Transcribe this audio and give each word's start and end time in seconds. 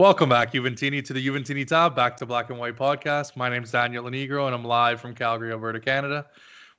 Welcome 0.00 0.30
back, 0.30 0.54
Juventini, 0.54 1.04
to 1.04 1.12
the 1.12 1.28
Juventini 1.28 1.66
Tab, 1.66 1.94
back 1.94 2.16
to 2.16 2.24
Black 2.24 2.48
and 2.48 2.58
White 2.58 2.74
Podcast. 2.74 3.36
My 3.36 3.50
name 3.50 3.64
is 3.64 3.72
Daniel 3.72 4.04
Lenegro, 4.04 4.46
and 4.46 4.54
I'm 4.54 4.64
live 4.64 4.98
from 4.98 5.14
Calgary, 5.14 5.52
Alberta, 5.52 5.78
Canada. 5.78 6.24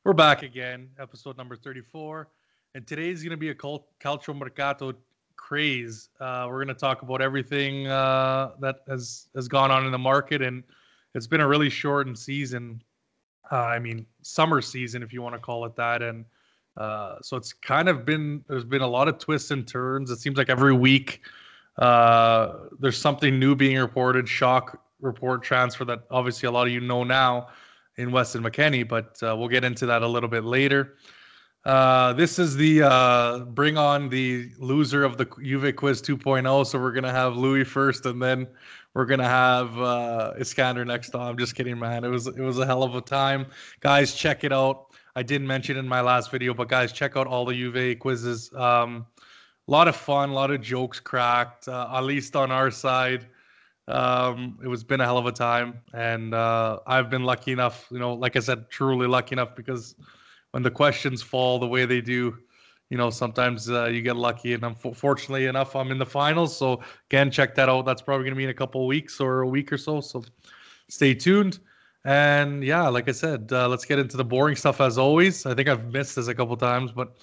We're 0.03 0.13
back 0.13 0.41
again, 0.41 0.89
episode 0.99 1.37
number 1.37 1.55
34. 1.55 2.29
And 2.73 2.87
today's 2.87 3.21
going 3.21 3.29
to 3.29 3.37
be 3.37 3.49
a 3.49 3.53
cult, 3.53 3.85
Calcio 3.99 4.35
Mercato 4.35 4.93
craze. 5.35 6.09
Uh, 6.19 6.47
we're 6.49 6.65
going 6.65 6.69
to 6.69 6.73
talk 6.73 7.03
about 7.03 7.21
everything 7.21 7.85
uh, 7.85 8.53
that 8.59 8.77
has, 8.87 9.27
has 9.35 9.47
gone 9.47 9.69
on 9.69 9.85
in 9.85 9.91
the 9.91 9.99
market. 9.99 10.41
And 10.41 10.63
it's 11.13 11.27
been 11.27 11.41
a 11.41 11.47
really 11.47 11.69
shortened 11.69 12.17
season. 12.17 12.81
Uh, 13.51 13.57
I 13.57 13.77
mean, 13.77 14.07
summer 14.23 14.61
season, 14.61 15.03
if 15.03 15.13
you 15.13 15.21
want 15.21 15.35
to 15.35 15.39
call 15.39 15.63
it 15.65 15.75
that. 15.75 16.01
And 16.01 16.25
uh, 16.75 17.17
so 17.21 17.37
it's 17.37 17.53
kind 17.53 17.87
of 17.87 18.03
been, 18.03 18.43
there's 18.47 18.65
been 18.65 18.81
a 18.81 18.87
lot 18.87 19.07
of 19.07 19.19
twists 19.19 19.51
and 19.51 19.67
turns. 19.67 20.09
It 20.09 20.17
seems 20.17 20.39
like 20.39 20.49
every 20.49 20.73
week, 20.73 21.21
uh, 21.77 22.53
there's 22.79 22.97
something 22.97 23.39
new 23.39 23.55
being 23.55 23.77
reported. 23.77 24.27
Shock 24.27 24.81
report 24.99 25.43
transfer 25.43 25.85
that 25.85 26.03
obviously 26.11 26.47
a 26.47 26.51
lot 26.51 26.67
of 26.67 26.73
you 26.73 26.79
know 26.79 27.03
now 27.03 27.47
in 27.97 28.11
Weston 28.11 28.43
McKennie, 28.43 28.87
but 28.87 29.21
uh, 29.23 29.35
we'll 29.35 29.47
get 29.47 29.63
into 29.63 29.85
that 29.85 30.01
a 30.01 30.07
little 30.07 30.29
bit 30.29 30.43
later. 30.43 30.95
Uh, 31.63 32.11
this 32.13 32.39
is 32.39 32.55
the 32.55 32.81
uh, 32.81 33.39
bring 33.39 33.77
on 33.77 34.09
the 34.09 34.49
loser 34.57 35.03
of 35.03 35.17
the 35.17 35.25
Juve 35.43 35.75
Quiz 35.75 36.01
2.0. 36.01 36.65
So 36.65 36.79
we're 36.79 36.91
gonna 36.91 37.11
have 37.11 37.37
Louis 37.37 37.63
first, 37.63 38.05
and 38.05 38.21
then 38.21 38.47
we're 38.93 39.05
gonna 39.05 39.27
have 39.27 39.77
uh, 39.77 40.33
Iskander 40.39 40.85
next. 40.85 41.15
I'm 41.15 41.37
just 41.37 41.55
kidding, 41.55 41.77
man. 41.77 42.03
It 42.03 42.09
was 42.09 42.27
it 42.27 42.39
was 42.39 42.57
a 42.57 42.65
hell 42.65 42.81
of 42.81 42.95
a 42.95 43.01
time, 43.01 43.45
guys. 43.79 44.15
Check 44.15 44.43
it 44.43 44.51
out. 44.51 44.87
I 45.15 45.23
didn't 45.23 45.47
mention 45.47 45.77
in 45.77 45.87
my 45.87 46.01
last 46.01 46.31
video, 46.31 46.53
but 46.53 46.67
guys, 46.67 46.91
check 46.91 47.15
out 47.15 47.27
all 47.27 47.45
the 47.45 47.53
Juve 47.53 47.99
quizzes. 47.99 48.51
Um, 48.55 49.05
a 49.67 49.71
lot 49.71 49.87
of 49.87 49.95
fun, 49.95 50.29
a 50.29 50.33
lot 50.33 50.51
of 50.51 50.61
jokes 50.61 50.99
cracked, 50.99 51.67
uh, 51.67 51.89
at 51.93 52.01
least 52.01 52.35
on 52.35 52.51
our 52.51 52.71
side. 52.71 53.27
Um, 53.87 54.59
it 54.63 54.67
was 54.67 54.83
been 54.83 55.01
a 55.01 55.05
hell 55.05 55.17
of 55.17 55.25
a 55.25 55.31
time, 55.31 55.81
and 55.93 56.33
uh, 56.33 56.79
I've 56.87 57.09
been 57.09 57.23
lucky 57.23 57.51
enough, 57.51 57.87
you 57.91 57.99
know, 57.99 58.13
like 58.13 58.35
I 58.35 58.39
said, 58.39 58.69
truly 58.69 59.07
lucky 59.07 59.33
enough 59.33 59.55
because 59.55 59.95
when 60.51 60.63
the 60.63 60.71
questions 60.71 61.21
fall 61.21 61.59
the 61.59 61.67
way 61.67 61.85
they 61.85 62.01
do, 62.01 62.37
you 62.89 62.97
know, 62.97 63.09
sometimes 63.09 63.69
uh, 63.69 63.85
you 63.85 64.01
get 64.01 64.17
lucky, 64.17 64.53
and 64.53 64.63
unfortunately 64.63 65.45
enough, 65.45 65.75
I'm 65.75 65.91
in 65.91 65.97
the 65.97 66.05
finals. 66.05 66.55
So 66.55 66.81
again, 67.09 67.31
check 67.31 67.55
that 67.55 67.69
out. 67.69 67.85
That's 67.85 68.01
probably 68.01 68.25
going 68.25 68.33
to 68.33 68.37
be 68.37 68.43
in 68.43 68.49
a 68.49 68.53
couple 68.53 68.85
weeks 68.85 69.19
or 69.19 69.41
a 69.41 69.47
week 69.47 69.71
or 69.71 69.77
so. 69.77 70.01
So 70.01 70.23
stay 70.89 71.13
tuned. 71.13 71.59
And 72.03 72.63
yeah, 72.63 72.87
like 72.87 73.07
I 73.07 73.13
said, 73.13 73.49
uh, 73.51 73.69
let's 73.69 73.85
get 73.85 73.99
into 73.99 74.17
the 74.17 74.25
boring 74.25 74.55
stuff 74.55 74.81
as 74.81 74.97
always. 74.97 75.45
I 75.45 75.53
think 75.53 75.69
I've 75.69 75.91
missed 75.93 76.15
this 76.15 76.27
a 76.27 76.35
couple 76.35 76.57
times, 76.57 76.91
but 76.91 77.15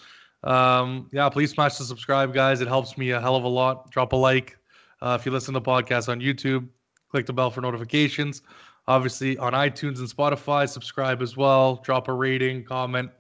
um, 0.45 1.09
yeah, 1.13 1.29
please 1.29 1.51
smash 1.51 1.77
the 1.77 1.85
subscribe, 1.85 2.33
guys. 2.33 2.61
It 2.61 2.69
helps 2.69 2.97
me 2.97 3.11
a 3.11 3.21
hell 3.21 3.37
of 3.37 3.45
a 3.45 3.49
lot. 3.49 3.91
Drop 3.91 4.13
a 4.13 4.17
like 4.17 4.59
uh, 5.03 5.17
if 5.19 5.27
you 5.27 5.33
listen 5.33 5.55
to 5.55 5.61
the 5.61 5.67
podcast 5.67 6.09
on 6.09 6.21
YouTube. 6.21 6.69
Click 7.11 7.27
the 7.27 7.33
bell 7.33 7.51
for 7.51 7.61
notifications. 7.61 8.43
Obviously 8.87 9.37
on 9.39 9.53
iTunes 9.53 9.99
and 9.99 10.09
Spotify, 10.09 10.69
subscribe 10.69 11.21
as 11.21 11.37
well. 11.37 11.77
Drop 11.85 12.09
a 12.09 12.13
rating, 12.13 12.65
comment, 12.65 13.11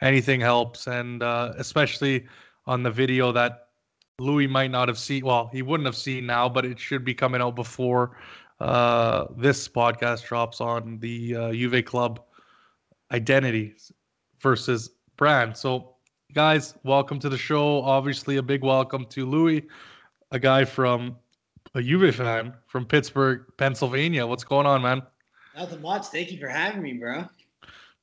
anything 0.00 0.40
helps, 0.40 0.86
and 0.86 1.22
uh, 1.22 1.54
especially 1.56 2.26
on 2.66 2.82
the 2.82 2.90
video 2.90 3.32
that 3.32 3.68
Louis 4.20 4.46
might 4.46 4.70
not 4.70 4.88
have 4.88 4.98
seen. 4.98 5.24
Well, 5.24 5.48
he 5.52 5.62
wouldn't 5.62 5.86
have 5.86 5.96
seen 5.96 6.26
now, 6.26 6.48
but 6.48 6.64
it 6.64 6.78
should 6.78 7.04
be 7.04 7.14
coming 7.14 7.40
out 7.40 7.56
before 7.56 8.16
uh, 8.60 9.26
this 9.36 9.68
podcast 9.68 10.24
drops 10.24 10.60
on 10.60 10.98
the 10.98 11.36
uh, 11.36 11.82
Club 11.82 12.20
identity 13.12 13.74
versus 14.40 14.90
brand. 15.16 15.56
So 15.56 15.94
guys, 16.34 16.74
welcome 16.84 17.18
to 17.18 17.30
the 17.30 17.38
show. 17.38 17.82
Obviously, 17.82 18.36
a 18.36 18.42
big 18.42 18.62
welcome 18.62 19.06
to 19.06 19.24
Louis, 19.24 19.66
a 20.30 20.38
guy 20.38 20.62
from 20.62 21.16
a 21.74 21.82
Juve 21.82 22.14
fan 22.14 22.52
from 22.66 22.84
Pittsburgh, 22.84 23.44
Pennsylvania. 23.56 24.26
What's 24.26 24.44
going 24.44 24.66
on, 24.66 24.82
man? 24.82 25.00
Nothing 25.56 25.80
much. 25.80 26.06
Thank 26.08 26.30
you 26.30 26.38
for 26.38 26.48
having 26.48 26.82
me, 26.82 26.92
bro. 26.92 27.24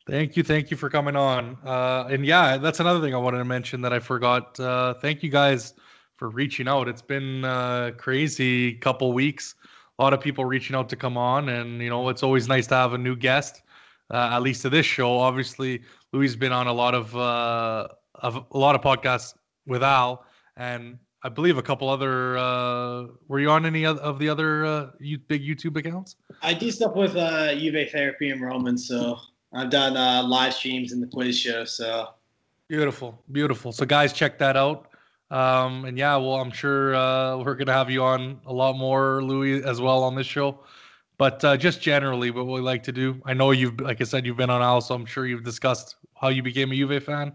Thank 0.07 0.35
you, 0.35 0.41
thank 0.41 0.71
you 0.71 0.77
for 0.77 0.89
coming 0.89 1.15
on. 1.15 1.55
Uh, 1.63 2.07
and 2.09 2.25
yeah, 2.25 2.57
that's 2.57 2.79
another 2.79 2.99
thing 2.99 3.13
I 3.13 3.17
wanted 3.17 3.37
to 3.37 3.45
mention 3.45 3.81
that 3.81 3.93
I 3.93 3.99
forgot. 3.99 4.59
Uh, 4.59 4.95
thank 4.95 5.21
you 5.21 5.29
guys 5.29 5.75
for 6.17 6.29
reaching 6.29 6.67
out. 6.67 6.87
It's 6.87 7.03
been 7.03 7.45
a 7.45 7.47
uh, 7.47 7.91
crazy 7.91 8.73
couple 8.73 9.13
weeks. 9.13 9.53
A 9.99 10.03
lot 10.03 10.13
of 10.13 10.19
people 10.19 10.45
reaching 10.45 10.75
out 10.75 10.89
to 10.89 10.95
come 10.95 11.15
on, 11.15 11.49
and 11.49 11.79
you 11.79 11.91
know, 11.91 12.09
it's 12.09 12.23
always 12.23 12.47
nice 12.47 12.65
to 12.67 12.75
have 12.75 12.93
a 12.93 12.97
new 12.97 13.15
guest. 13.15 13.61
Uh, 14.11 14.29
at 14.33 14.41
least 14.41 14.61
to 14.63 14.69
this 14.69 14.85
show. 14.85 15.17
Obviously, 15.17 15.81
Louis 16.11 16.27
has 16.27 16.35
been 16.35 16.51
on 16.51 16.67
a 16.67 16.73
lot 16.73 16.93
of 16.93 17.15
uh, 17.15 17.87
of 18.25 18.43
a 18.51 18.57
lot 18.57 18.73
of 18.75 18.81
podcasts 18.81 19.35
with 19.67 19.83
Al, 19.83 20.25
and 20.57 20.97
I 21.21 21.29
believe 21.29 21.57
a 21.57 21.61
couple 21.61 21.87
other. 21.87 22.37
Uh, 22.37 23.05
were 23.27 23.39
you 23.39 23.49
on 23.51 23.65
any 23.65 23.85
of 23.85 24.19
the 24.19 24.27
other 24.27 24.65
uh, 24.65 24.89
big 25.27 25.43
YouTube 25.43 25.77
accounts? 25.77 26.15
I 26.41 26.53
do 26.53 26.71
stuff 26.71 26.95
with 26.95 27.15
uh, 27.15 27.53
Juve 27.53 27.89
Therapy 27.91 28.31
and 28.31 28.41
Roman, 28.41 28.77
so 28.77 29.19
I've 29.53 29.69
done 29.69 29.95
uh, 29.95 30.23
live 30.23 30.53
streams 30.55 30.91
in 30.91 30.99
the 31.01 31.07
quiz 31.07 31.37
show. 31.37 31.65
So 31.65 32.09
beautiful, 32.67 33.23
beautiful. 33.31 33.71
So 33.71 33.85
guys, 33.85 34.11
check 34.11 34.39
that 34.39 34.57
out. 34.57 34.87
Um, 35.29 35.85
and 35.85 35.97
yeah, 35.97 36.15
well, 36.17 36.35
I'm 36.35 36.51
sure 36.51 36.95
uh, 36.95 37.37
we're 37.37 37.55
gonna 37.55 37.73
have 37.73 37.91
you 37.91 38.03
on 38.03 38.41
a 38.47 38.53
lot 38.53 38.75
more, 38.75 39.23
Louis, 39.23 39.63
as 39.63 39.79
well 39.79 40.03
on 40.03 40.15
this 40.15 40.27
show. 40.27 40.59
But 41.17 41.43
uh, 41.45 41.57
just 41.57 41.79
generally, 41.79 42.31
what 42.31 42.47
we 42.47 42.59
like 42.59 42.81
to 42.83 42.91
do. 42.91 43.21
I 43.23 43.35
know 43.35 43.51
you've, 43.51 43.79
like 43.79 44.01
I 44.01 44.03
said, 44.03 44.25
you've 44.25 44.35
been 44.35 44.49
on 44.49 44.63
Al, 44.63 44.81
so 44.81 44.95
I'm 44.95 45.05
sure 45.05 45.27
you've 45.27 45.45
discussed 45.45 45.95
how 46.19 46.29
you 46.29 46.41
became 46.41 46.71
a 46.71 46.75
Juve 46.75 47.03
fan 47.03 47.33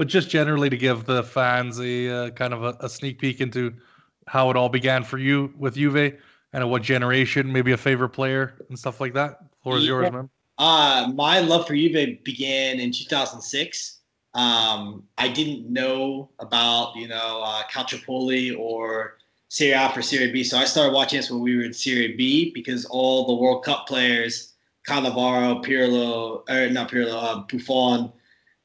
but 0.00 0.08
just 0.08 0.30
generally 0.30 0.70
to 0.70 0.78
give 0.78 1.04
the 1.04 1.22
fans 1.22 1.78
a 1.78 2.08
uh, 2.08 2.30
kind 2.30 2.54
of 2.54 2.64
a, 2.64 2.74
a, 2.80 2.88
sneak 2.88 3.18
peek 3.18 3.42
into 3.42 3.70
how 4.26 4.48
it 4.48 4.56
all 4.56 4.70
began 4.70 5.04
for 5.04 5.18
you 5.18 5.52
with 5.58 5.74
Juve 5.74 6.14
and 6.54 6.70
what 6.70 6.80
generation, 6.80 7.52
maybe 7.52 7.72
a 7.72 7.76
favorite 7.76 8.08
player 8.08 8.54
and 8.70 8.78
stuff 8.78 8.98
like 8.98 9.12
that. 9.12 9.40
Floor 9.62 9.76
is 9.76 9.82
yeah. 9.82 9.88
yours, 9.88 10.10
man. 10.10 10.30
Uh, 10.56 11.12
my 11.14 11.40
love 11.40 11.66
for 11.66 11.74
Juve 11.74 12.24
began 12.24 12.80
in 12.80 12.92
2006. 12.92 13.98
Um, 14.32 15.02
I 15.18 15.28
didn't 15.28 15.70
know 15.70 16.30
about 16.38 16.96
you 16.96 17.06
know 17.06 17.42
uh, 17.44 17.64
Calciopoli 17.70 18.58
or 18.58 19.18
Serie 19.48 19.72
A 19.72 19.90
for 19.90 20.00
Serie 20.00 20.32
B, 20.32 20.42
so 20.42 20.56
I 20.56 20.64
started 20.64 20.94
watching 20.94 21.18
this 21.18 21.30
when 21.30 21.42
we 21.42 21.54
were 21.58 21.64
in 21.64 21.74
Serie 21.74 22.16
B 22.16 22.52
because 22.54 22.86
all 22.86 23.26
the 23.26 23.34
World 23.34 23.66
Cup 23.66 23.86
players, 23.86 24.54
Cannavaro, 24.88 25.62
Pirlo, 25.62 26.48
or 26.48 26.70
not 26.70 26.90
Pirlo, 26.90 27.22
uh, 27.22 27.40
Buffon, 27.40 28.10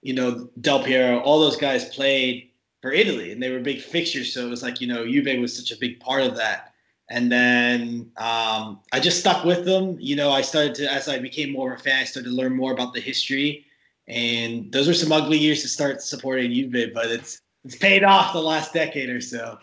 you 0.05 0.13
know, 0.13 0.47
Del 0.61 0.83
Piero, 0.83 1.19
all 1.21 1.39
those 1.39 1.57
guys 1.57 1.85
played 1.85 2.51
for 2.83 2.91
Italy 2.91 3.31
and 3.31 3.41
they 3.41 3.49
were 3.49 3.59
big 3.59 3.81
fixtures. 3.81 4.31
So 4.31 4.45
it 4.45 4.49
was 4.51 4.61
like, 4.61 4.79
you 4.79 4.85
know, 4.85 5.03
Juve 5.03 5.39
was 5.39 5.57
such 5.57 5.71
a 5.71 5.79
big 5.79 5.99
part 5.99 6.21
of 6.21 6.35
that. 6.35 6.73
And 7.09 7.31
then 7.31 8.11
um, 8.17 8.81
I 8.93 8.99
just 8.99 9.19
stuck 9.19 9.43
with 9.43 9.65
them. 9.65 9.97
You 9.99 10.15
know, 10.15 10.31
I 10.31 10.41
started 10.41 10.75
to, 10.75 10.93
as 10.93 11.09
I 11.09 11.17
became 11.17 11.51
more 11.51 11.73
of 11.73 11.79
a 11.79 11.83
fan, 11.83 12.01
I 12.01 12.03
started 12.03 12.29
to 12.29 12.35
learn 12.35 12.55
more 12.55 12.71
about 12.71 12.93
the 12.93 12.99
history. 12.99 13.65
And 14.07 14.71
those 14.71 14.87
were 14.87 14.93
some 14.93 15.11
ugly 15.11 15.39
years 15.39 15.63
to 15.63 15.67
start 15.67 16.03
supporting 16.03 16.53
Juve, 16.53 16.93
but 16.93 17.07
it's 17.07 17.41
it's 17.63 17.75
paid 17.75 18.03
off 18.03 18.31
the 18.31 18.39
last 18.39 18.73
decade 18.73 19.09
or 19.09 19.21
so. 19.21 19.57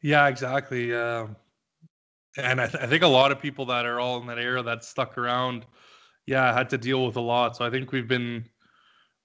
Yeah, 0.00 0.28
exactly. 0.28 0.94
Uh, 0.94 1.26
and 2.38 2.58
I, 2.58 2.68
th- 2.68 2.82
I 2.82 2.86
think 2.86 3.02
a 3.02 3.06
lot 3.06 3.30
of 3.32 3.38
people 3.38 3.66
that 3.66 3.84
are 3.84 4.00
all 4.00 4.18
in 4.18 4.26
that 4.28 4.38
era 4.38 4.62
that 4.62 4.82
stuck 4.82 5.18
around, 5.18 5.66
yeah, 6.24 6.54
had 6.54 6.70
to 6.70 6.78
deal 6.78 7.04
with 7.04 7.16
a 7.16 7.20
lot. 7.20 7.54
So 7.54 7.66
I 7.66 7.70
think 7.70 7.92
we've 7.92 8.08
been 8.08 8.46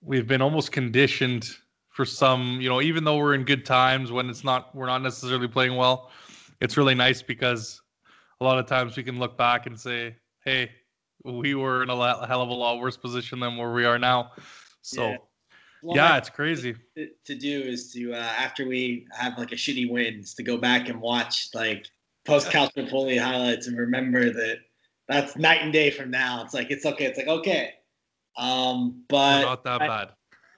we've 0.07 0.25
been 0.25 0.41
almost 0.41 0.71
conditioned 0.71 1.49
for 1.89 2.05
some, 2.05 2.59
you 2.61 2.69
know, 2.69 2.81
even 2.81 3.03
though 3.03 3.17
we're 3.17 3.33
in 3.33 3.43
good 3.43 3.65
times 3.65 4.11
when 4.11 4.29
it's 4.29 4.43
not 4.43 4.73
we're 4.73 4.87
not 4.87 5.01
necessarily 5.03 5.47
playing 5.47 5.75
well, 5.75 6.09
it's 6.61 6.77
really 6.77 6.95
nice 6.95 7.21
because 7.21 7.81
a 8.39 8.43
lot 8.43 8.57
of 8.57 8.65
times 8.65 8.95
we 8.95 9.03
can 9.03 9.19
look 9.19 9.37
back 9.37 9.65
and 9.65 9.79
say, 9.79 10.15
"Hey, 10.43 10.71
we 11.23 11.53
were 11.53 11.83
in 11.83 11.89
a 11.89 12.27
hell 12.27 12.41
of 12.41 12.49
a 12.49 12.53
lot 12.53 12.79
worse 12.79 12.97
position 12.97 13.39
than 13.39 13.57
where 13.57 13.73
we 13.73 13.85
are 13.85 13.99
now." 13.99 14.31
So, 14.81 15.09
yeah, 15.09 15.17
well, 15.83 15.95
yeah 15.97 16.17
it's 16.17 16.29
crazy. 16.29 16.75
To, 17.25 17.35
do 17.35 17.61
is 17.61 17.91
to 17.93 18.13
uh, 18.13 18.17
after 18.17 18.65
we 18.65 19.07
have 19.11 19.37
like 19.37 19.51
a 19.51 19.55
shitty 19.55 19.91
wins 19.91 20.33
to 20.35 20.43
go 20.43 20.57
back 20.57 20.87
and 20.87 21.01
watch 21.01 21.49
like 21.53 21.87
post 22.25 22.49
Calciopoli 22.49 23.19
highlights 23.19 23.67
and 23.67 23.77
remember 23.77 24.31
that 24.31 24.59
that's 25.07 25.35
night 25.35 25.61
and 25.61 25.73
day 25.73 25.89
from 25.89 26.11
now. 26.11 26.43
It's 26.43 26.53
like 26.53 26.71
it's 26.71 26.85
okay. 26.85 27.05
It's 27.05 27.17
like 27.17 27.27
okay, 27.27 27.73
um, 28.37 29.03
but 29.09 29.41
not 29.41 29.63
that 29.63 29.81
I, 29.81 29.87
bad. 29.87 30.09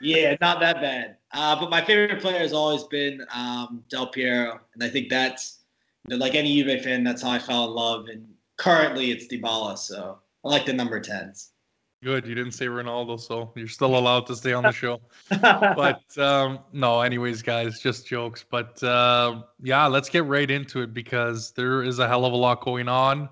Yeah, 0.02 0.36
not 0.42 0.60
that 0.60 0.81
bad. 0.81 1.18
Uh, 1.34 1.60
but 1.60 1.70
my 1.70 1.81
favorite 1.81 2.22
player 2.22 2.40
has 2.40 2.54
always 2.54 2.84
been 2.86 3.26
um, 3.34 3.84
Del 3.90 4.08
Piero, 4.08 4.60
and 4.74 4.84
I 4.84 4.90
think 4.90 5.10
that's 5.10 5.60
you 6.08 6.18
know, 6.18 6.24
like 6.24 6.36
any 6.36 6.62
Juve 6.62 6.81
fan. 6.81 7.04
That's 7.04 7.22
how 7.22 7.31
I 7.31 7.40
fell 7.40 7.66
in 7.66 7.72
love. 7.72 8.08
And 8.08 8.28
currently, 8.58 9.12
it's 9.12 9.28
Dybala, 9.28 9.78
so 9.78 10.20
I 10.44 10.48
like 10.48 10.66
the 10.66 10.74
number 10.74 11.00
tens. 11.00 11.52
Good, 12.02 12.26
you 12.26 12.34
didn't 12.34 12.54
say 12.54 12.68
Ronaldo, 12.68 13.20
so 13.20 13.52
you're 13.58 13.68
still 13.68 13.98
allowed 13.98 14.26
to 14.28 14.36
stay 14.36 14.54
on 14.54 14.64
the 14.64 14.72
show. 14.72 15.02
but 15.42 16.02
um, 16.18 16.60
no, 16.72 17.02
anyways, 17.02 17.42
guys, 17.42 17.81
just 17.81 18.08
jokes. 18.08 18.46
But 18.50 18.81
uh, 18.81 19.42
yeah, 19.62 19.86
let's 19.86 20.08
get 20.08 20.24
right 20.26 20.50
into 20.50 20.81
it 20.81 20.94
because 20.94 21.52
there 21.52 21.84
is 21.84 22.00
a 22.00 22.08
hell 22.08 22.24
of 22.24 22.31
a 22.31 22.38
lot 22.38 22.62
going 22.62 22.88
on. 22.88 23.28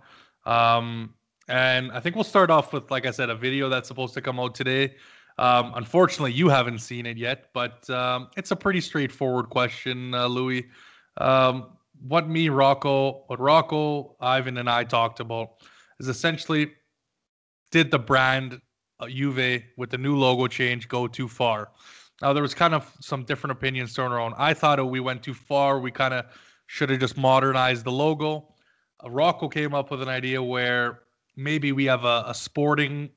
Um, 0.46 1.14
and 1.48 1.92
I 1.92 2.00
think 2.00 2.16
we'll 2.16 2.24
start 2.24 2.50
off 2.50 2.74
with, 2.74 2.90
like 2.92 3.06
I 3.06 3.12
said, 3.12 3.30
a 3.30 3.36
video 3.36 3.70
that's 3.70 3.88
supposed 3.88 4.14
to 4.16 4.22
come 4.22 4.40
out 4.40 4.56
today. 4.56 4.96
Um, 5.38 5.72
unfortunately, 5.76 6.34
you 6.34 6.50
haven't 6.50 6.80
seen 6.80 7.06
it 7.06 7.18
yet, 7.18 7.50
but 7.54 7.90
um, 7.90 8.30
it's 8.36 8.52
a 8.52 8.56
pretty 8.56 8.82
straightforward 8.82 9.50
question, 9.50 10.14
uh, 10.14 10.28
Louis. 10.28 10.66
Um, 11.18 11.78
what 12.08 12.28
me, 12.28 12.50
Rocco, 12.50 13.24
what 13.28 13.40
Rocco, 13.40 14.16
Ivan, 14.20 14.58
and 14.58 14.70
I 14.70 14.84
talked 14.84 15.20
about 15.20 15.64
is 16.00 16.08
essentially 16.08 16.72
did 17.72 17.92
the 17.92 18.00
brand 18.00 18.62
uh, 19.00 19.08
Juve 19.08 19.64
with 19.78 19.90
the 19.90 19.98
new 19.98 20.16
logo 20.16 20.48
change 20.48 20.88
go 20.88 21.08
too 21.08 21.28
far? 21.28 21.72
Now 22.22 22.34
there 22.34 22.42
was 22.42 22.54
kind 22.54 22.74
of 22.74 22.92
some 23.00 23.24
different 23.24 23.52
opinions 23.52 23.94
thrown 23.94 24.12
around. 24.12 24.34
I 24.38 24.54
thought 24.54 24.84
we 24.90 25.00
went 25.00 25.22
too 25.22 25.34
far. 25.34 25.80
We 25.80 25.92
kind 25.92 26.14
of 26.14 26.26
should 26.66 26.90
have 26.90 27.00
just 27.00 27.18
modernized 27.18 27.86
the 27.86 27.92
logo. 27.92 28.54
Uh, 29.04 29.12
Rocco 29.12 29.48
came 29.48 29.74
up 29.74 29.92
with 29.92 30.02
an 30.02 30.10
idea 30.10 30.42
where 30.42 31.02
maybe 31.38 31.72
we 31.72 31.86
have 31.86 32.04
a, 32.04 32.24
a 32.28 32.34
sporting 32.34 33.10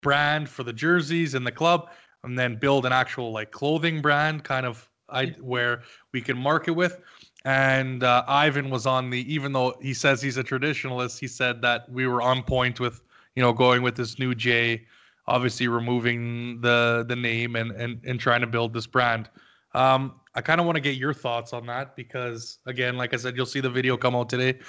brand 0.00 0.48
for 0.48 0.62
the 0.62 0.72
jerseys 0.72 1.34
and 1.34 1.46
the 1.46 1.52
club, 1.52 1.90
and 2.24 2.38
then 2.38 2.56
build 2.56 2.86
an 2.86 2.92
actual 2.92 3.32
like 3.32 3.50
clothing 3.50 4.00
brand, 4.00 4.44
kind 4.44 4.64
of 4.64 4.88
I 5.08 5.34
where 5.40 5.82
we 6.12 6.20
can 6.20 6.38
market 6.38 6.72
with. 6.72 7.00
And 7.44 8.02
uh, 8.02 8.24
Ivan 8.26 8.68
was 8.68 8.86
on 8.86 9.10
the, 9.10 9.32
even 9.32 9.52
though 9.52 9.76
he 9.80 9.94
says 9.94 10.20
he's 10.20 10.36
a 10.36 10.44
traditionalist, 10.44 11.18
he 11.18 11.28
said 11.28 11.62
that 11.62 11.88
we 11.90 12.06
were 12.06 12.20
on 12.20 12.42
point 12.42 12.80
with, 12.80 13.00
you 13.36 13.42
know, 13.42 13.52
going 13.52 13.82
with 13.82 13.96
this 13.96 14.18
new 14.18 14.34
J, 14.34 14.86
obviously 15.26 15.68
removing 15.68 16.60
the 16.60 17.04
the 17.08 17.16
name 17.16 17.56
and 17.56 17.70
and 17.72 18.00
and 18.04 18.20
trying 18.20 18.40
to 18.40 18.46
build 18.46 18.72
this 18.74 18.86
brand. 18.86 19.28
Um, 19.74 20.14
I 20.38 20.40
kind 20.40 20.60
of 20.60 20.66
want 20.66 20.76
to 20.76 20.80
get 20.80 20.94
your 20.94 21.12
thoughts 21.12 21.52
on 21.52 21.66
that 21.66 21.96
because, 21.96 22.58
again, 22.64 22.96
like 22.96 23.12
I 23.12 23.16
said, 23.16 23.36
you'll 23.36 23.44
see 23.44 23.58
the 23.58 23.68
video 23.68 23.96
come 23.96 24.14
out 24.14 24.28
today, 24.28 24.60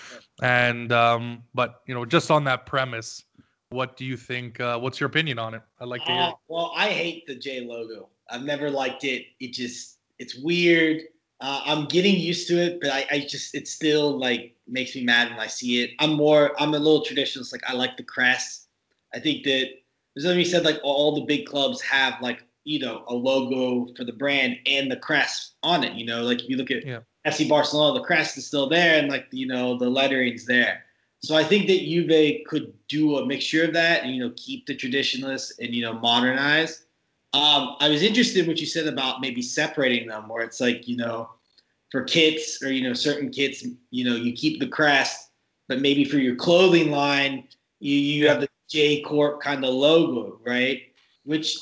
and 0.42 0.92
um, 0.92 1.44
but 1.54 1.81
you 1.86 1.94
know, 1.94 2.06
just 2.06 2.31
on 2.31 2.44
that 2.45 2.66
premise, 2.66 3.24
what 3.69 3.95
do 3.95 4.04
you 4.04 4.18
think? 4.18 4.60
Uh, 4.60 4.80
what's 4.80 5.00
your 5.00 5.06
opinion 5.06 5.38
on 5.38 5.54
it? 5.54 5.62
I'd 5.80 5.88
like 5.88 6.04
to 6.06 6.12
hear. 6.12 6.21
Uh, 6.21 6.31
well, 6.48 6.74
I 6.75 6.89
hate 6.89 7.27
the 7.27 7.36
J 7.36 7.62
logo. 7.62 8.10
I've 8.31 8.44
never 8.44 8.71
liked 8.71 9.04
it. 9.04 9.25
It 9.39 9.54
just 9.54 10.00
it's 10.18 10.36
weird. 10.36 11.04
Uh, 11.39 11.62
I'm 11.63 11.86
getting 11.86 12.15
used 12.15 12.48
to 12.48 12.56
it, 12.56 12.81
but 12.81 12.89
I, 12.89 13.06
I 13.12 13.19
just 13.19 13.54
it 13.54 13.68
still 13.68 14.18
like 14.18 14.56
makes 14.68 14.95
me 14.95 15.04
mad 15.04 15.30
when 15.30 15.39
I 15.39 15.45
see 15.45 15.83
it. 15.83 15.92
I'm 16.00 16.13
more 16.13 16.60
I'm 16.60 16.74
a 16.74 16.80
little 16.80 17.06
traditionalist. 17.06 17.51
Like 17.51 17.69
I 17.69 17.74
like 17.74 17.95
the 17.95 18.04
crest. 18.04 18.69
I 19.13 19.19
think 19.19 19.44
that 19.44 19.68
there's 20.15 20.24
something 20.24 20.39
you 20.39 20.45
said 20.45 20.65
like 20.65 20.80
all 20.81 21.13
the 21.13 21.25
big 21.25 21.45
clubs 21.45 21.80
have 21.81 22.19
like 22.24 22.44
you 22.69 22.77
know 22.77 23.04
a 23.07 23.13
logo 23.13 23.92
for 23.98 24.04
the 24.04 24.13
brand 24.13 24.56
and 24.68 24.92
the 24.92 24.95
crest 24.95 25.56
on 25.63 25.83
it. 25.83 25.94
You 25.94 26.06
know, 26.06 26.21
like 26.21 26.44
if 26.44 26.50
you 26.50 26.56
look 26.56 26.69
at 26.69 26.86
yeah. 26.86 27.00
FC 27.25 27.50
Barcelona, 27.50 28.00
the 28.00 28.06
crest 28.06 28.38
is 28.38 28.45
still 28.45 28.69
there 28.69 29.00
and 29.00 29.10
like 29.10 29.25
you 29.31 29.48
know 29.48 29.77
the 29.77 29.86
lettering's 29.86 30.45
there. 30.45 30.83
So 31.21 31.36
I 31.36 31.44
think 31.44 31.68
that 31.68 31.80
Juve 31.80 32.45
could 32.48 32.71
do 32.88 33.18
a 33.18 33.25
mixture 33.25 33.66
of 33.66 33.74
that 33.74 34.04
and 34.04 34.13
you 34.13 34.21
know 34.21 34.31
keep 34.38 34.68
the 34.68 34.75
traditionalists 34.75 35.57
and 35.60 35.74
you 35.74 35.81
know 35.81 35.94
modernize. 35.94 36.86
Um, 37.33 37.75
I 37.80 37.89
was 37.89 38.04
interested 38.04 38.42
in 38.42 38.48
what 38.48 38.60
you 38.60 38.68
said 38.68 38.88
about 38.88 39.19
maybe 39.19 39.42
separating 39.42 40.07
them, 40.07 40.30
where 40.30 40.44
it's 40.44 40.62
like 40.62 40.88
you 40.88 40.95
know, 40.95 41.27
for 41.92 42.04
kits 42.04 42.62
or 42.62 42.72
you 42.72 42.83
know 42.83 42.94
certain 42.94 43.31
kits, 43.31 43.65
you 43.89 44.06
know, 44.06 44.15
you 44.15 44.31
keep 44.33 44.60
the 44.60 44.68
crest, 44.68 45.31
but 45.68 45.81
maybe 45.81 46.06
for 46.06 46.19
your 46.19 46.36
clothing 46.36 46.92
line, 46.92 47.48
you 47.80 47.95
you 47.95 48.27
have 48.27 48.42
the 48.42 48.50
J 48.69 49.01
Corp 49.01 49.42
kind 49.42 49.65
of 49.65 49.74
logo, 49.74 50.39
right? 50.45 50.83
Which 51.24 51.57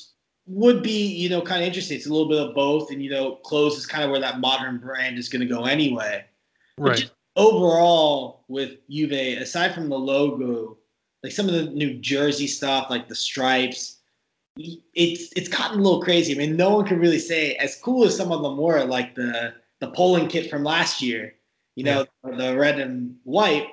would 0.48 0.82
be 0.82 1.08
you 1.08 1.30
know 1.30 1.42
kind 1.42 1.62
of 1.62 1.68
interesting. 1.68 1.98
It's 1.98 2.08
a 2.08 2.12
little 2.12 2.30
bit 2.30 2.40
of 2.40 2.56
both, 2.56 2.92
and 2.92 3.04
you 3.04 3.10
know, 3.10 3.36
clothes 3.36 3.78
is 3.78 3.86
kind 3.86 4.04
of 4.04 4.12
where 4.12 4.20
that 4.20 4.40
modern 4.40 4.78
brand 4.78 5.18
is 5.18 5.30
going 5.30 5.48
to 5.48 5.54
go 5.54 5.66
anyway. 5.66 6.26
Right. 6.80 7.10
overall, 7.36 8.44
with 8.48 8.78
Juve, 8.88 9.42
aside 9.42 9.74
from 9.74 9.90
the 9.90 9.98
logo, 9.98 10.78
like 11.24 11.32
some 11.32 11.48
of 11.48 11.54
the 11.54 11.64
new 11.72 11.96
jersey 11.96 12.46
stuff, 12.46 12.90
like 12.90 13.08
the 13.08 13.16
stripes 13.16 13.98
it's 14.94 15.32
it's 15.36 15.50
gotten 15.50 15.80
a 15.80 15.82
little 15.82 16.02
crazy. 16.02 16.34
I 16.34 16.38
mean, 16.38 16.56
no 16.56 16.76
one 16.76 16.86
can 16.86 17.00
really 17.00 17.20
say 17.20 17.56
as 17.56 17.80
cool 17.82 18.06
as 18.06 18.16
some 18.16 18.32
of 18.32 18.42
them 18.42 18.58
were, 18.58 18.84
like 18.84 19.16
the 19.16 19.54
the 19.80 19.92
polling 19.92 20.28
kit 20.28 20.50
from 20.50 20.64
last 20.64 21.02
year, 21.02 21.36
you 21.76 21.84
know, 21.84 22.06
yeah. 22.26 22.36
the 22.36 22.58
red 22.58 22.80
and 22.80 23.16
white. 23.24 23.68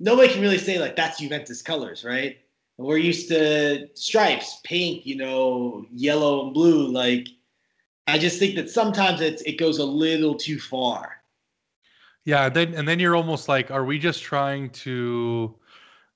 Nobody 0.00 0.32
can 0.32 0.42
really 0.42 0.58
say 0.58 0.78
like 0.78 0.96
that's 0.96 1.18
Juventus 1.18 1.62
colors, 1.62 2.04
right? 2.04 2.38
We're 2.82 2.98
used 2.98 3.28
to 3.28 3.88
stripes, 3.94 4.60
pink, 4.64 5.06
you 5.06 5.16
know, 5.16 5.86
yellow 5.92 6.44
and 6.44 6.54
blue. 6.54 6.88
Like, 6.88 7.28
I 8.06 8.18
just 8.18 8.38
think 8.38 8.54
that 8.56 8.70
sometimes 8.70 9.20
it's 9.20 9.42
it 9.42 9.58
goes 9.58 9.78
a 9.78 9.84
little 9.84 10.34
too 10.34 10.58
far. 10.58 11.16
Yeah, 12.24 12.48
then 12.48 12.74
and 12.74 12.86
then 12.86 12.98
you're 12.98 13.16
almost 13.16 13.48
like, 13.48 13.70
are 13.70 13.84
we 13.84 13.98
just 13.98 14.22
trying 14.22 14.70
to 14.70 15.56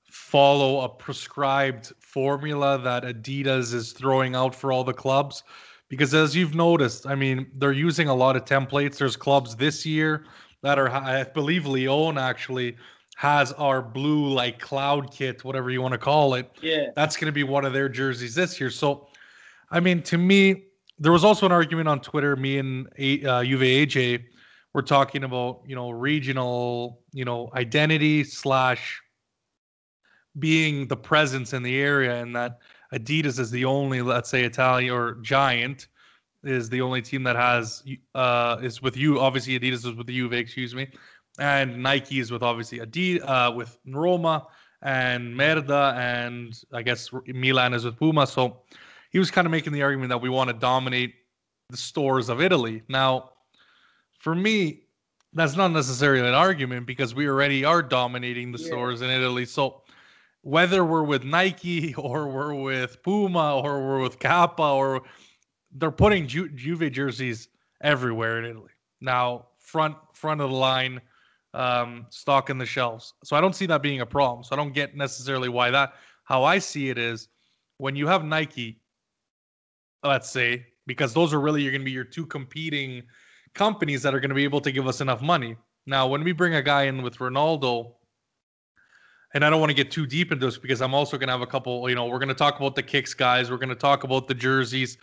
follow 0.09 0.81
a 0.81 0.89
prescribed 0.89 1.93
formula 1.99 2.79
that 2.79 3.03
Adidas 3.03 3.73
is 3.73 3.91
throwing 3.91 4.35
out 4.35 4.55
for 4.55 4.71
all 4.71 4.83
the 4.83 4.93
clubs. 4.93 5.43
Because 5.89 6.13
as 6.13 6.35
you've 6.35 6.55
noticed, 6.55 7.05
I 7.05 7.15
mean, 7.15 7.47
they're 7.55 7.71
using 7.71 8.09
a 8.09 8.15
lot 8.15 8.35
of 8.35 8.43
templates. 8.43 8.97
There's 8.97 9.15
clubs 9.15 9.55
this 9.55 9.85
year 9.85 10.25
that 10.61 10.79
are, 10.79 10.89
I 10.89 11.23
believe, 11.23 11.65
Lyon 11.65 12.17
actually 12.17 12.75
has 13.17 13.51
our 13.53 13.81
blue 13.81 14.29
like 14.29 14.59
cloud 14.59 15.11
kit, 15.11 15.43
whatever 15.43 15.71
you 15.71 15.81
want 15.81 15.91
to 15.91 15.97
call 15.97 16.35
it. 16.35 16.51
Yeah, 16.61 16.91
that's 16.95 17.17
going 17.17 17.25
to 17.25 17.31
be 17.31 17.43
one 17.43 17.65
of 17.65 17.73
their 17.73 17.89
jerseys 17.89 18.35
this 18.35 18.59
year. 18.59 18.69
So, 18.69 19.07
I 19.71 19.79
mean, 19.79 20.03
to 20.03 20.19
me, 20.19 20.65
there 20.99 21.11
was 21.11 21.23
also 21.23 21.47
an 21.47 21.51
argument 21.51 21.87
on 21.87 21.99
Twitter. 21.99 22.35
Me 22.35 22.59
and 22.59 22.85
uh, 22.85 23.43
Juve 23.43 23.61
AJ 23.61 24.25
were 24.75 24.83
talking 24.83 25.23
about, 25.23 25.61
you 25.65 25.75
know, 25.75 25.89
regional, 25.89 27.01
you 27.11 27.25
know, 27.25 27.49
identity 27.55 28.23
slash 28.23 29.01
being 30.37 30.87
the 30.87 30.97
presence 30.97 31.53
in 31.53 31.63
the 31.63 31.75
area 31.75 32.21
and 32.21 32.35
that 32.35 32.59
Adidas 32.93 33.39
is 33.39 33.49
the 33.49 33.65
only, 33.65 34.03
let's 34.03 34.29
say, 34.29 34.43
Italian 34.43 34.93
or 34.93 35.15
Giant 35.23 35.87
is 36.43 36.69
the 36.69 36.81
only 36.81 37.01
team 37.01 37.23
that 37.23 37.35
has 37.35 37.83
uh 38.13 38.57
is 38.61 38.79
with 38.79 38.95
you. 38.95 39.19
Obviously, 39.19 39.59
Adidas 39.59 39.87
is 39.87 39.93
with 39.93 40.05
the 40.05 40.13
Juve, 40.13 40.33
excuse 40.33 40.75
me, 40.75 40.87
and 41.39 41.81
Nike 41.81 42.19
is 42.19 42.31
with 42.31 42.43
obviously 42.43 42.79
Adidas 42.79 43.21
uh, 43.27 43.51
with 43.51 43.77
Roma 43.85 44.47
and 44.81 45.33
Merda, 45.33 45.95
and 45.95 46.53
I 46.73 46.81
guess 46.81 47.09
Milan 47.27 47.73
is 47.73 47.85
with 47.85 47.97
Puma. 47.97 48.27
So 48.27 48.61
he 49.11 49.19
was 49.19 49.31
kind 49.31 49.45
of 49.45 49.51
making 49.51 49.73
the 49.73 49.81
argument 49.81 50.09
that 50.09 50.21
we 50.21 50.29
want 50.29 50.49
to 50.49 50.53
dominate 50.53 51.15
the 51.69 51.77
stores 51.77 52.29
of 52.29 52.41
Italy. 52.41 52.83
Now, 52.87 53.31
for 54.19 54.35
me, 54.35 54.83
that's 55.33 55.55
not 55.55 55.71
necessarily 55.71 56.27
an 56.27 56.33
argument 56.33 56.85
because 56.85 57.13
we 57.13 57.27
already 57.27 57.63
are 57.63 57.81
dominating 57.81 58.51
the 58.51 58.59
yeah. 58.59 58.67
stores 58.67 59.01
in 59.01 59.09
Italy. 59.09 59.45
So 59.45 59.81
whether 60.41 60.85
we're 60.85 61.03
with 61.03 61.23
Nike 61.23 61.93
or 61.97 62.27
we're 62.27 62.55
with 62.55 63.01
Puma 63.03 63.59
or 63.59 63.85
we're 63.85 64.01
with 64.01 64.19
Kappa 64.19 64.63
or 64.63 65.03
they're 65.73 65.91
putting 65.91 66.27
Ju- 66.27 66.49
Juve 66.49 66.91
jerseys 66.91 67.49
everywhere 67.81 68.39
in 68.39 68.45
Italy. 68.45 68.71
Now, 69.01 69.47
front 69.59 69.95
front 70.13 70.41
of 70.41 70.49
the 70.49 70.55
line, 70.55 71.01
um, 71.57 72.05
stock 72.09 72.49
in 72.49 72.57
the 72.57 72.65
shelves. 72.65 73.15
So 73.23 73.35
I 73.35 73.41
don't 73.41 73.55
see 73.55 73.65
that 73.65 73.81
being 73.81 74.01
a 74.01 74.05
problem. 74.05 74.43
So 74.43 74.55
I 74.55 74.57
don't 74.57 74.73
get 74.73 74.95
necessarily 74.95 75.49
why 75.49 75.71
that. 75.71 75.95
How 76.23 76.43
I 76.43 76.59
see 76.59 76.89
it 76.89 76.97
is 76.97 77.29
when 77.77 77.95
you 77.95 78.07
have 78.07 78.23
Nike, 78.23 78.79
let's 80.03 80.29
say, 80.29 80.67
because 80.85 81.13
those 81.13 81.33
are 81.33 81.41
really 81.41 81.63
you're 81.63 81.71
going 81.71 81.81
to 81.81 81.85
be 81.85 81.91
your 81.91 82.03
two 82.03 82.25
competing 82.25 83.01
companies 83.55 84.03
that 84.03 84.13
are 84.13 84.19
going 84.19 84.29
to 84.29 84.35
be 84.35 84.43
able 84.43 84.61
to 84.61 84.71
give 84.71 84.87
us 84.87 85.01
enough 85.01 85.21
money. 85.21 85.57
Now, 85.87 86.05
when 86.07 86.23
we 86.23 86.31
bring 86.31 86.55
a 86.55 86.61
guy 86.61 86.83
in 86.83 87.01
with 87.01 87.17
Ronaldo 87.17 87.93
and 89.33 89.43
I 89.43 89.49
don't 89.49 89.59
want 89.59 89.71
to 89.71 89.75
get 89.75 89.89
too 89.89 90.05
deep 90.05 90.31
into 90.31 90.45
this 90.45 90.57
because 90.57 90.81
I'm 90.81 90.93
also 90.93 91.17
going 91.17 91.27
to 91.27 91.33
have 91.33 91.41
a 91.41 91.47
couple, 91.47 91.89
you 91.89 91.95
know, 91.95 92.05
we're 92.05 92.19
going 92.19 92.29
to 92.29 92.35
talk 92.35 92.59
about 92.59 92.75
the 92.75 92.83
kicks 92.83 93.15
guys. 93.15 93.49
We're 93.49 93.57
going 93.57 93.69
to 93.69 93.75
talk 93.75 94.03
about 94.03 94.27
the 94.27 94.35
jerseys. 94.35 94.97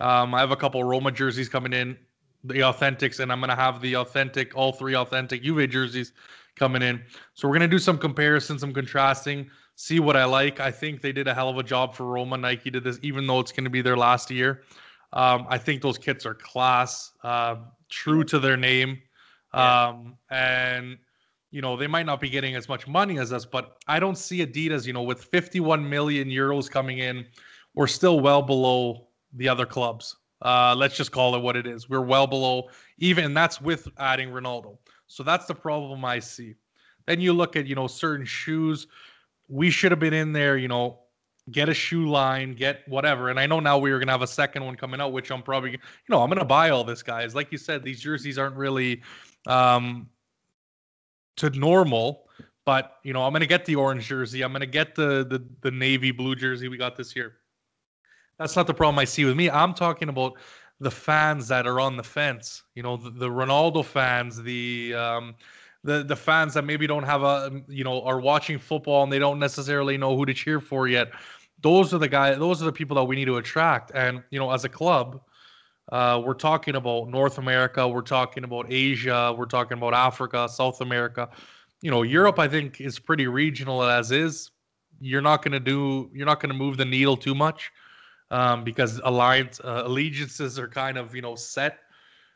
Um, 0.00 0.34
I 0.34 0.40
have 0.40 0.52
a 0.52 0.56
couple 0.56 0.82
Roma 0.84 1.12
jerseys 1.12 1.48
coming 1.48 1.72
in, 1.72 1.98
the 2.44 2.60
authentics, 2.60 3.20
and 3.20 3.32
I'm 3.32 3.40
going 3.40 3.50
to 3.50 3.56
have 3.56 3.80
the 3.80 3.96
authentic, 3.96 4.56
all 4.56 4.72
three 4.72 4.94
authentic 4.94 5.42
Juve 5.42 5.68
jerseys 5.70 6.12
coming 6.56 6.82
in. 6.82 7.02
So 7.34 7.48
we're 7.48 7.54
going 7.54 7.68
to 7.68 7.76
do 7.76 7.78
some 7.78 7.98
comparison, 7.98 8.58
some 8.58 8.72
contrasting, 8.72 9.50
see 9.74 10.00
what 10.00 10.16
I 10.16 10.24
like. 10.24 10.60
I 10.60 10.70
think 10.70 11.00
they 11.00 11.12
did 11.12 11.28
a 11.28 11.34
hell 11.34 11.48
of 11.48 11.58
a 11.58 11.62
job 11.62 11.94
for 11.94 12.04
Roma. 12.04 12.36
Nike 12.36 12.70
did 12.70 12.84
this, 12.84 12.98
even 13.02 13.26
though 13.26 13.40
it's 13.40 13.52
going 13.52 13.64
to 13.64 13.70
be 13.70 13.82
their 13.82 13.96
last 13.96 14.30
year. 14.30 14.62
Um, 15.12 15.46
I 15.48 15.58
think 15.58 15.82
those 15.82 15.98
kits 15.98 16.26
are 16.26 16.34
class, 16.34 17.12
uh, 17.22 17.56
true 17.88 18.24
to 18.24 18.38
their 18.38 18.56
name. 18.56 18.98
Um, 19.54 20.16
and 20.30 20.98
you 21.50 21.62
know, 21.62 21.76
they 21.76 21.86
might 21.86 22.06
not 22.06 22.20
be 22.20 22.28
getting 22.28 22.54
as 22.56 22.68
much 22.68 22.86
money 22.86 23.18
as 23.18 23.32
us, 23.32 23.46
but 23.46 23.78
I 23.86 23.98
don't 23.98 24.18
see 24.18 24.44
Adidas, 24.44 24.86
you 24.86 24.92
know, 24.92 25.02
with 25.02 25.24
51 25.24 25.88
million 25.88 26.28
euros 26.28 26.70
coming 26.70 26.98
in, 26.98 27.24
we're 27.74 27.86
still 27.86 28.20
well 28.20 28.42
below 28.42 29.08
the 29.32 29.48
other 29.48 29.64
clubs. 29.64 30.16
Uh, 30.42 30.74
let's 30.76 30.96
just 30.96 31.12
call 31.12 31.34
it 31.34 31.40
what 31.40 31.56
it 31.56 31.66
is. 31.66 31.88
We're 31.88 32.00
well 32.00 32.26
below, 32.26 32.68
even 32.98 33.24
and 33.24 33.36
that's 33.36 33.60
with 33.60 33.88
adding 33.98 34.30
Ronaldo. 34.30 34.78
So 35.06 35.22
that's 35.22 35.46
the 35.46 35.54
problem 35.54 36.04
I 36.04 36.18
see. 36.20 36.54
Then 37.06 37.20
you 37.20 37.32
look 37.32 37.56
at, 37.56 37.66
you 37.66 37.74
know, 37.74 37.86
certain 37.86 38.26
shoes. 38.26 38.86
We 39.48 39.70
should 39.70 39.90
have 39.90 39.98
been 39.98 40.12
in 40.12 40.32
there, 40.32 40.56
you 40.58 40.68
know, 40.68 41.00
get 41.50 41.68
a 41.68 41.74
shoe 41.74 42.08
line, 42.08 42.54
get 42.54 42.86
whatever. 42.86 43.30
And 43.30 43.40
I 43.40 43.46
know 43.46 43.60
now 43.60 43.78
we 43.78 43.90
are 43.90 43.98
gonna 43.98 44.12
have 44.12 44.22
a 44.22 44.26
second 44.26 44.64
one 44.64 44.76
coming 44.76 45.00
out, 45.00 45.12
which 45.12 45.30
I'm 45.30 45.42
probably, 45.42 45.72
you 45.72 45.78
know, 46.08 46.22
I'm 46.22 46.28
gonna 46.28 46.44
buy 46.44 46.70
all 46.70 46.84
this, 46.84 47.02
guys. 47.02 47.34
Like 47.34 47.50
you 47.50 47.58
said, 47.58 47.82
these 47.82 48.00
jerseys 48.00 48.38
aren't 48.38 48.56
really 48.56 49.02
um 49.46 50.08
to 51.36 51.50
normal. 51.50 52.28
But 52.64 52.98
you 53.02 53.14
know, 53.14 53.22
I'm 53.22 53.32
gonna 53.32 53.46
get 53.46 53.64
the 53.64 53.76
orange 53.76 54.06
jersey. 54.06 54.42
I'm 54.42 54.52
gonna 54.52 54.66
get 54.66 54.94
the 54.94 55.26
the 55.28 55.42
the 55.62 55.70
navy 55.70 56.10
blue 56.10 56.34
jersey 56.34 56.68
we 56.68 56.76
got 56.76 56.96
this 56.96 57.16
year. 57.16 57.36
That's 58.38 58.54
not 58.54 58.66
the 58.66 58.74
problem 58.74 58.98
I 58.98 59.04
see 59.04 59.24
with 59.24 59.36
me. 59.36 59.50
I'm 59.50 59.74
talking 59.74 60.08
about 60.08 60.34
the 60.80 60.90
fans 60.90 61.48
that 61.48 61.66
are 61.66 61.80
on 61.80 61.96
the 61.96 62.04
fence. 62.04 62.62
You 62.74 62.82
know, 62.82 62.96
the, 62.96 63.10
the 63.10 63.28
Ronaldo 63.28 63.84
fans, 63.84 64.40
the 64.42 64.94
um, 64.94 65.34
the 65.84 66.04
the 66.04 66.16
fans 66.16 66.54
that 66.54 66.64
maybe 66.64 66.86
don't 66.86 67.02
have 67.02 67.22
a 67.22 67.62
you 67.68 67.84
know 67.84 68.02
are 68.02 68.20
watching 68.20 68.58
football 68.58 69.02
and 69.02 69.12
they 69.12 69.18
don't 69.18 69.38
necessarily 69.38 69.98
know 69.98 70.16
who 70.16 70.24
to 70.26 70.34
cheer 70.34 70.60
for 70.60 70.88
yet. 70.88 71.10
Those 71.62 71.92
are 71.92 71.98
the 71.98 72.08
guys. 72.08 72.38
Those 72.38 72.62
are 72.62 72.66
the 72.66 72.72
people 72.72 72.94
that 72.96 73.04
we 73.04 73.16
need 73.16 73.24
to 73.24 73.36
attract. 73.38 73.90
And 73.94 74.22
you 74.30 74.38
know, 74.38 74.52
as 74.52 74.64
a 74.64 74.68
club, 74.68 75.20
uh, 75.90 76.22
we're 76.24 76.34
talking 76.34 76.76
about 76.76 77.08
North 77.08 77.38
America. 77.38 77.86
We're 77.88 78.02
talking 78.02 78.44
about 78.44 78.66
Asia. 78.68 79.34
We're 79.36 79.46
talking 79.46 79.78
about 79.78 79.94
Africa, 79.94 80.48
South 80.48 80.80
America. 80.80 81.28
You 81.82 81.90
know, 81.90 82.02
Europe. 82.02 82.38
I 82.38 82.46
think 82.46 82.80
is 82.80 83.00
pretty 83.00 83.26
regional 83.26 83.82
as 83.82 84.12
is. 84.12 84.52
You're 85.00 85.22
not 85.22 85.42
going 85.42 85.52
to 85.52 85.60
do. 85.60 86.08
You're 86.14 86.26
not 86.26 86.40
going 86.40 86.50
to 86.50 86.58
move 86.58 86.76
the 86.76 86.84
needle 86.84 87.16
too 87.16 87.34
much 87.34 87.72
um, 88.30 88.64
because 88.64 89.00
alliance 89.04 89.60
uh, 89.64 89.82
allegiances 89.84 90.58
are 90.58 90.68
kind 90.68 90.98
of 90.98 91.14
you 91.14 91.22
know 91.22 91.34
set. 91.34 91.80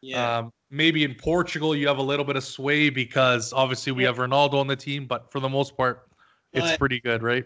Yeah. 0.00 0.38
Um, 0.38 0.52
maybe 0.70 1.04
in 1.04 1.14
Portugal 1.14 1.76
you 1.76 1.86
have 1.86 1.98
a 1.98 2.02
little 2.02 2.24
bit 2.24 2.36
of 2.36 2.44
sway 2.44 2.90
because 2.90 3.52
obviously 3.52 3.92
we 3.92 4.02
have 4.04 4.16
Ronaldo 4.16 4.54
on 4.54 4.66
the 4.66 4.76
team, 4.76 5.06
but 5.06 5.30
for 5.30 5.38
the 5.38 5.48
most 5.48 5.76
part, 5.76 6.08
it's 6.52 6.66
But- 6.66 6.78
pretty 6.78 7.00
good, 7.00 7.22
right? 7.22 7.44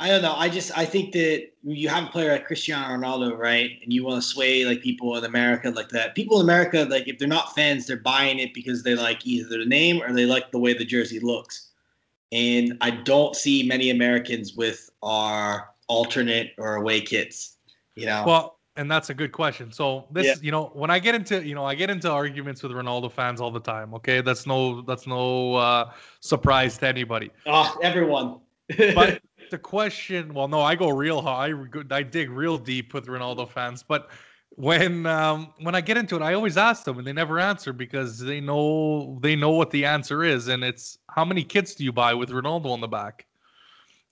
I 0.00 0.06
don't 0.08 0.22
know. 0.22 0.34
I 0.36 0.48
just 0.48 0.70
I 0.78 0.84
think 0.84 1.12
that 1.14 1.48
you 1.64 1.88
have 1.88 2.04
a 2.04 2.10
player 2.10 2.30
like 2.30 2.46
Cristiano 2.46 2.86
Ronaldo, 2.94 3.36
right? 3.36 3.80
And 3.82 3.92
you 3.92 4.04
want 4.04 4.22
to 4.22 4.28
sway 4.28 4.64
like 4.64 4.80
people 4.80 5.16
in 5.16 5.24
America 5.24 5.70
like 5.70 5.88
that. 5.88 6.14
People 6.14 6.38
in 6.38 6.46
America, 6.46 6.86
like 6.88 7.08
if 7.08 7.18
they're 7.18 7.26
not 7.26 7.52
fans, 7.56 7.88
they're 7.88 7.96
buying 7.96 8.38
it 8.38 8.54
because 8.54 8.84
they 8.84 8.94
like 8.94 9.26
either 9.26 9.58
the 9.58 9.64
name 9.64 10.00
or 10.00 10.12
they 10.12 10.24
like 10.24 10.52
the 10.52 10.58
way 10.58 10.72
the 10.72 10.84
jersey 10.84 11.18
looks. 11.18 11.70
And 12.30 12.78
I 12.80 12.90
don't 12.90 13.34
see 13.34 13.66
many 13.66 13.90
Americans 13.90 14.54
with 14.54 14.88
our 15.02 15.70
alternate 15.88 16.52
or 16.58 16.76
away 16.76 17.00
kits. 17.00 17.56
You 17.96 18.06
know. 18.06 18.24
Well, 18.26 18.58
and 18.76 18.88
that's 18.88 19.10
a 19.10 19.14
good 19.14 19.32
question. 19.32 19.72
So 19.72 20.06
this, 20.12 20.26
Yeah. 20.26 20.34
you 20.40 20.52
know, 20.52 20.70
when 20.72 20.88
I 20.88 21.00
get 21.00 21.16
into, 21.16 21.44
you 21.44 21.54
know, 21.54 21.64
I 21.64 21.74
get 21.74 21.90
into 21.90 22.08
arguments 22.10 22.62
with 22.62 22.70
Ronaldo 22.72 23.10
fans 23.10 23.40
all 23.40 23.50
the 23.50 23.60
time. 23.60 23.92
Okay, 23.94 24.20
that's 24.20 24.46
no, 24.46 24.82
that's 24.82 25.06
no 25.06 25.56
uh, 25.56 25.90
surprise 26.20 26.78
to 26.78 26.86
anybody. 26.86 27.30
oh, 27.46 27.76
everyone. 27.82 28.40
But 28.94 29.22
the 29.50 29.58
question, 29.58 30.34
well, 30.34 30.46
no, 30.46 30.60
I 30.60 30.74
go 30.74 30.90
real 30.90 31.22
high. 31.22 31.50
I, 31.50 31.54
I 31.90 32.02
dig 32.02 32.30
real 32.30 32.58
deep 32.58 32.94
with 32.94 33.06
Ronaldo 33.06 33.48
fans. 33.48 33.82
But 33.82 34.10
when 34.50 35.06
um, 35.06 35.52
when 35.60 35.74
I 35.74 35.80
get 35.80 35.96
into 35.96 36.16
it, 36.16 36.22
I 36.22 36.34
always 36.34 36.56
ask 36.56 36.84
them, 36.84 36.98
and 36.98 37.06
they 37.06 37.12
never 37.12 37.40
answer 37.40 37.72
because 37.72 38.18
they 38.18 38.40
know 38.40 39.18
they 39.22 39.36
know 39.36 39.50
what 39.50 39.70
the 39.70 39.84
answer 39.84 40.22
is, 40.24 40.48
and 40.48 40.62
it's 40.64 40.98
how 41.08 41.24
many 41.24 41.42
kits 41.44 41.74
do 41.74 41.84
you 41.84 41.92
buy 41.92 42.12
with 42.12 42.30
Ronaldo 42.30 42.66
on 42.66 42.80
the 42.80 42.88
back? 42.88 43.26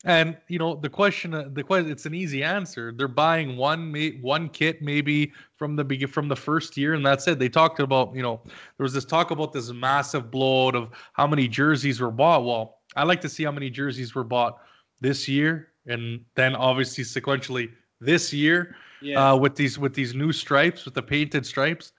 And 0.07 0.37
you 0.47 0.61
know 0.61 0.77
the 0.77 0.89
question, 0.89 1.35
uh, 1.35 1.49
the 1.53 1.65
question, 1.65 1.91
it's 1.91 2.07
an 2.07 2.15
easy 2.15 2.45
answer. 2.45 2.93
They're 2.97 3.09
buying 3.09 3.57
one 3.57 3.93
one 4.23 4.49
kit 4.49 4.81
maybe 4.81 5.33
from 5.57 5.75
the 5.75 6.07
from 6.07 6.29
the 6.29 6.37
first 6.37 6.77
year, 6.77 6.95
and 6.95 7.05
that's 7.05 7.27
it. 7.27 7.41
They 7.41 7.49
talked 7.49 7.81
about 7.81 8.15
you 8.15 8.23
know 8.23 8.41
there 8.45 8.85
was 8.85 8.93
this 8.93 9.05
talk 9.05 9.33
about 9.33 9.53
this 9.53 9.73
massive 9.73 10.31
blowout 10.31 10.77
of 10.77 10.91
how 11.15 11.27
many 11.27 11.49
jerseys 11.49 12.01
were 12.01 12.13
bought. 12.13 12.45
Well, 12.45 12.79
I 12.95 13.03
like 13.03 13.21
to 13.23 13.29
see 13.29 13.43
how 13.43 13.51
many 13.51 13.69
jerseys 13.69 14.15
were 14.15 14.23
bought 14.23 14.61
this 15.01 15.27
year, 15.27 15.73
and 15.87 16.25
then 16.37 16.55
obviously 16.55 17.03
sequentially 17.03 17.73
this 18.01 18.33
year 18.33 18.77
yeah. 19.03 19.33
uh, 19.33 19.37
with 19.37 19.57
these 19.57 19.77
with 19.77 19.93
these 19.93 20.15
new 20.15 20.31
stripes, 20.33 20.85
with 20.85 20.95
the 20.95 21.03
painted 21.03 21.45
stripes, 21.45 21.93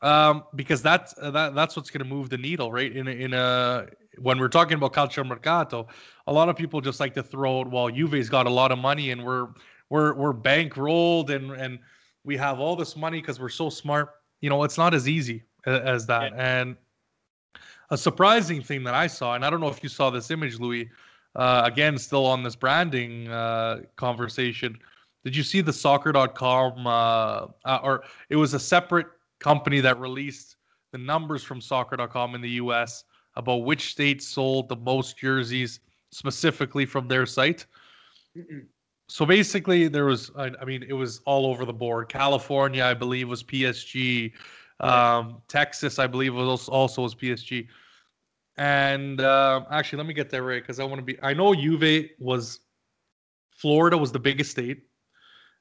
um, 0.00 0.44
because 0.54 0.80
that's 0.80 1.14
uh, 1.20 1.30
that 1.30 1.54
that's 1.54 1.76
what's 1.76 1.90
going 1.90 2.02
to 2.02 2.08
move 2.08 2.30
the 2.30 2.38
needle, 2.38 2.72
right? 2.72 2.96
In 2.96 3.06
a, 3.06 3.10
in 3.10 3.34
a 3.34 3.86
when 4.18 4.38
we're 4.38 4.48
talking 4.48 4.76
about 4.76 4.92
calcio 4.92 5.26
mercato, 5.26 5.86
a 6.26 6.32
lot 6.32 6.48
of 6.48 6.56
people 6.56 6.80
just 6.80 7.00
like 7.00 7.14
to 7.14 7.22
throw 7.22 7.60
out, 7.60 7.70
well, 7.70 7.90
Juve's 7.90 8.28
got 8.28 8.46
a 8.46 8.50
lot 8.50 8.72
of 8.72 8.78
money 8.78 9.10
and 9.10 9.24
we're 9.24 9.48
we're 9.90 10.14
we're 10.14 10.32
bankrolled 10.32 11.30
and 11.30 11.50
and 11.52 11.78
we 12.24 12.36
have 12.36 12.58
all 12.58 12.76
this 12.76 12.96
money 12.96 13.20
because 13.20 13.38
we're 13.38 13.48
so 13.48 13.68
smart. 13.68 14.10
You 14.40 14.50
know, 14.50 14.62
it's 14.64 14.78
not 14.78 14.94
as 14.94 15.08
easy 15.08 15.44
as 15.66 16.06
that. 16.06 16.32
And 16.36 16.76
a 17.90 17.98
surprising 17.98 18.62
thing 18.62 18.82
that 18.84 18.94
I 18.94 19.06
saw, 19.06 19.34
and 19.34 19.44
I 19.44 19.50
don't 19.50 19.60
know 19.60 19.68
if 19.68 19.82
you 19.82 19.88
saw 19.88 20.10
this 20.10 20.30
image, 20.30 20.58
Louis. 20.58 20.88
Uh, 21.36 21.62
again, 21.64 21.98
still 21.98 22.26
on 22.26 22.42
this 22.44 22.54
branding 22.54 23.28
uh, 23.28 23.80
conversation. 23.96 24.78
Did 25.24 25.34
you 25.34 25.42
see 25.42 25.60
the 25.62 25.72
soccer.com 25.72 26.86
uh, 26.86 26.90
uh, 27.64 27.78
or 27.82 28.04
it 28.28 28.36
was 28.36 28.54
a 28.54 28.60
separate 28.60 29.08
company 29.40 29.80
that 29.80 29.98
released 29.98 30.56
the 30.92 30.98
numbers 30.98 31.42
from 31.42 31.60
soccer.com 31.60 32.36
in 32.36 32.40
the 32.40 32.50
US 32.50 33.04
about 33.36 33.64
which 33.64 33.90
states 33.90 34.26
sold 34.26 34.68
the 34.68 34.76
most 34.76 35.18
jerseys 35.18 35.80
specifically 36.10 36.86
from 36.86 37.08
their 37.08 37.26
site? 37.26 37.66
Mm-mm. 38.36 38.64
So 39.08 39.26
basically 39.26 39.88
there 39.88 40.06
was 40.06 40.30
I, 40.36 40.50
I 40.60 40.64
mean 40.64 40.82
it 40.82 40.94
was 40.94 41.20
all 41.26 41.46
over 41.46 41.64
the 41.64 41.72
board. 41.72 42.08
California 42.08 42.84
I 42.84 42.94
believe 42.94 43.28
was 43.28 43.42
PSG. 43.42 44.32
Um, 44.80 45.42
Texas 45.48 45.98
I 45.98 46.06
believe 46.06 46.34
was 46.34 46.48
also, 46.48 46.72
also 46.72 47.02
was 47.02 47.14
PSG. 47.14 47.68
And 48.56 49.20
uh, 49.20 49.64
actually 49.70 49.98
let 49.98 50.06
me 50.06 50.14
get 50.14 50.30
that 50.30 50.42
right 50.42 50.62
because 50.62 50.80
I 50.80 50.84
want 50.84 51.00
to 51.00 51.04
be 51.04 51.18
I 51.22 51.34
know 51.34 51.54
Juve 51.54 52.10
was 52.18 52.60
Florida 53.50 53.96
was 53.96 54.12
the 54.12 54.18
biggest 54.18 54.50
state. 54.50 54.84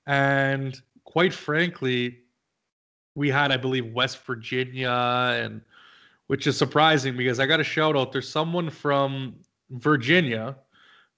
And 0.07 0.79
quite 1.05 1.33
frankly, 1.33 2.19
we 3.15 3.29
had, 3.29 3.51
I 3.51 3.57
believe, 3.57 3.93
West 3.93 4.25
Virginia, 4.25 4.89
and 4.89 5.61
which 6.33 6.47
is 6.47 6.57
surprising 6.57 7.15
because 7.15 7.39
I 7.39 7.45
got 7.45 7.59
a 7.59 7.63
shout 7.63 7.95
out. 7.95 8.11
There's 8.11 8.27
someone 8.27 8.71
from 8.71 9.35
Virginia 9.69 10.55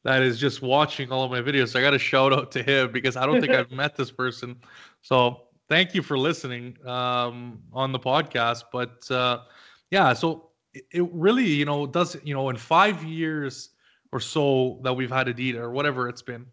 that 0.03 0.21
is 0.21 0.37
just 0.37 0.61
watching 0.61 1.09
all 1.09 1.23
of 1.23 1.31
my 1.31 1.39
videos. 1.39 1.69
So 1.69 1.79
I 1.79 1.81
got 1.81 1.93
a 1.93 1.97
shout 1.97 2.33
out 2.33 2.51
to 2.51 2.61
him 2.61 2.91
because 2.91 3.15
I 3.15 3.25
don't 3.25 3.39
think 3.39 3.53
I've 3.53 3.71
met 3.83 3.95
this 3.95 4.11
person. 4.11 4.57
So 5.01 5.43
thank 5.69 5.95
you 5.95 6.01
for 6.01 6.17
listening 6.17 6.75
um, 6.85 7.61
on 7.71 7.93
the 7.93 7.97
podcast. 7.97 8.63
But 8.73 9.09
uh, 9.09 9.43
yeah, 9.89 10.11
so 10.11 10.49
it, 10.73 10.83
it 10.91 11.07
really, 11.13 11.47
you 11.47 11.63
know, 11.63 11.87
does 11.87 12.17
you 12.25 12.33
know 12.33 12.49
in 12.49 12.57
five 12.57 13.01
years 13.01 13.69
or 14.11 14.19
so 14.19 14.81
that 14.83 14.95
we've 14.95 15.09
had 15.09 15.27
Adidas 15.27 15.55
or 15.55 15.71
whatever 15.71 16.09
it's 16.09 16.23
been, 16.23 16.45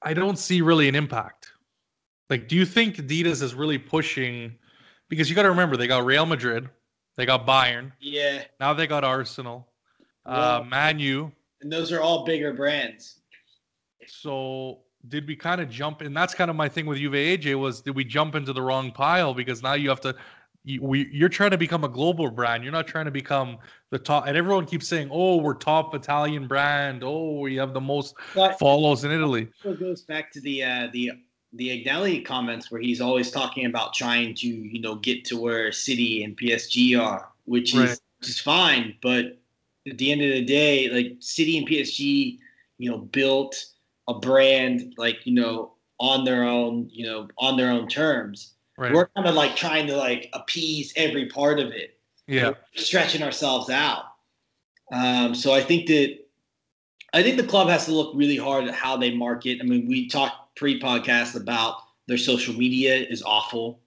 I 0.00 0.14
don't 0.14 0.38
see 0.38 0.62
really 0.62 0.88
an 0.88 0.94
impact. 0.94 1.52
Like, 2.30 2.48
do 2.48 2.56
you 2.56 2.64
think 2.64 2.96
Adidas 2.96 3.42
is 3.42 3.54
really 3.54 3.76
pushing? 3.76 4.56
Because 5.10 5.28
you 5.28 5.36
got 5.36 5.42
to 5.42 5.50
remember, 5.50 5.76
they 5.76 5.86
got 5.88 6.06
Real 6.06 6.24
Madrid, 6.24 6.70
they 7.16 7.26
got 7.26 7.46
Bayern, 7.46 7.92
yeah. 8.00 8.44
now 8.58 8.72
they 8.72 8.86
got 8.86 9.04
Arsenal, 9.04 9.68
Well- 10.24 10.62
uh, 10.62 10.64
Man 10.64 10.98
U. 10.98 11.30
And 11.60 11.70
those 11.70 11.92
are 11.92 12.00
all 12.00 12.24
bigger 12.24 12.54
brands. 12.54 13.20
So 14.06 14.78
did 15.08 15.26
we 15.26 15.36
kind 15.36 15.60
of 15.60 15.68
jump? 15.68 16.00
And 16.00 16.16
that's 16.16 16.34
kind 16.34 16.50
of 16.50 16.56
my 16.56 16.68
thing 16.68 16.86
with 16.86 16.98
Juve 16.98 17.12
AJ 17.12 17.58
was 17.58 17.82
did 17.82 17.94
we 17.94 18.04
jump 18.04 18.34
into 18.34 18.52
the 18.52 18.62
wrong 18.62 18.90
pile? 18.92 19.34
Because 19.34 19.62
now 19.62 19.74
you 19.74 19.88
have 19.90 20.00
to. 20.02 20.14
You, 20.64 20.82
we, 20.82 21.08
you're 21.10 21.30
trying 21.30 21.52
to 21.52 21.58
become 21.58 21.84
a 21.84 21.88
global 21.88 22.30
brand. 22.30 22.62
You're 22.62 22.72
not 22.72 22.86
trying 22.86 23.06
to 23.06 23.10
become 23.10 23.56
the 23.90 23.98
top. 23.98 24.26
And 24.26 24.36
everyone 24.36 24.66
keeps 24.66 24.88
saying, 24.88 25.08
"Oh, 25.10 25.36
we're 25.36 25.54
top 25.54 25.94
Italian 25.94 26.46
brand. 26.46 27.02
Oh, 27.02 27.40
we 27.40 27.56
have 27.56 27.72
the 27.72 27.80
most 27.80 28.14
But 28.34 28.58
follows 28.58 29.04
in 29.04 29.10
Italy." 29.10 29.48
it 29.64 29.80
goes 29.80 30.02
back 30.02 30.30
to 30.32 30.40
the 30.40 30.62
uh, 30.64 30.88
the 30.92 31.12
the 31.52 31.84
Agnelli 31.84 32.24
comments 32.24 32.70
where 32.70 32.80
he's 32.80 33.00
always 33.00 33.30
talking 33.30 33.66
about 33.66 33.94
trying 33.94 34.34
to 34.36 34.46
you 34.46 34.80
know 34.80 34.96
get 34.96 35.24
to 35.26 35.40
where 35.40 35.72
City 35.72 36.24
and 36.24 36.36
PSG 36.36 37.00
are, 37.00 37.28
which 37.44 37.74
Right. 37.74 37.90
is 37.90 38.00
which 38.20 38.28
is 38.28 38.40
fine. 38.40 38.94
But 39.02 39.38
at 39.88 39.98
the 39.98 40.12
end 40.12 40.22
of 40.22 40.30
the 40.30 40.44
day, 40.44 40.90
like 40.90 41.16
City 41.20 41.58
and 41.58 41.66
PSG, 41.66 42.38
you 42.78 42.90
know, 42.90 42.98
built 42.98 43.64
a 44.08 44.14
brand 44.14 44.94
like 44.96 45.26
you 45.26 45.34
know 45.34 45.72
on 45.98 46.24
their 46.24 46.44
own, 46.44 46.88
you 46.90 47.06
know, 47.06 47.28
on 47.38 47.56
their 47.56 47.70
own 47.70 47.88
terms. 47.88 48.54
Right. 48.78 48.92
We're 48.92 49.08
kind 49.08 49.28
of 49.28 49.34
like 49.34 49.56
trying 49.56 49.86
to 49.88 49.96
like 49.96 50.30
appease 50.32 50.94
every 50.96 51.26
part 51.26 51.60
of 51.60 51.72
it 51.72 52.00
yeah. 52.30 52.52
stretching 52.74 53.22
ourselves 53.22 53.68
out. 53.70 54.04
Um, 54.92 55.34
so 55.34 55.52
I 55.52 55.60
think 55.60 55.86
that 55.88 56.18
I 57.12 57.22
think 57.22 57.36
the 57.36 57.46
club 57.46 57.68
has 57.68 57.86
to 57.86 57.92
look 57.92 58.14
really 58.14 58.36
hard 58.36 58.64
at 58.64 58.74
how 58.74 58.96
they 58.96 59.14
market. 59.14 59.58
I 59.60 59.64
mean, 59.64 59.86
we 59.88 60.08
talked 60.08 60.49
pre-podcast 60.60 61.34
about 61.34 61.76
their 62.06 62.18
social 62.18 62.54
media 62.54 62.94
is 62.94 63.22
awful. 63.22 63.80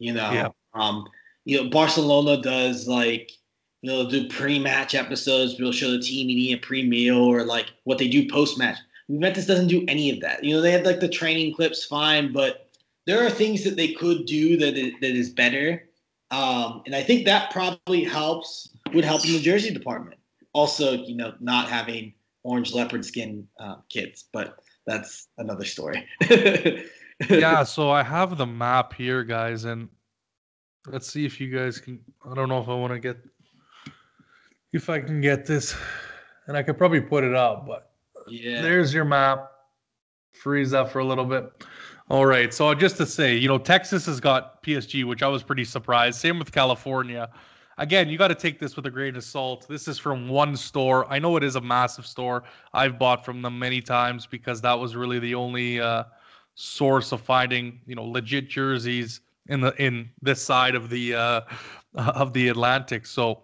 You 0.00 0.12
know, 0.12 0.30
Yeah. 0.32 0.48
um, 0.74 1.06
you 1.44 1.56
know, 1.56 1.70
Barcelona 1.70 2.42
does 2.42 2.88
like 2.88 3.30
you 3.80 3.90
know 3.90 3.98
they'll 3.98 4.22
do 4.24 4.28
pre-match 4.28 4.94
episodes. 4.94 5.58
We'll 5.58 5.72
show 5.72 5.92
the 5.92 6.00
team 6.00 6.28
eating 6.28 6.52
a 6.58 6.60
pre-meal 6.60 7.18
or 7.18 7.44
like 7.44 7.66
what 7.84 7.98
they 7.98 8.08
do 8.08 8.28
post-match. 8.28 8.78
Juventus 9.08 9.46
doesn't 9.46 9.68
do 9.68 9.84
any 9.86 10.10
of 10.10 10.20
that. 10.20 10.42
You 10.42 10.54
know, 10.54 10.60
they 10.60 10.72
have 10.72 10.84
like 10.84 10.98
the 10.98 11.08
training 11.08 11.54
clips, 11.54 11.84
fine, 11.84 12.32
but 12.32 12.68
there 13.06 13.24
are 13.24 13.30
things 13.30 13.62
that 13.62 13.76
they 13.76 13.92
could 13.92 14.26
do 14.26 14.56
that 14.56 14.76
is, 14.76 14.92
that 15.00 15.14
is 15.14 15.30
better. 15.30 15.88
Um, 16.32 16.82
and 16.86 16.96
I 16.96 17.04
think 17.04 17.24
that 17.26 17.52
probably 17.52 18.02
helps 18.02 18.68
would 18.92 19.04
help 19.04 19.24
in 19.24 19.32
the 19.32 19.40
jersey 19.40 19.72
department. 19.72 20.18
Also, 20.52 20.94
you 20.94 21.14
know, 21.14 21.34
not 21.38 21.68
having 21.68 22.14
orange 22.42 22.74
leopard 22.74 23.04
skin 23.04 23.46
uh, 23.60 23.76
kids, 23.88 24.24
but 24.32 24.58
that's 24.86 25.28
another 25.38 25.64
story. 25.64 26.06
yeah, 27.28 27.64
so 27.64 27.90
I 27.90 28.02
have 28.02 28.38
the 28.38 28.46
map 28.46 28.94
here, 28.94 29.24
guys, 29.24 29.64
and 29.64 29.88
let's 30.86 31.10
see 31.10 31.26
if 31.26 31.40
you 31.40 31.50
guys 31.56 31.80
can. 31.80 32.00
I 32.24 32.34
don't 32.34 32.48
know 32.48 32.60
if 32.60 32.68
I 32.68 32.74
want 32.74 32.92
to 32.92 32.98
get 32.98 33.18
if 34.72 34.90
I 34.90 35.00
can 35.00 35.20
get 35.20 35.46
this, 35.46 35.74
and 36.46 36.56
I 36.56 36.62
could 36.62 36.78
probably 36.78 37.00
put 37.00 37.24
it 37.24 37.34
up, 37.34 37.66
but 37.66 37.90
yeah. 38.28 38.62
there's 38.62 38.92
your 38.92 39.04
map. 39.04 39.50
Freeze 40.32 40.74
up 40.74 40.90
for 40.90 40.98
a 40.98 41.04
little 41.04 41.24
bit. 41.24 41.50
All 42.08 42.26
right, 42.26 42.52
so 42.52 42.72
just 42.74 42.98
to 42.98 43.06
say, 43.06 43.34
you 43.34 43.48
know, 43.48 43.58
Texas 43.58 44.06
has 44.06 44.20
got 44.20 44.62
PSG, 44.62 45.04
which 45.04 45.22
I 45.22 45.28
was 45.28 45.42
pretty 45.42 45.64
surprised. 45.64 46.20
Same 46.20 46.38
with 46.38 46.52
California. 46.52 47.30
Again, 47.78 48.08
you 48.08 48.16
got 48.16 48.28
to 48.28 48.34
take 48.34 48.58
this 48.58 48.74
with 48.74 48.86
a 48.86 48.90
grain 48.90 49.16
of 49.16 49.24
salt. 49.24 49.66
This 49.68 49.86
is 49.86 49.98
from 49.98 50.28
one 50.28 50.56
store. 50.56 51.10
I 51.12 51.18
know 51.18 51.36
it 51.36 51.44
is 51.44 51.56
a 51.56 51.60
massive 51.60 52.06
store. 52.06 52.44
I've 52.72 52.98
bought 52.98 53.24
from 53.24 53.42
them 53.42 53.58
many 53.58 53.82
times 53.82 54.26
because 54.26 54.62
that 54.62 54.72
was 54.72 54.96
really 54.96 55.18
the 55.18 55.34
only 55.34 55.78
uh, 55.80 56.04
source 56.54 57.12
of 57.12 57.20
finding, 57.20 57.80
you 57.86 57.94
know, 57.94 58.04
legit 58.04 58.48
jerseys 58.48 59.20
in 59.48 59.60
the 59.60 59.74
in 59.82 60.08
this 60.22 60.42
side 60.42 60.74
of 60.74 60.88
the 60.88 61.14
uh, 61.14 61.40
of 61.94 62.32
the 62.32 62.48
Atlantic. 62.48 63.04
So 63.04 63.42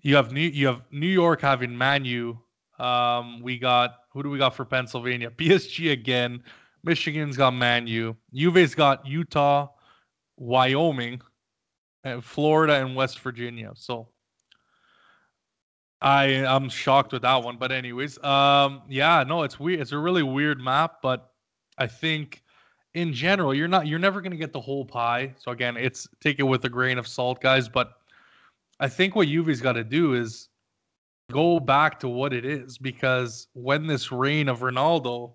you 0.00 0.14
have 0.14 0.32
New 0.32 0.40
you 0.40 0.68
have 0.68 0.82
New 0.92 1.08
York 1.08 1.40
having 1.40 1.76
Man 1.76 2.04
U. 2.04 2.38
Um, 2.78 3.40
we 3.42 3.58
got 3.58 3.96
who 4.10 4.22
do 4.22 4.30
we 4.30 4.38
got 4.38 4.54
for 4.54 4.64
Pennsylvania? 4.64 5.30
PSG 5.36 5.90
again. 5.90 6.42
Michigan's 6.84 7.36
got 7.36 7.52
Man 7.52 7.86
U. 7.86 8.16
Juve's 8.32 8.74
got 8.74 9.06
Utah, 9.06 9.68
Wyoming, 10.36 11.20
Florida 12.20 12.74
and 12.74 12.96
West 12.96 13.20
Virginia. 13.20 13.72
So 13.74 14.08
I 16.00 16.44
I'm 16.44 16.68
shocked 16.68 17.12
with 17.12 17.22
that 17.22 17.42
one. 17.42 17.56
But 17.58 17.72
anyways, 17.72 18.22
um, 18.24 18.82
yeah, 18.88 19.24
no, 19.26 19.42
it's 19.42 19.58
weird. 19.60 19.80
It's 19.80 19.92
a 19.92 19.98
really 19.98 20.22
weird 20.22 20.60
map, 20.60 20.96
but 21.02 21.30
I 21.78 21.86
think 21.86 22.42
in 22.94 23.12
general, 23.12 23.54
you're 23.54 23.68
not 23.68 23.86
you're 23.86 23.98
never 23.98 24.20
gonna 24.20 24.36
get 24.36 24.52
the 24.52 24.60
whole 24.60 24.84
pie. 24.84 25.34
So 25.38 25.52
again, 25.52 25.76
it's 25.76 26.08
take 26.20 26.38
it 26.40 26.44
with 26.44 26.64
a 26.64 26.68
grain 26.68 26.98
of 26.98 27.06
salt, 27.06 27.40
guys. 27.40 27.68
But 27.68 27.92
I 28.80 28.88
think 28.88 29.14
what 29.14 29.28
Juve's 29.28 29.60
got 29.60 29.74
to 29.74 29.84
do 29.84 30.14
is 30.14 30.48
go 31.30 31.60
back 31.60 32.00
to 32.00 32.08
what 32.08 32.32
it 32.32 32.44
is 32.44 32.78
because 32.78 33.46
when 33.54 33.86
this 33.86 34.10
reign 34.10 34.48
of 34.48 34.60
Ronaldo 34.60 35.32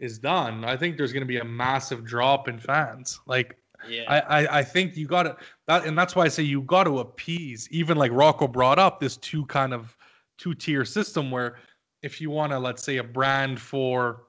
is 0.00 0.18
done, 0.18 0.64
I 0.64 0.76
think 0.76 0.96
there's 0.96 1.12
going 1.12 1.22
to 1.22 1.28
be 1.28 1.38
a 1.38 1.44
massive 1.44 2.04
drop 2.04 2.48
in 2.48 2.58
fans. 2.58 3.20
Like, 3.26 3.56
yeah. 3.88 4.04
I, 4.08 4.20
I, 4.20 4.58
I 4.58 4.62
think 4.62 4.96
you 4.96 5.06
got 5.06 5.24
to 5.24 5.36
that, 5.66 5.84
and 5.84 5.96
that's 5.96 6.16
why 6.16 6.24
I 6.24 6.28
say 6.28 6.42
you 6.42 6.62
got 6.62 6.84
to 6.84 7.00
appease. 7.00 7.68
Even 7.70 7.96
like 7.96 8.12
Rocco 8.12 8.48
brought 8.48 8.78
up 8.78 9.00
this 9.00 9.16
two 9.16 9.44
kind 9.46 9.74
of 9.74 9.96
two 10.38 10.54
tier 10.54 10.84
system 10.84 11.30
where 11.30 11.56
if 12.02 12.20
you 12.20 12.30
want 12.30 12.52
to, 12.52 12.58
let's 12.58 12.82
say, 12.82 12.98
a 12.98 13.04
brand 13.04 13.60
for 13.60 14.24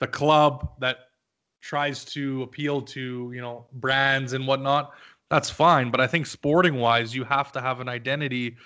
the 0.00 0.06
club 0.06 0.68
that 0.80 0.98
tries 1.60 2.04
to 2.04 2.42
appeal 2.42 2.82
to 2.82 3.32
you 3.34 3.40
know 3.40 3.66
brands 3.74 4.32
and 4.32 4.46
whatnot, 4.46 4.92
that's 5.30 5.50
fine. 5.50 5.90
But 5.90 6.00
I 6.00 6.06
think 6.06 6.26
sporting 6.26 6.76
wise, 6.76 7.14
you 7.14 7.24
have 7.24 7.52
to 7.52 7.60
have 7.60 7.80
an 7.80 7.88
identity 7.88 8.56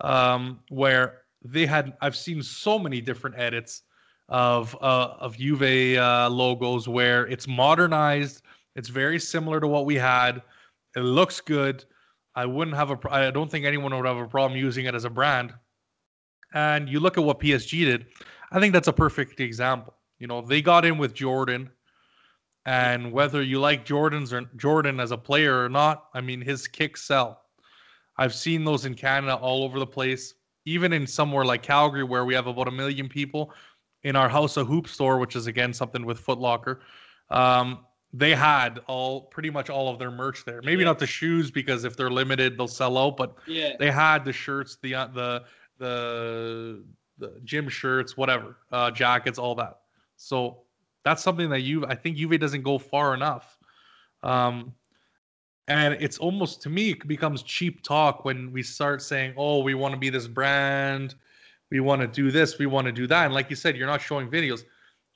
um, 0.00 0.60
where 0.68 1.22
they 1.42 1.66
had. 1.66 1.94
I've 2.00 2.16
seen 2.16 2.42
so 2.42 2.78
many 2.78 3.00
different 3.00 3.36
edits 3.38 3.82
of 4.28 4.76
uh, 4.80 5.14
of 5.18 5.36
Juve 5.36 5.98
uh, 5.98 6.28
logos 6.30 6.88
where 6.88 7.26
it's 7.26 7.46
modernized. 7.46 8.42
It's 8.76 8.88
very 8.88 9.18
similar 9.18 9.60
to 9.60 9.66
what 9.66 9.86
we 9.86 9.94
had. 9.94 10.42
It 10.96 11.00
looks 11.00 11.40
good. 11.40 11.84
I 12.34 12.46
wouldn't 12.46 12.76
have 12.76 12.90
a. 12.90 12.98
I 13.10 13.30
don't 13.30 13.50
think 13.50 13.64
anyone 13.64 13.94
would 13.94 14.06
have 14.06 14.16
a 14.16 14.26
problem 14.26 14.58
using 14.58 14.86
it 14.86 14.94
as 14.94 15.04
a 15.04 15.10
brand. 15.10 15.52
And 16.52 16.88
you 16.88 17.00
look 17.00 17.18
at 17.18 17.24
what 17.24 17.40
PSG 17.40 17.84
did. 17.84 18.06
I 18.52 18.60
think 18.60 18.72
that's 18.72 18.88
a 18.88 18.92
perfect 18.92 19.40
example. 19.40 19.94
You 20.18 20.26
know, 20.26 20.40
they 20.40 20.62
got 20.62 20.84
in 20.84 20.98
with 20.98 21.14
Jordan, 21.14 21.70
and 22.66 23.12
whether 23.12 23.42
you 23.42 23.60
like 23.60 23.84
Jordan's 23.84 24.32
or 24.32 24.42
Jordan 24.56 25.00
as 25.00 25.10
a 25.10 25.18
player 25.18 25.64
or 25.64 25.68
not, 25.68 26.06
I 26.14 26.20
mean, 26.20 26.40
his 26.40 26.66
kicks 26.66 27.02
sell. 27.02 27.42
I've 28.16 28.34
seen 28.34 28.64
those 28.64 28.84
in 28.84 28.94
Canada 28.94 29.34
all 29.34 29.64
over 29.64 29.78
the 29.78 29.86
place, 29.86 30.34
even 30.64 30.92
in 30.92 31.06
somewhere 31.06 31.44
like 31.44 31.62
Calgary, 31.62 32.04
where 32.04 32.24
we 32.24 32.34
have 32.34 32.46
about 32.46 32.68
a 32.68 32.72
million 32.72 33.08
people 33.08 33.52
in 34.04 34.16
our 34.16 34.28
House 34.28 34.56
of 34.56 34.66
Hoop 34.68 34.86
store, 34.86 35.18
which 35.18 35.34
is 35.36 35.46
again 35.46 35.72
something 35.72 36.04
with 36.04 36.24
Footlocker. 36.24 36.78
Um, 37.30 37.80
they 38.16 38.32
had 38.32 38.80
all 38.86 39.22
pretty 39.22 39.50
much 39.50 39.68
all 39.68 39.88
of 39.88 39.98
their 39.98 40.10
merch 40.10 40.44
there. 40.44 40.62
Maybe 40.62 40.82
yeah. 40.82 40.86
not 40.86 41.00
the 41.00 41.06
shoes 41.06 41.50
because 41.50 41.84
if 41.84 41.96
they're 41.96 42.10
limited, 42.10 42.56
they'll 42.56 42.68
sell 42.68 42.96
out. 42.96 43.16
But 43.16 43.34
yeah, 43.46 43.72
they 43.78 43.90
had 43.90 44.24
the 44.24 44.32
shirts, 44.32 44.78
the 44.80 44.94
uh, 44.94 45.06
the 45.08 45.44
the 45.78 46.84
the 47.18 47.40
gym 47.42 47.68
shirts, 47.68 48.16
whatever, 48.16 48.56
uh, 48.70 48.92
jackets, 48.92 49.38
all 49.38 49.56
that. 49.56 49.80
So 50.16 50.58
that's 51.04 51.24
something 51.24 51.50
that 51.50 51.62
you 51.62 51.84
I 51.86 51.96
think 51.96 52.16
Juve 52.16 52.38
doesn't 52.38 52.62
go 52.62 52.78
far 52.78 53.14
enough. 53.14 53.58
Um, 54.22 54.72
and 55.66 55.94
it's 55.94 56.18
almost 56.18 56.62
to 56.62 56.70
me 56.70 56.90
it 56.90 57.08
becomes 57.08 57.42
cheap 57.42 57.82
talk 57.82 58.24
when 58.24 58.52
we 58.52 58.62
start 58.62 59.02
saying, 59.02 59.34
"Oh, 59.36 59.60
we 59.60 59.74
want 59.74 59.92
to 59.92 59.98
be 59.98 60.08
this 60.08 60.28
brand, 60.28 61.16
we 61.70 61.80
want 61.80 62.00
to 62.00 62.06
do 62.06 62.30
this, 62.30 62.58
we 62.60 62.66
want 62.66 62.86
to 62.86 62.92
do 62.92 63.08
that." 63.08 63.24
And 63.24 63.34
like 63.34 63.50
you 63.50 63.56
said, 63.56 63.76
you're 63.76 63.88
not 63.88 64.00
showing 64.00 64.30
videos. 64.30 64.62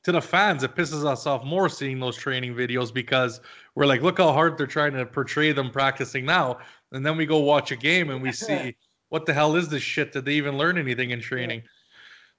To 0.09 0.13
the 0.13 0.23
fans, 0.23 0.63
it 0.63 0.75
pisses 0.75 1.05
us 1.05 1.27
off 1.27 1.45
more 1.45 1.69
seeing 1.69 2.01
those 2.01 2.17
training 2.17 2.55
videos 2.55 2.95
because 2.95 3.43
we're 3.75 3.85
like, 3.85 4.01
"Look 4.01 4.17
how 4.17 4.33
hard 4.33 4.57
they're 4.57 4.67
trying 4.67 4.95
to 4.95 5.05
portray 5.05 5.53
them 5.53 5.71
practicing 5.71 6.25
now," 6.25 6.61
and 6.93 7.05
then 7.05 7.19
we 7.19 7.27
go 7.27 7.41
watch 7.41 7.73
a 7.73 7.77
game 7.77 8.09
and 8.09 8.23
we 8.23 8.33
see 8.47 8.75
what 9.11 9.27
the 9.27 9.35
hell 9.35 9.55
is 9.55 9.69
this 9.69 9.83
shit? 9.83 10.13
Did 10.13 10.25
they 10.25 10.33
even 10.33 10.57
learn 10.57 10.79
anything 10.79 11.11
in 11.11 11.21
training? 11.21 11.61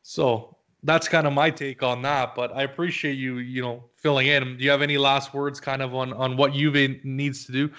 So 0.01 0.57
that's 0.81 1.07
kind 1.07 1.27
of 1.27 1.33
my 1.33 1.51
take 1.51 1.83
on 1.83 2.01
that. 2.01 2.33
But 2.33 2.55
I 2.55 2.63
appreciate 2.63 3.19
you, 3.19 3.37
you 3.37 3.61
know, 3.61 3.83
filling 3.97 4.25
in. 4.25 4.57
Do 4.57 4.63
you 4.63 4.71
have 4.71 4.81
any 4.81 4.97
last 4.97 5.35
words, 5.35 5.59
kind 5.59 5.83
of 5.83 5.93
on 5.93 6.11
on 6.13 6.37
what 6.37 6.53
Juve 6.53 7.05
needs 7.05 7.45
to 7.45 7.51
do? 7.51 7.69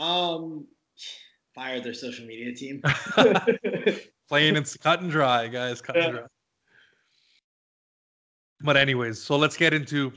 Um, 0.00 0.66
fire 1.54 1.78
their 1.80 1.92
social 1.92 2.24
media 2.24 2.54
team. 2.54 2.80
Plain 4.28 4.56
and 4.56 4.76
cut 4.80 5.02
and 5.02 5.10
dry, 5.10 5.46
guys. 5.48 5.82
Cut 5.82 5.96
yeah. 5.96 6.04
and 6.04 6.12
dry. 6.14 6.26
But 8.60 8.76
anyways, 8.76 9.22
so 9.22 9.36
let's 9.36 9.56
get 9.56 9.74
into 9.74 10.12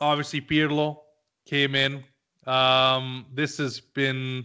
obviously 0.00 0.40
Pirlo 0.40 0.98
came 1.46 1.74
in. 1.74 2.04
Um, 2.46 3.26
this 3.32 3.58
has 3.58 3.80
been 3.80 4.44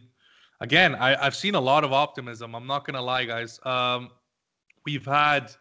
again, 0.61 0.95
I, 0.95 1.15
I've 1.15 1.35
seen 1.35 1.55
a 1.55 1.61
lot 1.61 1.83
of 1.83 1.93
optimism. 1.93 2.55
I'm 2.55 2.67
not 2.67 2.85
gonna 2.85 3.01
lie, 3.01 3.25
guys. 3.25 3.59
Um, 3.63 4.09
we've 4.85 5.05
had 5.05 5.51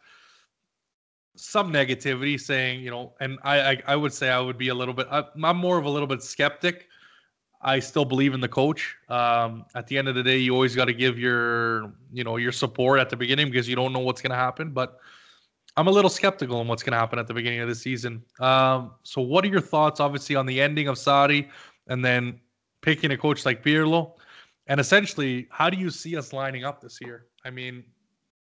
some 1.37 1.71
negativity 1.71 2.41
saying, 2.41 2.81
you 2.81 2.91
know, 2.91 3.13
and 3.21 3.39
I, 3.43 3.61
I, 3.61 3.83
I 3.89 3.97
would 3.97 4.13
say 4.13 4.31
I 4.31 4.41
would 4.41 4.57
be 4.57 4.69
a 4.69 4.75
little 4.75 4.95
bit, 4.95 5.07
I'm 5.11 5.57
more 5.57 5.79
of 5.79 5.85
a 5.85 5.91
little 5.91 6.07
bit 6.07 6.23
skeptic 6.23 6.87
I 7.67 7.81
still 7.81 8.05
believe 8.05 8.35
in 8.35 8.41
the 8.41 8.49
coach. 8.49 8.97
Um, 9.09 9.65
at 9.75 9.87
the 9.87 9.99
end 9.99 10.09
of 10.09 10.15
the 10.15 10.23
day, 10.23 10.39
you 10.39 10.55
always 10.55 10.77
got 10.77 10.85
to 10.87 10.95
give 10.95 11.19
your, 11.19 11.93
you 12.13 12.23
know, 12.23 12.37
your 12.37 12.53
support 12.53 13.01
at 13.01 13.11
the 13.11 13.17
beginning 13.17 13.51
because 13.51 13.69
you 13.69 13.77
don't 13.77 13.93
know 13.93 13.99
what's 14.01 14.21
going 14.21 14.31
to 14.31 14.37
happen. 14.37 14.71
But 14.71 14.99
I'm 15.77 15.89
a 15.89 15.91
little 15.91 16.11
skeptical 16.11 16.59
on 16.59 16.69
what's 16.69 16.83
going 16.83 16.93
to 16.93 16.99
happen 16.99 17.19
at 17.19 17.27
the 17.27 17.35
beginning 17.35 17.61
of 17.61 17.69
the 17.69 17.75
season. 17.75 18.23
Um, 18.41 18.93
so, 19.03 19.21
what 19.21 19.45
are 19.45 19.49
your 19.49 19.61
thoughts, 19.61 20.01
obviously, 20.01 20.35
on 20.35 20.47
the 20.47 20.61
ending 20.61 20.89
of 20.89 20.97
Sarri 20.97 21.49
and 21.89 22.05
then 22.05 22.41
picking 22.81 23.11
a 23.11 23.17
coach 23.17 23.45
like 23.45 23.63
Pirlo? 23.63 24.13
And 24.69 24.81
essentially, 24.81 25.47
how 25.51 25.71
do 25.71 25.77
you 25.77 25.91
see 25.91 26.17
us 26.17 26.33
lining 26.33 26.65
up 26.65 26.81
this 26.81 26.99
year? 27.01 27.27
I 27.45 27.51
mean, 27.51 27.85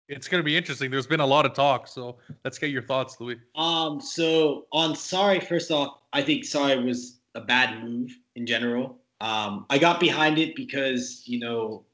it's 0.09 0.29
going 0.29 0.41
to 0.41 0.45
be 0.45 0.57
interesting. 0.57 0.91
There's 0.91 1.07
been 1.07 1.21
a 1.21 1.27
lot 1.27 1.47
of 1.47 1.55
talk, 1.55 1.89
so 1.89 2.19
let's 2.45 2.59
get 2.59 2.71
your 2.71 2.83
thoughts, 2.83 3.17
Louis. 3.19 3.39
Um, 3.57 4.01
so 4.01 4.67
on 4.73 4.93
Sarri, 4.93 5.43
first 5.43 5.71
off, 5.71 5.99
I 6.13 6.23
think 6.23 6.45
Sarri 6.45 6.85
was 6.85 7.21
a 7.35 7.41
bad 7.41 7.83
move 7.83 8.11
in 8.37 8.47
general. 8.47 8.99
Um, 9.21 9.67
I 9.71 9.79
got 9.79 10.01
behind 10.01 10.39
it 10.39 10.55
because, 10.55 11.23
you 11.27 11.39
know, 11.39 11.85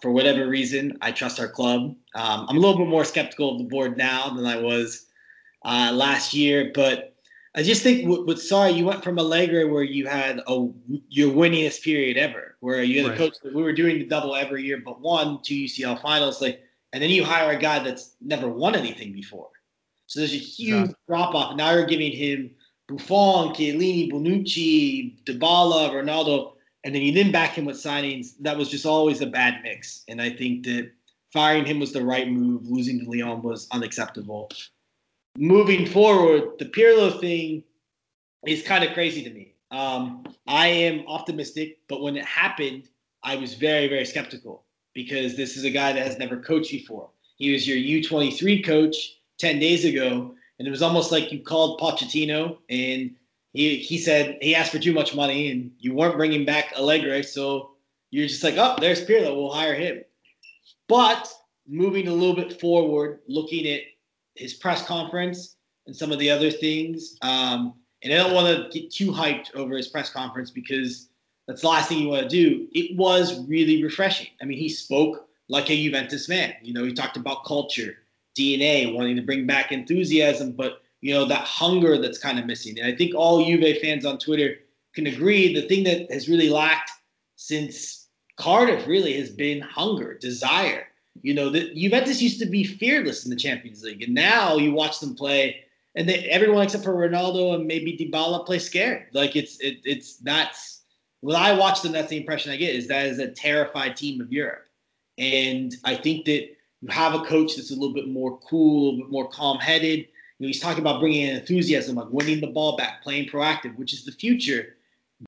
for 0.00 0.10
whatever 0.10 0.48
reason, 0.48 0.98
I 1.00 1.12
trust 1.12 1.40
our 1.40 1.48
club. 1.48 1.94
Um, 2.14 2.46
I'm 2.48 2.56
a 2.56 2.60
little 2.60 2.76
bit 2.76 2.88
more 2.88 3.04
skeptical 3.04 3.52
of 3.52 3.58
the 3.58 3.64
board 3.64 3.96
now 3.96 4.30
than 4.30 4.46
I 4.46 4.56
was 4.56 5.06
uh, 5.64 5.90
last 5.94 6.34
year, 6.34 6.70
but 6.74 7.12
I 7.54 7.62
just 7.62 7.82
think 7.82 8.08
with, 8.08 8.26
with 8.26 8.38
Sarri, 8.38 8.76
you 8.76 8.86
went 8.86 9.04
from 9.04 9.18
Allegri 9.18 9.64
where 9.64 9.82
you 9.82 10.06
had 10.06 10.40
a 10.46 10.68
your 11.08 11.30
winningest 11.30 11.82
period 11.82 12.16
ever, 12.16 12.56
where 12.60 12.82
you 12.82 13.02
had 13.02 13.10
right. 13.10 13.14
a 13.14 13.18
coach 13.18 13.34
that 13.42 13.54
we 13.54 13.62
were 13.62 13.72
doing 13.72 13.98
the 13.98 14.06
double 14.06 14.34
every 14.34 14.62
year, 14.62 14.80
but 14.82 15.00
won 15.00 15.40
two 15.42 15.54
UCL 15.54 16.00
finals, 16.00 16.40
like, 16.40 16.62
and 16.92 17.02
then 17.02 17.10
you 17.10 17.24
hire 17.24 17.56
a 17.56 17.60
guy 17.60 17.78
that's 17.78 18.14
never 18.20 18.48
won 18.48 18.74
anything 18.74 19.12
before. 19.12 19.50
So 20.06 20.20
there's 20.20 20.34
a 20.34 20.38
huge 20.38 20.88
yeah. 20.88 20.94
drop 21.08 21.34
off. 21.34 21.56
Now 21.56 21.72
you're 21.72 21.86
giving 21.86 22.12
him 22.12 22.50
Buffon, 22.88 23.54
Chiellini, 23.54 24.10
Bonucci, 24.10 25.22
Dybala, 25.24 25.90
Ronaldo, 25.90 26.51
and 26.84 26.94
then 26.94 27.02
you 27.02 27.12
didn't 27.12 27.32
back 27.32 27.52
him 27.52 27.64
with 27.64 27.76
signings. 27.76 28.32
That 28.40 28.56
was 28.56 28.68
just 28.68 28.86
always 28.86 29.20
a 29.20 29.26
bad 29.26 29.62
mix. 29.62 30.04
And 30.08 30.20
I 30.20 30.30
think 30.30 30.64
that 30.64 30.90
firing 31.32 31.64
him 31.64 31.78
was 31.78 31.92
the 31.92 32.04
right 32.04 32.28
move. 32.28 32.66
Losing 32.68 33.00
to 33.00 33.10
Lyon 33.10 33.42
was 33.42 33.68
unacceptable. 33.70 34.50
Moving 35.38 35.86
forward, 35.86 36.58
the 36.58 36.66
Pirlo 36.66 37.18
thing 37.20 37.62
is 38.46 38.62
kind 38.62 38.84
of 38.84 38.92
crazy 38.94 39.22
to 39.22 39.30
me. 39.30 39.54
Um, 39.70 40.24
I 40.46 40.66
am 40.66 41.06
optimistic, 41.06 41.78
but 41.88 42.02
when 42.02 42.16
it 42.16 42.24
happened, 42.24 42.88
I 43.22 43.36
was 43.36 43.54
very, 43.54 43.88
very 43.88 44.04
skeptical 44.04 44.64
because 44.92 45.36
this 45.36 45.56
is 45.56 45.64
a 45.64 45.70
guy 45.70 45.92
that 45.92 46.06
has 46.06 46.18
never 46.18 46.36
coached 46.36 46.70
before. 46.70 47.08
He 47.36 47.52
was 47.52 47.66
your 47.66 47.78
U23 47.78 48.64
coach 48.64 48.96
10 49.38 49.58
days 49.58 49.84
ago, 49.84 50.34
and 50.58 50.68
it 50.68 50.70
was 50.70 50.82
almost 50.82 51.10
like 51.10 51.32
you 51.32 51.42
called 51.42 51.80
Pochettino 51.80 52.58
and 52.68 53.14
he 53.52 53.76
he 53.76 53.98
said 53.98 54.38
he 54.40 54.54
asked 54.54 54.72
for 54.72 54.78
too 54.78 54.92
much 54.92 55.14
money 55.14 55.50
and 55.50 55.70
you 55.78 55.94
weren't 55.94 56.16
bringing 56.16 56.44
back 56.44 56.72
Allegri, 56.76 57.22
so 57.22 57.72
you're 58.10 58.26
just 58.26 58.44
like, 58.44 58.54
oh, 58.56 58.76
there's 58.80 59.04
Pirlo, 59.04 59.34
we'll 59.34 59.50
hire 59.50 59.74
him. 59.74 60.02
But 60.88 61.32
moving 61.66 62.08
a 62.08 62.12
little 62.12 62.36
bit 62.36 62.60
forward, 62.60 63.20
looking 63.26 63.66
at 63.66 63.80
his 64.34 64.54
press 64.54 64.84
conference 64.84 65.56
and 65.86 65.96
some 65.96 66.12
of 66.12 66.18
the 66.18 66.30
other 66.30 66.50
things, 66.50 67.16
um, 67.22 67.74
and 68.02 68.12
I 68.12 68.16
don't 68.16 68.34
want 68.34 68.72
to 68.72 68.80
get 68.80 68.92
too 68.92 69.10
hyped 69.12 69.54
over 69.54 69.76
his 69.76 69.88
press 69.88 70.10
conference 70.10 70.50
because 70.50 71.08
that's 71.46 71.62
the 71.62 71.68
last 71.68 71.88
thing 71.88 71.98
you 71.98 72.08
want 72.08 72.22
to 72.22 72.28
do. 72.28 72.68
It 72.72 72.96
was 72.96 73.46
really 73.46 73.82
refreshing. 73.82 74.28
I 74.40 74.44
mean, 74.44 74.58
he 74.58 74.68
spoke 74.68 75.28
like 75.48 75.70
a 75.70 75.76
Juventus 75.76 76.28
man. 76.28 76.54
You 76.62 76.72
know, 76.72 76.84
he 76.84 76.92
talked 76.92 77.16
about 77.16 77.44
culture, 77.44 77.98
DNA, 78.38 78.92
wanting 78.92 79.16
to 79.16 79.22
bring 79.22 79.46
back 79.46 79.72
enthusiasm, 79.72 80.52
but 80.52 80.81
you 81.02 81.12
know 81.12 81.26
that 81.26 81.44
hunger 81.44 81.98
that's 82.00 82.18
kind 82.18 82.38
of 82.38 82.46
missing. 82.46 82.78
And 82.78 82.86
I 82.86 82.96
think 82.96 83.14
all 83.14 83.44
Juve 83.44 83.78
fans 83.78 84.06
on 84.06 84.18
Twitter 84.18 84.54
can 84.94 85.06
agree 85.06 85.52
the 85.52 85.68
thing 85.68 85.84
that 85.84 86.10
has 86.10 86.28
really 86.28 86.48
lacked 86.48 86.90
since 87.36 88.08
Cardiff 88.36 88.86
really 88.86 89.18
has 89.18 89.30
been 89.30 89.60
hunger, 89.60 90.14
desire. 90.14 90.86
You 91.20 91.34
know, 91.34 91.50
the 91.50 91.74
Juventus 91.74 92.22
used 92.22 92.40
to 92.40 92.46
be 92.46 92.64
fearless 92.64 93.24
in 93.24 93.30
the 93.30 93.36
Champions 93.36 93.82
League, 93.82 94.02
and 94.02 94.14
now 94.14 94.56
you 94.56 94.72
watch 94.72 95.00
them 95.00 95.14
play, 95.14 95.60
and 95.94 96.08
they, 96.08 96.20
everyone 96.30 96.62
except 96.62 96.84
for 96.84 96.94
Ronaldo 96.94 97.54
and 97.54 97.66
maybe 97.66 97.98
Dybala 97.98 98.46
play 98.46 98.58
scared. 98.58 99.08
Like 99.12 99.36
it's 99.36 99.58
it, 99.60 99.78
it's 99.84 100.16
that's 100.18 100.82
when 101.20 101.36
I 101.36 101.52
watch 101.52 101.82
them, 101.82 101.92
that's 101.92 102.08
the 102.08 102.16
impression 102.16 102.52
I 102.52 102.56
get 102.56 102.74
is 102.74 102.88
that 102.88 103.06
is 103.06 103.18
a 103.18 103.30
terrified 103.30 103.96
team 103.96 104.20
of 104.20 104.32
Europe, 104.32 104.66
and 105.18 105.74
I 105.84 105.96
think 105.96 106.24
that 106.26 106.48
you 106.80 106.88
have 106.88 107.14
a 107.14 107.24
coach 107.24 107.56
that's 107.56 107.70
a 107.70 107.74
little 107.74 107.94
bit 107.94 108.08
more 108.08 108.38
cool, 108.48 108.82
a 108.82 108.84
little 108.90 109.04
bit 109.04 109.12
more 109.12 109.28
calm-headed. 109.28 110.08
You 110.42 110.48
know, 110.48 110.48
he's 110.48 110.60
talking 110.60 110.80
about 110.80 110.98
bringing 110.98 111.28
in 111.28 111.36
enthusiasm, 111.36 111.94
like 111.94 112.10
winning 112.10 112.40
the 112.40 112.48
ball 112.48 112.76
back, 112.76 113.00
playing 113.04 113.28
proactive, 113.28 113.76
which 113.76 113.92
is 113.92 114.04
the 114.04 114.10
future 114.10 114.74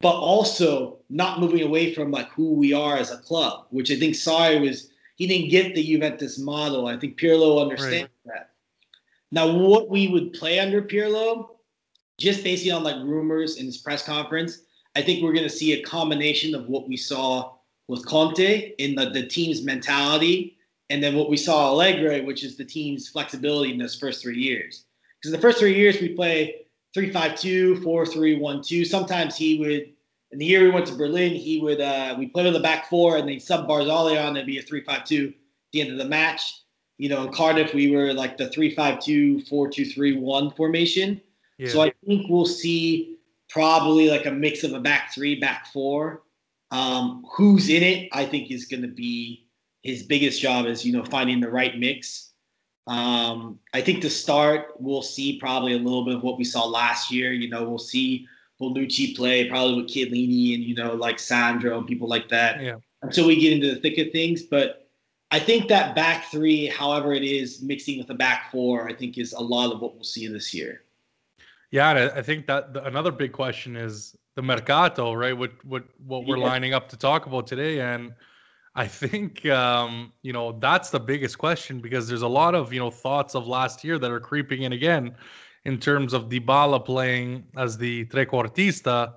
but 0.00 0.14
also 0.14 0.98
not 1.09 1.40
moving 1.40 1.62
away 1.62 1.94
from 1.94 2.11
like 2.11 2.29
who 2.31 2.55
we 2.55 2.72
are 2.72 2.96
as 2.96 3.11
a 3.11 3.18
club, 3.18 3.66
which 3.70 3.90
I 3.90 3.96
think 3.96 4.14
Sarri 4.14 4.61
was 4.61 4.90
he 5.16 5.27
didn't 5.27 5.50
get 5.50 5.74
the 5.74 5.85
Juventus 5.85 6.38
model. 6.38 6.88
I 6.88 6.96
think 6.96 7.18
Pirlo 7.18 7.62
understands 7.62 8.11
right. 8.24 8.35
that. 8.35 8.50
Now, 9.31 9.53
what 9.53 9.88
we 9.88 10.09
would 10.09 10.33
play 10.33 10.59
under 10.59 10.83
Pirlo, 10.83 11.50
just 12.18 12.42
based 12.42 12.68
on 12.70 12.83
like 12.83 12.96
rumors 12.96 13.59
in 13.59 13.66
his 13.66 13.79
press 13.79 14.05
conference, 14.05 14.62
I 14.96 15.03
think 15.03 15.22
we're 15.22 15.33
going 15.33 15.48
to 15.48 15.50
see 15.50 15.74
a 15.74 15.83
combination 15.83 16.55
of 16.55 16.66
what 16.66 16.88
we 16.88 16.96
saw 16.96 17.53
with 17.87 18.05
Conte 18.07 18.72
in 18.79 18.94
the, 18.94 19.11
the 19.11 19.27
team's 19.27 19.62
mentality, 19.62 20.57
and 20.90 21.03
then 21.03 21.14
what 21.14 21.31
we 21.31 21.37
saw 21.37 21.68
Allegri, 21.68 22.22
which 22.22 22.42
is 22.42 22.57
the 22.57 22.64
team's 22.64 23.09
flexibility 23.09 23.72
in 23.72 23.79
those 23.79 23.94
first 23.94 24.22
three 24.22 24.38
years. 24.38 24.84
Because 25.25 25.37
the 25.37 25.41
first 25.41 25.59
three 25.59 25.75
years 25.75 26.03
we 26.03 26.11
play 26.11 26.67
three 26.93 27.11
five 27.11 27.35
two, 27.35 27.81
four 27.81 28.05
three 28.05 28.37
one 28.37 28.61
two. 28.63 28.85
Sometimes 28.85 29.39
he 29.39 29.59
would. 29.59 29.89
In 30.33 30.39
the 30.39 30.45
year 30.45 30.65
we 30.65 30.71
went 30.71 30.85
to 30.89 30.95
Berlin, 30.95 31.33
he 31.33 31.61
would 31.61 31.81
uh, 31.81 32.15
we 32.19 32.27
played 32.27 32.47
on 32.47 32.53
the 32.53 32.61
back 32.61 32.91
four 32.91 33.17
and 33.17 33.27
they 33.27 33.39
sub 33.39 33.67
Barzagli 33.67 34.23
on. 34.23 34.37
It'd 34.37 34.47
be 34.47 34.59
a 34.59 34.63
three 34.63 34.85
five 34.85 35.05
two 35.05 35.29
at 35.29 35.73
the 35.73 35.81
end 35.81 35.93
of 35.93 35.97
the 35.97 36.05
match. 36.05 36.61
You 36.99 37.09
know, 37.09 37.25
in 37.25 37.33
Cardiff 37.33 37.73
we 37.73 37.91
were 37.91 38.13
like 38.13 38.37
the 38.37 38.51
three 38.51 38.75
five 38.75 39.01
two, 39.01 39.41
four 39.47 39.71
two 39.71 39.87
three 39.87 40.15
one 40.15 40.51
formation. 40.51 41.23
Yeah. 41.57 41.71
So 41.71 41.81
I 41.81 41.91
think 42.05 42.27
we'll 42.29 42.45
see 42.45 43.17
probably 43.49 44.11
like 44.11 44.27
a 44.27 44.31
mix 44.31 44.63
of 44.63 44.75
a 44.75 44.81
back 44.81 45.15
three, 45.15 45.41
back 45.41 45.69
four. 45.73 46.21
Um, 46.71 47.25
who's 47.33 47.71
in 47.71 47.83
it? 47.83 48.11
I 48.13 48.27
think 48.27 48.51
is 48.51 48.67
going 48.67 48.83
to 48.83 48.89
be 48.89 49.47
his 49.83 50.03
biggest 50.03 50.43
job 50.43 50.67
is 50.67 50.85
you 50.85 50.93
know 50.93 51.05
finding 51.05 51.41
the 51.41 51.51
right 51.51 51.79
mix. 51.79 52.34
Um, 52.87 53.59
I 53.73 53.81
think 53.81 54.03
to 54.03 54.11
start, 54.11 54.75
we'll 54.79 55.03
see 55.03 55.38
probably 55.38 55.73
a 55.73 55.79
little 55.79 56.05
bit 56.05 56.16
of 56.16 56.23
what 56.23 56.37
we 56.37 56.44
saw 56.44 56.64
last 56.66 57.11
year. 57.11 57.33
You 57.33 57.49
know, 57.49 57.64
we'll 57.64 57.79
see 57.79 58.27
Bonucci 58.61 59.16
play 59.16 59.49
probably 59.49 59.77
with 59.77 59.90
Chiellini 59.90 60.55
and 60.55 60.62
you 60.62 60.75
know 60.75 60.94
like 60.94 61.18
Sandro 61.18 61.79
and 61.79 61.87
people 61.87 62.09
like 62.09 62.29
that. 62.29 62.62
Yeah. 62.62 62.77
Until 63.03 63.27
we 63.27 63.40
get 63.40 63.53
into 63.53 63.75
the 63.75 63.81
thick 63.81 63.99
of 63.99 64.12
things, 64.12 64.42
but 64.42 64.88
I 65.31 65.38
think 65.40 65.68
that 65.68 65.94
back 65.94 66.31
three, 66.31 66.66
however 66.66 67.12
it 67.12 67.25
is, 67.25 67.61
mixing 67.61 67.99
with 67.99 68.07
the 68.07 68.14
back 68.14 68.51
four, 68.51 68.88
I 68.88 68.94
think 68.94 69.18
is 69.18 69.33
a 69.33 69.40
lot 69.40 69.73
of 69.73 69.81
what 69.81 69.94
we'll 69.94 70.05
see 70.05 70.27
this 70.29 70.55
year. 70.55 70.83
Yeah, 71.70 72.12
I 72.14 72.23
think 72.23 72.47
that 72.47 72.73
the, 72.73 72.85
another 72.85 73.11
big 73.11 73.33
question 73.33 73.75
is 73.75 74.14
the 74.37 74.42
mercato, 74.42 75.12
right? 75.12 75.37
What 75.37 75.53
what 75.64 75.85
what 76.07 76.25
we're 76.25 76.38
lining 76.38 76.73
up 76.73 76.88
to 76.90 76.97
talk 76.97 77.27
about 77.27 77.49
today, 77.49 77.81
and 77.81 78.14
I 78.77 78.87
think 78.87 79.47
um, 79.47 80.13
you 80.23 80.33
know 80.33 80.53
that's 80.59 80.91
the 80.91 80.99
biggest 80.99 81.39
question 81.39 81.81
because 81.81 82.09
there's 82.09 82.23
a 82.23 82.29
lot 82.29 82.55
of 82.55 82.73
you 82.73 82.81
know 82.81 82.91
thoughts 82.91 83.35
of 83.35 83.47
last 83.47 83.85
year 83.85 83.99
that 83.99 84.11
are 84.11 84.21
creeping 84.21 84.63
in 84.63 84.73
again, 84.73 85.15
in 85.65 85.79
terms 85.79 86.13
of 86.13 86.29
Dybala 86.29 86.85
playing 86.85 87.45
as 87.57 87.79
the 87.79 88.05
trequartista, 88.07 89.15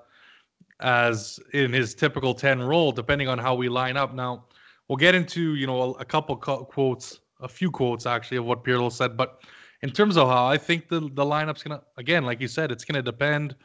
as 0.80 1.40
in 1.54 1.74
his 1.74 1.96
typical 1.96 2.36
ten 2.36 2.62
role, 2.62 2.92
depending 2.92 3.28
on 3.28 3.40
how 3.40 3.56
we 3.56 3.68
line 3.68 3.98
up. 3.98 4.14
Now 4.14 4.46
we'll 4.88 4.98
get 4.98 5.16
into 5.16 5.56
you 5.56 5.66
know 5.66 5.94
a, 5.94 6.06
couple 6.06 6.36
quotes, 6.36 7.20
a 7.42 7.48
few 7.48 7.72
quotes 7.72 8.06
actually 8.06 8.38
of 8.38 8.46
what 8.46 8.64
Pirlo 8.64 8.92
said, 8.92 9.18
but 9.18 9.42
in 9.82 9.90
terms 9.90 10.18
of 10.18 10.28
how 10.28 10.46
I 10.46 10.58
think 10.58 10.88
the 10.88 11.00
the 11.00 11.26
lineup's 11.26 11.64
gonna 11.64 11.82
again, 11.98 12.26
like 12.26 12.42
you 12.42 12.48
said, 12.48 12.72
it's 12.72 12.86
gonna 12.86 13.02
depend 13.02 13.56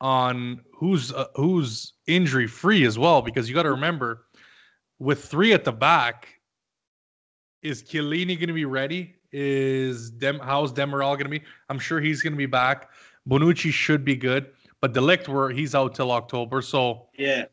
on 0.00 0.60
who's 0.72 1.12
uh, 1.12 1.26
who's 1.34 1.94
injury 2.06 2.46
free 2.46 2.84
as 2.84 2.98
well 2.98 3.22
because 3.22 3.48
you 3.48 3.54
got 3.54 3.62
to 3.62 3.70
remember 3.70 4.25
with 4.98 5.24
three 5.24 5.52
at 5.52 5.64
the 5.64 5.72
back, 5.72 6.28
is 7.62 7.82
Chiellini 7.82 8.36
going 8.36 8.48
to 8.48 8.54
be 8.54 8.64
ready? 8.64 9.14
Is 9.32 10.10
Dem 10.10 10.38
how's 10.38 10.72
Demiral 10.72 11.14
going 11.14 11.24
to 11.24 11.28
be? 11.28 11.42
I'm 11.68 11.78
sure 11.78 12.00
he's 12.00 12.22
going 12.22 12.32
to 12.32 12.38
be 12.38 12.46
back. 12.46 12.90
Bonucci 13.28 13.72
should 13.72 14.04
be 14.04 14.16
good, 14.16 14.46
but 14.80 14.92
De 14.92 15.00
Ligt, 15.00 15.28
where 15.28 15.50
he's 15.50 15.74
out 15.74 15.94
till 15.94 16.12
October. 16.12 16.62
So 16.62 17.08
yeah, 17.18 17.46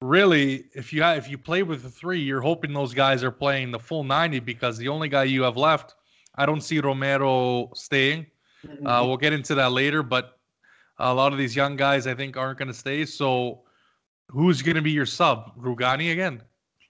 really, 0.00 0.66
if 0.74 0.92
you 0.92 1.02
have, 1.02 1.18
if 1.18 1.28
you 1.28 1.36
play 1.36 1.62
with 1.62 1.82
the 1.82 1.90
three, 1.90 2.20
you're 2.20 2.40
hoping 2.40 2.72
those 2.72 2.94
guys 2.94 3.24
are 3.24 3.30
playing 3.30 3.72
the 3.72 3.78
full 3.78 4.04
90 4.04 4.40
because 4.40 4.78
the 4.78 4.88
only 4.88 5.08
guy 5.08 5.24
you 5.24 5.42
have 5.42 5.56
left, 5.56 5.96
I 6.36 6.46
don't 6.46 6.60
see 6.60 6.78
Romero 6.78 7.70
staying. 7.74 8.26
Mm-hmm. 8.66 8.86
Uh, 8.86 9.06
we'll 9.06 9.16
get 9.16 9.32
into 9.32 9.54
that 9.56 9.72
later, 9.72 10.02
but 10.02 10.38
a 10.98 11.12
lot 11.12 11.32
of 11.32 11.38
these 11.38 11.54
young 11.54 11.76
guys 11.76 12.06
I 12.06 12.14
think 12.14 12.36
aren't 12.36 12.58
going 12.58 12.68
to 12.68 12.74
stay. 12.74 13.04
So 13.04 13.62
who's 14.28 14.62
going 14.62 14.76
to 14.76 14.82
be 14.82 14.90
your 14.90 15.06
sub? 15.06 15.52
Rugani 15.60 16.12
again? 16.12 16.42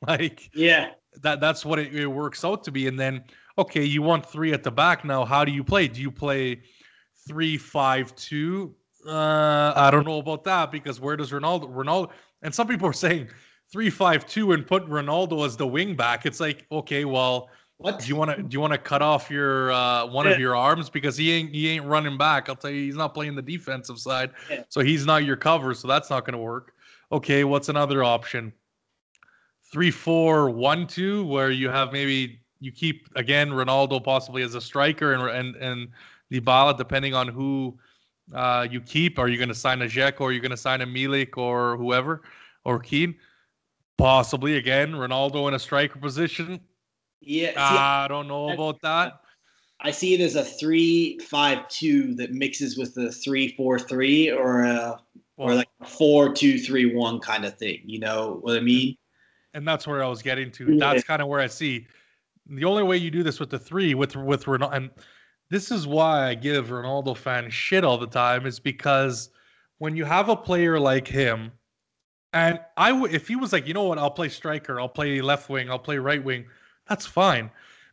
like 0.07 0.51
yeah. 0.55 0.91
that 1.23 1.41
that's 1.41 1.65
what 1.65 1.79
it, 1.79 1.95
it, 1.95 2.07
works 2.07 2.45
out 2.45 2.63
to 2.65 2.71
be. 2.71 2.87
And 2.87 2.99
then 2.99 3.25
okay 3.57 3.85
you 3.85 4.03
want 4.03 4.25
three 4.25 4.53
at 4.53 4.63
the 4.63 4.71
back 4.71 5.05
now. 5.05 5.25
How 5.25 5.45
do 5.45 5.53
you 5.53 5.65
play? 5.65 5.89
Do 5.89 6.01
you 6.01 6.11
play 6.11 6.63
three 7.27 7.57
five 7.57 8.15
two? 8.15 8.75
Uh 9.07 9.73
i 9.77 9.91
don't 9.91 10.05
know 10.05 10.19
about 10.19 10.43
that 10.45 10.73
because 10.73 11.01
where 11.01 11.17
does 11.17 11.31
ronaldo 11.31 11.73
ronaldo 11.73 12.11
and 12.43 12.53
some 12.53 12.67
people 12.67 12.87
are 12.89 12.93
saying 12.93 13.29
three 13.71 13.91
five 13.91 14.27
two 14.27 14.53
and 14.53 14.67
put 14.67 14.85
ronaldo 14.89 15.47
as 15.47 15.57
the 15.57 15.67
wing 15.67 15.95
back. 15.95 16.27
It's 16.27 16.41
like 16.41 16.67
okay 16.71 17.05
well 17.05 17.49
what? 17.79 18.01
do 18.01 18.07
you 18.09 18.17
want 18.17 18.37
to 18.37 18.43
do 18.43 18.49
you 18.55 18.61
want 18.61 18.73
to 18.73 18.79
cut 18.79 19.03
off 19.03 19.31
your 19.31 19.73
uh 19.73 20.07
one 20.07 20.27
yeah. 20.27 20.33
of 20.33 20.41
your 20.41 20.57
arms? 20.57 20.91
Because 20.91 21.17
he 21.17 21.33
ain't 21.33 21.55
he 21.55 21.69
ain't 21.69 21.85
running 21.85 22.19
back. 22.19 22.49
I'll 22.49 22.57
tell 22.57 22.71
you 22.71 22.85
he's 22.85 22.97
not 22.97 23.15
playing 23.15 23.35
the 23.35 23.43
defensive 23.43 23.99
side. 23.99 24.31
Yeah. 24.51 24.63
so 24.69 24.81
he's 24.81 25.07
not 25.07 25.25
your 25.25 25.37
cover. 25.37 25.75
So 25.75 25.89
that's 25.89 26.11
not 26.11 26.25
going 26.25 26.33
to 26.33 26.39
work. 26.39 26.75
Okay 27.11 27.45
what's 27.45 27.69
another 27.69 28.05
option 28.05 28.53
three 29.71 29.91
four 29.91 30.51
one 30.51 30.87
two 30.87 31.25
where 31.27 31.51
you 31.51 31.69
have 31.69 31.93
maybe 31.93 32.41
you 32.61 32.73
keep 32.73 33.09
again 33.17 33.51
Ronaldo 33.51 34.03
possibly 34.03 34.43
as 34.43 34.55
a 34.55 34.61
striker 34.61 35.13
and 35.13 35.23
and 35.31 35.57
and 35.57 35.89
Dybala 36.33 36.77
depending 36.77 37.15
on 37.15 37.29
who 37.29 37.79
uh, 38.35 38.67
you 38.71 38.81
keep. 38.81 39.19
Are 39.19 39.29
you 39.29 39.37
going 39.37 39.49
to 39.49 39.55
sign 39.55 39.81
a 39.83 39.87
Dzeko 39.87 40.21
or 40.21 40.29
are 40.29 40.33
you 40.33 40.41
going 40.41 40.51
to 40.51 40.57
sign 40.57 40.81
a 40.81 40.87
Milik 40.87 41.37
or 41.37 41.77
whoever 41.77 42.23
or 42.65 42.79
Kean? 42.79 43.15
Possibly 43.97 44.57
again 44.57 44.93
Ronaldo 44.93 45.49
in 45.49 45.55
a 45.55 45.59
striker 45.59 45.99
position. 45.99 46.61
Yeah, 47.21 47.51
see, 47.51 47.57
I 47.57 48.07
don't 48.09 48.29
know 48.29 48.51
about 48.51 48.81
that. 48.83 49.21
I 49.81 49.91
see 49.91 50.15
it 50.15 50.21
as 50.21 50.35
a 50.35 50.45
three-five-two 50.45 52.15
that 52.15 52.33
mixes 52.33 52.77
with 52.77 52.95
the 52.95 53.13
three-four-three 53.13 54.31
or 54.31 54.63
a 54.63 55.01
or 55.37 55.55
like 55.55 55.69
a 55.81 55.85
four-two-three-one 55.85 57.21
kind 57.21 57.45
of 57.45 57.57
thing. 57.59 57.81
You 57.85 58.01
know 58.01 58.39
what 58.41 58.57
I 58.57 58.61
mean? 58.61 58.97
And 59.55 59.67
that's 59.67 59.87
where 59.87 60.03
I 60.03 60.09
was 60.09 60.23
getting 60.23 60.51
to. 60.53 60.73
Yeah. 60.73 60.79
That's 60.79 61.05
kind 61.05 61.23
of 61.23 61.29
where 61.29 61.41
I 61.41 61.47
see 61.47 61.87
the 62.47 62.65
only 62.65 62.83
way 62.83 62.97
you 62.97 63.11
do 63.11 63.23
this 63.23 63.41
with 63.41 63.51
the 63.51 63.59
three 63.59 63.95
with 63.95 64.17
with 64.17 64.45
Ronaldo, 64.45 64.75
and 64.75 64.91
this 65.51 65.71
is 65.71 65.87
why 65.87 66.29
I 66.29 66.35
give 66.35 66.69
Ronaldo 66.69 67.17
fans 67.17 67.53
shit 67.53 67.85
all 67.85 67.99
the 67.99 68.07
time, 68.07 68.47
is 68.47 68.59
because 68.59 69.31
when 69.79 69.97
you 69.97 70.05
have 70.05 70.29
a 70.29 70.37
player 70.37 70.79
like 70.79 71.07
him, 71.07 71.53
and 72.33 72.61
I 72.77 72.93
would 72.93 73.15
if 73.15 73.29
he 73.29 73.37
was 73.37 73.53
like, 73.53 73.67
you 73.67 73.75
know 73.75 73.85
what, 73.85 73.99
I'll 73.99 74.11
play 74.11 74.29
striker, 74.29 74.81
I'll 74.81 74.89
play 74.89 75.21
left 75.21 75.49
wing, 75.49 75.71
I'll 75.71 75.79
play 75.79 75.99
right 75.99 76.23
wing, 76.23 76.47
that's 76.89 77.07
fine. 77.07 77.51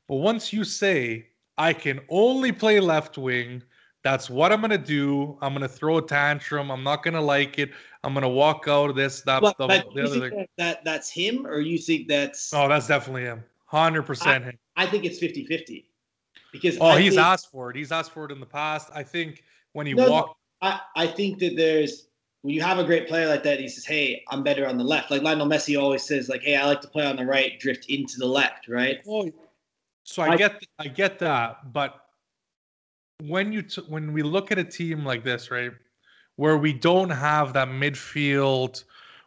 But 0.08 0.16
once 0.18 0.54
you 0.54 0.64
say 0.64 1.28
I 1.58 1.74
can 1.74 2.00
only 2.10 2.52
play 2.52 2.80
left 2.80 3.18
wing, 3.18 3.64
that's 4.06 4.30
what 4.30 4.52
I'm 4.52 4.62
gonna 4.62 4.78
do. 4.78 5.36
I'm 5.42 5.52
gonna 5.54 5.68
throw 5.68 5.98
a 5.98 6.02
tantrum. 6.02 6.70
I'm 6.70 6.84
not 6.84 7.02
gonna 7.02 7.20
like 7.20 7.58
it. 7.58 7.72
I'm 8.04 8.14
gonna 8.14 8.30
walk 8.30 8.66
out 8.68 8.92
of 8.92 8.96
this. 8.96 9.22
That, 9.22 9.42
but, 9.42 9.58
the, 9.58 9.66
but 9.66 9.96
the 9.96 10.04
other 10.04 10.30
thing. 10.30 10.38
That, 10.38 10.50
that, 10.58 10.86
that's 10.86 11.10
him, 11.10 11.48
or 11.48 11.60
you 11.60 11.80
think 11.80 12.08
that's? 12.08 12.54
Oh, 12.54 12.68
that's 12.68 12.88
definitely 12.88 13.24
him. 13.24 13.44
Hundred 13.66 14.04
percent 14.04 14.44
him. 14.44 14.60
I 14.76 14.86
think 14.86 15.06
it's 15.06 15.20
50-50. 15.20 15.86
because 16.52 16.78
oh, 16.80 16.86
I 16.86 17.02
he's 17.02 17.16
think, 17.16 17.26
asked 17.26 17.50
for 17.52 17.72
it. 17.72 17.76
He's 17.76 17.92
asked 17.92 18.12
for 18.12 18.26
it 18.26 18.32
in 18.32 18.40
the 18.40 18.46
past. 18.46 18.92
I 18.94 19.02
think 19.02 19.44
when 19.74 19.88
he 19.88 19.94
no, 19.94 20.08
walked. 20.08 20.38
No, 20.62 20.70
I 20.70 20.80
I 20.96 21.08
think 21.08 21.40
that 21.40 21.56
there's 21.56 22.08
when 22.44 22.54
you 22.54 22.62
have 22.62 22.78
a 22.78 22.84
great 22.84 23.08
player 23.08 23.28
like 23.28 23.42
that, 23.42 23.60
he 23.60 23.68
says, 23.68 23.86
"Hey, 23.86 24.24
I'm 24.30 24.44
better 24.44 24.68
on 24.68 24.78
the 24.78 24.84
left." 24.84 25.10
Like 25.10 25.24
Lionel 25.24 25.48
Messi 25.48 25.82
always 25.82 26.04
says, 26.04 26.30
"Like, 26.30 26.44
hey, 26.44 26.56
I 26.56 26.68
like 26.68 26.82
to 26.82 26.88
play 26.88 27.08
on 27.08 27.16
the 27.16 27.26
right, 27.26 27.60
drift 27.60 27.88
into 27.88 28.20
the 28.20 28.28
left." 28.28 28.68
Right. 28.68 29.00
Oh, 29.10 29.32
so 30.04 30.22
I, 30.22 30.34
I 30.34 30.38
get 30.38 30.64
I 30.78 30.90
get 30.90 31.18
that, 31.18 31.74
but 31.74 32.05
when 33.24 33.52
you 33.54 33.62
t- 33.64 33.82
when 33.88 34.14
we 34.14 34.24
look 34.24 34.52
at 34.52 34.60
a 34.60 34.64
team 34.64 35.06
like 35.06 35.24
this, 35.24 35.52
right, 35.52 35.72
where 36.36 36.58
we 36.58 36.74
don't 36.74 37.10
have 37.10 37.54
that 37.54 37.70
midfield, 37.70 38.84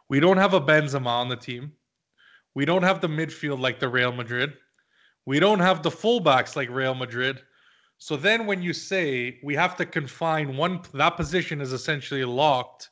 we 0.09 0.19
don't 0.19 0.37
have 0.37 0.53
a 0.53 0.61
Benzema 0.61 1.07
on 1.07 1.29
the 1.29 1.35
team, 1.35 1.73
We 2.55 2.65
don't 2.65 2.83
have 2.83 3.01
the 3.01 3.07
midfield 3.07 3.59
like 3.59 3.79
the 3.79 3.89
Real 3.89 4.11
Madrid. 4.11 4.53
We 5.25 5.39
don't 5.39 5.59
have 5.59 5.83
the 5.83 5.89
fullbacks 5.91 6.55
like 6.55 6.69
Real 6.69 6.95
Madrid. 6.95 7.41
So 7.99 8.15
then 8.17 8.45
when 8.45 8.61
you 8.61 8.73
say 8.73 9.39
we 9.43 9.55
have 9.55 9.75
to 9.77 9.85
confine 9.85 10.57
one 10.57 10.81
that 10.93 11.17
position 11.17 11.61
is 11.61 11.73
essentially 11.73 12.25
locked, 12.25 12.89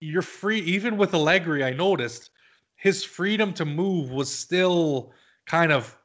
you're 0.00 0.22
free 0.22 0.60
even 0.60 0.96
with 0.96 1.14
Allegri, 1.14 1.64
I 1.64 1.72
noticed 1.72 2.30
his 2.76 3.04
freedom 3.04 3.52
to 3.54 3.64
move 3.64 4.10
was 4.10 4.32
still 4.32 5.12
kind 5.46 5.72
of 5.72 5.96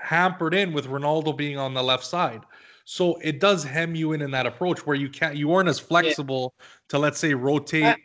hampered 0.00 0.54
in 0.54 0.72
with 0.72 0.86
Ronaldo 0.86 1.36
being 1.36 1.58
on 1.58 1.74
the 1.74 1.82
left 1.82 2.04
side. 2.04 2.42
So 2.84 3.16
it 3.22 3.40
does 3.40 3.62
hem 3.62 3.94
you 3.94 4.12
in 4.12 4.22
in 4.22 4.30
that 4.32 4.46
approach 4.46 4.86
where 4.86 4.96
you 4.96 5.08
can't 5.08 5.36
you 5.36 5.52
aren't 5.52 5.68
as 5.68 5.78
flexible 5.78 6.54
yeah. 6.58 6.66
to 6.88 6.98
let's 6.98 7.18
say 7.18 7.34
rotate. 7.34 7.84
Uh, 7.84 7.96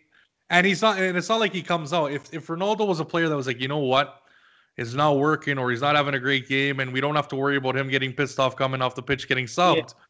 and 0.49 0.65
he's 0.65 0.81
not 0.81 0.99
and 0.99 1.17
it's 1.17 1.29
not 1.29 1.39
like 1.39 1.53
he 1.53 1.61
comes 1.61 1.93
out. 1.93 2.11
If 2.11 2.33
if 2.33 2.47
Ronaldo 2.47 2.87
was 2.87 2.99
a 2.99 3.05
player 3.05 3.27
that 3.29 3.35
was 3.35 3.47
like, 3.47 3.59
you 3.59 3.67
know 3.67 3.79
what, 3.79 4.21
it's 4.77 4.93
not 4.93 5.17
working 5.17 5.57
or 5.57 5.71
he's 5.71 5.81
not 5.81 5.95
having 5.95 6.13
a 6.13 6.19
great 6.19 6.47
game 6.47 6.79
and 6.79 6.93
we 6.93 7.01
don't 7.01 7.15
have 7.15 7.27
to 7.29 7.35
worry 7.35 7.57
about 7.57 7.75
him 7.75 7.89
getting 7.89 8.13
pissed 8.13 8.39
off 8.39 8.55
coming 8.55 8.81
off 8.81 8.95
the 8.95 9.01
pitch 9.01 9.27
getting 9.27 9.45
subbed, 9.45 9.75
yeah. 9.75 10.05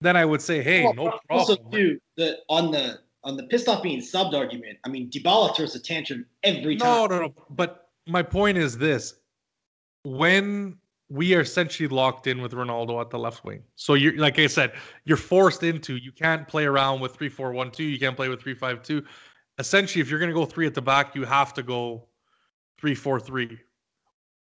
then 0.00 0.16
I 0.16 0.24
would 0.24 0.42
say, 0.42 0.62
hey, 0.62 0.84
well, 0.84 0.94
no 0.94 1.02
problem. 1.04 1.20
Also, 1.30 1.56
too, 1.56 1.98
the 2.16 2.38
on 2.48 2.70
the 2.70 3.00
on 3.24 3.36
the 3.36 3.44
pissed 3.44 3.68
off 3.68 3.82
being 3.82 4.00
subbed 4.00 4.34
argument, 4.34 4.78
I 4.84 4.88
mean, 4.90 5.10
Dybala 5.10 5.56
throws 5.56 5.74
a 5.74 5.80
tantrum 5.80 6.26
every 6.42 6.76
time. 6.76 6.88
No, 6.88 7.06
no, 7.06 7.22
no. 7.26 7.34
But 7.50 7.88
my 8.06 8.22
point 8.22 8.58
is 8.58 8.76
this: 8.76 9.14
when 10.04 10.76
we 11.10 11.34
are 11.34 11.40
essentially 11.40 11.88
locked 11.88 12.28
in 12.28 12.40
with 12.40 12.52
Ronaldo 12.52 13.00
at 13.00 13.10
the 13.10 13.18
left 13.18 13.44
wing. 13.44 13.62
So 13.74 13.94
you're 13.94 14.16
like 14.16 14.38
I 14.38 14.46
said, 14.46 14.72
you're 15.04 15.16
forced 15.16 15.64
into 15.64 15.96
you 15.96 16.12
can't 16.12 16.46
play 16.46 16.64
around 16.64 17.00
with 17.00 17.16
three 17.16 17.28
four 17.28 17.52
one 17.52 17.70
two. 17.72 17.82
You 17.82 17.98
can't 17.98 18.16
play 18.16 18.28
with 18.28 18.40
three 18.40 18.54
five 18.54 18.82
two. 18.82 19.04
Essentially, 19.58 20.00
if 20.00 20.08
you're 20.08 20.20
gonna 20.20 20.32
go 20.32 20.46
three 20.46 20.66
at 20.66 20.74
the 20.74 20.82
back, 20.82 21.14
you 21.16 21.24
have 21.24 21.52
to 21.54 21.62
go 21.64 22.06
three 22.78 22.94
four 22.94 23.18
three. 23.18 23.58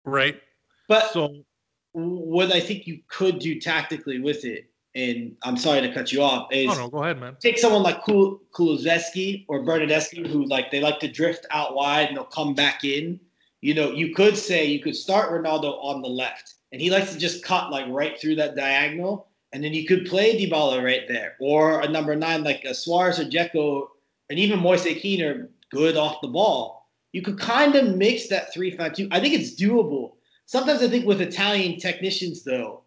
Right? 0.07 0.41
But 0.89 1.13
so 1.13 1.45
what 1.93 2.51
I 2.51 2.61
think 2.61 2.87
you 2.87 3.01
could 3.09 3.39
do 3.39 3.61
tactically 3.61 4.19
with 4.19 4.45
it, 4.45 4.71
and 4.95 5.37
I'm 5.43 5.59
sorry 5.59 5.83
to 5.83 5.93
cut 5.93 6.13
you 6.13 6.23
off, 6.23 6.49
is 6.51 6.69
oh, 6.71 6.75
no, 6.75 6.89
go 6.89 7.05
ahead, 7.05 7.21
man. 7.21 7.37
Take 7.41 7.59
someone 7.59 7.83
like 7.83 8.05
Kul- 8.05 8.41
Kulusevski 8.53 9.45
or 9.49 9.61
Bernardeschi, 9.61 10.27
who 10.27 10.47
like 10.47 10.71
they 10.71 10.81
like 10.81 10.99
to 11.01 11.09
drift 11.09 11.47
out 11.51 11.75
wide 11.75 12.09
and 12.09 12.17
they'll 12.17 12.25
come 12.25 12.55
back 12.55 12.85
in. 12.85 13.21
You 13.65 13.73
know, 13.73 13.93
you 13.93 14.13
could 14.13 14.37
say 14.37 14.67
you 14.67 14.81
could 14.81 14.95
start 14.95 15.33
Ronaldo 15.33 15.83
on 15.83 16.03
the 16.03 16.09
left 16.09 16.57
and 16.71 16.83
he 16.83 16.91
likes 16.91 17.15
to 17.15 17.19
just 17.19 17.43
cut 17.43 17.71
like 17.71 17.87
right 17.89 18.21
through 18.21 18.35
that 18.35 18.57
diagonal, 18.57 19.29
and 19.55 19.65
then 19.65 19.73
you 19.73 19.87
could 19.87 20.05
play 20.05 20.39
Dybala 20.39 20.85
right 20.85 21.09
there, 21.09 21.37
or 21.41 21.81
a 21.81 21.89
number 21.89 22.15
nine 22.15 22.45
like 22.45 22.65
a 22.65 22.75
Suarez 22.75 23.19
or 23.19 23.25
Dzeko, 23.25 23.87
and 24.29 24.39
even 24.39 24.59
Moise 24.59 24.85
Kean 24.85 25.23
are 25.23 25.49
good 25.71 25.97
off 25.97 26.21
the 26.21 26.29
ball. 26.29 26.91
You 27.13 27.23
could 27.23 27.39
kind 27.39 27.75
of 27.75 27.97
mix 27.97 28.29
that 28.29 28.53
three-five-two. 28.53 29.09
I 29.11 29.19
think 29.19 29.33
it's 29.33 29.59
doable. 29.59 30.17
Sometimes 30.45 30.83
I 30.83 30.89
think 30.89 31.07
with 31.07 31.23
Italian 31.23 31.79
technicians 31.79 32.45
though, 32.45 32.83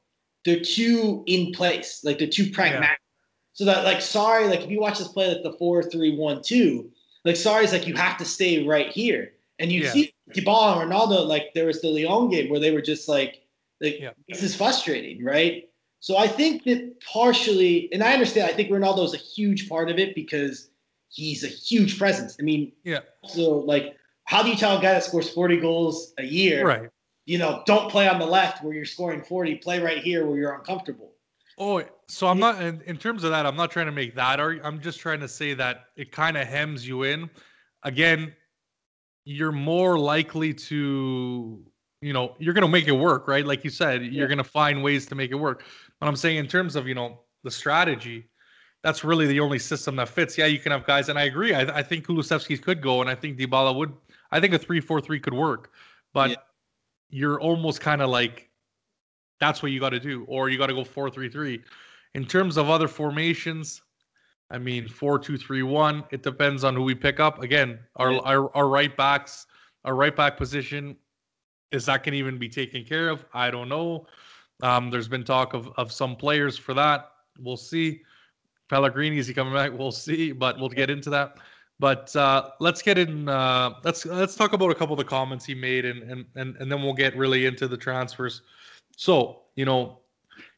they're 0.45 0.59
too 0.59 1.23
in 1.25 1.53
place, 1.53 2.01
like 2.03 2.19
they're 2.19 2.27
too 2.27 2.51
pragmatic. 2.51 2.99
Yeah. 2.99 3.53
So 3.53 3.65
that 3.65 3.83
like 3.83 3.97
Sarri, 3.97 4.47
like 4.47 4.61
if 4.61 4.69
you 4.69 4.79
watch 4.79 4.99
this 4.99 5.07
play 5.07 5.27
like 5.27 5.41
the 5.41 5.57
four-three-one-two, 5.57 6.91
like 7.25 7.35
Sarri, 7.35 7.63
is 7.63 7.71
like 7.71 7.87
you 7.87 7.95
have 7.95 8.19
to 8.19 8.25
stay 8.25 8.63
right 8.63 8.89
here. 8.89 9.31
And 9.59 9.71
you 9.71 9.81
yeah. 9.81 9.91
see 9.91 10.13
Dybala 10.31 10.81
and 10.81 10.91
Ronaldo, 10.91 11.25
like 11.27 11.53
there 11.53 11.65
was 11.65 11.81
the 11.81 11.87
Lyon 11.87 12.29
game 12.29 12.49
where 12.49 12.59
they 12.59 12.71
were 12.71 12.81
just 12.81 13.07
like 13.07 13.41
like, 13.81 13.99
yeah. 13.99 14.11
This 14.27 14.43
is 14.43 14.55
frustrating, 14.55 15.23
right? 15.23 15.69
So 15.99 16.17
I 16.17 16.27
think 16.27 16.63
that 16.63 16.99
partially, 17.01 17.91
and 17.91 18.03
I 18.03 18.13
understand, 18.13 18.49
I 18.49 18.53
think 18.53 18.69
Ronaldo 18.69 19.05
is 19.05 19.13
a 19.13 19.17
huge 19.17 19.67
part 19.69 19.89
of 19.89 19.97
it 19.97 20.15
because 20.15 20.69
he's 21.09 21.43
a 21.43 21.47
huge 21.47 21.97
presence. 21.97 22.37
I 22.39 22.43
mean, 22.43 22.71
yeah. 22.83 22.99
So, 23.25 23.59
like, 23.59 23.95
how 24.25 24.43
do 24.43 24.49
you 24.49 24.55
tell 24.55 24.77
a 24.77 24.81
guy 24.81 24.93
that 24.93 25.03
scores 25.03 25.29
40 25.29 25.57
goals 25.57 26.13
a 26.17 26.23
year, 26.23 26.65
right? 26.65 26.89
You 27.25 27.37
know, 27.37 27.61
don't 27.65 27.91
play 27.91 28.07
on 28.07 28.19
the 28.19 28.25
left 28.25 28.63
where 28.63 28.73
you're 28.73 28.85
scoring 28.85 29.21
40, 29.21 29.55
play 29.55 29.81
right 29.81 29.97
here 29.97 30.25
where 30.25 30.37
you're 30.37 30.53
uncomfortable. 30.53 31.13
Oh, 31.57 31.83
so 32.07 32.27
I'm 32.27 32.39
not 32.39 32.61
in, 32.61 32.81
in 32.85 32.97
terms 32.97 33.23
of 33.23 33.31
that. 33.31 33.45
I'm 33.45 33.57
not 33.57 33.71
trying 33.71 33.87
to 33.87 33.91
make 33.91 34.15
that 34.15 34.39
argument. 34.39 34.65
I'm 34.65 34.79
just 34.79 34.99
trying 34.99 35.19
to 35.19 35.27
say 35.27 35.53
that 35.55 35.85
it 35.97 36.11
kind 36.11 36.37
of 36.37 36.47
hems 36.47 36.87
you 36.87 37.03
in. 37.03 37.29
Again, 37.83 38.33
you're 39.27 39.51
more 39.51 39.99
likely 39.99 40.53
to 40.53 41.61
you 42.01 42.13
know, 42.13 42.35
you're 42.37 42.53
going 42.53 42.63
to 42.63 42.67
make 42.67 42.87
it 42.87 42.91
work, 42.91 43.27
right? 43.27 43.45
Like 43.45 43.63
you 43.63 43.69
said, 43.69 44.03
yeah. 44.03 44.11
you're 44.11 44.27
going 44.27 44.37
to 44.37 44.43
find 44.43 44.83
ways 44.83 45.05
to 45.07 45.15
make 45.15 45.31
it 45.31 45.35
work. 45.35 45.63
But 45.99 46.07
I'm 46.07 46.15
saying 46.15 46.37
in 46.37 46.47
terms 46.47 46.75
of, 46.75 46.87
you 46.87 46.93
know, 46.93 47.19
the 47.43 47.51
strategy, 47.51 48.29
that's 48.83 49.03
really 49.03 49.25
the 49.25 49.39
only 49.39 49.59
system 49.59 49.95
that 49.95 50.09
fits. 50.09 50.37
Yeah, 50.37 50.45
you 50.45 50.59
can 50.59 50.71
have 50.71 50.85
guys, 50.85 51.09
and 51.09 51.17
I 51.17 51.23
agree. 51.23 51.55
I, 51.55 51.61
I 51.79 51.83
think 51.83 52.05
Kulusevski 52.05 52.61
could 52.61 52.81
go, 52.81 53.01
and 53.01 53.09
I 53.09 53.15
think 53.15 53.37
Dybala 53.37 53.75
would. 53.75 53.93
I 54.31 54.39
think 54.39 54.53
a 54.53 54.59
three-four-three 54.59 55.19
could 55.19 55.33
work, 55.33 55.71
but 56.13 56.29
yeah. 56.31 56.35
you're 57.09 57.39
almost 57.41 57.81
kind 57.81 58.01
of 58.01 58.09
like 58.09 58.49
that's 59.39 59.63
what 59.63 59.71
you 59.71 59.79
got 59.79 59.89
to 59.89 59.99
do, 59.99 60.25
or 60.27 60.49
you 60.49 60.57
got 60.57 60.67
to 60.67 60.73
go 60.73 60.83
four-three-three. 60.83 61.63
In 62.13 62.25
terms 62.25 62.57
of 62.57 62.69
other 62.69 62.87
formations, 62.87 63.81
I 64.49 64.57
mean 64.57 64.87
four-two-three-one. 64.87 66.05
It 66.11 66.23
depends 66.23 66.63
on 66.63 66.75
who 66.75 66.83
we 66.83 66.95
pick 66.95 67.19
up. 67.19 67.43
Again, 67.43 67.79
our 67.97 68.13
yeah. 68.13 68.19
our, 68.19 68.55
our 68.55 68.67
right 68.67 68.95
backs, 68.95 69.45
our 69.83 69.95
right 69.95 70.15
back 70.15 70.37
position 70.37 70.95
is 71.71 71.85
that 71.85 72.03
can 72.03 72.13
even 72.13 72.37
be 72.37 72.49
taken 72.49 72.83
care 72.83 73.09
of? 73.09 73.25
I 73.33 73.51
don't 73.51 73.69
know. 73.69 74.07
Um, 74.63 74.89
there's 74.89 75.07
been 75.07 75.23
talk 75.23 75.53
of, 75.53 75.69
of 75.77 75.91
some 75.91 76.15
players 76.15 76.57
for 76.57 76.73
that. 76.73 77.11
We'll 77.39 77.57
see. 77.57 78.01
Pellegrini 78.69 79.17
is 79.17 79.27
he 79.27 79.33
coming 79.33 79.53
back? 79.53 79.71
We'll 79.77 79.91
see, 79.91 80.31
but 80.31 80.59
we'll 80.59 80.69
get 80.69 80.89
into 80.89 81.09
that. 81.11 81.37
But 81.79 82.15
uh, 82.15 82.49
let's 82.59 82.81
get 82.81 82.97
in. 82.97 83.29
Uh, 83.29 83.75
let's 83.83 84.05
let's 84.05 84.35
talk 84.35 84.53
about 84.53 84.71
a 84.71 84.75
couple 84.75 84.93
of 84.93 84.97
the 84.97 85.05
comments 85.05 85.45
he 85.45 85.53
made, 85.53 85.85
and 85.85 86.01
and 86.09 86.25
and 86.35 86.55
and 86.55 86.71
then 86.71 86.81
we'll 86.81 86.93
get 86.93 87.15
really 87.15 87.45
into 87.45 87.67
the 87.67 87.77
transfers. 87.77 88.41
So 88.95 89.41
you 89.55 89.65
know, 89.65 89.99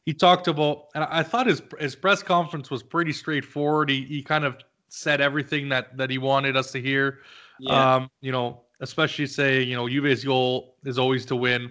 he 0.06 0.14
talked 0.14 0.48
about, 0.48 0.86
and 0.94 1.04
I 1.04 1.22
thought 1.22 1.46
his 1.46 1.62
his 1.78 1.94
press 1.94 2.22
conference 2.22 2.70
was 2.70 2.82
pretty 2.82 3.12
straightforward. 3.12 3.90
He 3.90 4.04
he 4.04 4.22
kind 4.22 4.44
of 4.44 4.56
said 4.88 5.20
everything 5.20 5.68
that 5.68 5.96
that 5.96 6.10
he 6.10 6.18
wanted 6.18 6.56
us 6.56 6.72
to 6.72 6.80
hear. 6.80 7.20
Yeah. 7.58 7.96
Um, 7.96 8.10
you 8.20 8.32
know, 8.32 8.62
especially 8.80 9.26
say, 9.26 9.62
you 9.62 9.76
know, 9.76 9.88
Juve's 9.88 10.24
goal 10.24 10.76
is 10.84 10.98
always 10.98 11.26
to 11.26 11.36
win. 11.36 11.70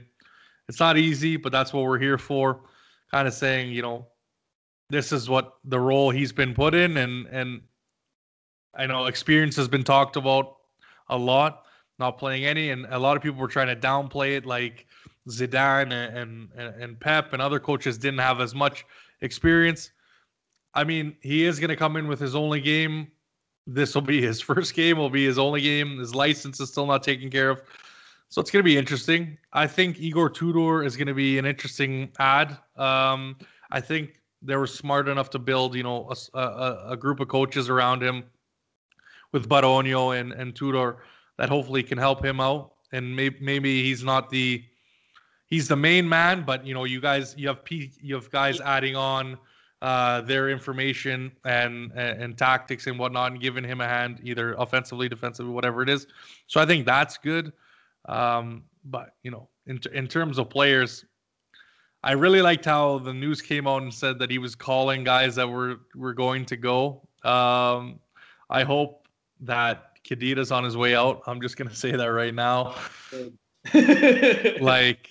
It's 0.67 0.79
not 0.79 0.97
easy, 0.97 1.35
but 1.35 1.51
that's 1.51 1.73
what 1.73 1.83
we're 1.83 1.97
here 1.97 2.19
for. 2.19 2.61
Kind 3.11 3.27
of 3.27 3.33
saying, 3.33 3.71
you 3.71 3.81
know, 3.81 4.07
this 4.89 5.11
is 5.11 5.27
what 5.27 5.55
the 5.65 5.79
role 5.79 6.11
he's 6.11 6.31
been 6.31 6.53
put 6.53 6.75
in, 6.75 6.97
and 6.97 7.25
and 7.27 7.61
I 8.75 8.85
know 8.85 9.05
experience 9.05 9.55
has 9.55 9.67
been 9.67 9.83
talked 9.83 10.15
about 10.15 10.57
a 11.09 11.17
lot, 11.17 11.63
not 11.97 12.19
playing 12.19 12.45
any, 12.45 12.69
and 12.69 12.85
a 12.91 12.99
lot 12.99 13.17
of 13.17 13.23
people 13.23 13.39
were 13.39 13.47
trying 13.47 13.67
to 13.67 13.75
downplay 13.75 14.37
it, 14.37 14.45
like 14.45 14.85
Zidane 15.29 15.93
and 15.93 16.49
and, 16.55 16.81
and 16.81 16.99
Pep 16.99 17.33
and 17.33 17.41
other 17.41 17.59
coaches 17.59 17.97
didn't 17.97 18.19
have 18.19 18.41
as 18.41 18.53
much 18.53 18.85
experience. 19.21 19.91
I 20.73 20.83
mean, 20.83 21.15
he 21.21 21.45
is 21.45 21.59
going 21.59 21.69
to 21.69 21.75
come 21.75 21.95
in 21.95 22.07
with 22.07 22.19
his 22.19 22.35
only 22.35 22.61
game 22.61 23.11
this 23.73 23.93
will 23.93 24.01
be 24.01 24.21
his 24.21 24.41
first 24.49 24.73
game, 24.73 24.97
will 24.97 25.09
be 25.09 25.25
his 25.25 25.39
only 25.39 25.61
game. 25.61 25.99
His 25.99 26.13
license 26.15 26.59
is 26.59 26.69
still 26.69 26.85
not 26.85 27.03
taken 27.03 27.29
care 27.29 27.49
of. 27.49 27.61
So 28.29 28.41
it's 28.41 28.51
going 28.51 28.61
to 28.61 28.67
be 28.67 28.77
interesting. 28.77 29.37
I 29.53 29.65
think 29.65 29.99
Igor 29.99 30.29
Tudor 30.29 30.83
is 30.83 30.95
going 30.95 31.07
to 31.07 31.15
be 31.15 31.39
an 31.39 31.45
interesting 31.45 32.11
ad. 32.19 32.57
Um, 32.75 33.37
I 33.71 33.81
think 33.81 34.19
they 34.41 34.55
were 34.55 34.67
smart 34.67 35.07
enough 35.07 35.31
to 35.31 35.39
build, 35.39 35.75
you 35.75 35.83
know, 35.83 36.11
a, 36.33 36.39
a, 36.39 36.85
a 36.89 36.97
group 36.97 37.19
of 37.19 37.27
coaches 37.27 37.69
around 37.69 38.03
him 38.03 38.23
with 39.31 39.49
Baronio 39.49 40.19
and, 40.19 40.31
and 40.31 40.55
Tudor 40.55 40.97
that 41.37 41.49
hopefully 41.49 41.81
can 41.81 41.97
help 41.97 42.23
him 42.23 42.39
out. 42.39 42.73
And 42.91 43.15
maybe 43.15 43.37
maybe 43.39 43.83
he's 43.83 44.03
not 44.03 44.29
the 44.29 44.63
he's 45.49 45.67
the 45.67 45.75
main 45.75 46.07
man, 46.07 46.43
but 46.45 46.65
you 46.65 46.73
know, 46.73 46.85
you 46.85 47.01
guys 47.01 47.35
you 47.37 47.47
have 47.47 47.63
P, 47.63 47.91
you 48.01 48.15
have 48.15 48.29
guys 48.29 48.61
adding 48.61 48.95
on 48.95 49.37
uh, 49.81 50.21
their 50.21 50.49
information 50.49 51.31
and, 51.45 51.91
and, 51.95 52.21
and 52.21 52.37
tactics 52.37 52.87
and 52.87 52.99
whatnot, 52.99 53.31
and 53.31 53.41
giving 53.41 53.63
him 53.63 53.81
a 53.81 53.87
hand 53.87 54.19
either 54.23 54.53
offensively, 54.57 55.07
defensively, 55.09 55.51
whatever 55.51 55.81
it 55.81 55.89
is. 55.89 56.07
So 56.47 56.59
I 56.61 56.65
think 56.65 56.85
that's 56.85 57.17
good. 57.17 57.53
Um, 58.07 58.63
but 58.85 59.15
you 59.23 59.31
know, 59.31 59.47
in 59.67 59.79
in 59.93 60.07
terms 60.07 60.37
of 60.37 60.49
players, 60.49 61.05
I 62.03 62.13
really 62.13 62.41
liked 62.41 62.65
how 62.65 62.99
the 62.99 63.13
news 63.13 63.41
came 63.41 63.67
out 63.67 63.81
and 63.81 63.93
said 63.93 64.19
that 64.19 64.31
he 64.31 64.37
was 64.37 64.55
calling 64.55 65.03
guys 65.03 65.35
that 65.35 65.47
were 65.47 65.81
were 65.95 66.13
going 66.13 66.45
to 66.45 66.57
go. 66.57 67.01
Um, 67.23 67.99
I 68.49 68.63
hope 68.63 69.07
that 69.41 70.03
Khedira's 70.03 70.51
on 70.51 70.63
his 70.63 70.77
way 70.77 70.95
out. 70.95 71.21
I'm 71.27 71.41
just 71.41 71.57
gonna 71.57 71.75
say 71.85 71.91
that 71.91 72.05
right 72.05 72.33
now. 72.33 72.75
like 74.61 75.09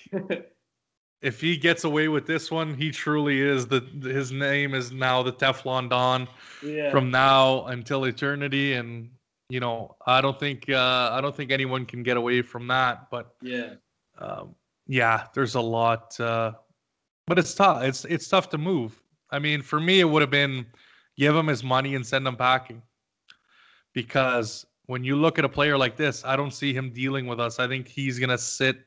if 1.21 1.41
he 1.41 1.57
gets 1.57 1.83
away 1.83 2.07
with 2.07 2.25
this 2.25 2.49
one, 2.49 2.73
he 2.73 2.91
truly 2.91 3.41
is 3.41 3.67
the 3.67 3.81
his 4.01 4.31
name 4.31 4.73
is 4.73 4.91
now 4.91 5.21
the 5.21 5.33
Teflon 5.33 5.89
Don 5.89 6.27
yeah. 6.63 6.91
from 6.91 7.11
now 7.11 7.65
until 7.65 8.05
eternity. 8.05 8.73
And 8.73 9.09
you 9.49 9.59
know, 9.59 9.95
I 10.05 10.21
don't 10.21 10.39
think 10.39 10.69
uh, 10.69 11.09
I 11.11 11.21
don't 11.21 11.35
think 11.35 11.51
anyone 11.51 11.85
can 11.85 12.03
get 12.03 12.17
away 12.17 12.41
from 12.41 12.67
that. 12.67 13.09
But 13.11 13.35
yeah, 13.41 13.73
um, 14.17 14.55
yeah, 14.87 15.25
there's 15.33 15.55
a 15.55 15.61
lot, 15.61 16.19
uh, 16.19 16.53
but 17.27 17.37
it's 17.37 17.53
tough. 17.53 17.83
It's 17.83 18.05
it's 18.05 18.27
tough 18.27 18.49
to 18.49 18.57
move. 18.57 19.01
I 19.31 19.39
mean, 19.39 19.61
for 19.61 19.79
me, 19.79 19.99
it 19.99 20.05
would 20.05 20.21
have 20.21 20.31
been 20.31 20.65
give 21.17 21.35
him 21.35 21.47
his 21.47 21.63
money 21.63 21.95
and 21.95 22.05
send 22.05 22.25
him 22.25 22.35
packing, 22.37 22.81
because 23.93 24.65
when 24.89 25.03
you 25.03 25.15
look 25.15 25.37
at 25.37 25.45
a 25.45 25.49
player 25.49 25.77
like 25.77 25.95
this, 25.95 26.25
I 26.25 26.35
don't 26.35 26.49
see 26.49 26.73
him 26.73 26.89
dealing 26.89 27.27
with 27.27 27.39
us. 27.39 27.59
I 27.59 27.67
think 27.67 27.87
he's 27.87 28.17
gonna 28.17 28.39
sit 28.39 28.77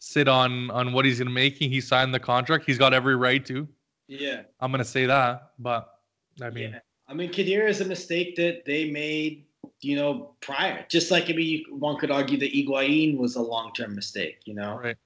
sit 0.00 0.26
on 0.26 0.72
on 0.72 0.92
what 0.92 1.04
he's 1.04 1.20
gonna 1.20 1.30
making. 1.30 1.70
He 1.70 1.80
signed 1.80 2.12
the 2.12 2.18
contract. 2.18 2.64
He's 2.66 2.78
got 2.78 2.92
every 2.92 3.14
right 3.14 3.46
to. 3.46 3.68
Yeah. 4.08 4.42
I'm 4.58 4.72
gonna 4.72 4.84
say 4.84 5.06
that, 5.06 5.52
but 5.60 6.00
I 6.42 6.50
mean, 6.50 6.70
yeah. 6.70 6.80
I 7.06 7.14
mean, 7.14 7.30
Khedira 7.30 7.68
is 7.68 7.80
a 7.80 7.84
mistake 7.84 8.34
that 8.36 8.64
they 8.64 8.90
made, 8.90 9.44
you 9.80 9.94
know, 9.94 10.34
prior. 10.40 10.84
Just 10.88 11.12
like 11.12 11.30
I 11.30 11.32
mean, 11.34 11.64
one 11.70 11.96
could 11.96 12.10
argue 12.10 12.36
that 12.38 12.52
Higuain 12.52 13.16
was 13.16 13.36
a 13.36 13.42
long 13.42 13.72
term 13.72 13.94
mistake, 13.94 14.40
you 14.46 14.54
know. 14.54 14.80
right? 14.82 14.96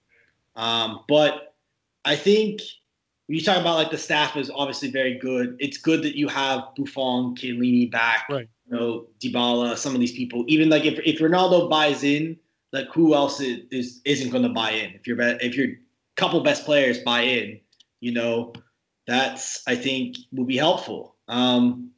Um, 0.57 1.01
but 1.07 1.55
I 2.07 2.17
think 2.17 2.63
when 3.27 3.39
you 3.39 3.45
talk 3.45 3.61
about 3.61 3.75
like 3.75 3.91
the 3.91 3.99
staff 3.99 4.39
is 4.39 4.51
obviously 4.55 4.91
very 4.91 5.19
good. 5.19 5.57
It's 5.59 5.77
good 5.77 6.03
that 6.03 6.17
you 6.17 6.29
have 6.29 6.75
Buffon, 6.79 7.37
Chiellini 7.37 7.91
back, 7.91 8.27
Right. 8.31 8.49
You 8.67 8.77
know, 8.77 9.07
Dybala, 9.21 9.77
some 9.77 9.95
of 9.95 10.01
these 10.01 10.13
people. 10.13 10.45
Even 10.49 10.69
like 10.69 10.85
if, 10.85 10.99
if 11.05 11.21
Ronaldo 11.21 11.69
buys 11.69 12.03
in, 12.03 12.39
like 12.73 12.89
who 12.93 13.15
else 13.15 13.41
is, 13.41 13.61
is 13.71 14.01
isn't 14.05 14.31
going 14.31 14.43
to 14.43 14.49
buy 14.49 14.71
in? 14.71 14.93
If 14.95 15.07
your 15.07 15.21
if 15.21 15.57
your 15.57 15.69
couple 16.17 16.41
best 16.43 16.65
players 16.65 16.99
buy 16.99 17.23
in, 17.23 17.61
you 18.01 18.13
know, 18.13 18.53
that's 19.07 19.63
I 19.67 19.77
think 19.77 20.17
will 20.33 20.45
be 20.45 20.57
helpful. 20.57 21.17
Um, 21.29 21.91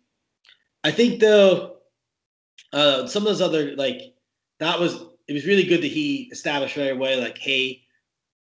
I 0.84 0.90
think 0.90 1.20
though, 1.20 1.76
uh, 2.72 3.06
some 3.06 3.22
of 3.22 3.28
those 3.28 3.40
other 3.40 3.74
like 3.76 4.14
that 4.58 4.78
was 4.78 4.94
it 5.28 5.32
was 5.32 5.46
really 5.46 5.64
good 5.64 5.82
that 5.82 5.90
he 5.90 6.28
established 6.30 6.76
right 6.76 6.92
away 6.92 7.20
like, 7.20 7.38
hey, 7.38 7.82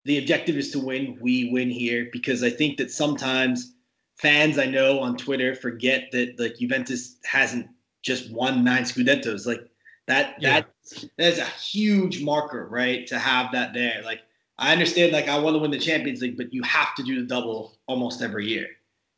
the 0.04 0.18
objective 0.18 0.56
is 0.56 0.70
to 0.72 0.78
win. 0.78 1.18
We 1.20 1.50
win 1.50 1.70
here 1.70 2.08
because 2.12 2.42
I 2.42 2.50
think 2.50 2.78
that 2.78 2.90
sometimes 2.90 3.74
fans 4.16 4.58
I 4.58 4.66
know 4.66 5.00
on 5.00 5.16
Twitter 5.16 5.54
forget 5.54 6.10
that 6.12 6.38
like 6.38 6.58
Juventus 6.58 7.16
hasn't 7.24 7.68
just 8.02 8.30
won 8.32 8.64
nine 8.64 8.84
Scudettos. 8.84 9.46
Like 9.46 9.60
that 10.06 10.36
Yeah. 10.40 10.60
that 10.60 11.06
that 11.18 11.32
is 11.32 11.38
a 11.38 11.44
huge 11.44 12.22
marker, 12.22 12.66
right? 12.68 13.06
To 13.08 13.18
have 13.18 13.52
that 13.52 13.74
there. 13.74 14.02
Like 14.04 14.20
I 14.58 14.72
understand 14.72 15.12
like 15.12 15.28
I 15.28 15.38
want 15.38 15.54
to 15.54 15.58
win 15.58 15.70
the 15.70 15.78
Champions 15.78 16.20
League, 16.22 16.36
but 16.36 16.52
you 16.52 16.62
have 16.62 16.94
to 16.96 17.02
do 17.02 17.20
the 17.20 17.26
double 17.26 17.78
almost 17.86 18.22
every 18.22 18.46
year. 18.48 18.66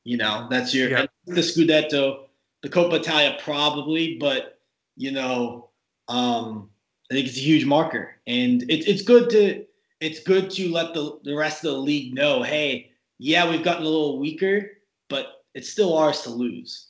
You 0.05 0.17
know, 0.17 0.47
that's 0.51 0.75
your 0.75 0.91
Yeah. 0.91 1.07
the 1.27 1.41
Scudetto, 1.41 2.27
the 2.63 2.69
Coppa 2.69 2.95
Italia 3.01 3.37
probably, 3.41 4.17
but 4.19 4.59
you 4.97 5.11
know, 5.13 5.71
um, 6.09 6.69
I 7.11 7.15
think 7.15 7.29
it's 7.29 7.37
a 7.39 7.41
huge 7.41 7.65
marker, 7.65 8.17
and 8.27 8.65
it's 8.69 8.87
it's 8.87 9.03
good 9.03 9.31
to 9.31 9.65
it's 10.01 10.21
good 10.21 10.51
to 10.51 10.69
let 10.71 10.95
the 10.95 11.19
the 11.23 11.35
rest 11.35 11.65
of 11.65 11.73
the 11.73 11.79
league 11.79 12.15
know, 12.15 12.43
hey, 12.43 12.91
yeah, 13.19 13.49
we've 13.49 13.63
gotten 13.65 13.83
a 13.83 13.89
little 13.89 14.19
weaker, 14.19 14.73
but 15.09 15.45
it's 15.55 15.69
still 15.71 15.97
ours 15.97 16.23
to 16.23 16.31
lose. 16.31 16.89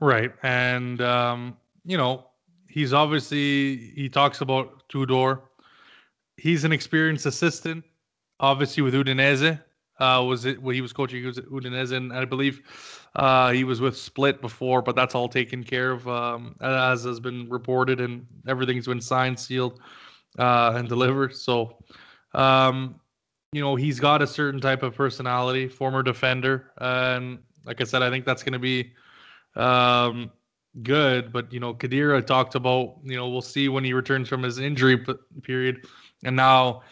Right. 0.00 0.32
And 0.42 1.00
um, 1.00 1.56
you 1.84 1.96
know, 1.96 2.26
he's 2.68 2.92
obviously 2.92 3.92
he 3.94 4.08
talks 4.08 4.40
about 4.40 4.88
Tudor. 4.88 5.40
He's 6.36 6.64
an 6.64 6.72
experienced 6.72 7.26
assistant, 7.26 7.84
obviously 8.40 8.82
with 8.82 8.94
Udinese. 8.94 9.60
Uh, 10.00 10.24
was 10.26 10.44
it 10.44 10.60
when 10.60 10.74
he 10.74 10.80
was 10.80 10.92
coaching 10.92 11.20
he 11.20 11.26
was 11.26 11.38
at 11.38 11.46
Udinese, 11.46 11.92
and 11.92 12.12
I 12.12 12.24
believe 12.24 12.62
uh, 13.14 13.52
he 13.52 13.62
was 13.62 13.80
with 13.80 13.96
Split 13.96 14.40
before, 14.40 14.82
but 14.82 14.96
that's 14.96 15.14
all 15.14 15.28
taken 15.28 15.62
care 15.62 15.92
of, 15.92 16.08
um, 16.08 16.56
as 16.60 17.04
has 17.04 17.20
been 17.20 17.48
reported, 17.48 18.00
and 18.00 18.26
everything's 18.48 18.86
been 18.86 19.00
signed, 19.00 19.38
sealed, 19.38 19.78
uh, 20.40 20.72
and 20.74 20.88
delivered. 20.88 21.36
So, 21.36 21.78
um, 22.32 23.00
you 23.52 23.60
know, 23.60 23.76
he's 23.76 24.00
got 24.00 24.20
a 24.20 24.26
certain 24.26 24.60
type 24.60 24.82
of 24.82 24.96
personality, 24.96 25.68
former 25.68 26.02
defender, 26.02 26.72
and 26.78 27.38
like 27.64 27.80
I 27.80 27.84
said, 27.84 28.02
I 28.02 28.10
think 28.10 28.24
that's 28.24 28.42
going 28.42 28.54
to 28.54 28.58
be 28.58 28.92
um, 29.56 30.30
good. 30.82 31.32
But 31.32 31.52
you 31.52 31.60
know, 31.60 31.74
Khedira 31.74 32.24
talked 32.26 32.54
about 32.54 32.96
you 33.04 33.16
know 33.16 33.28
we'll 33.28 33.42
see 33.42 33.68
when 33.68 33.84
he 33.84 33.92
returns 33.92 34.28
from 34.28 34.42
his 34.42 34.58
injury 34.58 34.98
p- 34.98 35.14
period, 35.42 35.86
and 36.24 36.36
now 36.36 36.82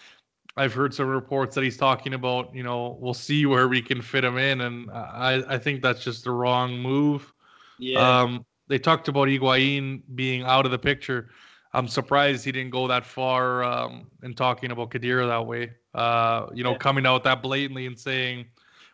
I've 0.57 0.75
heard 0.75 0.94
some 0.94 1.09
reports 1.09 1.55
that 1.55 1.64
he's 1.64 1.77
talking 1.77 2.14
about 2.14 2.55
you 2.55 2.62
know 2.62 2.96
we'll 3.01 3.14
see 3.14 3.46
where 3.46 3.68
we 3.68 3.83
can 3.83 4.03
fit 4.03 4.25
him 4.25 4.38
in, 4.38 4.61
and 4.62 4.90
I 4.90 5.42
I 5.48 5.59
think 5.59 5.83
that's 5.83 6.03
just 6.05 6.25
the 6.25 6.31
wrong 6.31 6.79
move. 6.79 7.33
Yeah, 7.79 8.01
Um, 8.01 8.44
they 8.68 8.79
talked 8.79 9.09
about 9.09 9.29
Higuain 9.29 10.03
being 10.14 10.42
out 10.42 10.64
of 10.64 10.72
the 10.72 10.79
picture. 10.79 11.31
I'm 11.75 11.88
surprised 11.88 12.44
he 12.44 12.53
didn't 12.53 12.70
go 12.70 12.87
that 12.88 13.05
far 13.07 13.64
um, 13.64 14.11
in 14.22 14.35
talking 14.35 14.70
about 14.72 14.90
Khedira 14.90 15.27
that 15.29 15.46
way. 15.46 15.72
Uh, 15.94 16.46
you 16.55 16.62
know, 16.64 16.72
Yeah. 16.72 16.79
coming 16.79 17.07
out 17.07 17.25
that 17.25 17.42
blatantly 17.42 17.87
and 17.87 17.98
saying, 17.98 18.46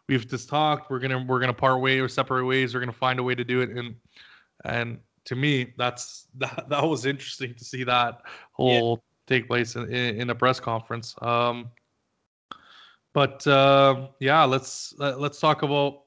"We've 0.08 0.26
just 0.26 0.48
talked. 0.48 0.90
We're 0.90 1.00
gonna 1.00 1.24
we're 1.24 1.40
gonna 1.40 1.54
part 1.54 1.80
ways 1.80 2.00
or 2.00 2.08
separate 2.08 2.46
ways. 2.46 2.74
We're 2.74 2.80
gonna 2.80 2.92
find 2.92 3.18
a 3.18 3.22
way 3.22 3.34
to 3.34 3.44
do 3.44 3.60
it." 3.60 3.70
And 3.70 3.94
and 4.64 4.98
to 5.26 5.36
me, 5.36 5.74
that's 5.76 6.26
that 6.38 6.68
that 6.68 6.84
was 6.84 7.06
interesting 7.06 7.54
to 7.54 7.64
see 7.64 7.84
that 7.84 8.22
whole 8.52 9.02
take 9.26 9.46
place 9.46 9.76
in, 9.76 9.84
in, 9.92 10.22
in 10.22 10.30
a 10.30 10.34
press 10.34 10.58
conference. 10.58 11.14
Um, 11.20 11.70
but 13.12 13.46
uh, 13.46 14.08
yeah, 14.20 14.44
let's 14.44 14.94
let, 14.98 15.20
let's 15.20 15.38
talk 15.40 15.62
about 15.62 16.02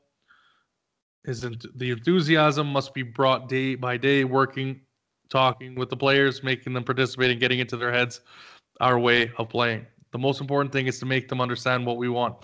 isn't 1.26 1.66
the 1.78 1.92
enthusiasm 1.92 2.68
must 2.68 2.94
be 2.94 3.04
brought 3.04 3.48
day 3.48 3.76
by 3.76 3.98
day, 3.98 4.24
working, 4.24 4.82
talking 5.30 5.76
with 5.76 5.90
the 5.90 5.98
players, 5.98 6.44
making 6.44 6.74
them 6.74 6.84
participate, 6.84 7.32
and 7.32 7.40
getting 7.40 7.60
into 7.60 7.78
their 7.78 7.92
heads 7.92 8.22
our 8.80 8.98
way 8.98 9.32
of 9.38 9.50
playing. 9.50 9.86
The 10.12 10.18
most 10.18 10.42
important 10.42 10.74
thing 10.74 10.88
is 10.88 11.00
to 11.00 11.06
make 11.06 11.30
them 11.30 11.40
understand 11.40 11.86
what 11.86 11.98
we 11.98 12.10
want. 12.10 12.36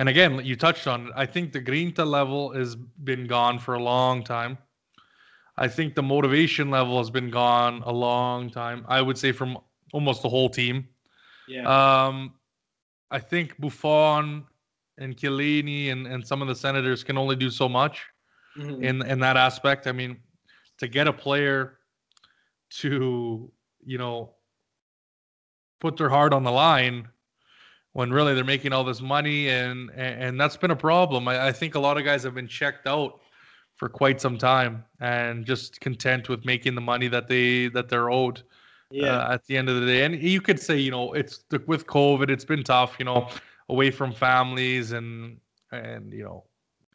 And 0.00 0.08
again, 0.08 0.40
you 0.42 0.56
touched 0.56 0.86
on 0.86 1.08
it. 1.08 1.12
I 1.14 1.26
think 1.26 1.52
the 1.52 1.60
Grinta 1.60 2.06
level 2.06 2.54
has 2.54 2.74
been 2.74 3.26
gone 3.26 3.58
for 3.58 3.74
a 3.74 3.82
long 3.82 4.24
time. 4.24 4.56
I 5.58 5.68
think 5.68 5.94
the 5.94 6.02
motivation 6.02 6.70
level 6.70 6.96
has 6.96 7.10
been 7.10 7.30
gone 7.30 7.82
a 7.84 7.92
long 7.92 8.48
time. 8.48 8.86
I 8.88 9.02
would 9.02 9.18
say 9.18 9.32
from 9.32 9.58
almost 9.92 10.22
the 10.22 10.30
whole 10.30 10.48
team. 10.48 10.88
yeah, 11.46 11.64
Um, 11.66 12.32
I 13.10 13.18
think 13.18 13.60
Buffon 13.60 14.46
and 14.96 15.16
Chiellini 15.16 15.92
and, 15.92 16.06
and 16.06 16.26
some 16.26 16.40
of 16.40 16.48
the 16.48 16.54
senators 16.54 17.04
can 17.04 17.18
only 17.18 17.36
do 17.36 17.50
so 17.50 17.68
much 17.68 18.06
Mhm. 18.56 18.82
in 18.82 19.02
in 19.06 19.20
that 19.20 19.36
aspect. 19.36 19.86
I 19.86 19.92
mean, 19.92 20.22
to 20.78 20.88
get 20.88 21.08
a 21.08 21.12
player 21.12 21.78
to 22.80 23.52
you 23.84 23.98
know 23.98 24.36
put 25.78 25.96
their 25.98 26.08
heart 26.08 26.32
on 26.32 26.42
the 26.44 26.52
line 26.52 27.08
when 27.92 28.10
really 28.12 28.34
they're 28.34 28.44
making 28.44 28.72
all 28.72 28.84
this 28.84 29.00
money 29.00 29.48
and 29.48 29.90
and, 29.90 30.22
and 30.22 30.40
that's 30.40 30.56
been 30.56 30.70
a 30.70 30.76
problem. 30.76 31.28
I, 31.28 31.48
I 31.48 31.52
think 31.52 31.74
a 31.74 31.80
lot 31.80 31.98
of 31.98 32.04
guys 32.04 32.22
have 32.22 32.34
been 32.34 32.48
checked 32.48 32.86
out 32.86 33.20
for 33.76 33.88
quite 33.88 34.20
some 34.20 34.36
time 34.36 34.84
and 35.00 35.44
just 35.46 35.80
content 35.80 36.28
with 36.28 36.44
making 36.44 36.74
the 36.74 36.80
money 36.80 37.08
that 37.08 37.28
they 37.28 37.68
that 37.68 37.88
they're 37.88 38.10
owed 38.10 38.42
yeah, 38.90 39.16
uh, 39.16 39.34
at 39.34 39.46
the 39.46 39.56
end 39.56 39.68
of 39.68 39.80
the 39.80 39.86
day. 39.86 40.04
And 40.04 40.20
you 40.22 40.40
could 40.40 40.60
say, 40.60 40.76
you 40.76 40.90
know, 40.90 41.12
it's 41.12 41.44
with 41.66 41.86
COVID, 41.86 42.28
it's 42.28 42.44
been 42.44 42.62
tough, 42.62 42.96
you 42.98 43.04
know, 43.04 43.28
away 43.68 43.90
from 43.90 44.12
families 44.12 44.92
and 44.92 45.38
and 45.72 46.12
you 46.12 46.24
know, 46.24 46.44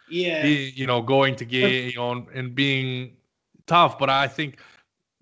yeah. 0.09 0.45
you 0.45 0.85
know, 0.85 1.01
going 1.01 1.35
to 1.37 1.45
gay, 1.45 1.87
you 1.89 1.95
know, 1.95 2.11
and, 2.11 2.27
and 2.33 2.55
being 2.55 3.15
tough. 3.65 3.97
But 3.97 4.09
I 4.09 4.27
think 4.27 4.59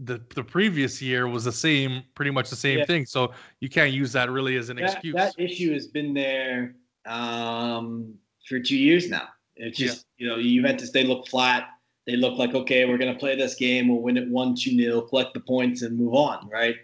the 0.05 0.21
the 0.35 0.43
previous 0.43 1.01
year 1.01 1.27
was 1.27 1.43
the 1.43 1.51
same, 1.51 2.03
pretty 2.15 2.31
much 2.31 2.49
the 2.49 2.55
same 2.55 2.79
Yeah. 2.79 2.85
thing. 2.85 3.05
So 3.05 3.33
you 3.59 3.69
can't 3.69 3.91
use 3.91 4.11
that 4.13 4.29
really 4.29 4.55
as 4.57 4.69
an 4.69 4.77
that, 4.77 4.91
excuse. 4.91 5.15
that 5.15 5.33
issue 5.37 5.73
has 5.73 5.87
been 5.87 6.13
there 6.13 6.75
um, 7.05 8.13
for 8.47 8.59
two 8.59 8.77
years 8.77 9.09
now. 9.09 9.29
It's 9.55 9.79
Yeah. 9.79 9.87
just 9.87 10.05
you 10.17 10.27
know 10.27 10.41
Juventus 10.41 10.91
they 10.91 11.03
look 11.03 11.27
flat. 11.27 11.69
They 12.05 12.15
look 12.15 12.37
like 12.37 12.53
okay, 12.53 12.85
we're 12.85 12.97
gonna 12.97 13.17
play 13.17 13.35
this 13.35 13.55
game. 13.55 13.87
We'll 13.87 14.01
win 14.01 14.17
it 14.17 14.29
one 14.29 14.55
two 14.55 14.75
nil, 14.75 15.01
collect 15.01 15.33
the 15.33 15.39
points, 15.39 15.81
and 15.81 15.97
move 15.97 16.13
on. 16.13 16.47
Right? 16.49 16.75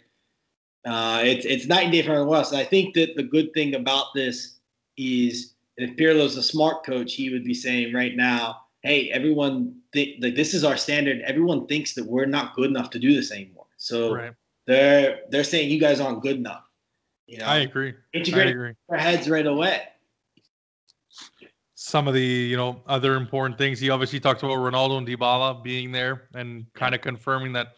Uh, 0.86 1.22
it's 1.24 1.46
it's 1.46 1.66
night 1.68 1.84
and 1.84 1.92
day 1.92 2.02
from 2.02 2.14
everyone 2.14 2.38
else. 2.38 2.52
And 2.52 2.62
I 2.62 2.64
think 2.64 2.96
that 2.96 3.16
the 3.16 3.24
good 3.24 3.54
thing 3.54 3.76
about 3.76 4.14
this 4.16 4.60
is 4.98 5.56
if 5.78 5.96
Pirlo's 5.96 6.36
a 6.36 6.44
smart 6.44 6.86
coach, 6.86 7.14
he 7.14 7.30
would 7.30 7.44
be 7.44 7.54
saying 7.54 7.94
right 7.94 8.16
now, 8.16 8.62
hey, 8.82 9.10
everyone, 9.12 9.79
think 9.94 10.18
like 10.22 10.36
this 10.36 10.54
is 10.54 10.64
our 10.64 10.78
standard. 10.78 11.22
Everyone 11.22 11.68
thinks 11.68 11.94
that 11.96 12.06
we're 12.06 12.26
not 12.26 12.56
good 12.56 12.70
enough 12.70 12.90
to 12.92 13.00
do 13.00 13.14
this 13.14 13.32
anymore. 13.32 13.66
So 13.78 14.14
right. 14.14 14.34
they're 14.68 15.22
they're 15.30 15.44
saying 15.44 15.70
you 15.70 15.80
guys 15.80 16.00
aren't 16.00 16.22
good 16.22 16.38
enough. 16.38 16.64
You 17.28 17.40
know, 17.40 17.46
I 17.46 17.58
agree. 17.60 17.90
I 17.90 18.18
integrate 18.18 18.50
agree. 18.50 18.74
our 18.90 18.98
heads 18.98 19.30
right 19.30 19.46
away. 19.46 19.84
some 21.76 22.08
of 22.08 22.14
the 22.14 22.22
you 22.22 22.58
know 22.58 22.82
other 22.88 23.16
important 23.16 23.58
things. 23.58 23.80
He 23.80 23.90
obviously 23.90 24.20
talked 24.20 24.44
about 24.44 24.58
Ronaldo 24.58 24.98
and 24.98 25.08
Dybala 25.08 25.64
being 25.64 25.92
there 25.92 26.28
and 26.34 26.66
kind 26.74 26.94
of 26.94 27.02
confirming 27.02 27.54
that 27.54 27.76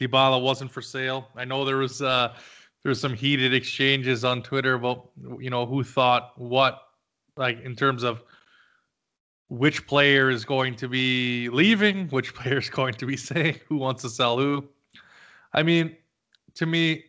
Dybala 0.00 0.42
wasn't 0.42 0.70
for 0.70 0.82
sale. 0.82 1.28
I 1.36 1.44
know 1.44 1.64
there 1.64 1.76
was 1.76 2.00
uh 2.00 2.34
there 2.82 2.90
was 2.90 3.00
some 3.00 3.14
heated 3.14 3.54
exchanges 3.54 4.24
on 4.24 4.42
Twitter 4.42 4.74
about 4.74 5.10
you 5.38 5.50
know 5.50 5.66
who 5.66 5.84
thought 5.84 6.32
what 6.36 6.80
like 7.36 7.60
in 7.62 7.76
terms 7.76 8.02
of 8.02 8.22
which 9.52 9.86
player 9.86 10.30
is 10.30 10.46
going 10.46 10.74
to 10.74 10.88
be 10.88 11.50
leaving, 11.50 12.08
which 12.08 12.34
player 12.40 12.56
is 12.56 12.70
going 12.70 12.94
to 12.94 13.04
be 13.04 13.18
saying 13.18 13.60
who 13.68 13.76
wants 13.76 14.00
to 14.00 14.08
sell 14.08 14.38
who. 14.38 14.64
I 15.52 15.62
mean, 15.62 15.94
to 16.54 16.64
me, 16.64 17.04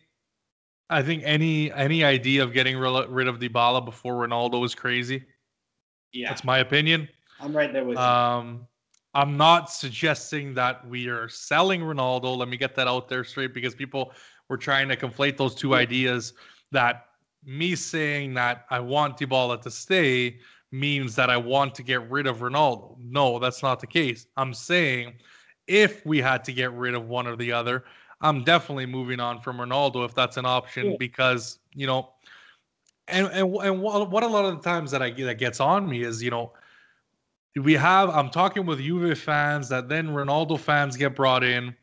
I 0.90 1.02
think 1.02 1.22
any 1.24 1.72
any 1.72 2.04
idea 2.04 2.42
of 2.42 2.52
getting 2.52 2.76
rid 2.76 3.28
of 3.28 3.38
Dybala 3.38 3.82
before 3.82 4.26
Ronaldo 4.26 4.62
is 4.64 4.74
crazy. 4.74 5.24
Yeah, 6.12 6.28
That's 6.28 6.44
my 6.44 6.58
opinion. 6.58 7.08
I'm 7.40 7.56
right 7.56 7.72
there 7.72 7.84
with 7.84 7.96
you. 7.96 8.04
Um, 8.04 8.66
I'm 9.14 9.38
not 9.38 9.70
suggesting 9.70 10.52
that 10.54 10.86
we 10.86 11.08
are 11.08 11.28
selling 11.30 11.80
Ronaldo. 11.80 12.36
Let 12.36 12.48
me 12.48 12.58
get 12.58 12.76
that 12.76 12.86
out 12.86 13.08
there 13.08 13.24
straight 13.24 13.54
because 13.54 13.74
people 13.74 14.12
were 14.50 14.58
trying 14.58 14.88
to 14.88 14.96
conflate 14.96 15.38
those 15.38 15.54
two 15.54 15.74
ideas. 15.74 16.34
That 16.72 17.06
me 17.42 17.74
saying 17.74 18.34
that 18.34 18.66
I 18.68 18.80
want 18.80 19.16
Dybala 19.16 19.62
to 19.62 19.70
stay 19.70 20.40
means 20.74 21.14
that 21.16 21.30
I 21.30 21.36
want 21.36 21.74
to 21.76 21.82
get 21.82 22.10
rid 22.10 22.26
of 22.26 22.38
Ronaldo. 22.38 22.96
No, 22.98 23.38
that's 23.38 23.62
not 23.62 23.80
the 23.80 23.86
case. 23.86 24.26
I'm 24.36 24.52
saying 24.52 25.14
if 25.66 26.04
we 26.04 26.20
had 26.20 26.44
to 26.44 26.52
get 26.52 26.72
rid 26.72 26.94
of 26.94 27.08
one 27.08 27.26
or 27.26 27.36
the 27.36 27.52
other, 27.52 27.84
I'm 28.20 28.44
definitely 28.44 28.86
moving 28.86 29.20
on 29.20 29.40
from 29.40 29.58
Ronaldo 29.58 30.04
if 30.04 30.14
that's 30.14 30.36
an 30.36 30.46
option 30.46 30.92
yeah. 30.92 30.96
because 30.98 31.58
you 31.74 31.86
know, 31.86 32.10
and 33.08 33.26
and 33.28 33.54
and 33.56 33.80
what 33.80 34.22
a 34.22 34.26
lot 34.26 34.44
of 34.44 34.56
the 34.56 34.62
times 34.62 34.90
that 34.90 35.02
I 35.02 35.10
that 35.10 35.38
gets 35.38 35.60
on 35.60 35.88
me 35.88 36.02
is 36.02 36.22
you 36.22 36.30
know 36.30 36.52
we 37.56 37.74
have 37.74 38.10
I'm 38.10 38.30
talking 38.30 38.66
with 38.66 38.80
Juve 38.80 39.18
fans 39.18 39.68
that 39.68 39.88
then 39.88 40.08
Ronaldo 40.08 40.58
fans 40.58 40.96
get 40.96 41.14
brought 41.14 41.44
in. 41.44 41.74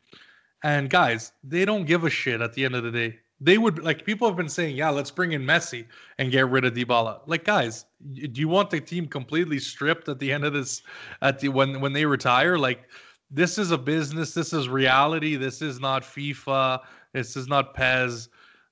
And 0.64 0.88
guys, 0.88 1.32
they 1.42 1.64
don't 1.64 1.86
give 1.86 2.04
a 2.04 2.10
shit 2.10 2.40
at 2.40 2.52
the 2.52 2.64
end 2.64 2.76
of 2.76 2.84
the 2.84 2.90
day. 2.90 3.18
They 3.40 3.58
would 3.58 3.82
like 3.82 4.04
people 4.04 4.28
have 4.28 4.36
been 4.36 4.48
saying, 4.48 4.76
yeah, 4.76 4.90
let's 4.90 5.10
bring 5.10 5.32
in 5.32 5.42
Messi 5.42 5.86
and 6.18 6.30
get 6.30 6.48
rid 6.48 6.64
of 6.64 6.74
Dybala. 6.74 7.20
Like, 7.26 7.44
guys, 7.44 7.84
do 8.12 8.40
you 8.40 8.48
want 8.48 8.70
the 8.70 8.80
team 8.80 9.06
completely 9.06 9.58
stripped 9.58 10.08
at 10.08 10.18
the 10.18 10.32
end 10.32 10.44
of 10.44 10.52
this 10.52 10.82
at 11.20 11.38
the 11.38 11.48
when 11.48 11.80
when 11.80 11.92
they 11.92 12.04
retire? 12.04 12.58
Like, 12.58 12.88
this 13.30 13.58
is 13.58 13.70
a 13.70 13.78
business, 13.78 14.34
this 14.34 14.52
is 14.52 14.68
reality, 14.68 15.36
this 15.36 15.62
is 15.62 15.80
not 15.80 16.02
FIFA, 16.02 16.80
this 17.12 17.36
is 17.36 17.46
not 17.48 17.74
PES. 17.74 18.28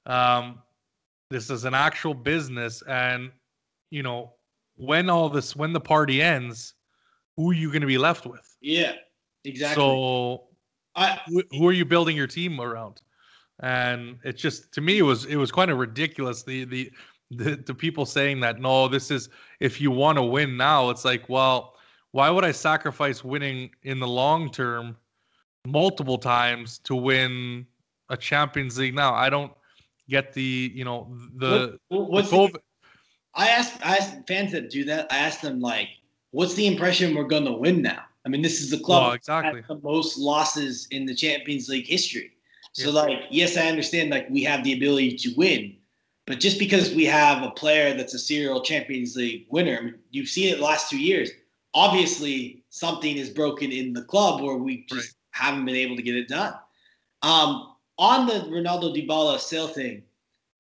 Um, 0.07 0.59
this 1.31 1.49
is 1.49 1.65
an 1.65 1.75
actual 1.75 2.15
business, 2.15 2.83
and 2.89 3.31
you 3.91 4.03
know, 4.03 4.33
when 4.77 5.09
all 5.09 5.29
this 5.29 5.55
when 5.55 5.73
the 5.73 5.81
party 5.81 6.21
ends, 6.21 6.75
who 7.37 7.51
are 7.51 7.55
you 7.55 7.69
going 7.69 7.83
to 7.83 7.87
be 7.87 7.99
left 7.99 8.27
with? 8.27 8.57
Yeah, 8.61 8.95
exactly. 9.45 9.83
So, 9.83 10.49
I, 10.97 11.21
who 11.53 11.69
are 11.69 11.73
you 11.73 11.85
building 11.85 12.17
your 12.17 12.27
team 12.27 12.61
around? 12.61 13.01
And 13.63 14.19
it's 14.25 14.41
just 14.41 14.73
to 14.73 14.81
me, 14.81 14.99
it 14.99 15.03
was 15.03 15.25
it 15.27 15.37
was 15.37 15.53
kind 15.53 15.71
of 15.71 15.79
ridiculous. 15.79 16.43
The 16.43 16.65
the 16.65 16.91
the, 17.31 17.57
the 17.57 17.75
people 17.75 18.07
saying 18.07 18.41
that 18.41 18.61
no, 18.61 18.89
this 18.89 19.11
is 19.11 19.29
if 19.61 19.81
you 19.81 19.91
want 19.91 20.19
to 20.19 20.23
win 20.23 20.57
now, 20.57 20.91
it's 20.91 21.05
like, 21.05 21.29
well, 21.29 21.77
why 22.13 22.31
would 22.31 22.45
I 22.45 22.53
sacrifice 22.53 23.23
winning 23.23 23.71
in 23.83 24.01
the 24.01 24.09
long 24.09 24.51
term 24.51 24.97
multiple 25.67 26.19
times 26.19 26.79
to 26.79 26.97
win 26.97 27.67
a 28.09 28.17
Champions 28.17 28.79
League 28.79 28.95
now? 28.95 29.15
I 29.15 29.31
don't 29.31 29.53
get 30.09 30.33
the 30.33 30.73
you 30.75 30.85
know 30.85 31.17
the. 31.37 31.79
What, 31.89 32.11
what's 32.11 32.31
the, 32.31 32.53
I 33.35 33.49
asked 33.49 33.85
I 33.85 33.97
asked 33.97 34.27
fans 34.27 34.53
that 34.53 34.71
do 34.71 34.85
that. 34.85 35.07
I 35.13 35.19
asked 35.19 35.43
them 35.43 35.61
like, 35.61 35.89
what's 36.33 36.55
the 36.55 36.67
impression 36.67 37.15
we're 37.15 37.25
going 37.25 37.45
to 37.45 37.53
win 37.53 37.83
now? 37.83 38.03
I 38.27 38.29
mean, 38.29 38.43
this 38.43 38.61
is 38.61 38.71
the 38.71 38.79
club 38.79 39.03
well, 39.03 39.13
exactly. 39.13 39.63
the 39.67 39.81
most 39.83 40.19
losses 40.19 40.87
in 40.91 41.07
the 41.07 41.15
Champions 41.15 41.69
League 41.69 41.87
history. 41.87 42.33
So, 42.73 42.91
yeah. 42.91 43.01
like, 43.01 43.19
yes, 43.31 43.57
I 43.57 43.67
understand 43.67 44.11
like 44.11 44.29
we 44.29 44.43
have 44.45 44.63
the 44.63 44.75
ability 44.75 45.17
to 45.17 45.35
win, 45.37 45.77
but 46.27 46.41
just 46.41 46.59
because 46.59 46.95
we 46.95 47.05
have 47.07 47.43
a 47.43 47.51
player 47.51 47.97
that's 47.97 48.15
a 48.15 48.19
serial 48.19 48.63
Champions 48.63 49.17
League 49.17 49.47
winner, 49.51 49.79
I 49.79 49.81
mean, 49.83 49.95
you've 50.11 50.29
seen 50.29 50.53
it 50.53 50.59
the 50.59 50.65
last 50.65 50.91
two 50.91 51.01
years. 51.01 51.31
Obviously, 51.75 52.63
something 52.69 53.17
is 53.17 53.31
broken 53.31 53.73
in 53.73 53.93
the 53.93 54.03
club, 54.03 54.41
or 54.41 54.59
we 54.59 54.85
just 54.89 55.09
right. 55.09 55.15
haven't 55.33 55.65
been 55.65 55.77
able 55.77 55.97
to 55.97 56.03
get 56.03 56.17
it 56.17 56.29
done. 56.29 56.55
Um, 57.23 57.75
on 57.99 58.27
the 58.27 58.45
Ronaldo 58.49 58.95
Dybala 58.97 59.39
sale 59.39 59.69
thing, 59.69 60.03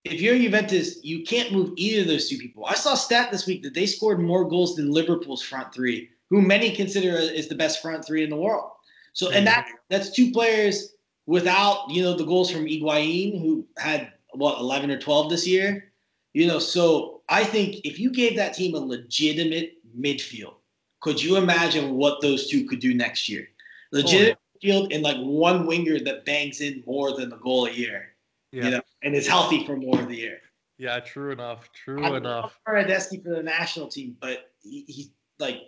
if 0.05 0.21
you're 0.21 0.37
Juventus, 0.37 1.03
you 1.03 1.25
can't 1.25 1.53
move 1.53 1.73
either 1.77 2.03
of 2.03 2.09
those 2.09 2.29
two 2.29 2.39
people. 2.39 2.65
I 2.67 2.75
saw 2.75 2.95
a 2.95 2.97
stat 2.97 3.31
this 3.31 3.47
week 3.47 3.63
that 3.63 3.75
they 3.75 3.87
scored 3.87 4.21
more 4.21 4.49
goals 4.49 4.77
than 4.77 4.91
Liverpool's 4.91 5.43
front 5.43 5.75
three, 5.75 6.11
who 6.31 6.41
many 6.41 6.75
consider 6.75 7.11
is 7.17 7.49
the 7.49 7.55
best 7.55 7.83
front 7.83 8.05
three 8.05 8.25
in 8.25 8.31
the 8.31 8.37
world. 8.37 8.71
So, 9.13 9.31
and 9.31 9.47
that 9.47 9.69
that's 9.89 10.11
two 10.11 10.31
players 10.31 10.95
without 11.27 11.91
you 11.91 12.03
know 12.03 12.15
the 12.15 12.25
goals 12.25 12.51
from 12.51 12.65
Higuain, 12.65 13.41
who 13.41 13.67
had 13.77 14.13
what 14.33 14.59
11 14.59 14.91
or 14.91 14.99
12 14.99 15.31
this 15.31 15.47
year. 15.47 15.93
You 16.33 16.47
know, 16.47 16.59
so 16.59 17.23
I 17.29 17.45
think 17.45 17.85
if 17.85 17.99
you 17.99 18.11
gave 18.11 18.37
that 18.37 18.55
team 18.55 18.75
a 18.75 18.79
legitimate 18.79 19.75
midfield, 19.99 20.55
could 21.01 21.23
you 21.23 21.37
imagine 21.37 21.95
what 21.95 22.21
those 22.21 22.49
two 22.49 22.65
could 22.67 22.79
do 22.79 22.95
next 22.95 23.29
year? 23.29 23.49
Legitimate 23.91 24.39
oh, 24.39 24.59
yeah. 24.61 24.75
midfield 24.75 24.95
and 24.95 25.03
like 25.03 25.17
one 25.17 25.67
winger 25.67 25.99
that 26.01 26.25
bangs 26.25 26.61
in 26.61 26.85
more 26.87 27.17
than 27.17 27.33
a 27.33 27.37
goal 27.39 27.67
a 27.67 27.71
year. 27.71 28.15
Yeah. 28.53 28.65
You 28.65 28.71
know, 28.71 28.81
and 29.03 29.15
is 29.15 29.27
healthy 29.27 29.65
for 29.65 29.77
more 29.77 30.01
of 30.01 30.09
the 30.09 30.17
year. 30.17 30.41
Yeah, 30.79 30.99
true 30.99 31.31
enough. 31.31 31.71
True 31.73 32.03
I 32.03 32.17
enough. 32.17 32.59
Bernardeschi 32.67 33.23
for 33.23 33.35
the 33.35 33.43
national 33.43 33.89
team, 33.89 34.17
but 34.19 34.51
he, 34.63 34.85
he 34.89 35.11
like 35.39 35.61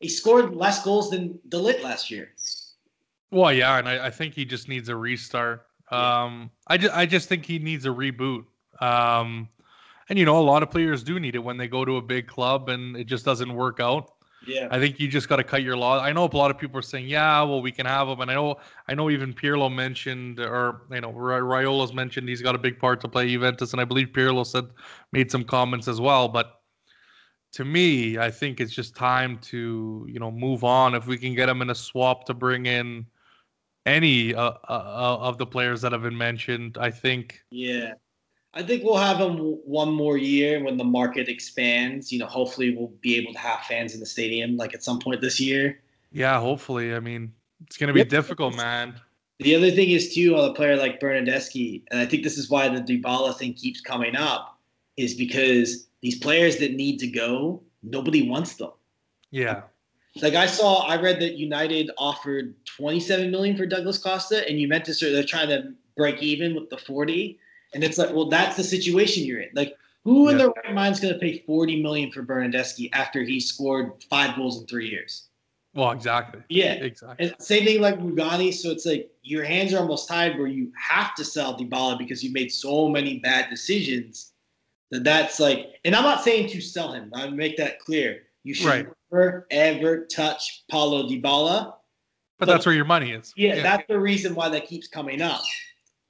he 0.00 0.08
scored 0.08 0.56
less 0.56 0.82
goals 0.82 1.10
than 1.10 1.38
De 1.48 1.56
Ligt 1.56 1.82
last 1.82 2.10
year. 2.10 2.32
Well, 3.30 3.52
yeah, 3.52 3.78
and 3.78 3.88
I, 3.88 4.06
I 4.06 4.10
think 4.10 4.34
he 4.34 4.44
just 4.44 4.68
needs 4.68 4.88
a 4.88 4.96
restart. 4.96 5.67
Um, 5.90 6.50
I 6.66 6.76
just 6.76 6.94
I 6.94 7.06
just 7.06 7.28
think 7.28 7.46
he 7.46 7.58
needs 7.58 7.86
a 7.86 7.90
reboot. 7.90 8.44
Um, 8.80 9.48
and 10.08 10.18
you 10.18 10.24
know, 10.24 10.38
a 10.38 10.40
lot 10.40 10.62
of 10.62 10.70
players 10.70 11.02
do 11.02 11.18
need 11.20 11.34
it 11.34 11.40
when 11.40 11.56
they 11.56 11.68
go 11.68 11.84
to 11.84 11.96
a 11.96 12.02
big 12.02 12.26
club 12.26 12.68
and 12.68 12.96
it 12.96 13.04
just 13.04 13.24
doesn't 13.24 13.52
work 13.52 13.80
out. 13.80 14.12
Yeah. 14.46 14.68
I 14.70 14.78
think 14.78 15.00
you 15.00 15.08
just 15.08 15.28
got 15.28 15.36
to 15.36 15.44
cut 15.44 15.62
your 15.62 15.76
law. 15.76 16.00
I 16.00 16.12
know 16.12 16.24
a 16.24 16.36
lot 16.36 16.50
of 16.50 16.58
people 16.58 16.78
are 16.78 16.82
saying, 16.82 17.06
yeah, 17.06 17.42
well, 17.42 17.60
we 17.60 17.72
can 17.72 17.86
have 17.86 18.08
him. 18.08 18.20
And 18.20 18.30
I 18.30 18.34
know, 18.34 18.56
I 18.88 18.94
know 18.94 19.10
even 19.10 19.34
Pirlo 19.34 19.72
mentioned, 19.72 20.40
or, 20.40 20.82
you 20.90 21.00
know, 21.00 21.12
Raiola's 21.12 21.92
mentioned 21.92 22.28
he's 22.28 22.40
got 22.40 22.54
a 22.54 22.58
big 22.58 22.78
part 22.78 23.00
to 23.02 23.08
play 23.08 23.28
Juventus. 23.28 23.72
And 23.72 23.80
I 23.80 23.84
believe 23.84 24.08
Pirlo 24.08 24.46
said, 24.46 24.68
made 25.12 25.30
some 25.30 25.44
comments 25.44 25.88
as 25.88 26.00
well. 26.00 26.28
But 26.28 26.60
to 27.52 27.64
me, 27.64 28.18
I 28.18 28.30
think 28.30 28.60
it's 28.60 28.72
just 28.72 28.94
time 28.94 29.38
to, 29.38 30.06
you 30.08 30.20
know, 30.20 30.30
move 30.30 30.64
on. 30.64 30.94
If 30.94 31.06
we 31.06 31.18
can 31.18 31.34
get 31.34 31.48
him 31.48 31.60
in 31.60 31.70
a 31.70 31.74
swap 31.74 32.24
to 32.26 32.34
bring 32.34 32.66
in 32.66 33.06
any 33.86 34.34
uh, 34.34 34.42
uh, 34.42 34.54
uh 34.68 35.18
of 35.20 35.38
the 35.38 35.46
players 35.46 35.80
that 35.82 35.92
have 35.92 36.02
been 36.02 36.18
mentioned, 36.18 36.78
I 36.78 36.90
think. 36.90 37.42
Yeah. 37.50 37.94
I 38.54 38.62
think 38.62 38.82
we'll 38.82 38.96
have 38.96 39.18
him 39.18 39.36
one 39.36 39.92
more 39.92 40.16
year 40.16 40.62
when 40.64 40.78
the 40.78 40.84
market 40.84 41.28
expands. 41.28 42.10
You 42.10 42.18
know, 42.18 42.26
hopefully 42.26 42.74
we'll 42.74 42.92
be 43.00 43.16
able 43.16 43.32
to 43.32 43.38
have 43.38 43.60
fans 43.60 43.94
in 43.94 44.00
the 44.00 44.06
stadium 44.06 44.56
like 44.56 44.74
at 44.74 44.82
some 44.82 44.98
point 44.98 45.20
this 45.20 45.38
year. 45.38 45.80
Yeah, 46.12 46.40
hopefully. 46.40 46.94
I 46.94 47.00
mean, 47.00 47.32
it's 47.66 47.76
going 47.76 47.88
to 47.88 47.94
be 47.94 48.00
yep. 48.00 48.08
difficult, 48.08 48.56
man. 48.56 48.94
The 49.40 49.54
other 49.54 49.70
thing 49.70 49.90
is 49.90 50.14
too 50.14 50.36
on 50.36 50.50
a 50.50 50.54
player 50.54 50.76
like 50.76 50.98
Bernardeschi, 50.98 51.82
and 51.90 52.00
I 52.00 52.06
think 52.06 52.24
this 52.24 52.38
is 52.38 52.50
why 52.50 52.68
the 52.68 52.80
Dybala 52.80 53.36
thing 53.36 53.54
keeps 53.54 53.80
coming 53.80 54.16
up, 54.16 54.58
is 54.96 55.14
because 55.14 55.86
these 56.00 56.18
players 56.18 56.56
that 56.56 56.74
need 56.74 56.98
to 56.98 57.06
go, 57.06 57.62
nobody 57.82 58.28
wants 58.28 58.56
them. 58.56 58.72
Yeah. 59.30 59.62
Like 60.22 60.34
I 60.34 60.46
saw, 60.46 60.86
I 60.86 61.00
read 61.00 61.20
that 61.20 61.34
United 61.34 61.90
offered 61.98 62.54
27 62.66 63.30
million 63.30 63.56
for 63.56 63.66
Douglas 63.66 63.98
Costa, 63.98 64.46
and 64.48 64.58
you 64.58 64.66
Juventus 64.66 65.02
are 65.02 65.12
they're 65.12 65.24
trying 65.24 65.48
to 65.48 65.72
break 65.96 66.22
even 66.22 66.54
with 66.54 66.70
the 66.70 66.78
40. 66.78 67.38
And 67.74 67.84
it's 67.84 67.98
like, 67.98 68.14
well, 68.14 68.28
that's 68.28 68.56
the 68.56 68.64
situation 68.64 69.24
you're 69.24 69.40
in. 69.40 69.50
Like, 69.54 69.76
who 70.04 70.24
yeah. 70.24 70.30
in 70.32 70.38
their 70.38 70.48
right 70.48 70.74
mind 70.74 70.94
is 70.94 71.00
going 71.00 71.12
to 71.12 71.20
pay 71.20 71.42
40 71.46 71.82
million 71.82 72.10
for 72.10 72.22
Bernardeschi 72.22 72.88
after 72.92 73.22
he 73.22 73.40
scored 73.40 73.92
five 74.08 74.36
goals 74.36 74.60
in 74.60 74.66
three 74.66 74.88
years? 74.88 75.28
Well, 75.74 75.90
exactly. 75.90 76.40
Yeah, 76.48 76.72
exactly. 76.72 77.26
And 77.26 77.36
same 77.40 77.64
thing 77.64 77.80
like 77.80 78.00
Rugani. 78.00 78.54
So 78.54 78.70
it's 78.70 78.86
like 78.86 79.10
your 79.22 79.44
hands 79.44 79.74
are 79.74 79.78
almost 79.78 80.08
tied 80.08 80.38
where 80.38 80.46
you 80.46 80.72
have 80.80 81.14
to 81.16 81.24
sell 81.24 81.58
Dybala 81.58 81.98
because 81.98 82.24
you 82.24 82.32
made 82.32 82.50
so 82.50 82.88
many 82.88 83.18
bad 83.18 83.50
decisions. 83.50 84.32
That 84.90 85.04
that's 85.04 85.38
like, 85.38 85.78
and 85.84 85.94
I'm 85.94 86.04
not 86.04 86.24
saying 86.24 86.48
to 86.48 86.60
sell 86.62 86.92
him. 86.92 87.10
I 87.14 87.28
make 87.28 87.58
that 87.58 87.78
clear. 87.80 88.22
You 88.48 88.54
should 88.54 88.66
right. 88.66 88.88
never 89.12 89.46
ever 89.50 90.06
touch 90.06 90.64
Paulo 90.70 91.06
Dybala. 91.06 91.64
But, 91.66 91.76
but, 92.38 92.46
that's 92.46 92.64
where 92.64 92.74
your 92.74 92.86
money 92.86 93.10
is. 93.10 93.34
Yeah, 93.36 93.56
yeah, 93.56 93.62
that's 93.62 93.84
the 93.88 94.00
reason 94.00 94.34
why 94.34 94.48
that 94.48 94.66
keeps 94.66 94.88
coming 94.88 95.20
up. 95.20 95.42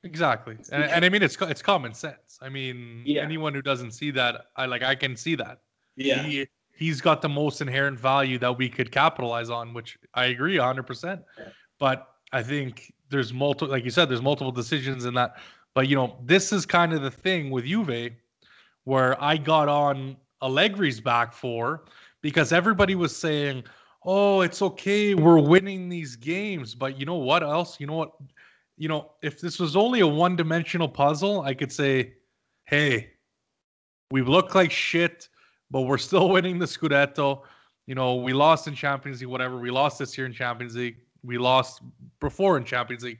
Exactly, 0.04 0.56
and, 0.70 0.84
and 0.84 1.04
I 1.04 1.08
mean 1.08 1.24
it's 1.24 1.36
it's 1.40 1.62
common 1.62 1.94
sense. 1.94 2.38
I 2.40 2.48
mean, 2.48 3.02
yeah. 3.04 3.22
anyone 3.22 3.54
who 3.54 3.60
doesn't 3.60 3.90
see 3.90 4.12
that, 4.12 4.46
I 4.54 4.66
like 4.66 4.84
I 4.84 4.94
can 4.94 5.16
see 5.16 5.34
that. 5.34 5.62
Yeah, 5.96 6.22
he, 6.22 6.46
he's 6.76 7.00
got 7.00 7.22
the 7.22 7.28
most 7.28 7.60
inherent 7.60 7.98
value 7.98 8.38
that 8.38 8.56
we 8.56 8.68
could 8.68 8.92
capitalize 8.92 9.50
on, 9.50 9.74
which 9.74 9.98
I 10.14 10.26
agree 10.26 10.58
100. 10.58 10.84
percent 10.84 11.22
But 11.80 12.06
I 12.32 12.44
think 12.44 12.94
there's 13.10 13.32
multiple, 13.32 13.72
like 13.72 13.84
you 13.84 13.90
said, 13.90 14.08
there's 14.08 14.22
multiple 14.22 14.52
decisions 14.52 15.06
in 15.06 15.14
that. 15.14 15.38
But 15.74 15.88
you 15.88 15.96
know, 15.96 16.20
this 16.22 16.52
is 16.52 16.64
kind 16.66 16.92
of 16.92 17.02
the 17.02 17.10
thing 17.10 17.50
with 17.50 17.64
Juve, 17.64 18.12
where 18.84 19.20
I 19.20 19.36
got 19.38 19.68
on 19.68 20.16
Allegri's 20.40 21.00
back 21.00 21.32
for 21.32 21.82
because 22.22 22.52
everybody 22.52 22.94
was 22.94 23.16
saying, 23.16 23.64
"Oh, 24.04 24.40
it's 24.40 24.62
okay, 24.62 25.14
we're 25.14 25.40
winning 25.40 25.88
these 25.88 26.16
games." 26.16 26.74
But 26.74 26.98
you 26.98 27.06
know 27.06 27.16
what 27.16 27.42
else? 27.42 27.78
You 27.80 27.86
know 27.86 27.94
what? 27.94 28.12
you 28.78 28.88
know, 28.88 29.10
if 29.22 29.40
this 29.40 29.58
was 29.58 29.76
only 29.76 30.00
a 30.00 30.06
one 30.06 30.36
dimensional 30.36 30.88
puzzle, 30.88 31.42
I 31.42 31.52
could 31.52 31.72
say, 31.72 32.14
hey, 32.64 33.10
we 34.10 34.22
look 34.22 34.54
like 34.54 34.70
shit, 34.70 35.28
but 35.70 35.82
we're 35.82 35.98
still 35.98 36.28
winning 36.30 36.58
the 36.58 36.66
Scudetto. 36.66 37.42
You 37.86 37.94
know, 37.96 38.14
we 38.14 38.32
lost 38.32 38.68
in 38.68 38.74
Champions 38.74 39.20
League, 39.20 39.28
whatever. 39.28 39.58
We 39.58 39.70
lost 39.70 39.98
this 39.98 40.16
year 40.16 40.26
in 40.26 40.32
Champions 40.32 40.76
League. 40.76 40.96
We 41.24 41.38
lost 41.38 41.82
before 42.20 42.56
in 42.56 42.64
Champions 42.64 43.02
League, 43.02 43.18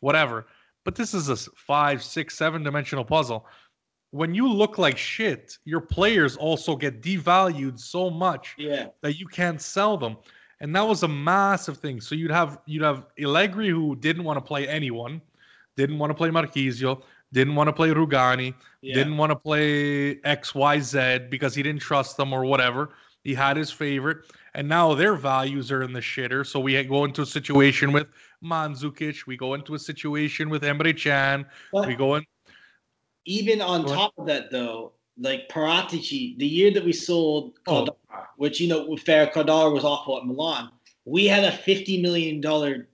whatever. 0.00 0.46
But 0.84 0.94
this 0.94 1.12
is 1.12 1.28
a 1.28 1.36
five, 1.36 2.02
six, 2.02 2.38
seven 2.38 2.62
dimensional 2.62 3.04
puzzle. 3.04 3.46
When 4.12 4.34
you 4.34 4.48
look 4.48 4.76
like 4.78 4.98
shit, 4.98 5.56
your 5.64 5.80
players 5.80 6.36
also 6.36 6.74
get 6.74 7.00
devalued 7.00 7.78
so 7.78 8.10
much 8.10 8.54
yeah. 8.58 8.88
that 9.02 9.18
you 9.18 9.26
can't 9.26 9.60
sell 9.60 9.96
them. 9.96 10.16
and 10.60 10.76
that 10.76 10.86
was 10.86 11.02
a 11.02 11.08
massive 11.08 11.78
thing. 11.78 12.00
So 12.00 12.14
you'd 12.14 12.30
have 12.30 12.58
you'd 12.66 12.82
have 12.82 13.06
Allegri 13.20 13.68
who 13.68 13.96
didn't 13.96 14.24
want 14.24 14.36
to 14.36 14.40
play 14.40 14.68
anyone, 14.68 15.20
didn't 15.76 15.98
want 15.98 16.10
to 16.10 16.14
play 16.14 16.28
Marchisio, 16.28 17.02
didn't 17.32 17.54
want 17.54 17.68
to 17.68 17.72
play 17.72 17.88
Rugani, 17.90 18.54
yeah. 18.82 18.94
didn't 18.94 19.16
want 19.16 19.30
to 19.30 19.36
play 19.36 20.20
X 20.24 20.54
Y 20.54 20.80
Z 20.80 21.20
because 21.30 21.54
he 21.54 21.62
didn't 21.62 21.80
trust 21.80 22.16
them 22.16 22.32
or 22.32 22.44
whatever. 22.44 22.90
He 23.24 23.34
had 23.34 23.56
his 23.56 23.70
favorite, 23.70 24.18
and 24.54 24.66
now 24.66 24.94
their 24.94 25.14
values 25.14 25.70
are 25.70 25.82
in 25.82 25.92
the 25.92 26.00
shitter. 26.00 26.46
So 26.46 26.58
we 26.58 26.82
go 26.84 27.04
into 27.04 27.22
a 27.22 27.26
situation 27.26 27.92
with 27.92 28.06
Mandzukic. 28.42 29.26
We 29.26 29.36
go 29.36 29.52
into 29.52 29.74
a 29.74 29.78
situation 29.78 30.48
with 30.48 30.62
Emre 30.62 30.96
Can. 30.96 31.44
But 31.72 31.86
we 31.86 31.94
go 31.96 32.14
in. 32.14 32.24
Even 33.26 33.60
on 33.60 33.84
top 33.84 34.14
of 34.18 34.26
that, 34.26 34.50
though, 34.50 34.92
like 35.18 35.48
Paratici, 35.48 36.36
the 36.38 36.46
year 36.46 36.70
that 36.70 36.84
we 36.84 36.92
sold 36.92 37.52
oh. 37.66 37.86
which 38.36 38.60
you 38.60 38.68
know, 38.68 38.96
fair 38.96 39.26
Caldara 39.26 39.72
was 39.72 39.84
awful 39.84 40.18
at 40.18 40.26
Milan, 40.26 40.70
we 41.04 41.26
had 41.26 41.44
a 41.44 41.52
fifty 41.52 42.00
million 42.00 42.40
dollar 42.40 42.88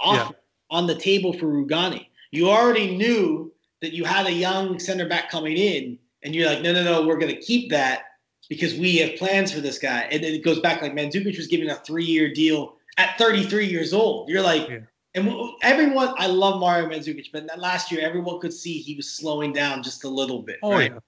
offer 0.00 0.34
yeah. 0.34 0.76
on 0.76 0.86
the 0.86 0.94
table 0.94 1.32
for 1.32 1.46
Rugani. 1.46 2.06
You 2.30 2.50
already 2.50 2.96
knew 2.96 3.52
that 3.80 3.92
you 3.92 4.04
had 4.04 4.26
a 4.26 4.32
young 4.32 4.78
center 4.78 5.08
back 5.08 5.30
coming 5.30 5.56
in, 5.56 5.98
and 6.22 6.34
you're 6.34 6.48
like, 6.48 6.62
no, 6.62 6.72
no, 6.72 6.82
no, 6.82 7.06
we're 7.06 7.18
going 7.18 7.34
to 7.34 7.40
keep 7.40 7.70
that 7.70 8.04
because 8.48 8.74
we 8.74 8.96
have 8.96 9.16
plans 9.16 9.52
for 9.52 9.60
this 9.60 9.78
guy. 9.78 10.08
And 10.10 10.22
then 10.22 10.34
it 10.34 10.44
goes 10.44 10.60
back 10.60 10.82
like 10.82 10.92
Mandzukic 10.92 11.36
was 11.36 11.46
given 11.46 11.70
a 11.70 11.76
three 11.76 12.04
year 12.04 12.32
deal 12.32 12.76
at 12.98 13.16
33 13.18 13.66
years 13.66 13.92
old. 13.92 14.28
You're 14.28 14.42
like, 14.42 14.68
yeah. 14.68 14.78
And 15.14 15.52
everyone, 15.62 16.14
I 16.18 16.26
love 16.26 16.60
Mario 16.60 16.88
Mandzukic, 16.88 17.26
but 17.32 17.46
last 17.58 17.92
year 17.92 18.00
everyone 18.06 18.40
could 18.40 18.52
see 18.52 18.78
he 18.78 18.94
was 18.94 19.10
slowing 19.10 19.52
down 19.52 19.82
just 19.82 20.04
a 20.04 20.08
little 20.08 20.42
bit. 20.42 20.58
Oh 20.62 20.72
right? 20.72 20.90
yeah, 20.90 20.98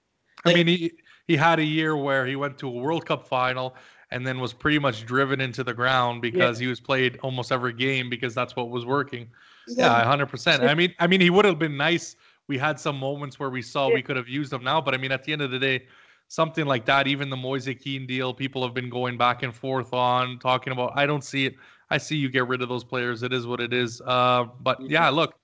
like, 0.45 0.55
I 0.55 0.57
mean 0.57 0.67
he 0.67 0.91
he 1.27 1.35
had 1.35 1.59
a 1.59 1.63
year 1.63 1.95
where 1.95 2.25
he 2.25 2.35
went 2.35 2.57
to 2.59 2.67
a 2.67 2.71
World 2.71 3.05
Cup 3.05 3.27
final 3.27 3.75
and 4.11 4.25
then 4.25 4.39
was 4.39 4.53
pretty 4.53 4.79
much 4.79 5.05
driven 5.05 5.41
into 5.41 5.63
the 5.63 5.73
ground 5.73 6.21
because 6.21 6.59
yeah. 6.59 6.65
he 6.65 6.69
was 6.69 6.79
played 6.79 7.17
almost 7.21 7.51
every 7.51 7.73
game 7.73 8.09
because 8.09 8.33
that's 8.33 8.55
what 8.55 8.69
was 8.69 8.85
working. 8.85 9.27
Yeah, 9.67 10.03
hundred 10.03 10.27
percent. 10.27 10.63
I 10.63 10.73
mean, 10.73 10.93
I 10.99 11.07
mean, 11.07 11.19
he 11.19 11.29
would 11.29 11.45
have 11.45 11.59
been 11.59 11.75
nice. 11.75 12.15
We 12.47 12.57
had 12.57 12.79
some 12.79 12.97
moments 12.97 13.39
where 13.39 13.49
we 13.49 13.61
saw 13.61 13.89
yeah. 13.89 13.95
we 13.95 14.01
could 14.01 14.15
have 14.15 14.29
used 14.29 14.53
him 14.53 14.63
now, 14.63 14.79
but 14.79 14.93
I 14.93 14.97
mean, 14.97 15.11
at 15.11 15.25
the 15.25 15.33
end 15.33 15.41
of 15.41 15.51
the 15.51 15.59
day, 15.59 15.85
something 16.29 16.65
like 16.65 16.85
that, 16.85 17.07
even 17.07 17.29
the 17.29 17.35
Moise 17.35 17.69
Kean 17.81 18.07
deal, 18.07 18.33
people 18.33 18.63
have 18.63 18.73
been 18.73 18.89
going 18.89 19.17
back 19.17 19.43
and 19.43 19.53
forth 19.53 19.93
on 19.93 20.39
talking 20.39 20.71
about. 20.71 20.93
I 20.95 21.05
don't 21.05 21.23
see 21.23 21.45
it. 21.45 21.55
I 21.89 21.97
see 21.97 22.15
you 22.15 22.29
get 22.29 22.47
rid 22.47 22.61
of 22.61 22.69
those 22.69 22.83
players. 22.83 23.23
It 23.23 23.33
is 23.33 23.47
what 23.47 23.59
it 23.59 23.73
is. 23.73 24.01
Uh, 24.01 24.45
but 24.59 24.79
mm-hmm. 24.79 24.91
yeah, 24.91 25.09
look, 25.09 25.35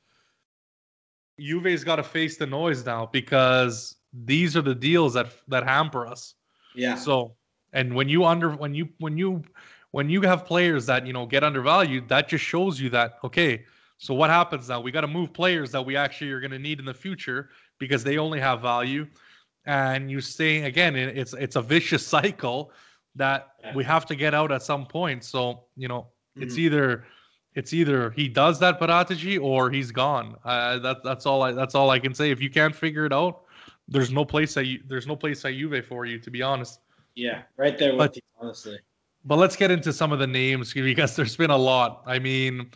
Juve's 1.39 1.83
got 1.83 1.97
to 1.97 2.03
face 2.03 2.37
the 2.37 2.45
noise 2.45 2.85
now 2.85 3.07
because 3.11 3.95
these 4.13 4.55
are 4.55 4.61
the 4.61 4.75
deals 4.75 5.13
that 5.13 5.27
that 5.47 5.63
hamper 5.63 6.05
us. 6.05 6.35
Yeah. 6.75 6.95
So, 6.95 7.35
and 7.71 7.95
when 7.95 8.09
you 8.09 8.25
under 8.25 8.51
when 8.51 8.73
you 8.73 8.89
when 8.99 9.17
you 9.17 9.43
when 9.91 10.09
you 10.09 10.21
have 10.21 10.45
players 10.45 10.85
that 10.87 11.07
you 11.07 11.13
know 11.13 11.25
get 11.25 11.43
undervalued, 11.43 12.09
that 12.09 12.27
just 12.27 12.43
shows 12.43 12.79
you 12.79 12.89
that 12.91 13.19
okay. 13.23 13.65
So 13.97 14.13
what 14.13 14.29
happens 14.29 14.67
now? 14.67 14.81
We 14.81 14.91
got 14.91 15.01
to 15.01 15.07
move 15.07 15.31
players 15.33 15.71
that 15.71 15.81
we 15.81 15.95
actually 15.95 16.31
are 16.31 16.41
going 16.41 16.51
to 16.51 16.59
need 16.59 16.79
in 16.79 16.85
the 16.85 16.93
future 16.93 17.49
because 17.79 18.03
they 18.03 18.17
only 18.17 18.39
have 18.39 18.61
value 18.61 19.07
and 19.65 20.11
you 20.11 20.19
stay 20.19 20.63
again 20.63 20.95
it's 20.95 21.33
it's 21.33 21.55
a 21.55 21.61
vicious 21.61 22.05
cycle 22.15 22.71
that 23.15 23.53
we 23.75 23.83
have 23.83 24.05
to 24.05 24.15
get 24.15 24.33
out 24.33 24.51
at 24.51 24.63
some 24.63 24.85
point 24.85 25.23
so 25.23 25.65
you 25.75 25.87
know 25.87 26.07
mm-hmm. 26.35 26.43
it's 26.43 26.57
either 26.57 27.05
it's 27.55 27.73
either 27.73 28.11
he 28.11 28.27
does 28.27 28.59
that 28.59 28.79
Paratici 28.79 29.39
or 29.41 29.69
he's 29.69 29.91
gone. 29.91 30.35
Uh, 30.43 30.79
that 30.79 31.03
that's 31.03 31.25
all 31.25 31.41
I 31.43 31.51
that's 31.51 31.75
all 31.75 31.89
I 31.89 31.99
can 31.99 32.13
say. 32.13 32.31
If 32.31 32.41
you 32.41 32.49
can't 32.49 32.75
figure 32.75 33.05
it 33.05 33.13
out 33.13 33.43
there's 33.87 34.11
no 34.11 34.23
place 34.25 34.53
that 34.53 34.65
you, 34.65 34.79
there's 34.87 35.07
no 35.07 35.15
place 35.15 35.43
at 35.45 35.53
Juve 35.53 35.85
for 35.85 36.05
you 36.05 36.19
to 36.19 36.31
be 36.31 36.41
honest. 36.41 36.79
Yeah 37.15 37.43
right 37.57 37.77
there 37.77 37.91
with 37.91 37.97
but, 37.97 38.15
you 38.15 38.21
honestly. 38.39 38.79
but 39.25 39.37
let's 39.37 39.55
get 39.55 39.71
into 39.71 39.93
some 39.93 40.11
of 40.11 40.19
the 40.19 40.27
names 40.27 40.73
because 40.73 41.15
there's 41.15 41.35
been 41.35 41.51
a 41.51 41.57
lot. 41.57 42.03
I 42.05 42.19
mean 42.19 42.71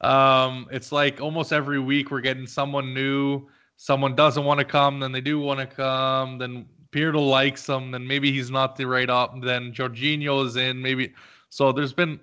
um 0.00 0.68
it's 0.70 0.92
like 0.92 1.20
almost 1.20 1.52
every 1.52 1.80
week 1.80 2.10
we're 2.10 2.20
getting 2.20 2.46
someone 2.46 2.94
new. 2.94 3.48
Someone 3.76 4.16
doesn't 4.16 4.44
want 4.44 4.58
to 4.58 4.64
come, 4.64 4.98
then 4.98 5.12
they 5.12 5.20
do 5.20 5.38
want 5.38 5.60
to 5.60 5.66
come, 5.66 6.36
then 6.36 6.66
Pirlo 6.90 7.28
likes 7.28 7.64
them, 7.66 7.92
then 7.92 8.04
maybe 8.04 8.32
he's 8.32 8.50
not 8.50 8.74
the 8.74 8.84
right 8.84 9.08
op, 9.08 9.40
then 9.40 9.72
Jorginho 9.72 10.44
is 10.44 10.56
in, 10.56 10.82
maybe. 10.82 11.14
So 11.50 11.70
there's 11.70 11.92
been, 11.92 12.18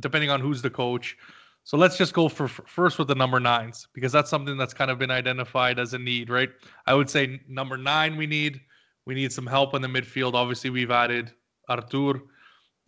depending 0.00 0.30
on 0.30 0.40
who's 0.40 0.62
the 0.62 0.70
coach. 0.70 1.16
So 1.64 1.76
let's 1.76 1.98
just 1.98 2.14
go 2.14 2.28
for 2.28 2.48
first 2.48 2.98
with 2.98 3.08
the 3.08 3.14
number 3.14 3.38
nines 3.38 3.88
because 3.92 4.10
that's 4.10 4.30
something 4.30 4.56
that's 4.56 4.72
kind 4.72 4.90
of 4.90 4.98
been 4.98 5.10
identified 5.10 5.78
as 5.78 5.92
a 5.92 5.98
need, 5.98 6.30
right? 6.30 6.48
I 6.86 6.94
would 6.94 7.10
say 7.10 7.40
number 7.46 7.76
nine 7.76 8.16
we 8.16 8.26
need 8.26 8.60
we 9.04 9.14
need 9.14 9.32
some 9.32 9.46
help 9.46 9.74
in 9.74 9.82
the 9.82 9.88
midfield. 9.88 10.34
Obviously, 10.34 10.70
we've 10.70 10.90
added 10.90 11.32
Artur 11.68 12.22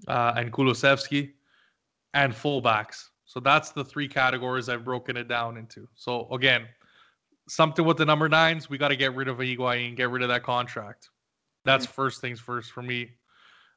uh, 0.09 0.35
and 0.37 0.53
Kulusevski 0.53 1.33
and 2.15 2.33
fullbacks. 2.33 3.09
So 3.25 3.41
that's 3.41 3.71
the 3.71 3.85
three 3.85 4.09
categories 4.09 4.69
I've 4.69 4.85
broken 4.85 5.17
it 5.17 5.29
down 5.29 5.57
into. 5.57 5.89
So 5.95 6.29
again, 6.31 6.67
something 7.49 7.85
with 7.85 7.97
the 7.97 8.05
number 8.05 8.29
nines. 8.29 8.69
We 8.69 8.77
got 8.79 8.89
to 8.89 8.97
get 8.97 9.15
rid 9.15 9.29
of 9.29 9.39
Higuain, 9.39 9.97
get 9.97 10.11
rid 10.11 10.23
of 10.23 10.29
that 10.29 10.43
contract. 10.43 11.11
That's 11.65 11.87
mm-hmm. 11.87 11.95
first 11.95 12.21
things 12.21 12.41
first 12.41 12.73
for 12.73 12.83
me. 12.83 13.11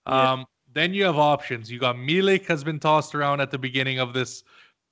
Yeah. 0.08 0.32
Um, 0.32 0.46
then 0.74 0.94
you 0.94 1.04
have 1.04 1.18
options. 1.18 1.72
You 1.72 1.80
got 1.80 1.96
Milik 1.96 2.46
has 2.48 2.64
been 2.64 2.80
tossed 2.80 3.16
around 3.16 3.42
at 3.42 3.52
the 3.52 3.58
beginning 3.58 4.00
of 4.00 4.14
this 4.14 4.44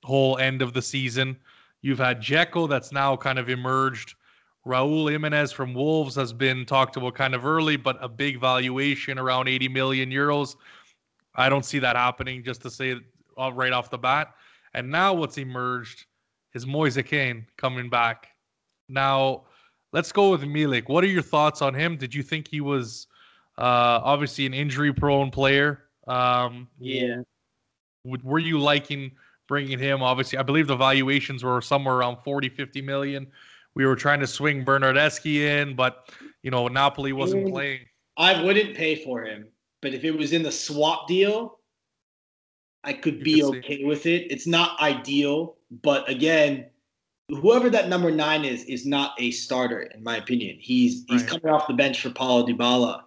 whole 0.04 0.38
end 0.38 0.62
of 0.62 0.72
the 0.72 0.82
season. 0.82 1.36
You've 1.80 1.98
had 1.98 2.20
Dzeko 2.20 2.68
that's 2.68 2.92
now 2.92 3.16
kind 3.16 3.38
of 3.38 3.48
emerged. 3.48 4.14
Raul 4.66 5.10
Jimenez 5.10 5.50
from 5.50 5.74
Wolves 5.74 6.14
has 6.14 6.32
been 6.32 6.64
talked 6.64 6.96
about 6.96 7.14
kind 7.14 7.34
of 7.34 7.44
early, 7.44 7.76
but 7.76 7.98
a 8.00 8.08
big 8.08 8.40
valuation 8.40 9.18
around 9.18 9.48
80 9.48 9.68
million 9.68 10.10
euros. 10.10 10.54
I 11.34 11.48
don't 11.48 11.64
see 11.64 11.80
that 11.80 11.96
happening, 11.96 12.44
just 12.44 12.62
to 12.62 12.70
say 12.70 12.96
right 13.36 13.72
off 13.72 13.90
the 13.90 13.98
bat. 13.98 14.34
And 14.74 14.90
now 14.90 15.14
what's 15.14 15.38
emerged 15.38 16.06
is 16.54 16.66
Moise 16.66 16.98
Kean 17.04 17.46
coming 17.56 17.90
back. 17.90 18.28
Now, 18.88 19.44
let's 19.92 20.12
go 20.12 20.30
with 20.30 20.42
Milik. 20.42 20.88
What 20.88 21.02
are 21.02 21.08
your 21.08 21.22
thoughts 21.22 21.60
on 21.62 21.74
him? 21.74 21.96
Did 21.96 22.14
you 22.14 22.22
think 22.22 22.46
he 22.46 22.60
was 22.60 23.08
uh, 23.58 24.00
obviously 24.02 24.46
an 24.46 24.54
injury-prone 24.54 25.30
player? 25.30 25.84
Um, 26.06 26.68
yeah. 26.78 27.22
were 28.04 28.38
you 28.38 28.58
liking 28.58 29.12
bringing 29.48 29.78
him? 29.78 30.02
Obviously, 30.02 30.38
I 30.38 30.42
believe 30.42 30.66
the 30.66 30.76
valuations 30.76 31.44
were 31.44 31.60
somewhere 31.60 31.96
around 31.96 32.18
40, 32.24 32.48
50 32.48 32.80
million. 32.82 33.26
We 33.74 33.86
were 33.86 33.96
trying 33.96 34.20
to 34.20 34.26
swing 34.26 34.64
Bernardeschi 34.64 35.36
in, 35.36 35.74
but 35.74 36.10
you 36.42 36.50
know 36.50 36.68
Napoli 36.68 37.12
wasn't 37.12 37.50
playing. 37.50 37.80
I 38.16 38.42
wouldn't 38.42 38.76
pay 38.76 38.96
for 38.96 39.24
him, 39.24 39.46
but 39.80 39.94
if 39.94 40.04
it 40.04 40.10
was 40.10 40.32
in 40.32 40.42
the 40.42 40.52
swap 40.52 41.08
deal, 41.08 41.58
I 42.84 42.92
could 42.92 43.18
you 43.18 43.24
be 43.24 43.44
okay 43.44 43.78
see. 43.78 43.84
with 43.84 44.06
it. 44.06 44.30
It's 44.30 44.46
not 44.46 44.78
ideal, 44.80 45.56
but 45.82 46.08
again, 46.08 46.66
whoever 47.28 47.70
that 47.70 47.88
number 47.88 48.10
nine 48.10 48.44
is 48.44 48.64
is 48.64 48.84
not 48.84 49.14
a 49.18 49.30
starter 49.30 49.80
in 49.80 50.02
my 50.02 50.16
opinion. 50.16 50.58
He's 50.60 51.04
he's 51.08 51.22
right. 51.22 51.30
coming 51.30 51.54
off 51.54 51.66
the 51.66 51.74
bench 51.74 52.00
for 52.02 52.10
Paulo 52.10 52.46
Dybala, 52.46 53.02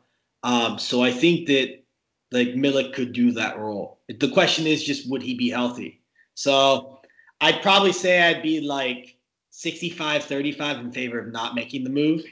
um, 0.45 0.77
so 0.77 1.01
I 1.01 1.11
think 1.11 1.47
that 1.47 1.83
like 2.31 2.49
Milik 2.49 2.93
could 2.93 3.13
do 3.13 3.31
that 3.31 3.57
role. 3.57 3.99
The 4.07 4.29
question 4.29 4.67
is 4.67 4.83
just 4.83 5.09
would 5.09 5.23
he 5.23 5.33
be 5.33 5.49
healthy? 5.49 6.03
So 6.35 7.01
I'd 7.41 7.63
probably 7.63 7.91
say 7.91 8.21
I'd 8.21 8.43
be 8.43 8.61
like 8.61 9.17
65 9.49 10.23
35 10.23 10.79
in 10.79 10.91
favor 10.91 11.19
of 11.19 11.31
not 11.31 11.55
making 11.55 11.83
the 11.83 11.89
move. 11.89 12.23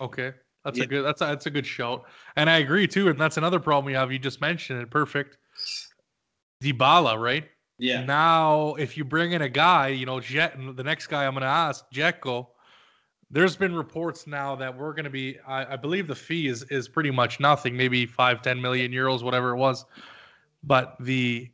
Okay. 0.00 0.32
That's 0.64 0.78
yeah. 0.78 0.84
a 0.84 0.86
good 0.86 1.02
that's 1.02 1.20
a, 1.22 1.24
that's 1.24 1.46
a 1.46 1.50
good 1.50 1.66
shout. 1.66 2.04
And 2.36 2.48
I 2.48 2.58
agree 2.58 2.86
too 2.86 3.08
and 3.08 3.18
that's 3.18 3.36
another 3.36 3.58
problem 3.58 3.84
we 3.84 3.94
have 3.94 4.12
you 4.12 4.20
just 4.20 4.40
mentioned 4.40 4.80
it 4.80 4.90
perfect. 4.90 5.36
Dybala, 6.62 7.20
right? 7.20 7.48
Yeah. 7.78 8.04
Now, 8.04 8.74
if 8.74 8.96
you 8.96 9.04
bring 9.04 9.32
in 9.32 9.42
a 9.42 9.48
guy, 9.48 9.88
you 9.88 10.06
know, 10.06 10.20
Jet, 10.20 10.54
the 10.76 10.84
next 10.84 11.08
guy 11.08 11.26
I'm 11.26 11.32
going 11.32 11.40
to 11.40 11.48
ask, 11.48 11.82
Dzeko, 11.90 12.48
there's 13.30 13.56
been 13.56 13.74
reports 13.74 14.26
now 14.26 14.56
that 14.56 14.76
we're 14.76 14.92
going 14.92 15.04
to 15.04 15.10
be, 15.10 15.38
I, 15.46 15.74
I, 15.74 15.76
believe 15.76 16.06
the 16.06 16.14
fee 16.14 16.48
is 16.48 16.64
is 16.64 16.88
pretty 16.88 17.10
much 17.10 17.38
nothing, 17.38 17.76
maybe 17.76 18.06
five, 18.06 18.42
10 18.42 18.60
million 18.60 18.90
euros, 18.90 19.22
whatever 19.22 19.50
it 19.50 19.56
was. 19.56 19.84
But 20.64 20.96
the, 21.00 21.50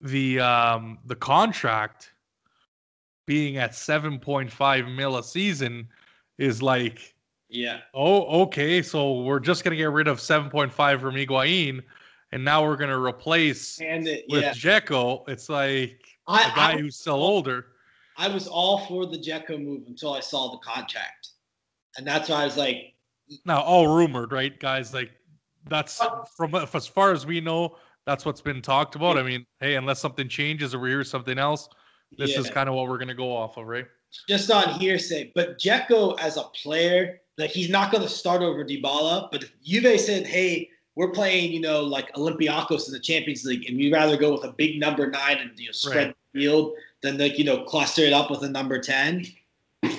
the, 0.00 0.40
um, 0.40 0.98
the 1.06 1.14
contract 1.14 2.12
being 3.26 3.56
at 3.58 3.72
7.5 3.72 4.94
mil 4.94 5.16
a 5.18 5.22
season 5.22 5.88
is 6.38 6.62
like, 6.62 7.14
yeah. 7.48 7.80
Oh, 7.94 8.42
okay. 8.42 8.82
So 8.82 9.22
we're 9.22 9.40
just 9.40 9.62
going 9.62 9.70
to 9.70 9.76
get 9.76 9.90
rid 9.90 10.08
of 10.08 10.18
7.5 10.18 11.00
from 11.00 11.14
Higuain 11.14 11.82
and 12.32 12.44
now 12.44 12.64
we're 12.64 12.76
going 12.76 12.90
to 12.90 12.98
replace 12.98 13.80
and 13.80 14.06
it, 14.06 14.24
with 14.28 14.42
yeah. 14.42 14.52
Dzeko. 14.52 15.28
It's 15.28 15.48
like 15.48 16.18
I, 16.26 16.50
a 16.50 16.54
guy 16.54 16.72
I, 16.72 16.78
who's 16.78 16.96
still 16.96 17.14
older. 17.14 17.66
I 18.16 18.28
was 18.28 18.46
all 18.46 18.86
for 18.86 19.06
the 19.06 19.18
Dzeko 19.18 19.62
move 19.62 19.84
until 19.86 20.14
I 20.14 20.20
saw 20.20 20.50
the 20.50 20.58
contract, 20.58 21.28
and 21.96 22.06
that's 22.06 22.28
why 22.28 22.42
I 22.42 22.44
was 22.44 22.56
like. 22.56 22.94
Now, 23.44 23.60
all 23.60 23.88
rumored, 23.88 24.32
right, 24.32 24.58
guys? 24.58 24.94
Like 24.94 25.10
that's 25.68 26.00
uh, 26.00 26.24
from 26.36 26.54
uh, 26.54 26.66
as 26.72 26.86
far 26.86 27.12
as 27.12 27.26
we 27.26 27.40
know, 27.40 27.76
that's 28.06 28.24
what's 28.24 28.40
been 28.40 28.62
talked 28.62 28.94
about. 28.94 29.18
I 29.18 29.22
mean, 29.22 29.44
hey, 29.60 29.74
unless 29.74 30.00
something 30.00 30.28
changes 30.28 30.74
or 30.74 30.78
we 30.78 30.90
hear 30.90 31.04
something 31.04 31.38
else, 31.38 31.68
this 32.16 32.32
yeah. 32.32 32.40
is 32.40 32.50
kind 32.50 32.68
of 32.68 32.74
what 32.74 32.88
we're 32.88 32.98
going 32.98 33.08
to 33.08 33.14
go 33.14 33.34
off 33.34 33.56
of, 33.56 33.66
right? 33.66 33.86
Just 34.28 34.50
on 34.50 34.78
hearsay, 34.78 35.32
but 35.34 35.58
Dzeko 35.58 36.18
as 36.20 36.36
a 36.36 36.44
player, 36.62 37.20
like 37.36 37.50
he's 37.50 37.68
not 37.68 37.90
going 37.90 38.02
to 38.02 38.08
start 38.08 38.42
over 38.42 38.64
Dybala. 38.64 39.28
But 39.30 39.42
if 39.42 39.60
Juve 39.62 40.00
said, 40.00 40.26
"Hey, 40.26 40.70
we're 40.94 41.10
playing, 41.10 41.52
you 41.52 41.60
know, 41.60 41.82
like 41.82 42.12
Olympiacos 42.14 42.86
in 42.86 42.92
the 42.92 43.00
Champions 43.00 43.44
League, 43.44 43.68
and 43.68 43.76
we'd 43.76 43.92
rather 43.92 44.16
go 44.16 44.32
with 44.32 44.44
a 44.44 44.52
big 44.52 44.80
number 44.80 45.10
nine 45.10 45.38
and 45.38 45.50
you 45.56 45.66
know 45.66 45.72
spread 45.72 46.06
right. 46.06 46.16
the 46.32 46.40
field 46.40 46.72
than 47.02 47.18
like 47.18 47.38
you 47.38 47.44
know 47.44 47.64
cluster 47.64 48.02
it 48.02 48.12
up 48.12 48.30
with 48.30 48.42
a 48.42 48.48
number 48.48 48.78
ten. 48.78 49.24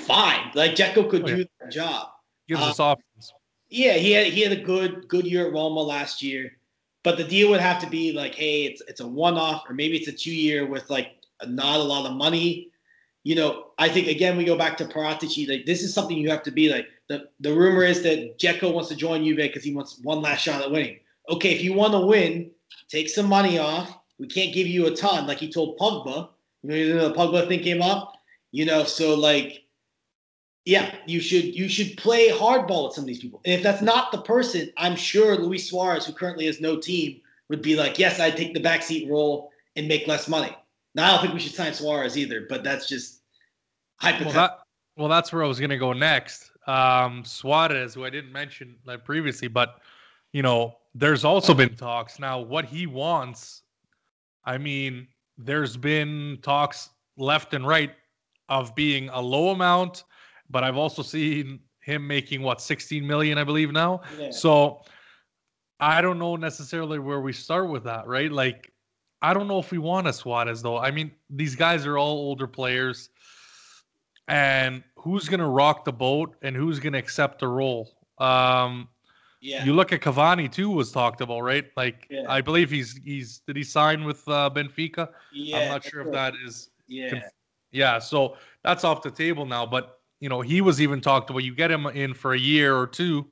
Fine, 0.05 0.51
like 0.55 0.75
Dzeko 0.75 1.09
could 1.09 1.23
oh, 1.23 1.27
do 1.27 1.45
that 1.59 1.71
job. 1.71 2.09
Gives 2.47 2.61
um, 2.61 2.69
us 2.69 2.79
options. 2.79 3.33
Yeah, 3.69 3.93
he 3.93 4.11
had 4.11 4.27
he 4.27 4.41
had 4.41 4.51
a 4.51 4.61
good 4.61 5.07
good 5.07 5.25
year 5.25 5.47
at 5.47 5.53
Roma 5.53 5.81
last 5.81 6.23
year, 6.23 6.53
but 7.03 7.17
the 7.17 7.23
deal 7.23 7.49
would 7.49 7.59
have 7.59 7.81
to 7.81 7.89
be 7.89 8.13
like, 8.13 8.35
hey, 8.35 8.63
it's 8.63 8.81
it's 8.87 9.01
a 9.01 9.07
one 9.07 9.37
off, 9.37 9.63
or 9.69 9.73
maybe 9.73 9.97
it's 9.97 10.07
a 10.07 10.13
two 10.13 10.33
year 10.33 10.65
with 10.65 10.89
like 10.89 11.11
not 11.45 11.79
a 11.79 11.83
lot 11.83 12.05
of 12.05 12.15
money. 12.15 12.69
You 13.23 13.35
know, 13.35 13.67
I 13.77 13.89
think 13.89 14.07
again 14.07 14.37
we 14.37 14.45
go 14.45 14.57
back 14.57 14.77
to 14.77 14.85
Paratici. 14.85 15.47
Like 15.47 15.65
this 15.65 15.83
is 15.83 15.93
something 15.93 16.17
you 16.17 16.29
have 16.29 16.43
to 16.43 16.51
be 16.51 16.69
like. 16.69 16.87
The 17.09 17.29
the 17.39 17.53
rumor 17.53 17.83
is 17.83 18.03
that 18.03 18.37
Dzeko 18.37 18.73
wants 18.73 18.89
to 18.89 18.95
join 18.95 19.23
Juve 19.23 19.37
because 19.37 19.63
he 19.63 19.73
wants 19.73 19.99
one 20.03 20.21
last 20.21 20.41
shot 20.41 20.61
at 20.61 20.71
winning. 20.71 20.99
Okay, 21.29 21.53
if 21.53 21.61
you 21.61 21.73
want 21.73 21.93
to 21.93 21.99
win, 21.99 22.51
take 22.89 23.09
some 23.09 23.27
money 23.27 23.59
off. 23.59 23.97
We 24.19 24.27
can't 24.27 24.53
give 24.53 24.67
you 24.67 24.87
a 24.87 24.95
ton, 24.95 25.27
like 25.27 25.39
he 25.39 25.51
told 25.51 25.77
Pogba. 25.77 26.29
You 26.63 26.95
know, 26.95 27.09
the 27.09 27.15
Pogba 27.15 27.47
thing 27.47 27.61
came 27.61 27.81
up. 27.81 28.13
You 28.51 28.65
know, 28.65 28.83
so 28.83 29.15
like 29.15 29.67
yeah, 30.67 30.93
you 31.05 31.21
should 31.21 31.55
you 31.55 31.69
should 31.69 31.95
play 31.95 32.29
hardball 32.29 32.87
with 32.87 32.93
some 32.95 33.05
of 33.05 33.07
these 33.07 33.21
people. 33.21 33.39
And 33.45 33.53
if 33.53 33.63
that's 33.63 33.81
not 33.81 34.11
the 34.11 34.21
person, 34.21 34.69
I'm 34.75 34.97
sure 34.97 35.37
Luis 35.37 35.69
Suarez, 35.69 36.05
who 36.05 36.11
currently 36.11 36.45
has 36.45 36.59
no 36.59 36.77
team, 36.77 37.21
would 37.47 37.61
be 37.61 37.77
like, 37.77 37.97
yes, 37.97 38.19
I'd 38.19 38.35
take 38.35 38.53
the 38.53 38.59
backseat 38.59 39.09
role 39.09 39.49
and 39.77 39.87
make 39.87 40.07
less 40.07 40.27
money. 40.27 40.53
Now 40.93 41.05
I 41.05 41.11
don't 41.11 41.21
think 41.21 41.33
we 41.33 41.39
should 41.39 41.53
sign 41.53 41.73
Suarez 41.73 42.17
either, 42.17 42.47
but 42.49 42.65
that's 42.65 42.85
just 42.85 43.21
hypothetical. 44.01 44.33
Well, 44.33 44.47
that, 44.47 44.59
well 44.97 45.07
that's 45.07 45.31
where 45.31 45.41
I 45.41 45.47
was 45.47 45.57
gonna 45.57 45.77
go 45.77 45.93
next. 45.93 46.51
Um, 46.67 47.23
Suarez, 47.23 47.93
who 47.93 48.03
I 48.03 48.09
didn't 48.09 48.33
mention 48.33 48.75
like 48.85 49.05
previously, 49.05 49.47
but 49.47 49.79
you 50.33 50.41
know, 50.41 50.75
there's 50.93 51.23
also 51.23 51.53
been 51.53 51.75
talks 51.77 52.19
now. 52.19 52.41
What 52.41 52.65
he 52.65 52.87
wants, 52.87 53.61
I 54.43 54.57
mean, 54.57 55.07
there's 55.37 55.77
been 55.77 56.39
talks 56.41 56.89
left 57.17 57.53
and 57.53 57.65
right 57.65 57.91
of 58.49 58.73
being 58.75 59.09
a 59.09 59.21
low 59.21 59.49
amount 59.49 60.03
but 60.49 60.63
I've 60.63 60.77
also 60.77 61.01
seen 61.01 61.59
him 61.81 62.05
making 62.05 62.41
what 62.41 62.61
16 62.61 63.05
million, 63.05 63.37
I 63.37 63.43
believe 63.43 63.71
now. 63.71 64.01
Yeah. 64.19 64.31
So 64.31 64.81
I 65.79 66.01
don't 66.01 66.19
know 66.19 66.35
necessarily 66.35 66.99
where 66.99 67.21
we 67.21 67.33
start 67.33 67.69
with 67.69 67.83
that, 67.85 68.07
right? 68.07 68.31
Like, 68.31 68.71
I 69.21 69.33
don't 69.33 69.47
know 69.47 69.59
if 69.59 69.71
we 69.71 69.77
want 69.77 70.07
a 70.07 70.13
Suarez 70.13 70.61
though. 70.61 70.77
I 70.77 70.91
mean, 70.91 71.11
these 71.29 71.55
guys 71.55 71.85
are 71.85 71.97
all 71.97 72.17
older 72.17 72.47
players, 72.47 73.09
and 74.27 74.83
who's 74.95 75.27
gonna 75.27 75.49
rock 75.49 75.85
the 75.85 75.93
boat 75.93 76.35
and 76.41 76.55
who's 76.55 76.79
gonna 76.79 76.97
accept 76.97 77.39
the 77.39 77.47
role? 77.47 77.89
Um, 78.19 78.89
yeah. 79.39 79.63
You 79.63 79.73
look 79.73 79.93
at 79.93 80.01
Cavani 80.01 80.51
too 80.51 80.69
was 80.69 80.91
talked 80.91 81.21
about, 81.21 81.41
right? 81.41 81.65
Like 81.75 82.07
yeah. 82.09 82.23
I 82.27 82.41
believe 82.41 82.69
he's 82.69 82.99
he's 83.03 83.39
did 83.39 83.55
he 83.55 83.63
sign 83.63 84.03
with 84.03 84.27
uh, 84.27 84.49
Benfica? 84.53 85.09
Yeah. 85.31 85.59
I'm 85.59 85.67
not 85.69 85.83
sure 85.83 86.01
if 86.01 86.11
that 86.11 86.33
is. 86.45 86.69
Yeah. 86.87 87.09
Conf- 87.09 87.23
yeah. 87.71 87.99
So 87.99 88.37
that's 88.63 88.83
off 88.83 89.01
the 89.01 89.11
table 89.11 89.45
now, 89.45 89.65
but 89.65 89.99
you 90.19 90.29
know, 90.29 90.41
he 90.41 90.61
was 90.61 90.81
even 90.81 91.01
talked 91.01 91.29
about. 91.29 91.43
You 91.43 91.53
get 91.53 91.69
him 91.69 91.85
in 91.87 92.13
for 92.13 92.33
a 92.33 92.39
year 92.39 92.75
or 92.75 92.87
two. 92.87 93.27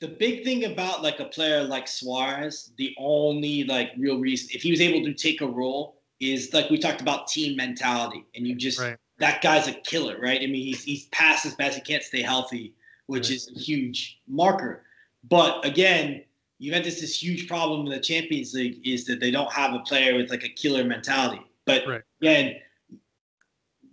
The 0.00 0.08
big 0.08 0.44
thing 0.44 0.64
about 0.64 1.02
like 1.02 1.20
a 1.20 1.26
player 1.26 1.62
like 1.62 1.88
Suarez, 1.88 2.72
the 2.76 2.94
only 2.98 3.64
like 3.64 3.92
real 3.98 4.18
reason 4.18 4.48
if 4.52 4.62
he 4.62 4.70
was 4.70 4.80
able 4.80 5.04
to 5.04 5.14
take 5.14 5.40
a 5.40 5.46
role 5.46 6.02
is 6.20 6.52
like 6.52 6.70
we 6.70 6.78
talked 6.78 7.00
about 7.00 7.28
team 7.28 7.56
mentality, 7.56 8.24
and 8.34 8.46
you 8.46 8.56
just 8.56 8.80
right. 8.80 8.96
that 9.18 9.42
guy's 9.42 9.68
a 9.68 9.72
killer, 9.72 10.18
right? 10.20 10.40
I 10.40 10.46
mean, 10.46 10.66
he's 10.66 10.82
he's 10.82 11.06
past 11.06 11.46
as 11.46 11.54
best 11.54 11.76
he 11.76 11.82
can't 11.82 12.02
stay 12.02 12.22
healthy, 12.22 12.74
which 13.06 13.28
right. 13.28 13.36
is 13.36 13.50
a 13.54 13.58
huge 13.58 14.20
marker. 14.26 14.84
But 15.28 15.64
again, 15.64 16.24
Juventus' 16.60 17.00
this 17.00 17.22
huge 17.22 17.48
problem 17.48 17.86
in 17.86 17.92
the 17.92 18.00
Champions 18.00 18.54
League 18.54 18.86
is 18.86 19.04
that 19.06 19.20
they 19.20 19.30
don't 19.30 19.52
have 19.52 19.74
a 19.74 19.80
player 19.80 20.16
with 20.16 20.30
like 20.30 20.44
a 20.44 20.48
killer 20.48 20.84
mentality. 20.84 21.42
But 21.66 21.86
right. 21.86 22.02
again, 22.20 22.56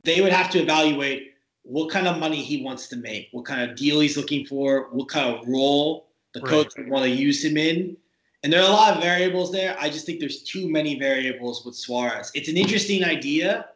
they 0.03 0.21
would 0.21 0.31
have 0.31 0.49
to 0.51 0.59
evaluate 0.59 1.33
what 1.63 1.89
kind 1.89 2.07
of 2.07 2.19
money 2.19 2.41
he 2.41 2.63
wants 2.63 2.87
to 2.87 2.95
make, 2.95 3.29
what 3.31 3.45
kind 3.45 3.69
of 3.69 3.75
deal 3.75 3.99
he's 3.99 4.17
looking 4.17 4.45
for, 4.45 4.89
what 4.91 5.09
kind 5.09 5.35
of 5.35 5.47
role 5.47 6.09
the 6.33 6.41
right. 6.41 6.49
coach 6.49 6.73
would 6.77 6.89
want 6.89 7.03
to 7.03 7.09
use 7.09 7.43
him 7.43 7.57
in. 7.57 7.97
And 8.43 8.53
there 8.53 8.61
are 8.61 8.69
a 8.69 8.71
lot 8.71 8.95
of 8.95 9.01
variables 9.01 9.51
there. 9.51 9.75
I 9.79 9.89
just 9.89 10.05
think 10.05 10.19
there's 10.19 10.43
too 10.43 10.69
many 10.69 10.99
variables 10.99 11.65
with 11.65 11.75
Suarez. 11.75 12.31
It's 12.35 12.47
an 12.47 12.57
interesting 12.57 13.03
idea, 13.03 13.69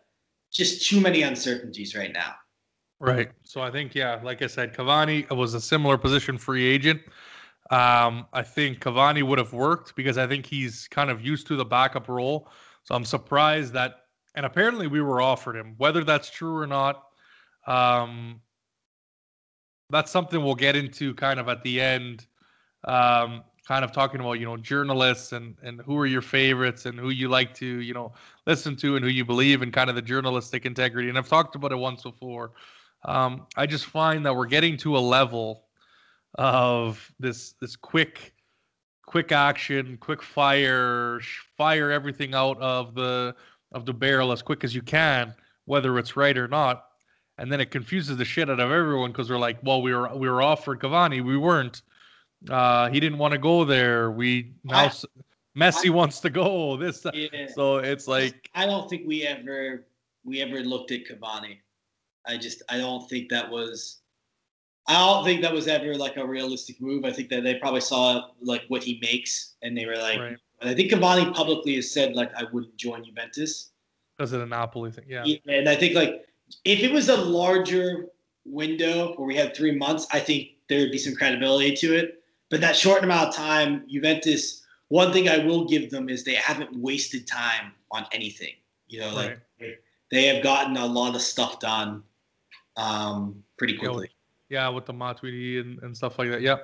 just 0.51 0.87
too 0.87 1.01
many 1.01 1.23
uncertainties 1.23 1.95
right 1.95 2.13
now. 2.13 2.35
Right. 2.99 3.31
So 3.43 3.61
I 3.61 3.71
think, 3.71 3.95
yeah, 3.95 4.19
like 4.23 4.41
I 4.43 4.47
said, 4.47 4.75
Cavani 4.75 5.29
was 5.35 5.55
a 5.55 5.61
similar 5.61 5.97
position 5.97 6.37
free 6.37 6.65
agent. 6.65 7.01
Um, 7.69 8.25
I 8.33 8.41
think 8.41 8.79
Cavani 8.79 9.21
would 9.21 9.37
have 9.37 9.53
worked 9.53 9.95
because 9.95 10.17
I 10.17 10.25
think 10.25 10.45
he's 10.45 10.87
kind 10.87 11.11
of 11.11 11.23
used 11.23 11.45
to 11.47 11.55
the 11.55 11.65
backup 11.65 12.09
role. 12.09 12.49
So 12.83 12.95
I'm 12.95 13.05
surprised 13.05 13.73
that, 13.73 14.05
and 14.35 14.45
apparently 14.45 14.87
we 14.87 15.01
were 15.01 15.21
offered 15.21 15.55
him. 15.55 15.75
Whether 15.77 16.03
that's 16.03 16.31
true 16.31 16.57
or 16.57 16.65
not, 16.65 17.03
um, 17.67 18.41
that's 19.91 20.11
something 20.11 20.43
we'll 20.43 20.55
get 20.55 20.75
into 20.75 21.13
kind 21.13 21.39
of 21.39 21.47
at 21.47 21.61
the 21.63 21.79
end. 21.79 22.25
Um, 22.85 23.43
kind 23.67 23.85
of 23.85 23.91
talking 23.91 24.19
about 24.19 24.39
you 24.39 24.45
know 24.45 24.57
journalists 24.57 25.31
and 25.31 25.55
and 25.61 25.79
who 25.81 25.95
are 25.95 26.07
your 26.07 26.23
favorites 26.23 26.87
and 26.87 26.99
who 26.99 27.11
you 27.11 27.29
like 27.29 27.53
to 27.53 27.67
you 27.81 27.93
know 27.93 28.11
listen 28.47 28.75
to 28.77 28.95
and 28.95 29.05
who 29.05 29.11
you 29.11 29.23
believe 29.23 29.61
in 29.61 29.71
kind 29.71 29.91
of 29.91 29.95
the 29.95 30.01
journalistic 30.01 30.65
integrity. 30.65 31.07
And 31.07 31.17
I've 31.17 31.29
talked 31.29 31.55
about 31.55 31.71
it 31.71 31.77
once 31.77 32.01
before. 32.01 32.53
Um, 33.05 33.45
I 33.55 33.67
just 33.67 33.85
find 33.85 34.25
that 34.25 34.35
we're 34.35 34.47
getting 34.47 34.75
to 34.77 34.97
a 34.97 34.99
level 34.99 35.68
of 36.35 37.11
this 37.19 37.53
this 37.61 37.75
quick 37.75 38.33
quick 39.05 39.31
action, 39.31 39.97
quick 39.97 40.21
fire, 40.21 41.19
fire 41.57 41.89
everything 41.89 42.35
out 42.35 42.59
of 42.61 42.93
the 42.95 43.35
of 43.71 43.85
the 43.85 43.93
barrel 43.93 44.31
as 44.31 44.41
quick 44.41 44.63
as 44.63 44.73
you 44.73 44.81
can, 44.81 45.33
whether 45.65 45.97
it's 45.97 46.15
right 46.15 46.37
or 46.37 46.47
not 46.47 46.85
and 47.39 47.51
then 47.51 47.61
it 47.61 47.71
confuses 47.71 48.17
the 48.17 48.25
shit 48.25 48.49
out 48.49 48.59
of 48.59 48.69
everyone 48.71 49.11
because 49.11 49.29
we're 49.29 49.39
like, 49.39 49.57
well, 49.63 49.81
we 49.81 49.93
were 49.93 50.13
we 50.15 50.29
were 50.29 50.41
offered 50.41 50.79
Cavani, 50.79 51.23
we 51.23 51.37
weren't. 51.37 51.81
Uh, 52.49 52.89
he 52.89 52.99
didn't 52.99 53.17
want 53.17 53.33
to 53.33 53.37
go 53.37 53.65
there. 53.65 54.11
We 54.11 54.51
now 54.63 54.85
I, 54.85 54.91
Messi 55.57 55.87
I, 55.87 55.89
wants 55.89 56.19
to 56.21 56.29
go. 56.29 56.77
This 56.79 57.05
yeah. 57.13 57.47
so 57.55 57.77
it's 57.77 58.07
like 58.07 58.49
I 58.53 58.65
don't 58.65 58.89
think 58.89 59.07
we 59.07 59.25
ever 59.25 59.85
we 60.23 60.41
ever 60.41 60.59
looked 60.59 60.91
at 60.91 61.01
Cavani. 61.05 61.57
I 62.27 62.37
just 62.37 62.61
I 62.69 62.77
don't 62.77 63.09
think 63.09 63.29
that 63.29 63.49
was 63.49 63.98
I 64.89 64.93
don't 64.93 65.23
think 65.23 65.43
that 65.43 65.53
was 65.53 65.67
ever 65.67 65.93
like 65.93 66.17
a 66.17 66.25
realistic 66.25 66.81
move. 66.81 67.05
I 67.05 67.11
think 67.11 67.29
that 67.29 67.43
they 67.43 67.55
probably 67.55 67.81
saw 67.81 68.29
like 68.41 68.63
what 68.69 68.83
he 68.83 68.99
makes 69.03 69.53
and 69.61 69.77
they 69.77 69.85
were 69.85 69.95
like 69.95 70.19
right. 70.19 70.37
I 70.63 70.73
think 70.73 70.91
Cavani 70.91 71.31
publicly 71.33 71.75
has 71.75 71.91
said 71.91 72.15
like 72.15 72.33
I 72.35 72.45
wouldn't 72.51 72.75
join 72.75 73.05
Juventus. 73.05 73.69
Because 74.17 74.33
of 74.33 74.39
the 74.39 74.47
Napoli 74.47 74.91
thing, 74.91 75.05
yeah. 75.07 75.23
yeah. 75.25 75.37
And 75.47 75.69
I 75.69 75.75
think 75.75 75.93
like 75.93 76.25
if 76.65 76.79
it 76.79 76.91
was 76.91 77.07
a 77.07 77.15
larger 77.15 78.07
window 78.45 79.13
where 79.15 79.27
we 79.27 79.35
had 79.35 79.55
three 79.55 79.75
months, 79.75 80.07
I 80.11 80.19
think 80.19 80.49
there 80.69 80.79
would 80.79 80.91
be 80.91 80.97
some 80.97 81.15
credibility 81.15 81.75
to 81.75 81.95
it. 81.95 82.23
But 82.49 82.59
that 82.61 82.75
short 82.75 83.03
amount 83.03 83.29
of 83.29 83.35
time, 83.35 83.85
Juventus, 83.87 84.65
one 84.87 85.13
thing 85.13 85.29
I 85.29 85.37
will 85.37 85.65
give 85.65 85.91
them 85.91 86.09
is 86.09 86.23
they 86.23 86.33
haven't 86.33 86.75
wasted 86.75 87.27
time 87.27 87.73
on 87.91 88.07
anything. 88.11 88.53
You 88.87 89.01
know, 89.01 89.13
like 89.13 89.39
right. 89.61 89.75
they 90.09 90.25
have 90.25 90.41
gotten 90.41 90.77
a 90.77 90.85
lot 90.87 91.13
of 91.13 91.21
stuff 91.21 91.59
done 91.59 92.01
um, 92.75 93.43
pretty 93.59 93.77
quickly. 93.77 94.09
Yeah, 94.49 94.69
with, 94.69 94.85
the 94.85 94.93
Matuidi 94.93 95.59
and, 95.59 95.81
and 95.83 95.95
stuff 95.95 96.17
like 96.17 96.29
that. 96.31 96.41
Yeah. 96.41 96.57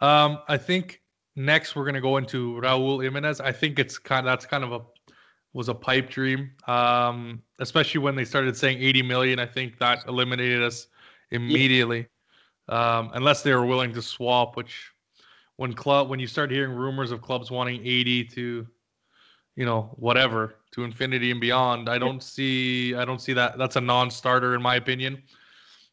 Um, 0.00 0.38
I 0.48 0.56
think 0.56 1.02
next 1.36 1.76
we're 1.76 1.84
gonna 1.84 2.00
go 2.00 2.16
into 2.16 2.58
Raul 2.62 3.02
Jimenez. 3.02 3.40
I 3.40 3.52
think 3.52 3.78
it's 3.78 3.98
kind 3.98 4.20
of, 4.20 4.24
that's 4.26 4.46
kind 4.46 4.64
of 4.64 4.72
a 4.72 4.80
was 5.52 5.68
a 5.68 5.74
pipe 5.74 6.10
dream. 6.10 6.50
Um, 6.66 7.42
especially 7.60 8.00
when 8.00 8.14
they 8.14 8.24
started 8.24 8.56
saying 8.56 8.78
80 8.82 9.02
million. 9.02 9.38
I 9.38 9.46
think 9.46 9.78
that 9.78 10.00
eliminated 10.06 10.62
us 10.62 10.88
immediately. 11.30 12.08
Um, 12.68 13.10
unless 13.14 13.42
they 13.42 13.54
were 13.54 13.64
willing 13.64 13.92
to 13.94 14.02
swap, 14.02 14.56
which 14.56 14.92
when 15.56 15.72
club 15.72 16.08
when 16.08 16.20
you 16.20 16.26
start 16.26 16.50
hearing 16.50 16.74
rumors 16.74 17.10
of 17.10 17.22
clubs 17.22 17.50
wanting 17.50 17.80
80 17.84 18.24
to 18.24 18.66
you 19.56 19.64
know 19.64 19.94
whatever 19.96 20.56
to 20.72 20.84
infinity 20.84 21.30
and 21.30 21.40
beyond 21.40 21.88
i 21.88 21.98
don't 21.98 22.22
see 22.22 22.94
i 22.94 23.04
don't 23.04 23.20
see 23.20 23.32
that 23.32 23.58
that's 23.58 23.76
a 23.76 23.80
non-starter 23.80 24.54
in 24.54 24.62
my 24.62 24.76
opinion 24.76 25.22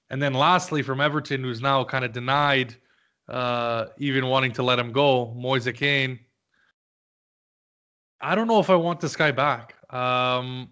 and 0.10 0.22
then 0.22 0.34
lastly 0.34 0.82
from 0.82 1.02
everton 1.02 1.44
who's 1.44 1.62
now 1.62 1.84
kind 1.84 2.06
of 2.06 2.12
denied 2.12 2.76
uh, 3.30 3.86
even 3.98 4.28
wanting 4.28 4.52
to 4.52 4.64
let 4.64 4.78
him 4.78 4.92
go 4.92 5.34
moise 5.36 5.68
kean 5.74 6.20
I 8.24 8.36
don't 8.36 8.48
know 8.48 8.60
if 8.60 8.70
I 8.70 8.76
want 8.76 9.02
this 9.02 9.18
guy 9.18 9.32
back. 9.32 9.76
Um, 9.94 10.70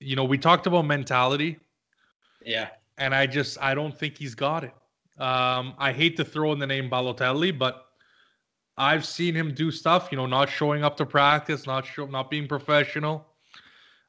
you 0.00 0.16
know, 0.16 0.24
we 0.24 0.38
talked 0.38 0.66
about 0.66 0.86
mentality. 0.86 1.58
Yeah. 2.42 2.68
And 2.96 3.14
I 3.14 3.26
just 3.26 3.58
I 3.60 3.74
don't 3.74 3.96
think 3.96 4.16
he's 4.16 4.34
got 4.34 4.64
it. 4.64 4.72
Um, 5.20 5.74
I 5.78 5.92
hate 5.92 6.16
to 6.16 6.24
throw 6.24 6.52
in 6.52 6.58
the 6.58 6.66
name 6.66 6.88
Balotelli, 6.88 7.56
but 7.56 7.84
I've 8.78 9.04
seen 9.04 9.34
him 9.34 9.54
do 9.54 9.70
stuff, 9.70 10.08
you 10.10 10.16
know, 10.16 10.26
not 10.26 10.48
showing 10.48 10.84
up 10.84 10.96
to 10.96 11.06
practice, 11.06 11.66
not 11.66 11.84
show, 11.84 12.06
not 12.06 12.30
being 12.30 12.48
professional. 12.48 13.26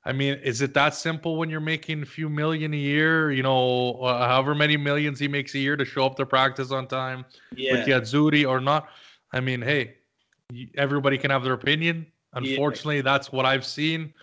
I 0.07 0.13
mean, 0.13 0.35
is 0.35 0.61
it 0.61 0.73
that 0.73 0.95
simple 0.95 1.35
when 1.35 1.49
you're 1.49 1.59
making 1.59 2.01
a 2.01 2.05
few 2.05 2.29
million 2.29 2.73
a 2.73 2.77
year, 2.77 3.29
you 3.29 3.43
know, 3.43 3.95
uh, 3.95 4.25
however 4.25 4.55
many 4.55 4.77
millions 4.77 5.19
he 5.19 5.27
makes 5.27 5.53
a 5.53 5.59
year 5.59 5.75
to 5.75 5.83
show 5.83 6.05
up 6.05 6.15
to 6.15 6.25
practice 6.25 6.71
on 6.71 6.87
time 6.87 7.25
yeah. 7.53 7.73
with 7.73 7.85
the 7.85 7.91
Azzurri 7.91 8.47
or 8.47 8.61
not? 8.61 8.87
I 9.33 9.41
mean, 9.41 9.61
hey, 9.61 9.95
everybody 10.77 11.17
can 11.17 11.29
have 11.29 11.43
their 11.43 11.51
opinion. 11.51 12.07
Unfortunately, 12.31 12.97
yeah. 12.97 13.01
that's 13.01 13.33
what 13.33 13.45
I've 13.45 13.65
seen. 13.65 14.13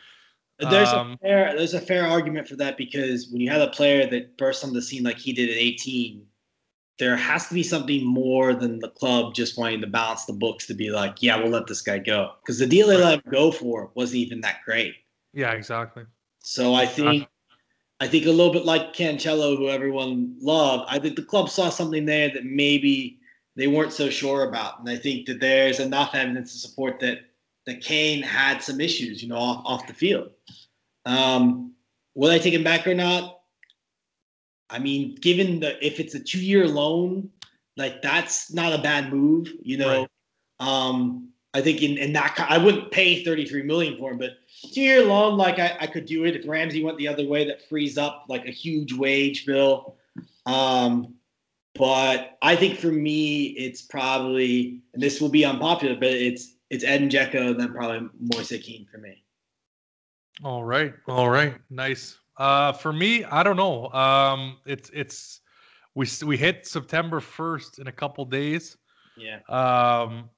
There's 0.58 0.88
um, 0.88 1.12
a 1.12 1.16
fair 1.18 1.54
there's 1.54 1.74
a 1.74 1.80
fair 1.80 2.06
argument 2.06 2.48
for 2.48 2.56
that 2.56 2.78
because 2.78 3.28
when 3.28 3.42
you 3.42 3.50
have 3.50 3.60
a 3.60 3.70
player 3.70 4.06
that 4.06 4.38
bursts 4.38 4.64
on 4.64 4.72
the 4.72 4.80
scene 4.80 5.02
like 5.02 5.18
he 5.18 5.34
did 5.34 5.50
at 5.50 5.56
18, 5.56 6.24
there 6.98 7.16
has 7.16 7.48
to 7.48 7.54
be 7.54 7.62
something 7.62 8.06
more 8.06 8.54
than 8.54 8.78
the 8.78 8.88
club 8.88 9.34
just 9.34 9.58
wanting 9.58 9.82
to 9.82 9.86
balance 9.86 10.24
the 10.24 10.32
books 10.32 10.66
to 10.68 10.74
be 10.74 10.90
like, 10.90 11.22
yeah, 11.22 11.36
we'll 11.36 11.50
let 11.50 11.66
this 11.66 11.82
guy 11.82 11.98
go. 11.98 12.32
Because 12.40 12.58
the 12.58 12.66
deal 12.66 12.86
they 12.86 12.96
let 12.96 13.14
him 13.14 13.30
go 13.30 13.52
for 13.52 13.90
wasn't 13.94 14.16
even 14.16 14.40
that 14.40 14.60
great. 14.64 14.94
Yeah, 15.34 15.52
exactly. 15.52 16.04
So 16.40 16.74
I 16.74 16.86
think 16.86 17.28
I 18.00 18.06
think 18.06 18.26
a 18.26 18.30
little 18.30 18.52
bit 18.52 18.64
like 18.64 18.92
Cancelo, 18.92 19.56
who 19.56 19.68
everyone 19.68 20.36
loved, 20.40 20.84
I 20.88 20.98
think 20.98 21.16
the 21.16 21.22
club 21.22 21.48
saw 21.48 21.70
something 21.70 22.04
there 22.04 22.30
that 22.30 22.44
maybe 22.44 23.18
they 23.56 23.66
weren't 23.66 23.92
so 23.92 24.10
sure 24.10 24.48
about. 24.48 24.80
And 24.80 24.88
I 24.88 24.96
think 24.96 25.26
that 25.26 25.40
there's 25.40 25.80
enough 25.80 26.14
evidence 26.14 26.52
to 26.52 26.58
support 26.58 27.00
that 27.00 27.18
that 27.66 27.80
Kean 27.80 28.22
had 28.22 28.62
some 28.62 28.80
issues, 28.80 29.22
you 29.22 29.28
know, 29.28 29.38
off, 29.38 29.62
off 29.64 29.86
the 29.86 29.94
field. 29.94 30.30
Um, 31.06 31.72
will 32.14 32.30
I 32.30 32.38
take 32.38 32.52
him 32.52 32.64
back 32.64 32.86
or 32.86 32.94
not? 32.94 33.40
I 34.68 34.78
mean, 34.78 35.14
given 35.14 35.60
the 35.60 35.84
if 35.84 36.00
it's 36.00 36.14
a 36.14 36.20
two 36.20 36.44
year 36.44 36.68
loan, 36.68 37.30
like 37.76 38.02
that's 38.02 38.52
not 38.52 38.72
a 38.72 38.82
bad 38.82 39.12
move, 39.12 39.52
you 39.62 39.78
know. 39.78 40.00
Right. 40.00 40.08
Um, 40.60 41.30
I 41.54 41.60
think 41.60 41.82
in, 41.82 41.96
in 41.98 42.12
that 42.14 42.34
I 42.48 42.58
wouldn't 42.58 42.90
pay 42.90 43.22
33 43.22 43.62
million 43.62 43.96
for 43.96 44.10
him, 44.10 44.18
but 44.18 44.32
two 44.72 44.80
year 44.80 45.04
loan, 45.04 45.38
like 45.38 45.60
I, 45.60 45.76
I 45.80 45.86
could 45.86 46.04
do 46.04 46.24
it. 46.24 46.34
If 46.34 46.48
Ramsey 46.48 46.82
went 46.82 46.98
the 46.98 47.06
other 47.06 47.26
way, 47.26 47.46
that 47.46 47.68
frees 47.68 47.96
up 47.96 48.24
like 48.28 48.44
a 48.44 48.50
huge 48.50 48.92
wage 48.92 49.46
bill. 49.46 49.96
Um, 50.46 51.14
but 51.76 52.38
I 52.42 52.56
think 52.56 52.78
for 52.78 52.90
me, 52.90 53.46
it's 53.46 53.82
probably 53.82 54.80
and 54.94 55.02
this 55.02 55.20
will 55.20 55.28
be 55.28 55.44
unpopular, 55.44 55.94
but 55.94 56.10
it's 56.10 56.56
it's 56.70 56.84
Edin 56.84 57.08
Dzeko, 57.08 57.56
then 57.56 57.72
probably 57.72 58.08
Moise 58.18 58.60
Kean 58.62 58.86
for 58.90 58.98
me. 58.98 59.22
All 60.42 60.64
right, 60.64 60.92
all 61.06 61.30
right, 61.30 61.54
nice. 61.70 62.18
Uh, 62.36 62.72
for 62.72 62.92
me, 62.92 63.24
I 63.24 63.44
don't 63.44 63.56
know. 63.56 63.88
Um, 63.92 64.58
it's 64.66 64.90
it's 64.92 65.40
we 65.94 66.06
we 66.26 66.36
hit 66.36 66.66
September 66.66 67.20
first 67.20 67.78
in 67.78 67.86
a 67.86 67.92
couple 67.92 68.24
days. 68.24 68.76
Yeah. 69.16 69.38
Um, 69.48 70.28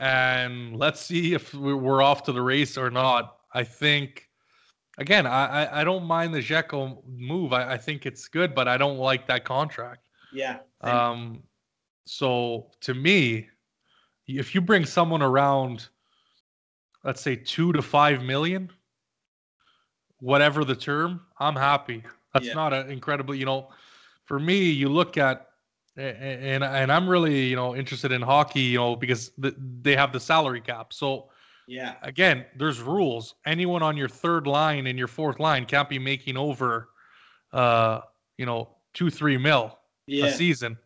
and 0.00 0.74
let's 0.76 1.00
see 1.00 1.34
if 1.34 1.52
we're 1.54 2.02
off 2.02 2.22
to 2.24 2.32
the 2.32 2.40
race 2.42 2.76
or 2.78 2.90
not. 2.90 3.36
I 3.52 3.62
think 3.62 4.28
again, 4.98 5.26
I 5.26 5.80
I, 5.80 5.84
don't 5.84 6.04
mind 6.04 6.34
the 6.34 6.38
Dzeko 6.38 7.02
move. 7.06 7.52
I, 7.52 7.74
I 7.74 7.76
think 7.76 8.06
it's 8.06 8.26
good, 8.26 8.54
but 8.54 8.66
I 8.66 8.76
don't 8.78 8.98
like 8.98 9.26
that 9.28 9.44
contract. 9.44 10.08
Yeah. 10.32 10.58
Um. 10.80 11.42
So 12.06 12.70
to 12.80 12.94
me, 12.94 13.48
if 14.26 14.54
you 14.54 14.60
bring 14.62 14.86
someone 14.86 15.22
around, 15.22 15.88
let's 17.04 17.20
say 17.20 17.36
two 17.36 17.72
to 17.74 17.82
five 17.82 18.22
million, 18.22 18.70
whatever 20.18 20.64
the 20.64 20.74
term, 20.74 21.20
I'm 21.38 21.56
happy. 21.56 22.02
That's 22.32 22.46
yeah. 22.46 22.54
not 22.54 22.72
an 22.72 22.90
incredibly, 22.90 23.38
you 23.38 23.44
know, 23.44 23.68
for 24.24 24.38
me, 24.38 24.70
you 24.70 24.88
look 24.88 25.18
at 25.18 25.49
and 26.00 26.64
and 26.64 26.92
I'm 26.92 27.08
really 27.08 27.46
you 27.46 27.56
know 27.56 27.76
interested 27.76 28.12
in 28.12 28.22
hockey, 28.22 28.60
you 28.60 28.78
know, 28.78 28.96
because 28.96 29.32
the, 29.38 29.54
they 29.82 29.96
have 29.96 30.12
the 30.12 30.20
salary 30.20 30.60
cap. 30.60 30.92
So 30.92 31.30
yeah, 31.66 31.94
again, 32.02 32.46
there's 32.56 32.80
rules. 32.80 33.34
Anyone 33.46 33.82
on 33.82 33.96
your 33.96 34.08
third 34.08 34.46
line 34.46 34.86
and 34.86 34.98
your 34.98 35.08
fourth 35.08 35.38
line 35.38 35.66
can't 35.66 35.88
be 35.88 35.98
making 35.98 36.36
over, 36.36 36.88
uh, 37.52 38.00
you 38.38 38.46
know, 38.46 38.68
two 38.94 39.10
three 39.10 39.38
mil 39.38 39.78
yeah. 40.06 40.26
a 40.26 40.32
season 40.32 40.76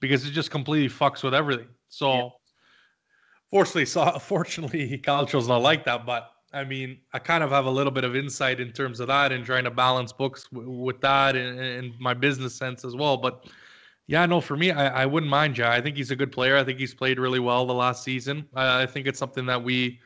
because 0.00 0.26
it 0.26 0.32
just 0.32 0.50
completely 0.50 0.88
fucks 0.88 1.22
with 1.22 1.34
everything. 1.34 1.68
So, 1.88 2.12
yeah. 2.12 2.28
fortunately, 3.50 3.86
so 3.86 4.10
fortunately, 4.20 4.98
Calcio's 4.98 5.48
not 5.48 5.62
like 5.62 5.84
that, 5.84 6.04
but 6.04 6.30
I 6.52 6.64
mean, 6.64 6.98
I 7.12 7.18
kind 7.18 7.42
of 7.42 7.50
have 7.50 7.64
a 7.64 7.70
little 7.70 7.92
bit 7.92 8.04
of 8.04 8.14
insight 8.14 8.60
in 8.60 8.72
terms 8.72 9.00
of 9.00 9.06
that 9.06 9.32
and 9.32 9.44
trying 9.44 9.64
to 9.64 9.70
balance 9.70 10.12
books 10.12 10.48
w- 10.52 10.70
with 10.70 11.00
that 11.00 11.34
and, 11.34 11.58
and, 11.58 11.92
my 11.98 12.12
business 12.12 12.54
sense 12.54 12.84
as 12.84 12.94
well. 12.94 13.16
But 13.16 13.46
yeah, 14.06 14.26
no, 14.26 14.40
for 14.40 14.56
me, 14.56 14.70
I, 14.70 15.02
I 15.02 15.06
wouldn't 15.06 15.30
mind 15.30 15.56
Ja. 15.56 15.70
I 15.70 15.80
think 15.80 15.96
he's 15.96 16.10
a 16.10 16.16
good 16.16 16.32
player. 16.32 16.56
I 16.56 16.64
think 16.64 16.78
he's 16.78 16.94
played 16.94 17.18
really 17.18 17.40
well 17.40 17.66
the 17.66 17.74
last 17.74 18.02
season. 18.02 18.46
I 18.54 18.86
think 18.86 19.06
it's 19.06 19.18
something 19.18 19.46
that 19.46 19.62
we 19.62 20.00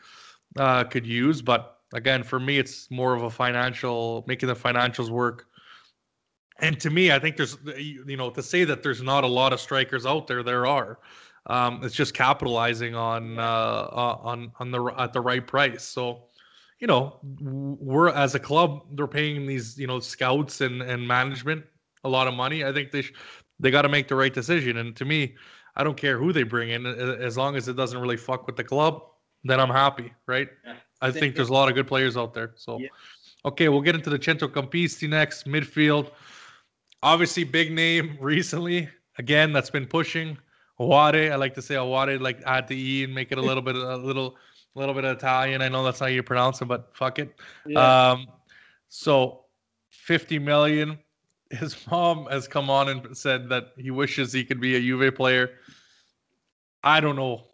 uh, 0.58 0.84
could 0.84 1.06
use. 1.06 1.42
But 1.42 1.78
again, 1.94 2.22
for 2.22 2.38
me, 2.38 2.58
it's 2.58 2.90
more 2.90 3.14
of 3.14 3.22
a 3.22 3.30
financial, 3.30 4.24
making 4.26 4.48
the 4.48 4.54
financials 4.54 5.10
work. 5.10 5.46
And 6.60 6.80
to 6.80 6.90
me, 6.90 7.12
I 7.12 7.18
think 7.18 7.36
there's, 7.36 7.56
you 7.76 8.16
know, 8.16 8.30
to 8.30 8.42
say 8.42 8.64
that 8.64 8.82
there's 8.82 9.02
not 9.02 9.24
a 9.24 9.26
lot 9.26 9.52
of 9.52 9.60
strikers 9.60 10.06
out 10.06 10.26
there, 10.26 10.42
there 10.42 10.66
are. 10.66 10.98
Um, 11.48 11.80
it's 11.84 11.94
just 11.94 12.12
capitalizing 12.12 12.96
on 12.96 13.38
uh 13.38 13.86
on 13.92 14.50
on 14.58 14.72
the 14.72 14.84
at 14.98 15.12
the 15.12 15.20
right 15.20 15.46
price. 15.46 15.84
So 15.84 16.24
you 16.80 16.86
know, 16.86 17.20
we're 17.40 18.08
as 18.08 18.34
a 18.34 18.40
club, 18.40 18.82
they're 18.92 19.06
paying 19.06 19.46
these, 19.46 19.78
you 19.78 19.86
know, 19.86 20.00
scouts 20.00 20.60
and 20.60 20.82
and 20.82 21.06
management 21.06 21.64
a 22.04 22.08
lot 22.08 22.26
of 22.26 22.34
money. 22.34 22.64
I 22.64 22.72
think 22.72 22.90
they 22.90 23.02
sh- 23.02 23.12
they 23.60 23.70
got 23.70 23.82
to 23.82 23.88
make 23.88 24.08
the 24.08 24.14
right 24.14 24.32
decision. 24.32 24.78
And 24.78 24.94
to 24.96 25.04
me, 25.04 25.34
I 25.76 25.84
don't 25.84 25.96
care 25.96 26.18
who 26.18 26.32
they 26.32 26.42
bring 26.42 26.70
in, 26.70 26.86
as 26.86 27.36
long 27.36 27.56
as 27.56 27.68
it 27.68 27.76
doesn't 27.76 28.00
really 28.00 28.16
fuck 28.16 28.46
with 28.46 28.56
the 28.56 28.64
club, 28.64 29.02
then 29.44 29.60
I'm 29.60 29.70
happy, 29.70 30.12
right? 30.26 30.48
Yeah. 30.64 30.74
I 31.00 31.10
think 31.10 31.36
there's 31.36 31.50
a 31.50 31.52
lot 31.52 31.68
of 31.68 31.74
good 31.74 31.86
players 31.86 32.16
out 32.16 32.32
there. 32.32 32.52
So, 32.56 32.78
yeah. 32.78 32.88
okay, 33.44 33.68
we'll 33.68 33.82
get 33.82 33.94
into 33.94 34.08
the 34.08 34.18
Centrocampisti 34.18 35.08
next 35.08 35.46
midfield. 35.46 36.10
Obviously, 37.02 37.44
big 37.44 37.72
name 37.72 38.16
recently. 38.20 38.88
Again, 39.18 39.52
that's 39.52 39.70
been 39.70 39.86
pushing. 39.86 40.38
I 40.78 41.34
like 41.36 41.54
to 41.54 41.62
say 41.62 41.74
Aouar, 41.74 42.20
like 42.20 42.42
add 42.44 42.68
the 42.68 42.76
E 42.76 43.04
and 43.04 43.14
make 43.14 43.32
it 43.32 43.38
a 43.38 43.42
little 43.42 43.62
bit, 43.62 43.76
a 43.76 43.96
little 43.96 44.36
a 44.74 44.78
little 44.78 44.94
bit 44.94 45.04
of 45.04 45.16
Italian. 45.16 45.62
I 45.62 45.68
know 45.68 45.82
that's 45.84 46.00
how 46.00 46.06
you 46.06 46.22
pronounce 46.22 46.60
it, 46.60 46.66
but 46.66 46.90
fuck 46.94 47.18
it. 47.18 47.34
Yeah. 47.66 48.10
Um, 48.10 48.26
so 48.88 49.44
50 49.90 50.38
million. 50.38 50.98
His 51.50 51.86
mom 51.90 52.26
has 52.26 52.48
come 52.48 52.70
on 52.70 52.88
and 52.88 53.16
said 53.16 53.48
that 53.50 53.72
he 53.76 53.90
wishes 53.90 54.32
he 54.32 54.44
could 54.44 54.60
be 54.60 54.76
a 54.76 54.80
Juve 54.80 55.14
player. 55.14 55.50
I 56.82 57.00
don't 57.00 57.16
know. 57.16 57.44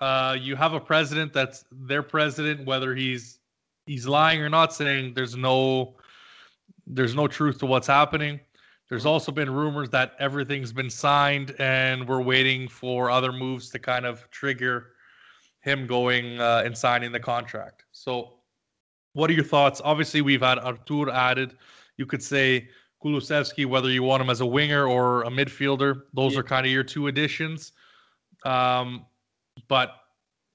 Uh, 0.00 0.36
you 0.38 0.56
have 0.56 0.74
a 0.74 0.80
president 0.80 1.32
that's 1.32 1.64
their 1.72 2.02
president, 2.02 2.66
whether 2.66 2.94
he's 2.94 3.38
he's 3.86 4.06
lying 4.06 4.40
or 4.42 4.48
not, 4.48 4.74
saying 4.74 5.14
there's 5.14 5.36
no 5.36 5.96
there's 6.86 7.14
no 7.14 7.26
truth 7.26 7.58
to 7.58 7.66
what's 7.66 7.86
happening. 7.86 8.40
There's 8.88 9.06
also 9.06 9.32
been 9.32 9.50
rumors 9.50 9.90
that 9.90 10.12
everything's 10.18 10.72
been 10.72 10.90
signed 10.90 11.54
and 11.58 12.06
we're 12.06 12.22
waiting 12.22 12.68
for 12.68 13.10
other 13.10 13.32
moves 13.32 13.68
to 13.70 13.78
kind 13.80 14.06
of 14.06 14.30
trigger 14.30 14.92
him 15.60 15.86
going 15.88 16.40
uh, 16.40 16.62
and 16.64 16.76
signing 16.76 17.10
the 17.10 17.18
contract. 17.18 17.84
So, 17.90 18.34
what 19.14 19.28
are 19.30 19.32
your 19.32 19.44
thoughts? 19.44 19.80
Obviously, 19.84 20.20
we've 20.20 20.42
had 20.42 20.58
Artur 20.58 21.10
added. 21.10 21.56
You 21.96 22.06
could 22.06 22.22
say 22.22 22.68
Kulusevski, 23.04 23.66
whether 23.66 23.90
you 23.90 24.02
want 24.02 24.22
him 24.22 24.30
as 24.30 24.40
a 24.40 24.46
winger 24.46 24.86
or 24.86 25.22
a 25.22 25.28
midfielder. 25.28 26.02
Those 26.14 26.34
yeah. 26.34 26.40
are 26.40 26.42
kind 26.42 26.66
of 26.66 26.72
your 26.72 26.84
two 26.84 27.06
additions. 27.08 27.72
Um, 28.44 29.06
but 29.68 29.94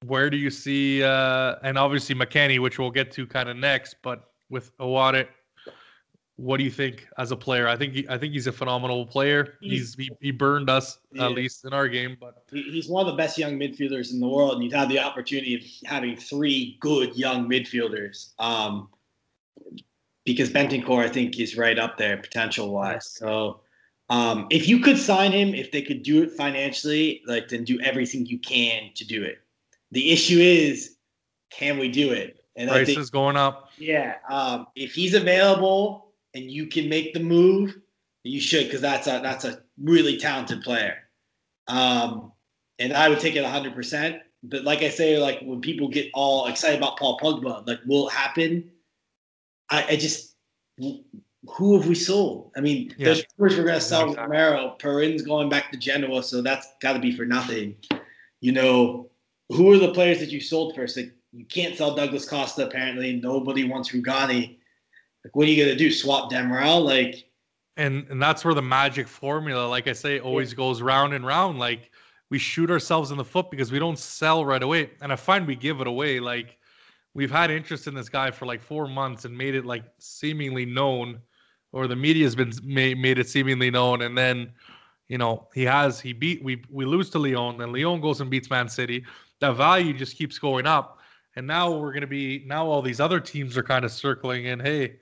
where 0.06 0.30
do 0.30 0.38
you 0.38 0.50
see, 0.50 1.04
uh, 1.04 1.56
and 1.64 1.78
obviously 1.78 2.16
McKennie, 2.16 2.60
which 2.60 2.80
we'll 2.80 2.92
get 2.92 3.12
to 3.12 3.28
kind 3.28 3.50
of 3.50 3.58
next, 3.58 3.98
but 4.02 4.32
with 4.50 4.76
Aouar 4.78 5.28
what 6.42 6.58
do 6.58 6.64
you 6.64 6.72
think 6.72 7.08
as 7.20 7.32
a 7.32 7.36
player? 7.36 7.68
I 7.68 7.76
think 7.76 7.94
he, 7.94 8.06
I 8.10 8.18
think 8.18 8.34
he's 8.34 8.48
a 8.48 8.52
phenomenal 8.52 9.06
player. 9.06 9.58
He's, 9.62 9.94
he, 9.94 10.10
he, 10.20 10.32
burned 10.32 10.72
us 10.72 10.98
at 11.20 11.34
least 11.34 11.66
in 11.66 11.74
our 11.74 11.88
game, 11.88 12.18
but 12.20 12.44
he's 12.52 12.90
one 12.90 13.06
of 13.06 13.12
the 13.12 13.18
best 13.18 13.38
young 13.38 13.60
midfielders 13.60 14.12
in 14.12 14.20
the 14.20 14.28
world, 14.28 14.56
and 14.56 14.64
you've 14.64 14.74
had 14.74 14.90
the 14.90 14.98
opportunity 14.98 15.56
of 15.56 15.62
having 15.88 16.16
three 16.16 16.78
good 16.80 17.16
young 17.16 17.48
midfielders. 17.48 18.32
Um, 18.40 18.90
because 20.26 20.50
Bentancur, 20.50 21.04
I 21.04 21.10
think, 21.10 21.40
is 21.40 21.58
right 21.58 21.78
up 21.78 21.98
there 21.98 22.18
potential 22.18 22.72
wise. 22.72 23.06
So, 23.06 23.62
um, 24.10 24.48
if 24.50 24.68
you 24.68 24.80
could 24.80 24.98
sign 24.98 25.32
him, 25.32 25.56
if 25.56 25.72
they 25.72 25.82
could 25.82 26.04
do 26.04 26.22
it 26.22 26.32
financially, 26.34 27.22
like 27.26 27.48
then 27.48 27.64
do 27.64 27.80
everything 27.80 28.26
you 28.26 28.40
can 28.40 28.92
to 28.96 29.06
do 29.06 29.24
it. 29.24 29.40
The 29.92 30.12
issue 30.12 30.40
is, 30.40 30.96
can 31.50 31.78
we 31.78 31.90
do 31.90 32.12
it? 32.12 32.44
And 32.56 32.70
price 32.70 32.88
think, 32.88 33.00
is 33.00 33.10
going 33.10 33.38
up. 33.38 33.70
Yeah, 33.78 34.16
um, 34.30 34.68
if 34.76 34.94
he's 34.94 35.14
available 35.14 36.14
and 36.34 36.52
you 36.52 36.68
can 36.68 36.90
make 36.90 37.14
the 37.14 37.20
move, 37.22 37.78
you 38.24 38.42
should 38.42 38.66
because 38.66 38.82
that's 38.82 39.08
a 39.08 39.22
that's 39.24 39.46
a 39.46 39.62
really 39.82 40.18
talented 40.18 40.62
player. 40.62 40.98
Um, 41.68 42.32
and 42.80 42.94
I 42.94 43.10
would 43.10 43.20
take 43.20 43.36
it 43.36 43.44
100. 43.44 43.74
percent 43.74 44.22
But 44.44 44.64
like 44.64 44.82
I 44.82 44.90
say, 44.90 45.18
like 45.18 45.40
when 45.42 45.62
people 45.62 45.88
get 45.88 46.10
all 46.14 46.48
excited 46.48 46.78
about 46.78 47.00
Paul 47.00 47.18
Pogba, 47.20 47.66
like 47.66 47.80
will 47.86 48.10
it 48.10 48.14
happen? 48.14 48.70
I, 49.72 49.86
I 49.90 49.96
just 49.96 50.36
who 50.78 51.78
have 51.78 51.88
we 51.88 51.96
sold? 51.96 52.52
I 52.56 52.62
mean, 52.62 52.94
yeah. 52.98 53.06
there's 53.06 53.24
rumors 53.38 53.58
we're 53.58 53.66
going 53.66 53.80
to 53.80 53.82
sell 53.82 54.10
exactly. 54.10 54.38
Romero. 54.38 54.76
Perin's 54.80 55.24
going 55.24 55.50
back 55.50 55.72
to 55.72 55.78
Genoa, 55.78 56.22
so 56.22 56.42
that's 56.42 56.68
got 56.82 56.94
to 56.94 57.00
be 57.00 57.16
for 57.16 57.26
nothing. 57.26 57.76
You 58.42 58.52
know, 58.52 59.10
who 59.50 59.72
are 59.72 59.78
the 59.78 59.94
players 59.94 60.20
that 60.20 60.30
you 60.30 60.40
sold 60.40 60.76
first? 60.76 60.98
Like, 60.98 61.14
you 61.34 61.46
can't 61.46 61.76
sell 61.76 61.96
Douglas 61.96 62.28
Costa. 62.28 62.68
Apparently, 62.68 63.16
nobody 63.16 63.68
wants 63.68 63.92
Rugani. 63.92 64.58
Like, 65.24 65.36
what 65.36 65.48
are 65.48 65.52
you 65.52 65.64
gonna 65.64 65.78
do? 65.78 65.92
Swap 65.92 66.32
Demiral? 66.32 66.84
Like, 66.84 67.30
and 67.78 68.06
and 68.10 68.22
that's 68.22 68.44
where 68.44 68.54
the 68.54 68.62
magic 68.62 69.08
formula, 69.08 69.68
like 69.68 69.88
I 69.88 69.94
say, 69.94 70.20
always 70.20 70.52
yeah. 70.52 70.58
goes 70.58 70.82
round 70.82 71.14
and 71.14 71.26
round. 71.26 71.60
Like 71.60 71.92
we 72.30 72.40
shoot 72.40 72.70
ourselves 72.70 73.12
in 73.12 73.18
the 73.18 73.24
foot 73.24 73.52
because 73.52 73.72
we 73.72 73.80
don't 73.80 74.00
sell 74.00 74.44
right 74.44 74.64
away. 74.64 74.90
And 75.02 75.12
I 75.14 75.16
find 75.16 75.46
we 75.48 75.56
give 75.56 75.80
it 75.80 75.88
away. 75.88 76.20
Like 76.20 76.58
we've 77.14 77.32
had 77.32 77.52
interest 77.52 77.88
in 77.88 77.94
this 77.94 78.10
guy 78.10 78.32
for 78.32 78.46
like 78.46 78.62
four 78.62 78.88
months 78.88 79.26
and 79.26 79.38
made 79.38 79.56
it 79.56 79.66
like 79.66 79.84
seemingly 80.00 80.66
known, 80.66 81.20
or 81.72 81.88
the 81.88 81.96
media 81.96 82.24
has 82.24 82.36
been 82.36 82.52
made, 82.64 82.98
made 82.98 83.20
it 83.20 83.30
seemingly 83.30 83.72
known, 83.72 84.02
and 84.04 84.18
then 84.18 84.52
you 85.08 85.18
know 85.18 85.48
he 85.54 85.64
has 85.64 86.00
he 86.00 86.14
beat 86.14 86.44
we 86.44 86.64
we 86.70 86.86
lose 86.86 87.10
to 87.12 87.20
Lyon, 87.20 87.58
then 87.58 87.72
Lyon 87.72 88.02
goes 88.02 88.22
and 88.22 88.30
beats 88.30 88.50
Man 88.50 88.70
City. 88.70 89.04
That 89.40 89.56
value 89.56 89.94
just 89.94 90.18
keeps 90.18 90.38
going 90.38 90.68
up, 90.68 91.00
and 91.36 91.46
now 91.48 91.72
we're 91.72 91.92
going 91.92 92.02
to 92.02 92.08
be 92.08 92.44
now 92.46 92.68
all 92.68 92.82
these 92.82 93.00
other 93.00 93.20
teams 93.20 93.58
are 93.58 93.64
kind 93.64 93.86
of 93.86 93.92
circling 93.92 94.46
in. 94.46 94.60
Hey, 94.60 94.98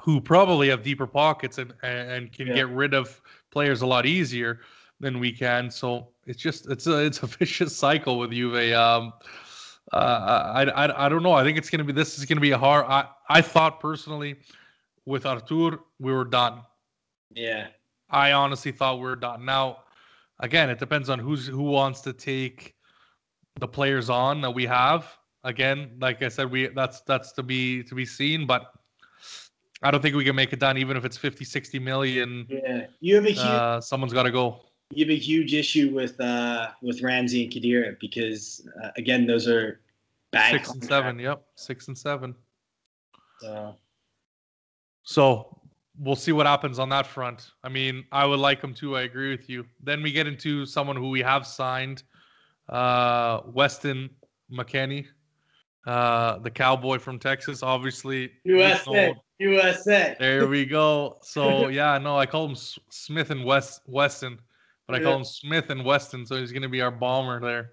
who 0.00 0.20
probably 0.20 0.68
have 0.68 0.82
deeper 0.82 1.06
pockets 1.06 1.58
and 1.58 1.72
and 1.82 2.32
can 2.32 2.46
yeah. 2.46 2.54
get 2.54 2.68
rid 2.68 2.94
of 2.94 3.20
players 3.50 3.82
a 3.82 3.86
lot 3.86 4.04
easier 4.06 4.60
than 5.00 5.18
we 5.18 5.32
can. 5.32 5.70
So 5.70 6.08
it's 6.26 6.40
just 6.40 6.68
it's 6.70 6.86
a 6.86 7.06
it's 7.06 7.22
a 7.22 7.26
vicious 7.38 7.74
cycle 7.76 8.18
with 8.18 8.32
Juve. 8.32 8.74
Um, 8.74 9.12
I, 9.92 10.64
I 10.64 11.06
I 11.06 11.08
don't 11.08 11.22
know. 11.22 11.32
I 11.32 11.44
think 11.44 11.58
it's 11.58 11.70
gonna 11.70 11.84
be 11.84 11.92
this 11.92 12.18
is 12.18 12.24
gonna 12.24 12.40
be 12.40 12.52
a 12.52 12.58
hard. 12.58 12.86
I 12.86 13.06
I 13.28 13.40
thought 13.40 13.80
personally 13.80 14.36
with 15.06 15.26
Artur 15.26 15.80
we 15.98 16.12
were 16.12 16.24
done. 16.24 16.62
Yeah. 17.34 17.68
I 18.10 18.32
honestly 18.32 18.72
thought 18.72 18.96
we 18.96 19.02
were 19.02 19.16
done. 19.16 19.44
Now, 19.44 19.78
again, 20.40 20.70
it 20.70 20.78
depends 20.78 21.08
on 21.08 21.18
who's 21.18 21.46
who 21.46 21.62
wants 21.62 22.00
to 22.02 22.12
take 22.12 22.74
the 23.60 23.68
players 23.68 24.10
on 24.10 24.40
that 24.42 24.50
we 24.50 24.66
have. 24.66 25.06
Again, 25.42 25.96
like 26.00 26.22
I 26.22 26.28
said, 26.28 26.50
we 26.50 26.68
that's 26.68 27.00
that's 27.02 27.32
to 27.32 27.42
be 27.42 27.82
to 27.84 27.94
be 27.94 28.06
seen, 28.06 28.46
but 28.46 28.72
I 29.82 29.90
don't 29.90 30.00
think 30.00 30.16
we 30.16 30.24
can 30.24 30.36
make 30.36 30.52
it 30.52 30.60
done 30.60 30.78
even 30.78 30.96
if 30.96 31.04
it's 31.04 31.18
50, 31.18 31.44
60 31.44 31.78
million. 31.78 32.46
Yeah. 32.48 32.86
You 33.00 33.16
have 33.16 33.26
a 33.26 33.30
huge 33.30 33.38
uh, 33.38 33.80
someone's 33.80 34.14
got 34.14 34.22
to 34.22 34.30
go 34.30 34.62
you 34.90 35.04
have 35.04 35.10
a 35.10 35.18
huge 35.18 35.54
issue 35.54 35.94
with 35.94 36.20
uh, 36.20 36.68
with 36.82 37.02
Ramsey 37.02 37.44
and 37.44 37.52
Khedira 37.52 37.98
because 38.00 38.66
uh, 38.82 38.90
again, 38.96 39.26
those 39.26 39.48
are 39.48 39.80
bad. 40.30 40.52
Six 40.52 40.72
and 40.72 40.84
seven. 40.84 41.18
Yep, 41.18 41.42
six 41.54 41.88
and 41.88 41.96
seven. 41.96 42.34
So. 43.40 43.76
so 45.02 45.58
we'll 45.98 46.16
see 46.16 46.32
what 46.32 46.46
happens 46.46 46.78
on 46.78 46.88
that 46.88 47.06
front. 47.06 47.50
I 47.62 47.68
mean, 47.68 48.04
I 48.12 48.24
would 48.24 48.40
like 48.40 48.62
him 48.62 48.74
to. 48.74 48.96
I 48.96 49.02
agree 49.02 49.30
with 49.30 49.48
you. 49.50 49.66
Then 49.82 50.02
we 50.02 50.12
get 50.12 50.26
into 50.26 50.66
someone 50.66 50.96
who 50.96 51.10
we 51.10 51.20
have 51.20 51.46
signed, 51.46 52.04
uh, 52.68 53.40
Weston 53.46 54.10
McKennie, 54.52 55.06
uh, 55.86 56.38
the 56.38 56.50
cowboy 56.50 56.98
from 56.98 57.18
Texas. 57.18 57.62
Obviously, 57.62 58.32
USA. 58.44 59.14
USA. 59.38 60.16
There 60.18 60.46
we 60.46 60.64
go. 60.64 61.18
So 61.22 61.68
yeah, 61.68 61.98
no, 61.98 62.18
I 62.18 62.26
call 62.26 62.48
him 62.48 62.56
Smith 62.56 63.30
and 63.30 63.44
West 63.44 63.82
Weston 63.86 64.38
but 64.86 64.96
I 64.96 65.02
call 65.02 65.16
him 65.16 65.24
Smith 65.24 65.70
and 65.70 65.84
Weston, 65.84 66.26
so 66.26 66.36
he's 66.36 66.52
going 66.52 66.62
to 66.62 66.68
be 66.68 66.82
our 66.82 66.90
bomber 66.90 67.40
there, 67.40 67.70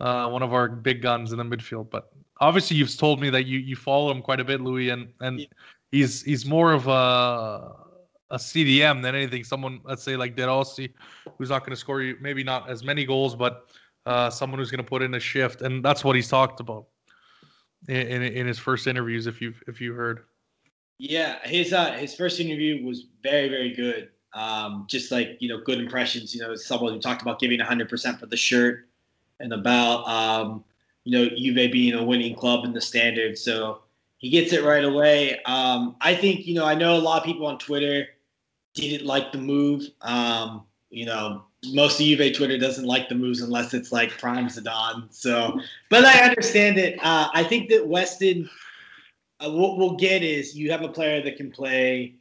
uh, 0.00 0.28
one 0.28 0.42
of 0.42 0.54
our 0.54 0.68
big 0.68 1.02
guns 1.02 1.32
in 1.32 1.38
the 1.38 1.44
midfield. 1.44 1.90
But 1.90 2.12
obviously, 2.40 2.76
you've 2.76 2.96
told 2.96 3.20
me 3.20 3.30
that 3.30 3.46
you 3.46 3.58
you 3.58 3.76
follow 3.76 4.10
him 4.10 4.22
quite 4.22 4.40
a 4.40 4.44
bit, 4.44 4.60
Louis, 4.60 4.90
and 4.90 5.08
and 5.20 5.40
yeah. 5.40 5.46
he's 5.90 6.22
he's 6.22 6.46
more 6.46 6.72
of 6.72 6.86
a 6.86 7.84
a 8.30 8.36
CDM 8.36 9.02
than 9.02 9.14
anything. 9.14 9.44
Someone, 9.44 9.80
let's 9.84 10.02
say 10.02 10.16
like 10.16 10.36
De 10.36 10.46
Rossi, 10.46 10.92
who's 11.38 11.50
not 11.50 11.60
going 11.60 11.70
to 11.70 11.76
score 11.76 12.02
you 12.02 12.16
maybe 12.20 12.44
not 12.44 12.70
as 12.70 12.84
many 12.84 13.04
goals, 13.04 13.34
but 13.34 13.68
uh, 14.06 14.30
someone 14.30 14.58
who's 14.58 14.70
going 14.70 14.84
to 14.84 14.88
put 14.88 15.02
in 15.02 15.14
a 15.14 15.20
shift, 15.20 15.62
and 15.62 15.84
that's 15.84 16.04
what 16.04 16.14
he's 16.16 16.28
talked 16.28 16.60
about 16.60 16.86
in, 17.88 17.96
in, 17.96 18.22
in 18.22 18.46
his 18.46 18.58
first 18.58 18.86
interviews. 18.86 19.26
If 19.26 19.40
you've 19.40 19.62
if 19.66 19.80
you 19.80 19.92
heard. 19.92 20.24
Yeah, 20.98 21.38
his 21.44 21.72
uh, 21.72 21.92
his 21.92 22.14
first 22.14 22.38
interview 22.38 22.84
was 22.84 23.06
very 23.22 23.48
very 23.48 23.74
good. 23.74 24.10
Um, 24.34 24.86
just 24.88 25.10
like 25.10 25.36
you 25.40 25.48
know, 25.48 25.60
good 25.60 25.78
impressions. 25.78 26.34
You 26.34 26.42
know, 26.42 26.54
someone 26.56 26.92
who 26.92 27.00
talked 27.00 27.22
about 27.22 27.38
giving 27.38 27.60
100% 27.60 28.18
for 28.18 28.26
the 28.26 28.36
shirt, 28.36 28.86
and 29.40 29.52
about 29.52 30.06
um, 30.08 30.64
you 31.04 31.12
know 31.12 31.28
Juve 31.28 31.70
being 31.70 31.94
a 31.94 32.04
winning 32.04 32.34
club 32.34 32.64
in 32.64 32.72
the 32.72 32.80
standard. 32.80 33.38
So 33.38 33.82
he 34.18 34.30
gets 34.30 34.52
it 34.52 34.64
right 34.64 34.84
away. 34.84 35.42
Um, 35.44 35.96
I 36.00 36.14
think 36.14 36.46
you 36.46 36.54
know 36.54 36.64
I 36.64 36.74
know 36.74 36.96
a 36.96 36.98
lot 36.98 37.18
of 37.18 37.24
people 37.24 37.46
on 37.46 37.58
Twitter 37.58 38.08
didn't 38.74 39.06
like 39.06 39.32
the 39.32 39.38
move. 39.38 39.84
Um, 40.00 40.64
you 40.90 41.06
know, 41.06 41.44
most 41.72 42.00
of 42.00 42.06
Juve 42.06 42.34
Twitter 42.34 42.58
doesn't 42.58 42.86
like 42.86 43.08
the 43.08 43.14
moves 43.14 43.40
unless 43.40 43.74
it's 43.74 43.92
like 43.92 44.10
prime 44.18 44.46
Zidane. 44.46 45.12
So, 45.12 45.60
but 45.90 46.04
I 46.04 46.20
understand 46.20 46.78
it. 46.78 46.98
Uh, 47.02 47.28
I 47.32 47.44
think 47.44 47.68
that 47.70 47.86
Weston, 47.86 48.48
uh, 49.40 49.50
what 49.50 49.78
we'll 49.78 49.96
get 49.96 50.22
is 50.22 50.56
you 50.56 50.70
have 50.70 50.82
a 50.82 50.88
player 50.88 51.22
that 51.22 51.36
can 51.36 51.50
play 51.50 52.14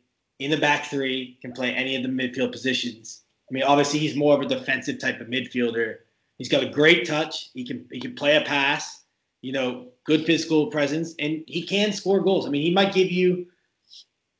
in 0.44 0.52
the 0.52 0.58
back 0.58 0.86
three, 0.86 1.38
can 1.42 1.54
play 1.54 1.74
any 1.74 1.96
of 1.96 2.04
the 2.04 2.10
midfield 2.10 2.52
positions. 2.52 3.22
I 3.50 3.54
mean, 3.54 3.64
obviously 3.64 4.00
he's 4.00 4.16
more 4.16 4.36
of 4.36 4.42
a 4.42 4.46
defensive 4.46 5.00
type 5.00 5.22
of 5.22 5.28
midfielder. 5.28 5.98
He's 6.38 6.50
got 6.50 6.64
a 6.64 6.70
great 6.70 7.08
touch. 7.08 7.50
He 7.54 7.66
can 7.66 7.86
he 7.92 8.00
can 8.00 8.16
play 8.16 8.36
a 8.36 8.42
pass. 8.42 9.04
You 9.42 9.52
know, 9.52 9.90
good 10.06 10.26
physical 10.26 10.68
presence, 10.68 11.16
and 11.20 11.44
he 11.48 11.64
can 11.64 11.92
score 11.92 12.22
goals. 12.22 12.48
I 12.48 12.50
mean, 12.50 12.62
he 12.62 12.74
might 12.74 12.94
give 12.94 13.12
you 13.12 13.48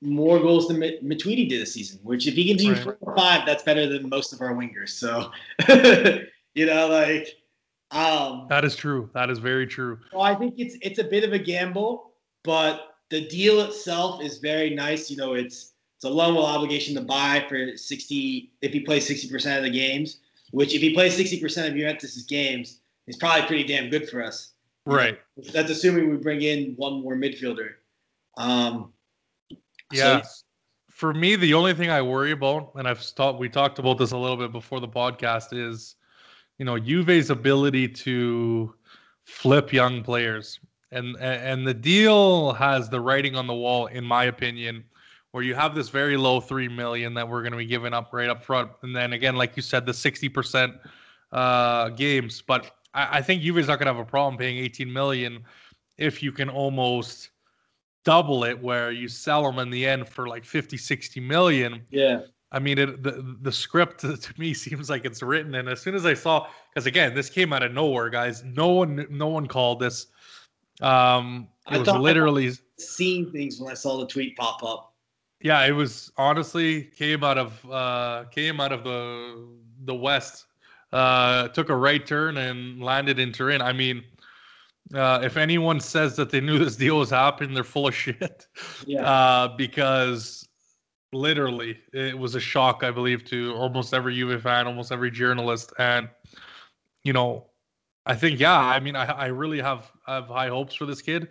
more 0.02 0.40
goals 0.40 0.68
than 0.68 0.78
Matuidi 0.78 1.48
did 1.48 1.62
this 1.62 1.74
season. 1.74 2.00
Which, 2.04 2.26
if 2.26 2.36
he 2.36 2.46
gives 2.46 2.64
you 2.64 2.74
right. 2.74 2.84
four 2.84 2.98
or 3.02 3.16
five, 3.16 3.46
that's 3.46 3.64
better 3.64 3.88
than 3.88 4.08
most 4.08 4.32
of 4.32 4.42
our 4.42 4.54
wingers. 4.54 4.90
So, 4.90 5.32
you 6.56 6.66
know, 6.66 6.88
like 6.88 7.28
um, 7.92 8.48
that 8.50 8.66
is 8.66 8.76
true. 8.76 9.10
That 9.14 9.30
is 9.30 9.40
very 9.40 9.68
true. 9.68 10.00
Well, 10.12 10.24
I 10.24 10.36
think 10.36 10.56
it's 10.58 10.76
it's 10.82 11.00
a 11.00 11.04
bit 11.04 11.24
of 11.24 11.34
a 11.34 11.40
gamble, 11.40 12.14
but 12.44 12.96
the 13.10 13.28
deal 13.28 13.62
itself 13.62 14.22
is 14.22 14.40
very 14.40 14.72
nice. 14.72 15.12
You 15.12 15.18
know, 15.18 15.34
it's 15.34 15.73
it's 16.04 16.12
a 16.12 16.14
loan 16.14 16.38
obligation 16.38 16.96
to 16.96 17.02
buy 17.02 17.46
for 17.48 17.78
60 17.78 18.52
if 18.62 18.74
he 18.74 18.82
plays 18.82 19.08
60% 19.10 19.58
of 19.58 19.64
the 19.64 19.70
games, 19.70 20.18
which 20.52 20.76
if 20.76 20.82
he 20.82 20.94
plays 20.94 21.18
60% 21.18 21.66
of 21.66 21.74
Juventus's 21.74 22.24
games, 22.24 22.80
is 23.08 23.16
probably 23.16 23.48
pretty 23.48 23.64
damn 23.64 23.90
good 23.90 24.10
for 24.10 24.22
us. 24.22 24.52
Right. 24.86 25.18
That's 25.54 25.70
assuming 25.72 26.10
we 26.10 26.18
bring 26.18 26.42
in 26.42 26.74
one 26.76 27.02
more 27.02 27.16
midfielder. 27.16 27.76
Um, 28.36 28.92
yeah. 29.94 30.22
So 30.24 30.30
for 30.92 31.14
me, 31.14 31.38
the 31.38 31.54
only 31.54 31.74
thing 31.74 31.90
I 31.90 32.02
worry 32.02 32.32
about, 32.32 32.74
and 32.76 32.86
I've 32.86 33.02
talked, 33.16 33.40
we 33.40 33.48
talked 33.48 33.80
about 33.80 33.98
this 33.98 34.12
a 34.12 34.18
little 34.18 34.38
bit 34.38 34.52
before 34.52 34.82
the 34.82 34.90
podcast, 34.90 35.54
is 35.54 35.96
you 36.58 36.66
know 36.66 36.78
Juve's 36.78 37.30
ability 37.30 37.88
to 37.88 38.74
flip 39.24 39.72
young 39.72 40.04
players, 40.04 40.60
and 40.92 41.16
and 41.18 41.66
the 41.66 41.74
deal 41.74 42.52
has 42.54 42.90
the 42.90 43.00
writing 43.00 43.36
on 43.36 43.48
the 43.48 43.56
wall, 43.56 43.88
in 43.88 44.04
my 44.04 44.26
opinion, 44.26 44.84
where 45.34 45.44
you 45.44 45.56
have 45.56 45.74
this 45.74 45.90
very 45.90 46.16
low 46.16 46.40
three 46.40 46.68
million 46.68 47.16
that 47.16 47.28
we're 47.28 47.42
going 47.42 47.52
to 47.52 47.58
be 47.58 47.66
giving 47.66 47.92
up 47.92 48.14
right 48.14 48.30
up 48.30 48.44
front, 48.44 48.72
and 48.84 48.96
then 48.96 49.14
again, 49.14 49.36
like 49.36 49.56
you 49.56 49.64
said, 49.64 49.86
the 49.86 49.94
sixty 49.94 50.30
percent 50.30 50.76
uh, 51.32 51.90
games. 51.90 52.42
But 52.42 52.78
I, 52.94 53.18
I 53.18 53.22
think 53.22 53.42
Juve's 53.42 53.68
not 53.68 53.80
going 53.80 53.88
to 53.88 53.94
have 53.94 54.02
a 54.02 54.10
problem 54.10 54.38
paying 54.38 54.58
eighteen 54.58 54.94
million 54.94 55.44
if 55.98 56.22
you 56.22 56.32
can 56.32 56.50
almost 56.50 57.32
double 58.06 58.44
it, 58.44 58.62
where 58.62 58.92
you 58.92 59.08
sell 59.08 59.44
them 59.44 59.58
in 59.58 59.70
the 59.70 59.86
end 59.86 60.08
for 60.08 60.28
like 60.28 60.44
50, 60.44 60.76
60 60.76 61.20
million. 61.20 61.82
Yeah. 61.90 62.22
I 62.52 62.60
mean, 62.60 62.78
it, 62.78 63.02
the 63.02 63.36
the 63.42 63.52
script 63.52 64.00
to, 64.02 64.16
to, 64.16 64.40
me 64.40 64.54
seems 64.54 64.88
like 64.88 65.04
it's 65.04 65.24
written, 65.24 65.56
and 65.56 65.68
as 65.68 65.82
soon 65.82 65.96
as 65.96 66.06
I 66.06 66.14
saw, 66.14 66.48
because 66.72 66.86
again, 66.86 67.16
this 67.16 67.30
came 67.30 67.52
out 67.54 67.64
of 67.64 67.74
nowhere, 67.74 68.12
guys. 68.12 68.44
No 68.44 68.70
one, 68.70 69.08
no 69.10 69.28
one 69.28 69.48
called 69.48 69.80
this. 69.80 70.08
Um, 70.80 71.48
it 71.72 71.76
I 71.76 71.78
was 71.80 71.88
literally 71.88 72.52
seeing 72.78 73.32
things 73.32 73.60
when 73.60 73.72
I 73.72 73.74
saw 73.74 73.98
the 73.98 74.06
tweet 74.06 74.38
pop 74.38 74.64
up 74.64 74.93
yeah, 75.44 75.66
it 75.66 75.74
was 75.74 76.10
honestly 76.18 76.84
came 76.84 77.24
out 77.24 77.38
of 77.38 77.70
uh, 77.70 78.24
came 78.32 78.62
out 78.62 78.72
of 78.72 78.86
the 78.86 79.46
the 79.84 79.94
west, 79.94 80.46
uh, 80.94 81.50
took 81.50 81.70
a 81.70 81.76
right 81.76 82.04
turn 82.08 82.38
and 82.38 82.82
landed 82.82 83.20
in 83.20 83.34
Turin. 83.34 83.62
I 83.62 83.74
mean, 83.74 84.06
uh, 84.94 85.20
if 85.22 85.36
anyone 85.36 85.82
says 85.82 86.16
that 86.16 86.30
they 86.30 86.40
knew 86.40 86.58
this 86.58 86.78
deal 86.78 86.98
was 86.98 87.10
happening, 87.10 87.54
they're 87.54 87.66
full 87.66 87.88
of 87.88 87.96
shit. 88.04 88.48
Yeah. 88.88 89.04
Uh, 89.04 89.50
because 89.58 90.48
literally, 91.12 91.78
it 91.92 92.18
was 92.18 92.36
a 92.36 92.40
shock, 92.40 92.82
I 92.84 92.92
believe, 92.92 93.26
to 93.26 93.54
almost 93.54 93.94
every 93.94 94.16
Juve 94.16 94.42
fan, 94.42 94.66
almost 94.66 94.94
every 94.94 95.12
journalist, 95.12 95.74
and 95.78 96.08
you 97.04 97.12
know, 97.12 97.48
I 98.06 98.16
think 98.16 98.40
yeah, 98.40 98.58
I 98.58 98.80
mean, 98.80 98.96
I 98.96 99.04
I 99.08 99.26
really 99.26 99.60
have 99.60 99.92
have 100.08 100.28
high 100.28 100.48
hopes 100.48 100.74
for 100.74 100.86
this 100.86 101.02
kid. 101.02 101.28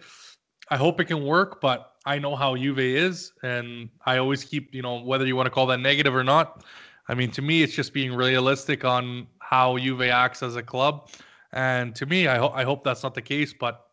I 0.69 0.77
hope 0.77 1.01
it 1.01 1.07
can 1.07 1.25
work, 1.25 1.63
but 1.63 1.92
I 2.05 2.19
know 2.19 2.35
how 2.35 2.57
Juve 2.57 2.81
is, 2.81 3.33
and 3.43 3.89
I 4.07 4.19
always 4.19 4.45
keep, 4.45 4.75
you 4.75 4.83
know, 4.83 5.03
whether 5.03 5.27
you 5.27 5.37
want 5.37 5.47
to 5.47 5.51
call 5.51 5.67
that 5.67 5.79
negative 5.79 6.15
or 6.15 6.25
not. 6.25 6.65
I 7.09 7.15
mean, 7.15 7.31
to 7.33 7.43
me, 7.43 7.63
it's 7.63 7.75
just 7.75 7.93
being 7.93 8.13
realistic 8.15 8.85
on 8.85 9.27
how 9.39 9.79
Juve 9.79 10.03
acts 10.03 10.43
as 10.43 10.57
a 10.57 10.63
club, 10.63 11.09
and 11.53 11.95
to 11.97 12.07
me, 12.07 12.27
I 12.27 12.39
hope 12.39 12.53
I 12.55 12.65
hope 12.65 12.85
that's 12.85 13.03
not 13.03 13.15
the 13.15 13.23
case, 13.23 13.53
but 13.53 13.87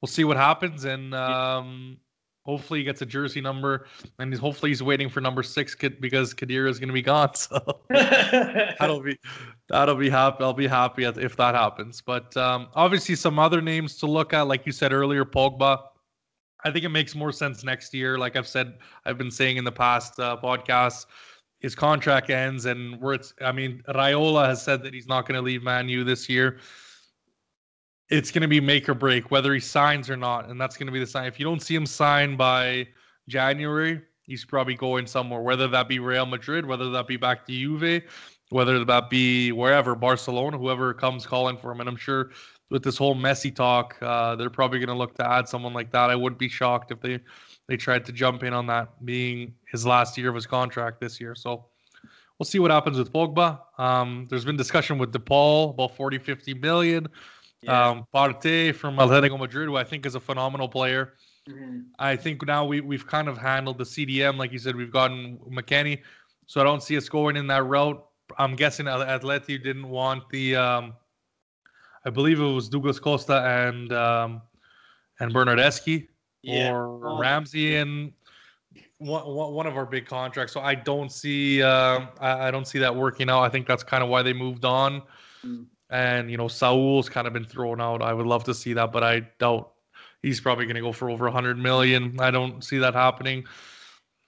we'll 0.00 0.08
see 0.08 0.24
what 0.24 0.36
happens, 0.36 0.84
and 0.84 1.14
um, 1.14 1.96
hopefully 2.44 2.80
he 2.80 2.84
gets 2.84 3.02
a 3.02 3.06
jersey 3.06 3.40
number, 3.40 3.86
and 4.18 4.34
hopefully 4.34 4.70
he's 4.70 4.82
waiting 4.82 5.08
for 5.08 5.20
number 5.20 5.42
six 5.42 5.74
because 5.74 6.34
Kadir 6.34 6.66
is 6.66 6.78
going 6.78 6.88
to 6.88 6.94
be 6.94 7.02
gone. 7.02 7.30
So 7.34 7.80
that'll 7.90 9.02
be 9.02 9.18
that'll 9.68 9.94
be 9.96 10.10
happy. 10.10 10.44
I'll 10.44 10.52
be 10.52 10.66
happy 10.66 11.04
if 11.04 11.36
that 11.36 11.54
happens. 11.54 12.00
But 12.00 12.36
um, 12.36 12.68
obviously, 12.74 13.14
some 13.14 13.38
other 13.38 13.60
names 13.60 13.96
to 13.98 14.06
look 14.06 14.32
at, 14.32 14.42
like 14.42 14.66
you 14.66 14.72
said 14.72 14.92
earlier, 14.92 15.24
Pogba. 15.24 15.80
I 16.64 16.70
think 16.70 16.84
it 16.84 16.90
makes 16.90 17.14
more 17.14 17.32
sense 17.32 17.64
next 17.64 17.94
year. 17.94 18.18
Like 18.18 18.36
I've 18.36 18.48
said, 18.48 18.78
I've 19.04 19.18
been 19.18 19.30
saying 19.30 19.56
in 19.56 19.64
the 19.64 19.72
past 19.72 20.18
uh, 20.20 20.36
podcasts, 20.42 21.06
his 21.60 21.74
contract 21.74 22.30
ends 22.30 22.64
and 22.64 23.00
where 23.00 23.14
it's 23.14 23.34
I 23.40 23.52
mean 23.52 23.82
Raiola 23.88 24.46
has 24.46 24.62
said 24.62 24.82
that 24.82 24.94
he's 24.94 25.06
not 25.06 25.26
going 25.26 25.36
to 25.36 25.42
leave 25.42 25.62
Man 25.62 25.88
U 25.88 26.04
this 26.04 26.28
year. 26.28 26.58
It's 28.08 28.30
going 28.30 28.42
to 28.42 28.48
be 28.48 28.60
make 28.60 28.88
or 28.88 28.94
break 28.94 29.30
whether 29.30 29.54
he 29.54 29.60
signs 29.60 30.10
or 30.10 30.16
not, 30.16 30.48
and 30.48 30.60
that's 30.60 30.76
going 30.76 30.86
to 30.86 30.92
be 30.92 30.98
the 30.98 31.06
sign. 31.06 31.26
If 31.26 31.38
you 31.38 31.44
don't 31.44 31.62
see 31.62 31.74
him 31.74 31.86
sign 31.86 32.36
by 32.36 32.88
January, 33.28 34.00
he's 34.22 34.44
probably 34.44 34.74
going 34.74 35.06
somewhere, 35.06 35.40
whether 35.40 35.68
that 35.68 35.88
be 35.88 35.98
Real 36.00 36.26
Madrid, 36.26 36.66
whether 36.66 36.90
that 36.90 37.06
be 37.06 37.16
back 37.16 37.46
to 37.46 37.52
Juve, 37.52 38.02
whether 38.48 38.84
that 38.84 39.10
be 39.10 39.52
wherever 39.52 39.94
Barcelona, 39.94 40.58
whoever 40.58 40.92
comes 40.92 41.24
calling 41.24 41.56
for 41.56 41.70
him. 41.70 41.80
And 41.80 41.88
I'm 41.88 41.96
sure 41.96 42.30
with 42.70 42.82
this 42.82 42.96
whole 42.96 43.14
Messi 43.14 43.54
talk, 43.54 43.96
uh, 44.00 44.36
they're 44.36 44.50
probably 44.50 44.78
going 44.78 44.88
to 44.88 44.94
look 44.94 45.14
to 45.16 45.28
add 45.28 45.48
someone 45.48 45.72
like 45.72 45.90
that. 45.90 46.08
I 46.08 46.16
wouldn't 46.16 46.38
be 46.38 46.48
shocked 46.48 46.90
if 46.92 47.00
they 47.00 47.20
they 47.68 47.76
tried 47.76 48.04
to 48.06 48.12
jump 48.12 48.42
in 48.42 48.52
on 48.52 48.66
that 48.66 49.04
being 49.04 49.54
his 49.70 49.86
last 49.86 50.18
year 50.18 50.28
of 50.28 50.34
his 50.34 50.46
contract 50.46 51.00
this 51.00 51.20
year. 51.20 51.34
So 51.34 51.66
we'll 52.38 52.46
see 52.46 52.58
what 52.58 52.70
happens 52.72 52.98
with 52.98 53.12
Pogba. 53.12 53.60
Um, 53.78 54.26
there's 54.28 54.44
been 54.44 54.56
discussion 54.56 54.98
with 54.98 55.12
DePaul 55.12 55.70
about 55.70 55.94
40, 55.94 56.18
50 56.18 56.54
million. 56.54 57.06
Yeah. 57.62 57.90
Um, 57.90 58.06
Partey 58.12 58.74
from 58.74 58.96
Atletico 58.96 59.38
Madrid, 59.38 59.68
who 59.68 59.76
I 59.76 59.84
think 59.84 60.06
is 60.06 60.14
a 60.14 60.20
phenomenal 60.20 60.68
player. 60.68 61.14
Mm-hmm. 61.48 61.80
I 61.98 62.16
think 62.16 62.44
now 62.46 62.64
we, 62.64 62.80
we've 62.80 63.06
kind 63.06 63.28
of 63.28 63.38
handled 63.38 63.78
the 63.78 63.84
CDM. 63.84 64.36
Like 64.36 64.52
you 64.52 64.58
said, 64.58 64.74
we've 64.74 64.90
gotten 64.90 65.38
McKennie. 65.48 66.00
So 66.46 66.60
I 66.60 66.64
don't 66.64 66.82
see 66.82 66.96
us 66.96 67.08
going 67.08 67.36
in 67.36 67.46
that 67.48 67.64
route. 67.64 68.04
I'm 68.38 68.56
guessing 68.56 68.86
Atleti 68.86 69.62
didn't 69.62 69.88
want 69.88 70.28
the, 70.30 70.56
um, 70.56 70.94
I 72.04 72.10
believe 72.10 72.40
it 72.40 72.44
was 72.44 72.68
Douglas 72.68 72.98
Costa 72.98 73.42
and 73.44 73.92
um, 73.92 74.42
and 75.18 75.32
Bernardeschi 75.32 76.08
yeah. 76.42 76.72
or 76.72 77.06
oh. 77.06 77.18
Ramsey 77.18 77.76
and 77.76 78.12
one, 78.98 79.22
one 79.26 79.66
of 79.66 79.76
our 79.76 79.86
big 79.86 80.06
contracts. 80.06 80.52
So 80.52 80.60
I 80.60 80.74
don't 80.74 81.10
see 81.10 81.62
uh, 81.62 82.06
I, 82.20 82.48
I, 82.48 82.50
don't 82.50 82.66
see 82.66 82.78
that 82.78 82.94
working 82.94 83.28
out. 83.30 83.42
I 83.42 83.48
think 83.48 83.66
that's 83.66 83.82
kind 83.82 84.02
of 84.02 84.08
why 84.08 84.22
they 84.22 84.32
moved 84.32 84.64
on. 84.64 85.02
Mm. 85.44 85.66
And 85.90 86.30
you 86.30 86.36
know, 86.36 86.48
Saul's 86.48 87.08
kind 87.08 87.26
of 87.26 87.32
been 87.32 87.44
thrown 87.44 87.80
out. 87.80 88.02
I 88.02 88.12
would 88.12 88.26
love 88.26 88.44
to 88.44 88.54
see 88.54 88.72
that, 88.74 88.92
but 88.92 89.02
I 89.02 89.20
doubt 89.38 89.72
he's 90.22 90.40
probably 90.40 90.66
going 90.66 90.76
to 90.76 90.82
go 90.82 90.92
for 90.92 91.10
over 91.10 91.24
100 91.24 91.58
million. 91.58 92.18
I 92.20 92.30
don't 92.30 92.62
see 92.62 92.78
that 92.78 92.94
happening. 92.94 93.44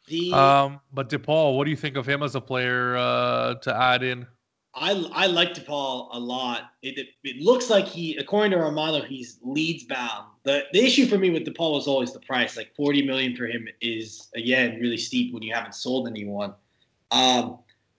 The, 0.09 0.33
um, 0.33 0.81
but 0.93 1.09
DePaul, 1.09 1.57
what 1.57 1.65
do 1.65 1.71
you 1.71 1.77
think 1.77 1.97
of 1.97 2.07
him 2.07 2.23
as 2.23 2.35
a 2.35 2.41
player 2.41 2.97
uh, 2.97 3.55
to 3.57 3.77
add 3.77 4.03
in? 4.03 4.27
I 4.75 4.93
I 5.13 5.27
like 5.27 5.55
DePaul 5.55 6.09
a 6.13 6.19
lot. 6.19 6.73
It, 6.83 6.99
it, 6.99 7.09
it 7.25 7.43
looks 7.43 7.69
like 7.69 7.87
he, 7.87 8.17
according 8.17 8.53
to 8.53 8.59
Romano, 8.59 9.03
he's 9.03 9.39
Leeds 9.43 9.85
bound. 9.85 10.27
The 10.45 10.65
the 10.73 10.83
issue 10.83 11.07
for 11.07 11.19
me 11.19 11.31
with 11.31 11.45
DePaul 11.45 11.75
was 11.75 11.87
always 11.87 12.13
the 12.13 12.21
price. 12.21 12.57
Like 12.57 12.75
40 12.75 13.07
million 13.07 13.37
for 13.37 13.47
him 13.47 13.69
is 13.81 14.29
again 14.35 14.81
really 14.81 14.97
steep 14.97 15.35
when 15.35 15.43
you 15.43 15.55
haven't 15.55 15.75
sold 15.75 16.09
anyone. 16.09 16.55
Um, 17.11 17.59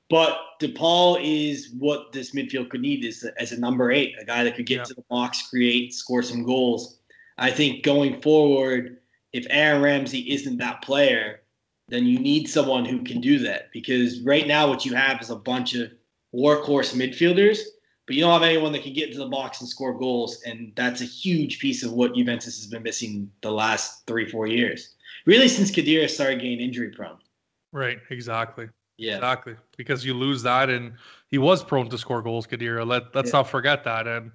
but 0.09 0.37
DePaul 0.59 1.19
is 1.23 1.71
what 1.77 2.11
this 2.11 2.31
midfield 2.31 2.69
could 2.69 2.81
need 2.81 3.05
is 3.05 3.23
as 3.37 3.51
a 3.51 3.59
number 3.59 3.91
eight, 3.91 4.15
a 4.19 4.25
guy 4.25 4.43
that 4.43 4.55
could 4.55 4.65
get 4.65 4.77
yeah. 4.77 4.83
to 4.83 4.93
the 4.95 5.03
box, 5.09 5.47
create, 5.49 5.93
score 5.93 6.23
some 6.23 6.43
goals. 6.43 6.99
I 7.37 7.51
think 7.51 7.83
going 7.83 8.21
forward, 8.21 8.97
if 9.31 9.47
Aaron 9.49 9.81
Ramsey 9.81 10.31
isn't 10.31 10.57
that 10.57 10.81
player, 10.83 11.41
then 11.87 12.05
you 12.05 12.19
need 12.19 12.47
someone 12.47 12.85
who 12.85 13.03
can 13.03 13.21
do 13.21 13.39
that. 13.39 13.71
Because 13.71 14.21
right 14.21 14.47
now, 14.47 14.67
what 14.67 14.85
you 14.85 14.93
have 14.93 15.21
is 15.21 15.29
a 15.29 15.35
bunch 15.35 15.73
of 15.73 15.91
workhorse 16.33 16.95
midfielders, 16.95 17.59
but 18.05 18.15
you 18.15 18.21
don't 18.21 18.33
have 18.33 18.43
anyone 18.47 18.71
that 18.73 18.83
can 18.83 18.93
get 18.93 19.07
into 19.07 19.19
the 19.19 19.27
box 19.27 19.61
and 19.61 19.69
score 19.69 19.97
goals. 19.97 20.41
And 20.45 20.73
that's 20.75 21.01
a 21.01 21.05
huge 21.05 21.59
piece 21.59 21.83
of 21.83 21.93
what 21.93 22.15
Juventus 22.15 22.57
has 22.57 22.67
been 22.67 22.83
missing 22.83 23.31
the 23.41 23.51
last 23.51 24.05
three, 24.07 24.29
four 24.29 24.47
years. 24.47 24.95
Really, 25.25 25.47
since 25.47 25.71
Khedira 25.71 26.09
started 26.09 26.41
getting 26.41 26.59
injury 26.59 26.89
prone. 26.89 27.17
Right, 27.71 27.99
exactly. 28.09 28.67
Yeah. 28.97 29.15
Exactly. 29.15 29.55
Because 29.77 30.05
you 30.05 30.13
lose 30.13 30.43
that 30.43 30.69
and 30.69 30.93
he 31.29 31.37
was 31.37 31.63
prone 31.63 31.89
to 31.89 31.97
score 31.97 32.21
goals, 32.21 32.45
Khedira. 32.45 32.85
Let 32.85 33.15
let's 33.15 33.31
yeah. 33.31 33.39
not 33.39 33.49
forget 33.49 33.83
that. 33.85 34.07
And 34.07 34.31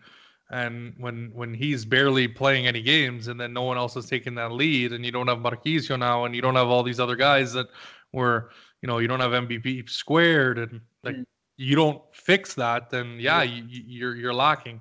and 0.50 0.94
when 0.98 1.30
when 1.34 1.52
he's 1.54 1.84
barely 1.84 2.26
playing 2.26 2.66
any 2.66 2.82
games 2.82 3.28
and 3.28 3.38
then 3.38 3.52
no 3.52 3.62
one 3.62 3.76
else 3.76 3.96
is 3.96 4.06
taking 4.06 4.34
that 4.36 4.52
lead 4.52 4.92
and 4.92 5.04
you 5.04 5.12
don't 5.12 5.28
have 5.28 5.38
Marchisio 5.38 5.98
now 5.98 6.24
and 6.24 6.34
you 6.34 6.42
don't 6.42 6.56
have 6.56 6.68
all 6.68 6.82
these 6.82 6.98
other 6.98 7.16
guys 7.16 7.52
that 7.52 7.66
were, 8.12 8.50
you 8.82 8.86
know, 8.86 8.98
you 8.98 9.08
don't 9.08 9.20
have 9.20 9.32
MVP 9.32 9.88
squared 9.88 10.58
and 10.58 10.80
like 11.04 11.16
mm 11.16 11.24
you 11.58 11.76
don't 11.76 12.00
fix 12.12 12.54
that, 12.54 12.88
then 12.88 13.18
yeah, 13.20 13.42
you, 13.42 13.64
you're 13.68 14.16
you're 14.16 14.34
lacking. 14.34 14.80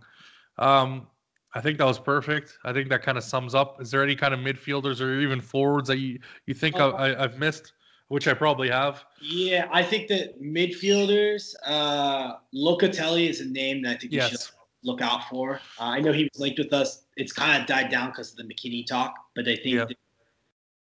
Um, 0.57 1.07
I 1.53 1.59
think 1.59 1.79
that 1.79 1.85
was 1.85 1.99
perfect. 1.99 2.57
I 2.63 2.71
think 2.71 2.87
that 2.89 3.01
kind 3.01 3.17
of 3.17 3.23
sums 3.23 3.55
up. 3.55 3.81
Is 3.81 3.91
there 3.91 4.03
any 4.03 4.15
kind 4.15 4.33
of 4.33 4.39
midfielders 4.39 5.01
or 5.01 5.19
even 5.19 5.41
forwards 5.41 5.89
that 5.89 5.97
you 5.97 6.19
you 6.45 6.53
think 6.53 6.79
uh, 6.79 6.91
I, 6.91 7.23
I've 7.23 7.37
missed? 7.37 7.73
Which 8.09 8.25
I 8.29 8.33
probably 8.33 8.69
have. 8.69 9.03
Yeah, 9.21 9.67
I 9.69 9.83
think 9.83 10.07
that 10.07 10.41
midfielders, 10.41 11.53
uh, 11.65 12.35
Locatelli 12.55 13.29
is 13.29 13.41
a 13.41 13.45
name 13.45 13.81
that 13.81 13.95
I 13.95 13.97
think 13.97 14.13
yes. 14.13 14.31
you 14.31 14.37
should 14.37 14.47
look 14.83 15.01
out 15.01 15.27
for. 15.29 15.55
Uh, 15.77 15.83
I 15.83 15.99
know 15.99 16.13
he 16.13 16.23
was 16.23 16.39
linked 16.39 16.57
with 16.57 16.71
us. 16.71 17.03
It's 17.17 17.33
kind 17.33 17.59
of 17.61 17.67
died 17.67 17.91
down 17.91 18.11
because 18.11 18.31
of 18.31 18.37
the 18.37 18.45
McKennie 18.45 18.85
talk, 18.85 19.13
but 19.35 19.45
I 19.45 19.57
think 19.57 19.75
yeah. 19.75 19.85
that 19.85 19.97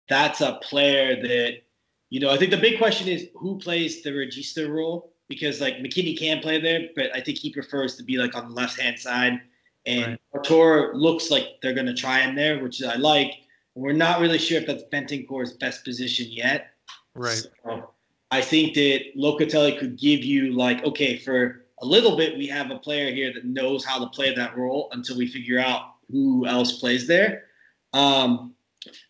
that's 0.09 0.41
a 0.41 0.61
player 0.63 1.21
that, 1.21 1.63
you 2.11 2.21
know, 2.21 2.31
I 2.31 2.37
think 2.37 2.53
the 2.53 2.59
big 2.59 2.79
question 2.79 3.09
is 3.09 3.27
who 3.35 3.59
plays 3.59 4.05
the 4.05 4.11
regista 4.11 4.71
role 4.71 5.16
because 5.29 5.61
like 5.61 5.77
McKennie 5.77 6.19
can 6.19 6.41
play 6.41 6.61
there, 6.61 6.89
but 6.95 7.15
I 7.15 7.21
think 7.21 7.39
he 7.39 7.53
prefers 7.53 7.97
to 7.97 8.03
be 8.03 8.17
like 8.17 8.35
on 8.35 8.49
the 8.49 8.55
left 8.55 8.81
hand 8.81 8.99
side. 8.99 9.41
And 9.87 10.19
right. 10.35 10.95
looks 10.95 11.31
like 11.31 11.61
they're 11.63 11.75
going 11.75 11.87
to 11.87 11.95
try 11.95 12.21
him 12.21 12.35
there, 12.35 12.61
which 12.63 12.83
I 12.83 12.97
like. 12.97 13.33
We're 13.77 13.93
not 13.93 14.21
really 14.21 14.39
sure 14.39 14.59
if 14.59 14.67
that's 14.67 14.83
Bentancur's 14.93 15.53
best 15.53 15.85
position 15.85 16.27
yet. 16.29 16.71
Right. 17.15 17.47
So 17.65 17.91
I 18.33 18.41
think 18.41 18.75
that 18.75 19.17
Locatelli 19.17 19.79
could 19.79 19.97
give 19.97 20.25
you 20.25 20.53
like, 20.53 20.85
okay, 20.85 21.19
for 21.19 21.67
a 21.83 21.87
little 21.87 22.17
bit, 22.17 22.37
we 22.37 22.49
have 22.49 22.71
a 22.73 22.79
player 22.79 23.13
here 23.13 23.33
that 23.33 23.45
knows 23.45 23.85
how 23.85 24.01
to 24.01 24.07
play 24.07 24.35
that 24.35 24.57
role 24.57 24.89
until 24.93 25.17
we 25.17 25.29
figure 25.29 25.61
out 25.61 25.95
who 26.11 26.47
else 26.47 26.81
plays 26.81 27.07
there. 27.07 27.45
Um, 27.93 28.56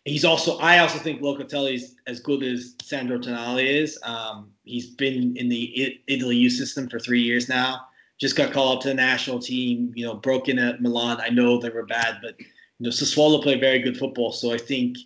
he's 0.05 0.25
also 0.25 0.57
I 0.57 0.79
also 0.79 0.99
think 0.99 1.21
Locatelli 1.21 1.75
is 1.75 1.95
as 2.07 2.19
good 2.19 2.43
as 2.43 2.75
Sandro 2.81 3.17
Tonali 3.17 3.65
is. 3.65 3.99
Um, 4.03 4.51
he's 4.63 4.91
been 4.91 5.35
in 5.37 5.49
the 5.49 5.99
Italy 6.07 6.35
youth 6.35 6.53
system 6.53 6.89
for 6.89 6.99
three 6.99 7.21
years 7.21 7.49
now. 7.49 7.87
Just 8.19 8.35
got 8.35 8.51
called 8.51 8.77
up 8.77 8.81
to 8.83 8.89
the 8.89 8.93
national 8.93 9.39
team. 9.39 9.91
You 9.95 10.05
know, 10.05 10.15
broken 10.15 10.59
at 10.59 10.81
Milan. 10.81 11.19
I 11.21 11.29
know 11.29 11.59
they 11.59 11.69
were 11.69 11.85
bad, 11.85 12.17
but 12.21 12.35
you 12.39 12.45
know, 12.79 12.89
Sassuolo 12.89 13.41
play 13.41 13.59
very 13.59 13.79
good 13.79 13.97
football. 13.97 14.31
So 14.31 14.53
I 14.53 14.57
think 14.57 14.97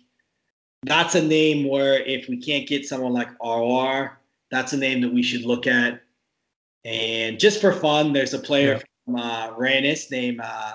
that's 0.84 1.14
a 1.14 1.22
name 1.22 1.68
where 1.68 2.02
if 2.02 2.28
we 2.28 2.36
can't 2.36 2.68
get 2.68 2.86
someone 2.86 3.12
like 3.12 3.30
RR, 3.42 4.18
that's 4.50 4.72
a 4.72 4.76
name 4.76 5.00
that 5.00 5.12
we 5.12 5.22
should 5.22 5.44
look 5.44 5.66
at. 5.66 6.02
And 6.84 7.38
just 7.38 7.60
for 7.60 7.72
fun, 7.72 8.12
there's 8.12 8.34
a 8.34 8.38
player 8.38 8.74
yeah. 8.74 8.82
from 9.04 9.16
uh, 9.16 9.52
Rennes 9.56 10.10
named 10.10 10.40
uh, 10.42 10.74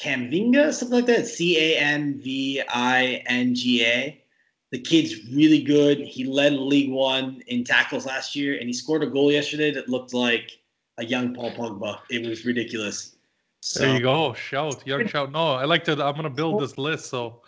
Camavinga, 0.00 0.72
something 0.72 0.96
like 0.96 1.06
that. 1.06 1.26
C 1.26 1.58
A 1.58 1.78
M 1.78 2.20
V 2.20 2.62
I 2.68 3.22
N 3.26 3.54
G 3.54 3.84
A. 3.84 4.22
The 4.70 4.78
kid's 4.78 5.26
really 5.32 5.62
good. 5.62 5.98
He 5.98 6.24
led 6.24 6.52
League 6.52 6.90
One 6.90 7.42
in 7.46 7.64
tackles 7.64 8.06
last 8.06 8.36
year, 8.36 8.58
and 8.58 8.66
he 8.66 8.72
scored 8.72 9.02
a 9.02 9.06
goal 9.06 9.32
yesterday 9.32 9.70
that 9.72 9.88
looked 9.88 10.14
like 10.14 10.58
a 10.98 11.04
young 11.04 11.34
Paul 11.34 11.52
Pogba. 11.52 11.98
It 12.10 12.28
was 12.28 12.44
ridiculous. 12.44 13.16
So, 13.60 13.80
there 13.80 13.94
you 13.94 14.00
go. 14.00 14.34
Shout, 14.34 14.86
young 14.86 15.06
shout. 15.08 15.32
No, 15.32 15.54
I 15.54 15.64
like 15.64 15.82
to. 15.84 15.92
I'm 15.92 16.14
gonna 16.14 16.30
build 16.30 16.62
this 16.62 16.78
list. 16.78 17.06
So 17.06 17.42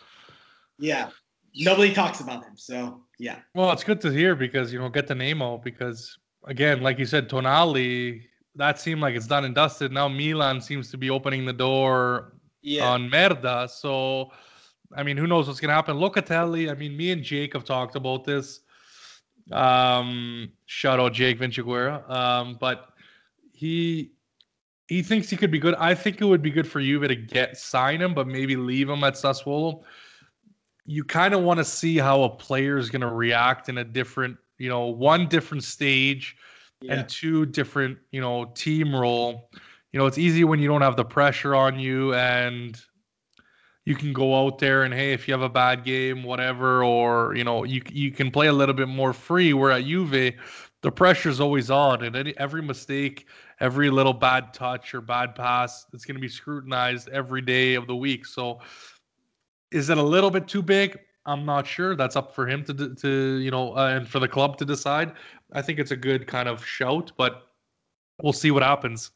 yeah, 0.78 1.10
nobody 1.54 1.94
talks 1.94 2.20
about 2.20 2.44
him. 2.44 2.56
So 2.56 3.02
yeah. 3.18 3.36
Well, 3.54 3.70
it's 3.70 3.84
good 3.84 4.00
to 4.00 4.10
hear 4.10 4.34
because 4.34 4.72
you 4.72 4.80
know 4.80 4.88
get 4.88 5.06
the 5.06 5.14
name 5.14 5.40
out 5.40 5.62
because 5.62 6.18
again, 6.44 6.82
like 6.82 6.98
you 6.98 7.06
said, 7.06 7.28
Tonali. 7.28 8.22
That 8.56 8.80
seemed 8.80 9.00
like 9.00 9.14
it's 9.14 9.28
done 9.28 9.44
and 9.44 9.54
dusted. 9.54 9.92
Now 9.92 10.08
Milan 10.08 10.60
seems 10.60 10.90
to 10.90 10.98
be 10.98 11.08
opening 11.08 11.46
the 11.46 11.52
door 11.52 12.32
yeah. 12.62 12.88
on 12.88 13.10
Merda. 13.10 13.68
So, 13.68 14.30
I 14.96 15.02
mean, 15.02 15.16
who 15.16 15.26
knows 15.26 15.46
what's 15.46 15.60
going 15.60 15.68
to 15.68 15.74
happen? 15.74 15.96
Locatelli, 15.96 16.70
I 16.70 16.74
mean, 16.74 16.96
me 16.96 17.10
and 17.10 17.22
Jake 17.22 17.52
have 17.54 17.64
talked 17.64 17.96
about 17.96 18.24
this. 18.24 18.60
Um, 19.52 20.52
shout 20.66 21.00
out 21.00 21.12
Jake 21.12 21.38
Vinciguerra. 21.38 22.08
Um, 22.08 22.56
but 22.60 22.90
he 23.52 24.12
he 24.88 25.02
thinks 25.02 25.30
he 25.30 25.36
could 25.36 25.52
be 25.52 25.58
good. 25.58 25.74
I 25.76 25.94
think 25.94 26.20
it 26.20 26.24
would 26.24 26.42
be 26.42 26.50
good 26.50 26.66
for 26.66 26.80
Juve 26.80 27.06
to 27.06 27.14
get 27.14 27.56
sign 27.56 28.02
him, 28.02 28.12
but 28.12 28.26
maybe 28.26 28.56
leave 28.56 28.88
him 28.88 29.04
at 29.04 29.14
Sassuolo. 29.14 29.82
You 30.84 31.04
kind 31.04 31.32
of 31.32 31.42
want 31.42 31.58
to 31.58 31.64
see 31.64 31.96
how 31.96 32.24
a 32.24 32.28
player 32.28 32.76
is 32.76 32.90
going 32.90 33.02
to 33.02 33.08
react 33.08 33.68
in 33.68 33.78
a 33.78 33.84
different, 33.84 34.36
you 34.58 34.68
know, 34.68 34.86
one 34.86 35.28
different 35.28 35.62
stage 35.62 36.36
yeah. 36.80 36.94
and 36.94 37.08
two 37.08 37.46
different, 37.46 37.98
you 38.10 38.20
know, 38.20 38.46
team 38.46 38.94
role 38.94 39.50
you 39.92 39.98
know, 39.98 40.06
it's 40.06 40.18
easy 40.18 40.44
when 40.44 40.60
you 40.60 40.68
don't 40.68 40.82
have 40.82 40.96
the 40.96 41.04
pressure 41.04 41.54
on 41.54 41.78
you 41.78 42.14
and 42.14 42.80
you 43.84 43.94
can 43.94 44.12
go 44.12 44.46
out 44.46 44.58
there 44.58 44.84
and 44.84 44.94
hey, 44.94 45.12
if 45.12 45.26
you 45.26 45.34
have 45.34 45.42
a 45.42 45.48
bad 45.48 45.84
game, 45.84 46.22
whatever, 46.22 46.84
or 46.84 47.34
you 47.34 47.44
know, 47.44 47.64
you 47.64 47.82
you 47.90 48.10
can 48.10 48.30
play 48.30 48.46
a 48.46 48.52
little 48.52 48.74
bit 48.74 48.88
more 48.88 49.12
free. 49.12 49.52
Where 49.52 49.72
at 49.72 49.84
Juve, 49.84 50.34
the 50.82 50.92
pressure's 50.92 51.40
always 51.40 51.70
on, 51.70 52.04
and 52.04 52.14
any, 52.14 52.36
every 52.38 52.62
mistake, 52.62 53.26
every 53.58 53.90
little 53.90 54.12
bad 54.12 54.52
touch 54.54 54.94
or 54.94 55.00
bad 55.00 55.34
pass, 55.34 55.86
it's 55.92 56.04
going 56.04 56.14
to 56.14 56.20
be 56.20 56.28
scrutinized 56.28 57.08
every 57.08 57.42
day 57.42 57.74
of 57.74 57.86
the 57.86 57.96
week. 57.96 58.26
So, 58.26 58.60
is 59.72 59.90
it 59.90 59.98
a 59.98 60.02
little 60.02 60.30
bit 60.30 60.46
too 60.46 60.62
big? 60.62 60.98
I'm 61.26 61.44
not 61.44 61.66
sure. 61.66 61.96
That's 61.96 62.16
up 62.16 62.34
for 62.34 62.46
him 62.46 62.64
to 62.64 62.94
to 62.94 63.36
you 63.38 63.50
know, 63.50 63.76
uh, 63.76 63.88
and 63.96 64.06
for 64.06 64.20
the 64.20 64.28
club 64.28 64.56
to 64.58 64.64
decide. 64.64 65.12
I 65.52 65.62
think 65.62 65.78
it's 65.78 65.90
a 65.90 65.96
good 65.96 66.26
kind 66.26 66.48
of 66.48 66.64
shout, 66.64 67.12
but 67.16 67.48
we'll 68.22 68.32
see 68.32 68.50
what 68.50 68.62
happens. 68.62 69.10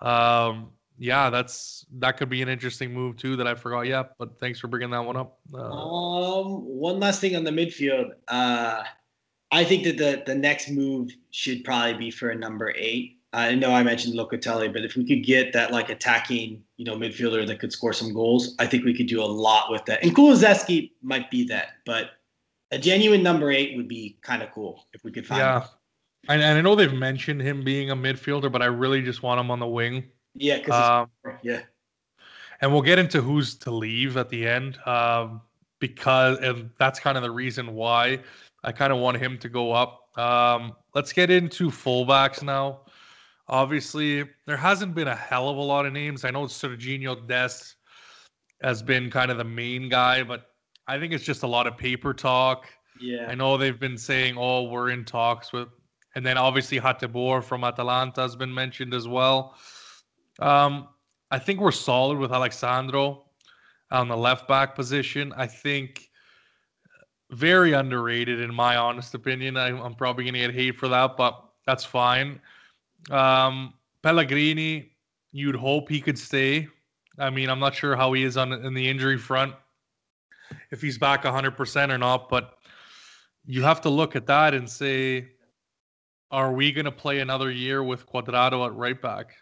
Um, 0.00 0.70
yeah, 0.98 1.30
that's 1.30 1.86
that 1.98 2.16
could 2.16 2.28
be 2.28 2.42
an 2.42 2.48
interesting 2.48 2.92
move 2.92 3.16
too 3.16 3.36
that 3.36 3.46
I 3.46 3.54
forgot. 3.54 3.82
Yeah, 3.82 4.04
but 4.18 4.38
thanks 4.38 4.58
for 4.58 4.68
bringing 4.68 4.90
that 4.90 5.04
one 5.04 5.16
up. 5.16 5.38
Uh, 5.52 5.58
um, 5.58 6.64
one 6.64 6.98
last 6.98 7.20
thing 7.20 7.36
on 7.36 7.44
the 7.44 7.50
midfield. 7.50 8.10
Uh, 8.26 8.82
I 9.50 9.64
think 9.64 9.84
that 9.84 9.96
the 9.96 10.22
the 10.26 10.34
next 10.34 10.70
move 10.70 11.12
should 11.30 11.64
probably 11.64 11.94
be 11.94 12.10
for 12.10 12.30
a 12.30 12.34
number 12.34 12.72
eight. 12.76 13.18
I 13.32 13.54
know 13.54 13.72
I 13.72 13.82
mentioned 13.82 14.14
Locatelli, 14.14 14.72
but 14.72 14.84
if 14.84 14.96
we 14.96 15.06
could 15.06 15.24
get 15.24 15.52
that 15.52 15.70
like 15.70 15.90
attacking, 15.90 16.62
you 16.76 16.84
know, 16.84 16.96
midfielder 16.96 17.46
that 17.46 17.60
could 17.60 17.72
score 17.72 17.92
some 17.92 18.14
goals, 18.14 18.54
I 18.58 18.66
think 18.66 18.84
we 18.84 18.94
could 18.94 19.06
do 19.06 19.22
a 19.22 19.26
lot 19.26 19.70
with 19.70 19.84
that. 19.84 20.02
And 20.02 20.16
Kulusevski 20.16 20.92
might 21.02 21.30
be 21.30 21.44
that, 21.48 21.74
but 21.84 22.12
a 22.70 22.78
genuine 22.78 23.22
number 23.22 23.50
eight 23.50 23.76
would 23.76 23.88
be 23.88 24.18
kind 24.22 24.42
of 24.42 24.50
cool 24.52 24.86
if 24.94 25.04
we 25.04 25.12
could 25.12 25.26
find. 25.26 25.40
Yeah, 25.40 25.66
and, 26.28 26.42
and 26.42 26.58
I 26.58 26.60
know 26.60 26.74
they've 26.74 26.92
mentioned 26.92 27.40
him 27.40 27.62
being 27.62 27.90
a 27.90 27.96
midfielder, 27.96 28.50
but 28.50 28.62
I 28.62 28.66
really 28.66 29.02
just 29.02 29.22
want 29.22 29.40
him 29.40 29.50
on 29.50 29.60
the 29.60 29.66
wing. 29.66 30.04
Yeah, 30.34 30.56
um, 30.68 31.10
yeah. 31.42 31.62
And 32.60 32.72
we'll 32.72 32.82
get 32.82 32.98
into 32.98 33.20
who's 33.20 33.54
to 33.56 33.70
leave 33.70 34.16
at 34.16 34.28
the 34.28 34.46
end, 34.46 34.78
um, 34.86 35.40
because 35.78 36.38
and 36.38 36.70
that's 36.78 36.98
kind 36.98 37.16
of 37.16 37.22
the 37.22 37.30
reason 37.30 37.74
why 37.74 38.20
I 38.64 38.72
kind 38.72 38.92
of 38.92 38.98
want 38.98 39.16
him 39.18 39.38
to 39.38 39.48
go 39.48 39.72
up. 39.72 40.18
Um, 40.18 40.74
let's 40.94 41.12
get 41.12 41.30
into 41.30 41.70
fullbacks 41.70 42.42
now. 42.42 42.80
Obviously, 43.48 44.28
there 44.46 44.56
hasn't 44.56 44.94
been 44.94 45.08
a 45.08 45.14
hell 45.14 45.48
of 45.48 45.56
a 45.56 45.62
lot 45.62 45.86
of 45.86 45.92
names. 45.92 46.24
I 46.24 46.30
know 46.30 46.44
Sergiño 46.44 47.26
Dest 47.26 47.76
has 48.60 48.82
been 48.82 49.10
kind 49.10 49.30
of 49.30 49.38
the 49.38 49.44
main 49.44 49.88
guy, 49.88 50.22
but 50.22 50.50
I 50.86 50.98
think 50.98 51.12
it's 51.12 51.24
just 51.24 51.44
a 51.44 51.46
lot 51.46 51.66
of 51.66 51.76
paper 51.76 52.12
talk. 52.12 52.66
Yeah. 53.00 53.26
I 53.28 53.34
know 53.34 53.56
they've 53.56 53.78
been 53.78 53.96
saying, 53.96 54.36
"Oh, 54.36 54.64
we're 54.64 54.90
in 54.90 55.04
talks 55.04 55.52
with," 55.52 55.68
and 56.18 56.26
then 56.26 56.36
obviously 56.36 56.80
Hateboer 56.80 57.44
from 57.44 57.62
Atalanta 57.62 58.22
has 58.22 58.34
been 58.34 58.52
mentioned 58.52 58.92
as 58.92 59.06
well. 59.06 59.54
Um, 60.40 60.88
I 61.30 61.38
think 61.38 61.60
we're 61.60 61.70
solid 61.70 62.18
with 62.18 62.32
Alex 62.32 62.58
Sandro 62.58 63.26
on 63.92 64.08
the 64.08 64.16
left 64.16 64.48
back 64.48 64.74
position. 64.74 65.32
I 65.36 65.46
think 65.46 66.10
very 67.30 67.72
underrated 67.72 68.40
in 68.40 68.52
my 68.52 68.74
honest 68.74 69.14
opinion. 69.14 69.56
I, 69.56 69.68
am 69.68 69.94
probably 69.94 70.24
going 70.24 70.34
to 70.34 70.40
get 70.40 70.54
hate 70.54 70.76
for 70.76 70.88
that, 70.88 71.16
but 71.16 71.40
that's 71.66 71.84
fine. 71.84 72.40
Um, 73.12 73.74
Pellegrini, 74.02 74.90
you'd 75.30 75.54
hope 75.54 75.88
he 75.88 76.00
could 76.00 76.18
stay. 76.18 76.66
I 77.20 77.30
mean, 77.30 77.48
I'm 77.48 77.60
not 77.60 77.76
sure 77.76 77.94
how 77.94 78.12
he 78.12 78.24
is 78.24 78.36
on 78.36 78.52
in 78.52 78.74
the 78.74 78.88
injury 78.88 79.18
front, 79.18 79.54
if 80.72 80.82
he's 80.82 80.98
back 80.98 81.22
100% 81.22 81.90
or 81.90 81.98
not, 81.98 82.28
but 82.28 82.54
you 83.46 83.62
have 83.62 83.80
to 83.82 83.88
look 83.88 84.16
at 84.16 84.26
that 84.26 84.52
and 84.52 84.68
say, 84.68 85.28
are 86.30 86.52
we 86.52 86.72
going 86.72 86.84
to 86.84 86.92
play 86.92 87.20
another 87.20 87.50
year 87.50 87.82
with 87.82 88.06
Cuadrado 88.06 88.66
at 88.66 88.74
right 88.74 89.00
back? 89.00 89.36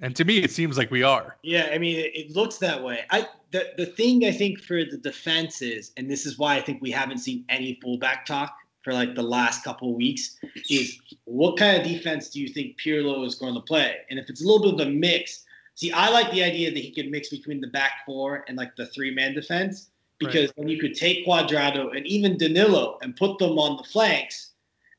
And 0.00 0.14
to 0.16 0.24
me, 0.24 0.38
it 0.38 0.50
seems 0.50 0.76
like 0.76 0.90
we 0.90 1.02
are. 1.02 1.36
Yeah, 1.42 1.70
I 1.72 1.78
mean, 1.78 2.10
it, 2.14 2.34
looks 2.34 2.58
that 2.58 2.82
way. 2.82 3.04
I 3.10 3.28
the 3.52 3.72
the 3.76 3.86
thing 3.86 4.24
I 4.24 4.32
think 4.32 4.60
for 4.60 4.84
the 4.84 4.98
defense 4.98 5.62
is, 5.62 5.92
and 5.96 6.10
this 6.10 6.26
is 6.26 6.38
why 6.38 6.56
I 6.56 6.60
think 6.60 6.82
we 6.82 6.90
haven't 6.90 7.18
seen 7.18 7.44
any 7.48 7.78
fullback 7.80 8.26
talk 8.26 8.56
for 8.82 8.92
like 8.92 9.14
the 9.14 9.22
last 9.22 9.64
couple 9.64 9.90
of 9.90 9.96
weeks, 9.96 10.36
is 10.68 10.98
what 11.24 11.56
kind 11.56 11.80
of 11.80 11.86
defense 11.86 12.28
do 12.28 12.40
you 12.40 12.48
think 12.48 12.78
Pirlo 12.78 13.24
is 13.24 13.36
going 13.36 13.54
to 13.54 13.60
play? 13.60 13.98
And 14.10 14.18
if 14.18 14.28
it's 14.28 14.44
a 14.44 14.46
little 14.46 14.72
bit 14.72 14.86
of 14.86 14.88
a 14.88 14.90
mix, 14.90 15.44
see, 15.74 15.90
I 15.92 16.10
like 16.10 16.30
the 16.32 16.42
idea 16.42 16.70
that 16.70 16.78
he 16.78 16.90
could 16.90 17.10
mix 17.10 17.30
between 17.30 17.60
the 17.60 17.68
back 17.68 18.04
four 18.04 18.44
and 18.48 18.58
like 18.58 18.76
the 18.76 18.86
three 18.86 19.14
man 19.14 19.32
defense 19.32 19.90
because 20.18 20.48
right. 20.48 20.52
then 20.56 20.68
you 20.68 20.78
could 20.78 20.94
take 20.94 21.26
Cuadrado 21.26 21.96
and 21.96 22.06
even 22.06 22.36
Danilo 22.36 22.98
and 23.02 23.16
put 23.16 23.38
them 23.38 23.58
on 23.58 23.76
the 23.76 23.84
flanks, 23.84 24.52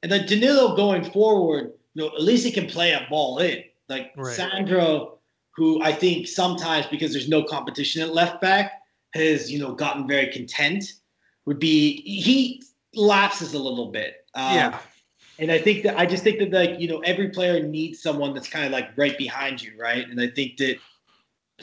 and 0.05 0.11
then 0.11 0.27
Danilo 0.27 0.75
going 0.75 1.03
forward, 1.03 1.73
you 1.95 2.03
know, 2.03 2.15
at 2.15 2.21
least 2.21 2.45
he 2.45 2.51
can 2.51 2.67
play 2.67 2.91
a 2.91 3.07
ball 3.09 3.39
in. 3.39 3.63
Like 3.89 4.11
right. 4.15 4.35
Sandro, 4.35 5.17
who 5.55 5.81
I 5.81 5.93
think 5.93 6.27
sometimes 6.27 6.85
because 6.85 7.11
there's 7.11 7.27
no 7.27 7.41
competition 7.41 8.03
at 8.03 8.13
left 8.13 8.39
back, 8.39 8.73
has 9.15 9.51
you 9.51 9.57
know 9.57 9.73
gotten 9.73 10.07
very 10.07 10.31
content. 10.31 10.83
Would 11.47 11.57
be 11.57 12.03
he 12.03 12.61
lapses 12.93 13.55
a 13.55 13.57
little 13.57 13.91
bit. 13.91 14.17
Um, 14.35 14.53
yeah. 14.53 14.79
And 15.39 15.51
I 15.51 15.57
think 15.57 15.81
that 15.81 15.97
I 15.97 16.05
just 16.05 16.23
think 16.23 16.37
that 16.37 16.51
like 16.51 16.79
you 16.79 16.87
know 16.87 16.99
every 16.99 17.29
player 17.29 17.63
needs 17.63 17.99
someone 17.99 18.35
that's 18.35 18.47
kind 18.47 18.63
of 18.63 18.71
like 18.71 18.95
right 18.95 19.17
behind 19.17 19.59
you, 19.59 19.71
right? 19.75 20.07
And 20.07 20.21
I 20.21 20.27
think 20.27 20.57
that 20.57 20.77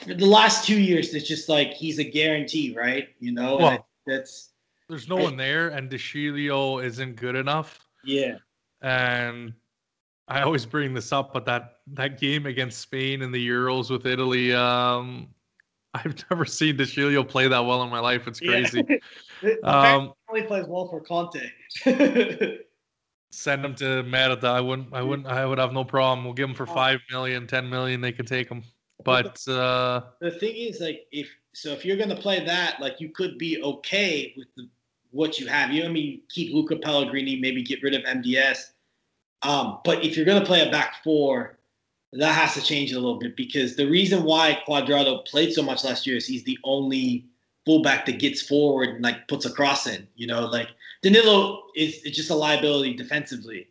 the 0.04 0.26
last 0.26 0.66
two 0.66 0.80
years, 0.80 1.14
it's 1.14 1.28
just 1.28 1.48
like 1.48 1.74
he's 1.74 2.00
a 2.00 2.04
guarantee, 2.04 2.74
right? 2.76 3.08
You 3.20 3.34
know, 3.34 3.56
well, 3.58 3.86
that's 4.04 4.48
there's 4.88 5.08
no 5.08 5.18
I, 5.18 5.22
one 5.22 5.36
there, 5.36 5.68
and 5.68 5.88
De 5.88 5.96
isn't 6.84 7.14
good 7.14 7.36
enough. 7.36 7.78
Yeah. 8.04 8.36
And 8.80 9.52
I 10.28 10.42
always 10.42 10.66
bring 10.66 10.94
this 10.94 11.12
up, 11.12 11.32
but 11.32 11.44
that 11.46 11.78
that 11.88 12.18
game 12.20 12.46
against 12.46 12.80
Spain 12.80 13.22
in 13.22 13.32
the 13.32 13.48
Euros 13.48 13.90
with 13.90 14.06
Italy, 14.06 14.52
um, 14.52 15.28
I've 15.94 16.24
never 16.30 16.44
seen 16.44 16.76
De 16.76 16.84
Sciglio 16.84 17.26
play 17.26 17.48
that 17.48 17.60
well 17.60 17.82
in 17.82 17.90
my 17.90 18.00
life. 18.00 18.26
It's 18.26 18.40
crazy. 18.40 18.84
Yeah. 19.42 19.54
um, 19.64 20.12
only 20.28 20.42
plays 20.42 20.66
well 20.68 20.86
for 20.86 21.00
Conte. 21.00 21.50
send 23.32 23.64
him 23.64 23.74
to 23.74 24.04
Merida. 24.04 24.46
I 24.46 24.60
wouldn't. 24.60 24.94
I 24.94 25.02
wouldn't. 25.02 25.26
I 25.26 25.44
would 25.44 25.58
have 25.58 25.72
no 25.72 25.84
problem. 25.84 26.24
We'll 26.24 26.34
give 26.34 26.48
him 26.48 26.54
for 26.54 26.68
oh. 26.68 26.72
five 26.72 27.00
million, 27.10 27.48
ten 27.48 27.68
million. 27.68 28.00
They 28.00 28.12
can 28.12 28.24
take 28.24 28.48
him. 28.48 28.62
But 29.04 29.46
uh, 29.48 30.02
the 30.20 30.30
thing 30.30 30.54
is, 30.54 30.80
like, 30.80 31.06
if 31.10 31.28
so, 31.54 31.72
if 31.72 31.84
you're 31.84 31.96
gonna 31.96 32.14
play 32.14 32.44
that, 32.44 32.78
like, 32.80 33.00
you 33.00 33.08
could 33.08 33.36
be 33.36 33.60
okay 33.62 34.32
with 34.36 34.46
the, 34.56 34.68
what 35.12 35.38
you 35.38 35.46
have. 35.46 35.70
You 35.70 35.84
know, 35.84 35.88
I 35.88 35.92
mean, 35.92 36.22
keep 36.28 36.52
Luca 36.52 36.76
Pellegrini, 36.76 37.36
maybe 37.36 37.62
get 37.62 37.82
rid 37.82 37.94
of 37.94 38.02
MDS 38.02 38.72
um, 39.42 39.80
but 39.84 40.04
if 40.04 40.16
you're 40.16 40.26
going 40.26 40.40
to 40.40 40.46
play 40.46 40.66
a 40.66 40.70
back 40.70 41.02
four, 41.02 41.58
that 42.12 42.32
has 42.32 42.54
to 42.54 42.62
change 42.62 42.92
a 42.92 42.96
little 42.96 43.18
bit 43.18 43.36
because 43.36 43.74
the 43.74 43.86
reason 43.86 44.22
why 44.22 44.62
Cuadrado 44.66 45.24
played 45.26 45.52
so 45.52 45.62
much 45.62 45.84
last 45.84 46.06
year 46.06 46.16
is 46.16 46.26
he's 46.26 46.44
the 46.44 46.58
only 46.64 47.26
fullback 47.64 48.06
that 48.06 48.18
gets 48.18 48.42
forward 48.42 48.90
and 48.90 49.02
like 49.02 49.26
puts 49.28 49.46
a 49.46 49.50
cross 49.50 49.86
in. 49.86 50.06
You 50.14 50.26
know, 50.26 50.46
like 50.46 50.68
Danilo 51.02 51.62
is, 51.74 52.02
is 52.04 52.14
just 52.14 52.30
a 52.30 52.34
liability 52.34 52.94
defensively, 52.94 53.68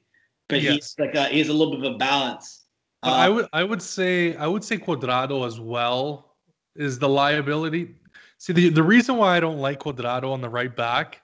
but 0.49 0.61
yes. 0.61 0.73
he's 0.73 0.95
like 0.99 1.15
a, 1.15 1.25
he 1.25 1.39
has 1.39 1.49
a 1.49 1.53
little 1.53 1.75
bit 1.75 1.85
of 1.85 1.95
a 1.95 1.97
balance. 1.97 2.65
Uh, 3.03 3.11
I 3.11 3.29
would 3.29 3.47
I 3.53 3.63
would 3.63 3.81
say 3.81 4.35
I 4.35 4.47
would 4.47 4.63
say 4.63 4.77
Cuadrado 4.77 5.45
as 5.47 5.59
well 5.59 6.35
is 6.75 6.99
the 6.99 7.09
liability. 7.09 7.95
See 8.39 8.53
the 8.53 8.69
the 8.69 8.83
reason 8.83 9.17
why 9.17 9.37
I 9.37 9.39
don't 9.39 9.59
like 9.59 9.79
Cuadrado 9.79 10.31
on 10.31 10.41
the 10.41 10.49
right 10.49 10.75
back 10.75 11.21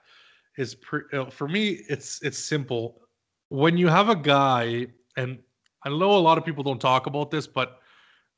is 0.58 0.74
pre, 0.74 1.00
for 1.30 1.48
me 1.48 1.80
it's 1.88 2.20
it's 2.22 2.38
simple 2.38 3.00
when 3.48 3.78
you 3.78 3.88
have 3.88 4.08
a 4.08 4.16
guy, 4.16 4.86
and 5.16 5.38
I 5.84 5.88
know 5.88 6.12
a 6.12 6.18
lot 6.18 6.38
of 6.38 6.44
people 6.44 6.62
don't 6.62 6.80
talk 6.80 7.06
about 7.06 7.30
this, 7.30 7.46
but 7.46 7.80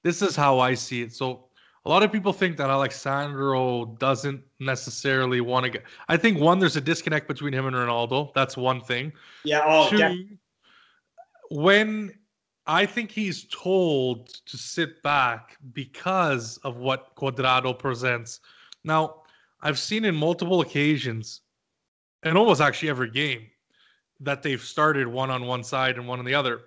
this 0.04 0.22
is 0.22 0.36
how 0.36 0.58
I 0.60 0.74
see 0.74 1.02
it. 1.02 1.12
So 1.12 1.46
a 1.84 1.88
lot 1.88 2.02
of 2.02 2.12
people 2.12 2.32
think 2.32 2.56
that 2.58 2.70
Alex 2.70 3.00
Sandro 3.00 3.96
doesn't 3.98 4.42
necessarily 4.60 5.40
want 5.40 5.64
to 5.64 5.70
get. 5.70 5.84
I 6.08 6.16
think 6.16 6.38
one, 6.38 6.58
there's 6.58 6.76
a 6.76 6.80
disconnect 6.80 7.26
between 7.26 7.52
him 7.52 7.66
and 7.66 7.74
Ronaldo. 7.74 8.32
That's 8.34 8.56
one 8.56 8.80
thing. 8.80 9.12
Yeah. 9.44 9.62
Oh, 9.64 9.88
Two, 9.90 10.28
when 11.50 12.14
I 12.66 12.86
think 12.86 13.10
he's 13.10 13.46
told 13.50 14.28
to 14.46 14.56
sit 14.56 15.02
back 15.02 15.56
because 15.72 16.58
of 16.58 16.76
what 16.76 17.16
Cuadrado 17.16 17.76
presents. 17.76 18.40
Now, 18.84 19.22
I've 19.62 19.78
seen 19.78 20.04
in 20.04 20.14
multiple 20.14 20.60
occasions, 20.60 21.40
and 22.22 22.36
almost 22.36 22.60
actually 22.60 22.90
every 22.90 23.10
game, 23.10 23.46
that 24.20 24.42
they've 24.42 24.62
started 24.62 25.06
one 25.06 25.30
on 25.30 25.46
one 25.46 25.64
side 25.64 25.96
and 25.96 26.06
one 26.06 26.18
on 26.18 26.24
the 26.24 26.34
other, 26.34 26.62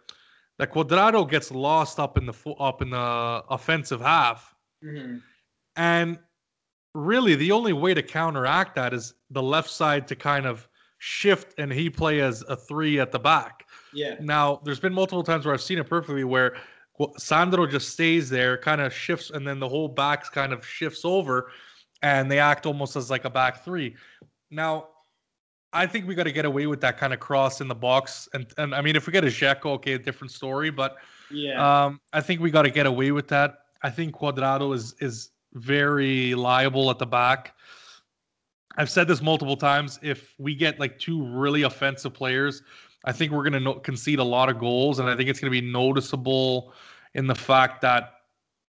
that 0.57 0.71
Cuadrado 0.71 1.29
gets 1.29 1.51
lost 1.51 1.99
up 1.99 2.17
in 2.17 2.25
the 2.25 2.33
up 2.59 2.81
in 2.81 2.89
the 2.89 3.43
offensive 3.49 4.01
half, 4.01 4.55
mm-hmm. 4.83 5.17
and 5.75 6.19
really 6.95 7.35
the 7.35 7.51
only 7.51 7.73
way 7.73 7.93
to 7.93 8.03
counteract 8.03 8.75
that 8.75 8.93
is 8.93 9.13
the 9.31 9.41
left 9.41 9.69
side 9.69 10.07
to 10.07 10.15
kind 10.15 10.45
of 10.45 10.67
shift 10.99 11.53
and 11.57 11.73
he 11.73 11.89
play 11.89 12.21
as 12.21 12.43
a 12.47 12.55
three 12.55 12.99
at 12.99 13.11
the 13.11 13.19
back. 13.19 13.67
Yeah. 13.93 14.15
Now 14.19 14.61
there's 14.63 14.79
been 14.79 14.93
multiple 14.93 15.23
times 15.23 15.45
where 15.45 15.53
I've 15.53 15.61
seen 15.61 15.79
it 15.79 15.89
perfectly 15.89 16.23
where 16.23 16.55
Sandro 17.17 17.65
just 17.65 17.89
stays 17.89 18.29
there, 18.29 18.57
kind 18.57 18.79
of 18.79 18.93
shifts, 18.93 19.31
and 19.31 19.47
then 19.47 19.59
the 19.59 19.67
whole 19.67 19.87
backs 19.87 20.29
kind 20.29 20.53
of 20.53 20.65
shifts 20.65 21.03
over, 21.03 21.51
and 22.03 22.29
they 22.29 22.39
act 22.39 22.65
almost 22.65 22.95
as 22.95 23.09
like 23.09 23.25
a 23.25 23.29
back 23.29 23.65
three. 23.65 23.95
Now 24.51 24.89
I 25.73 25.87
think 25.87 26.07
we 26.07 26.15
got 26.15 26.23
to 26.23 26.31
get 26.31 26.45
away 26.45 26.67
with 26.67 26.79
that 26.81 26.97
kind 26.97 27.13
of 27.13 27.19
cross 27.19 27.59
in 27.59 27.67
the 27.67 27.75
box. 27.75 28.29
And 28.33 28.45
and 28.57 28.73
I 28.75 28.81
mean, 28.81 28.95
if 28.95 29.07
we 29.07 29.13
get 29.13 29.23
a 29.23 29.27
Dzeko, 29.27 29.65
okay, 29.75 29.93
a 29.93 29.99
different 29.99 30.31
story. 30.31 30.69
But 30.69 30.97
yeah, 31.31 31.85
um, 31.85 31.99
I 32.13 32.21
think 32.21 32.41
we 32.41 32.51
got 32.51 32.61
to 32.63 32.71
get 32.71 32.85
away 32.85 33.11
with 33.11 33.27
that. 33.29 33.59
I 33.81 33.89
think 33.89 34.15
Cuadrado 34.15 34.73
is 34.73 34.95
is 34.99 35.31
very 35.53 36.35
liable 36.35 36.89
at 36.89 36.99
the 36.99 37.05
back. 37.05 37.55
I've 38.77 38.89
said 38.89 39.07
this 39.07 39.21
multiple 39.21 39.57
times. 39.57 39.99
If 40.01 40.33
we 40.37 40.55
get 40.55 40.79
like 40.79 40.97
two 40.97 41.25
really 41.25 41.63
offensive 41.63 42.13
players, 42.13 42.63
I 43.05 43.11
think 43.11 43.31
we're 43.31 43.43
going 43.43 43.53
to 43.53 43.59
no- 43.59 43.75
concede 43.75 44.19
a 44.19 44.23
lot 44.23 44.49
of 44.49 44.59
goals, 44.59 44.99
and 44.99 45.09
I 45.09 45.15
think 45.15 45.29
it's 45.29 45.39
going 45.39 45.51
to 45.51 45.61
be 45.61 45.71
noticeable 45.71 46.73
in 47.13 47.27
the 47.27 47.35
fact 47.35 47.81
that 47.81 48.13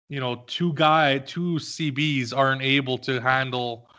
you 0.09 0.21
know 0.21 0.45
two 0.47 0.73
guy, 0.75 1.19
two 1.19 1.55
CBs 1.55 2.37
aren't 2.37 2.63
able 2.63 2.99
to 2.99 3.21
handle 3.21 3.91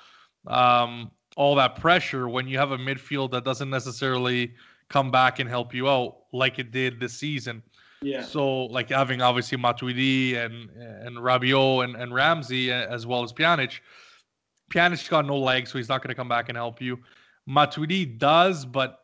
um, 0.48 1.12
all 1.36 1.56
that 1.56 1.76
pressure 1.76 2.28
when 2.28 2.48
you 2.48 2.58
have 2.58 2.72
a 2.72 2.78
midfield 2.78 3.32
that 3.32 3.44
doesn't 3.44 3.70
necessarily 3.70 4.54
come 4.90 5.12
back 5.12 5.40
and 5.40 5.50
help 5.50 5.74
you 5.74 5.90
out 5.90 6.18
like 6.34 6.60
it 6.60 6.72
did 6.72 7.00
this 7.00 7.14
season. 7.14 7.64
Yeah. 8.02 8.24
So 8.24 8.66
like 8.66 8.90
having 8.90 9.22
obviously 9.22 9.58
Matuidi 9.58 10.36
and 10.36 10.70
and 10.72 11.18
Rabiot 11.18 11.84
and, 11.84 11.96
and 11.96 12.14
Ramsey 12.14 12.72
uh, 12.72 12.88
as 12.88 13.06
well 13.06 13.24
as 13.24 13.32
Pjanic. 13.32 13.80
Pjanic's 14.74 15.08
got 15.08 15.26
no 15.26 15.38
legs, 15.38 15.72
so 15.72 15.78
he's 15.78 15.90
not 15.90 16.02
going 16.02 16.10
to 16.10 16.16
come 16.16 16.30
back 16.30 16.50
and 16.50 16.58
help 16.58 16.82
you. 16.82 16.98
Matuidi 17.48 18.18
does, 18.18 18.66
but 18.66 19.00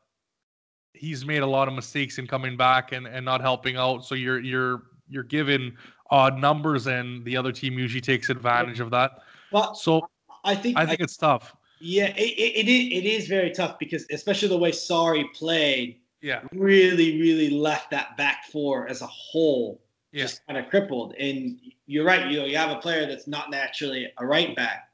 he's 0.93 1.25
made 1.25 1.43
a 1.43 1.47
lot 1.47 1.67
of 1.67 1.73
mistakes 1.73 2.17
in 2.17 2.25
coming 2.25 2.55
back 2.55 2.91
and, 2.91 3.05
and 3.05 3.25
not 3.25 3.41
helping 3.41 3.75
out. 3.75 4.05
So 4.05 4.15
you're 4.15 4.39
you're 4.39 4.83
you're 5.09 5.23
given 5.23 5.77
odd 6.09 6.37
numbers, 6.37 6.87
and 6.87 7.23
the 7.25 7.37
other 7.37 7.51
team 7.51 7.77
usually 7.77 8.01
takes 8.01 8.29
advantage 8.29 8.79
of 8.79 8.89
that. 8.91 9.19
Well, 9.51 9.75
so 9.75 10.07
I 10.43 10.55
think 10.55 10.77
I 10.77 10.85
think 10.85 11.01
I, 11.01 11.03
it's 11.03 11.17
tough. 11.17 11.55
Yeah, 11.79 12.07
it, 12.15 12.19
it, 12.19 12.67
it, 12.67 13.05
is, 13.05 13.27
very 13.27 13.51
tough 13.51 13.77
because 13.79 14.05
especially 14.11 14.47
the 14.47 14.57
way 14.57 14.71
Sarri 14.71 15.31
played, 15.33 15.99
Yeah, 16.21 16.41
really, 16.53 17.19
really 17.19 17.49
left 17.49 17.91
that 17.91 18.17
back 18.17 18.45
four 18.51 18.87
as 18.87 19.01
a 19.01 19.07
whole 19.07 19.81
yeah, 20.11 20.23
just 20.23 20.45
kind 20.47 20.57
of 20.57 20.69
crippled. 20.69 21.13
And 21.19 21.59
you're 21.85 22.05
right, 22.05 22.29
you 22.31 22.39
know, 22.39 22.45
you 22.45 22.57
have 22.57 22.71
a 22.71 22.79
player 22.79 23.05
that's 23.05 23.27
not 23.27 23.51
naturally 23.51 24.11
a 24.17 24.25
right 24.25 24.55
back. 24.55 24.89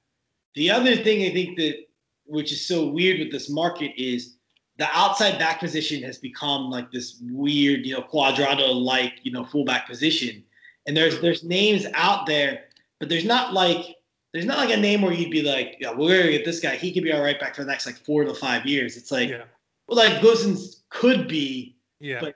The 0.56 0.70
other 0.70 0.96
thing 0.96 1.24
I 1.30 1.34
think 1.34 1.58
that 1.58 1.88
which 2.26 2.52
is 2.52 2.66
so 2.66 2.88
weird 2.88 3.20
with 3.20 3.32
this 3.32 3.50
market 3.50 3.92
is 3.98 4.36
the 4.78 4.88
outside 4.92 5.38
back 5.38 5.60
position 5.60 6.02
has 6.04 6.18
become 6.18 6.70
like 6.70 6.92
this 6.92 7.20
weird, 7.22 7.86
you 7.86 7.94
know, 7.94 8.02
Cuadrado 8.02 8.74
like, 8.74 9.14
you 9.24 9.32
know, 9.32 9.46
fullback 9.46 9.88
position. 9.88 10.44
And 10.88 10.98
there's 10.98 11.20
there's 11.22 11.44
names 11.44 11.86
out 11.94 12.26
there, 12.26 12.66
but 13.00 13.10
there's 13.10 13.26
not 13.26 13.54
like 13.54 13.96
there's 14.34 14.46
not 14.46 14.58
like 14.58 14.76
a 14.76 14.80
name 14.80 15.02
where 15.02 15.14
you'd 15.14 15.32
be 15.32 15.44
like, 15.44 15.78
yeah, 15.80 15.94
we're 15.94 16.18
gonna 16.18 16.32
get 16.32 16.44
this 16.44 16.60
guy. 16.60 16.76
He 16.76 16.92
could 16.92 17.04
be 17.04 17.14
our 17.14 17.22
right 17.22 17.40
back 17.40 17.56
for 17.56 17.64
the 17.64 17.70
next 17.70 17.86
like 17.86 17.98
four 17.98 18.24
to 18.24 18.34
five 18.34 18.66
years. 18.66 18.98
It's 18.98 19.12
like, 19.12 19.30
yeah, 19.30 19.44
well, 19.88 19.98
like 19.98 20.22
Gosens 20.22 20.82
could 20.90 21.28
be, 21.28 21.78
yeah. 22.00 22.20
but 22.20 22.36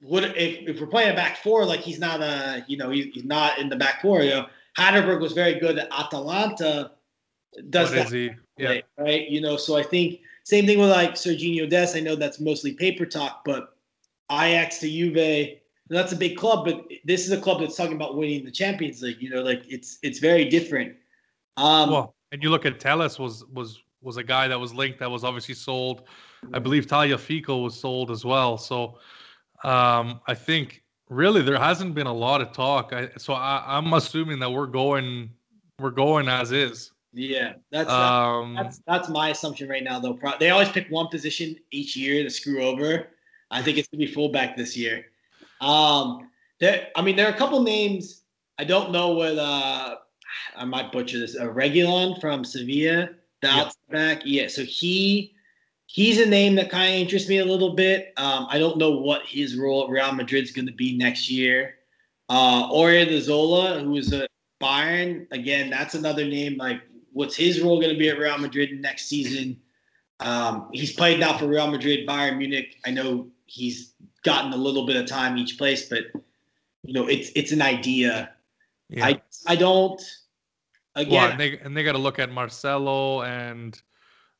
what 0.00 0.24
if, 0.24 0.68
if 0.68 0.80
we're 0.80 0.88
playing 0.88 1.12
a 1.12 1.14
back 1.14 1.38
four, 1.38 1.64
like 1.64 1.80
he's 1.80 2.00
not 2.00 2.20
a, 2.20 2.64
you 2.66 2.76
know, 2.76 2.90
he's 2.90 3.24
not 3.24 3.58
in 3.58 3.68
the 3.68 3.76
back 3.76 4.02
four. 4.02 4.22
You 4.22 4.30
know, 4.30 4.46
Hateboer 4.76 5.20
was 5.20 5.32
very 5.32 5.58
good 5.58 5.78
at 5.78 5.88
Atalanta. 5.92 6.92
Does 7.70 7.90
What 7.90 7.96
that 7.96 8.12
he? 8.12 8.32
Yeah, 8.58 8.80
right? 8.98 9.28
You 9.28 9.40
know, 9.40 9.56
so 9.56 9.76
I 9.76 9.82
think 9.82 10.20
same 10.44 10.66
thing 10.66 10.78
with 10.78 10.90
like 10.90 11.14
Sergiño 11.14 11.68
Dest. 11.68 11.96
I 11.96 12.00
know 12.00 12.16
that's 12.16 12.40
mostly 12.40 12.72
paper 12.72 13.06
talk, 13.06 13.42
but 13.44 13.76
Ajax 14.30 14.78
to 14.78 14.88
Juve, 14.88 15.58
that's 15.88 16.12
a 16.12 16.16
big 16.16 16.36
club, 16.36 16.64
but 16.64 16.86
this 17.04 17.24
is 17.24 17.32
a 17.32 17.40
club 17.40 17.60
that's 17.60 17.76
talking 17.76 17.94
about 17.94 18.16
winning 18.16 18.44
the 18.44 18.50
Champions 18.50 19.00
League. 19.00 19.20
You 19.20 19.30
know, 19.30 19.42
like 19.42 19.62
it's 19.68 19.98
it's 20.02 20.18
very 20.18 20.46
different. 20.46 20.96
Um, 21.56 21.90
well, 21.90 22.14
and 22.32 22.42
you 22.42 22.50
look 22.50 22.66
at 22.66 22.78
Telles 22.80 23.18
was 23.18 23.44
was 23.52 23.82
was 24.02 24.16
a 24.16 24.24
guy 24.24 24.48
that 24.48 24.58
was 24.58 24.74
linked 24.74 24.98
that 25.00 25.10
was 25.10 25.24
obviously 25.24 25.54
sold. 25.54 26.02
I 26.52 26.58
believe 26.58 26.86
Tagliafico 26.86 27.64
was 27.64 27.78
sold 27.78 28.10
as 28.10 28.24
well. 28.24 28.56
So 28.58 28.98
um, 29.64 30.20
I 30.26 30.34
think 30.34 30.82
really 31.08 31.42
there 31.42 31.58
hasn't 31.58 31.94
been 31.94 32.06
a 32.06 32.12
lot 32.12 32.40
of 32.40 32.52
talk. 32.52 32.92
I, 32.92 33.08
so 33.16 33.34
I, 33.34 33.64
I'm 33.66 33.92
assuming 33.92 34.38
that 34.40 34.50
we're 34.50 34.66
going 34.66 35.30
we're 35.78 35.90
going 35.90 36.28
as 36.28 36.52
is. 36.52 36.92
yeah, 37.12 37.54
that's 37.70 37.90
Um, 37.90 38.54
that's 38.54 38.80
that's 38.86 39.08
my 39.08 39.30
assumption 39.30 39.68
right 39.68 39.82
now. 39.84 39.98
Though 39.98 40.18
they 40.38 40.50
always 40.50 40.68
pick 40.68 40.88
one 40.90 41.08
position 41.08 41.56
each 41.70 41.96
year 41.96 42.22
to 42.22 42.30
screw 42.30 42.62
over. 42.62 43.08
I 43.50 43.62
think 43.62 43.78
it's 43.78 43.88
gonna 43.88 44.04
be 44.04 44.12
fullback 44.12 44.56
this 44.56 44.76
year. 44.76 45.06
Um, 45.60 46.30
there, 46.60 46.88
I 46.96 47.02
mean, 47.02 47.16
there 47.16 47.26
are 47.26 47.34
a 47.34 47.36
couple 47.36 47.62
names. 47.62 48.22
I 48.58 48.64
don't 48.64 48.92
know 48.92 49.10
what. 49.10 49.38
Uh, 49.38 49.96
I 50.56 50.64
might 50.64 50.92
butcher 50.92 51.18
this. 51.18 51.36
Uh, 51.36 51.44
Reguilón 51.44 52.20
from 52.20 52.44
Sevilla, 52.44 53.10
the 53.42 53.48
Yeah. 53.48 53.70
back. 53.90 54.22
Yeah, 54.24 54.48
so 54.48 54.64
he 54.64 55.34
he's 55.86 56.20
a 56.20 56.26
name 56.26 56.54
that 56.56 56.70
kind 56.70 56.94
of 56.94 57.00
interests 57.00 57.28
me 57.28 57.38
a 57.38 57.44
little 57.44 57.74
bit. 57.74 58.12
Um, 58.16 58.46
I 58.50 58.58
don't 58.58 58.76
know 58.76 58.90
what 58.90 59.22
his 59.26 59.56
role 59.56 59.84
at 59.84 59.90
Real 59.90 60.12
Madrid 60.12 60.44
is 60.44 60.50
going 60.50 60.66
to 60.66 60.72
be 60.72 60.96
next 60.96 61.30
year. 61.30 61.76
Uh, 62.28 62.68
Odriozola, 62.70 63.82
who 63.82 63.96
is 63.96 64.12
a 64.12 64.26
Bayern, 64.60 65.26
again, 65.30 65.70
that's 65.70 65.94
another 65.94 66.24
name. 66.24 66.56
Like, 66.56 66.80
what's 67.12 67.36
his 67.36 67.60
role 67.60 67.80
going 67.80 67.92
to 67.92 67.98
be 67.98 68.08
at 68.08 68.18
Real 68.18 68.36
Madrid 68.38 68.80
next 68.80 69.06
season? 69.06 69.60
Um, 70.20 70.68
he's 70.72 70.92
played 70.92 71.20
now 71.20 71.36
for 71.38 71.46
Real 71.46 71.70
Madrid, 71.70 72.06
Bayern 72.08 72.38
Munich. 72.38 72.76
I 72.84 72.90
know 72.90 73.28
he's 73.44 73.92
gotten 74.24 74.52
a 74.52 74.56
little 74.56 74.86
bit 74.86 74.96
of 74.96 75.06
time 75.06 75.38
each 75.38 75.56
place, 75.58 75.88
but 75.88 76.04
you 76.82 76.92
know, 76.94 77.06
it's 77.06 77.30
it's 77.36 77.52
an 77.52 77.62
idea. 77.62 78.32
yeah. 78.88 79.06
I 79.06 79.22
I 79.46 79.56
don't. 79.56 80.00
Well, 80.96 81.04
Again, 81.04 81.30
and 81.32 81.40
they 81.40 81.58
and 81.58 81.76
they 81.76 81.84
got 81.84 81.92
to 81.92 81.98
look 81.98 82.18
at 82.18 82.30
Marcelo 82.30 83.22
and 83.22 83.80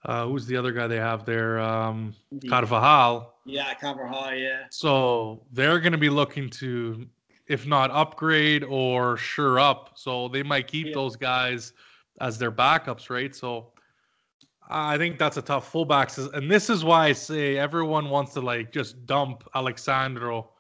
uh, 0.05 0.27
who's 0.27 0.47
the 0.47 0.57
other 0.57 0.73
guy 0.73 0.87
they 0.87 0.97
have 0.97 1.25
there? 1.27 1.59
Um, 1.61 2.15
Carvajal. 2.49 3.35
yeah, 3.45 3.75
Carvajal, 3.75 4.35
yeah. 4.35 4.63
So 4.71 5.43
they're 5.53 5.81
going 5.81 5.93
to 5.93 5.99
be 5.99 6.09
looking 6.09 6.49
to, 6.51 7.07
if 7.49 7.67
not 7.67 7.91
upgrade 7.91 8.63
or 8.65 9.17
sure 9.17 9.59
up. 9.59 9.93
So 9.97 10.29
they 10.29 10.43
might 10.43 10.67
keep 10.69 10.87
Yeah. 10.89 10.93
those 10.95 11.17
guys 11.17 11.73
as 12.21 12.39
their 12.39 12.53
backups, 12.53 13.11
right? 13.11 13.35
So 13.35 13.73
I 14.69 14.97
think 14.97 15.19
that's 15.19 15.37
a 15.37 15.43
tough 15.43 15.71
fullbacks, 15.71 16.19
is- 16.19 16.29
and 16.29 16.51
this 16.51 16.71
is 16.71 16.85
why 16.85 17.07
I 17.09 17.13
say 17.13 17.57
everyone 17.59 18.09
wants 18.09 18.33
to 18.35 18.41
like 18.41 18.73
just 18.73 19.05
dump 19.07 19.43
Alex 19.55 19.83
Sandro 19.85 20.51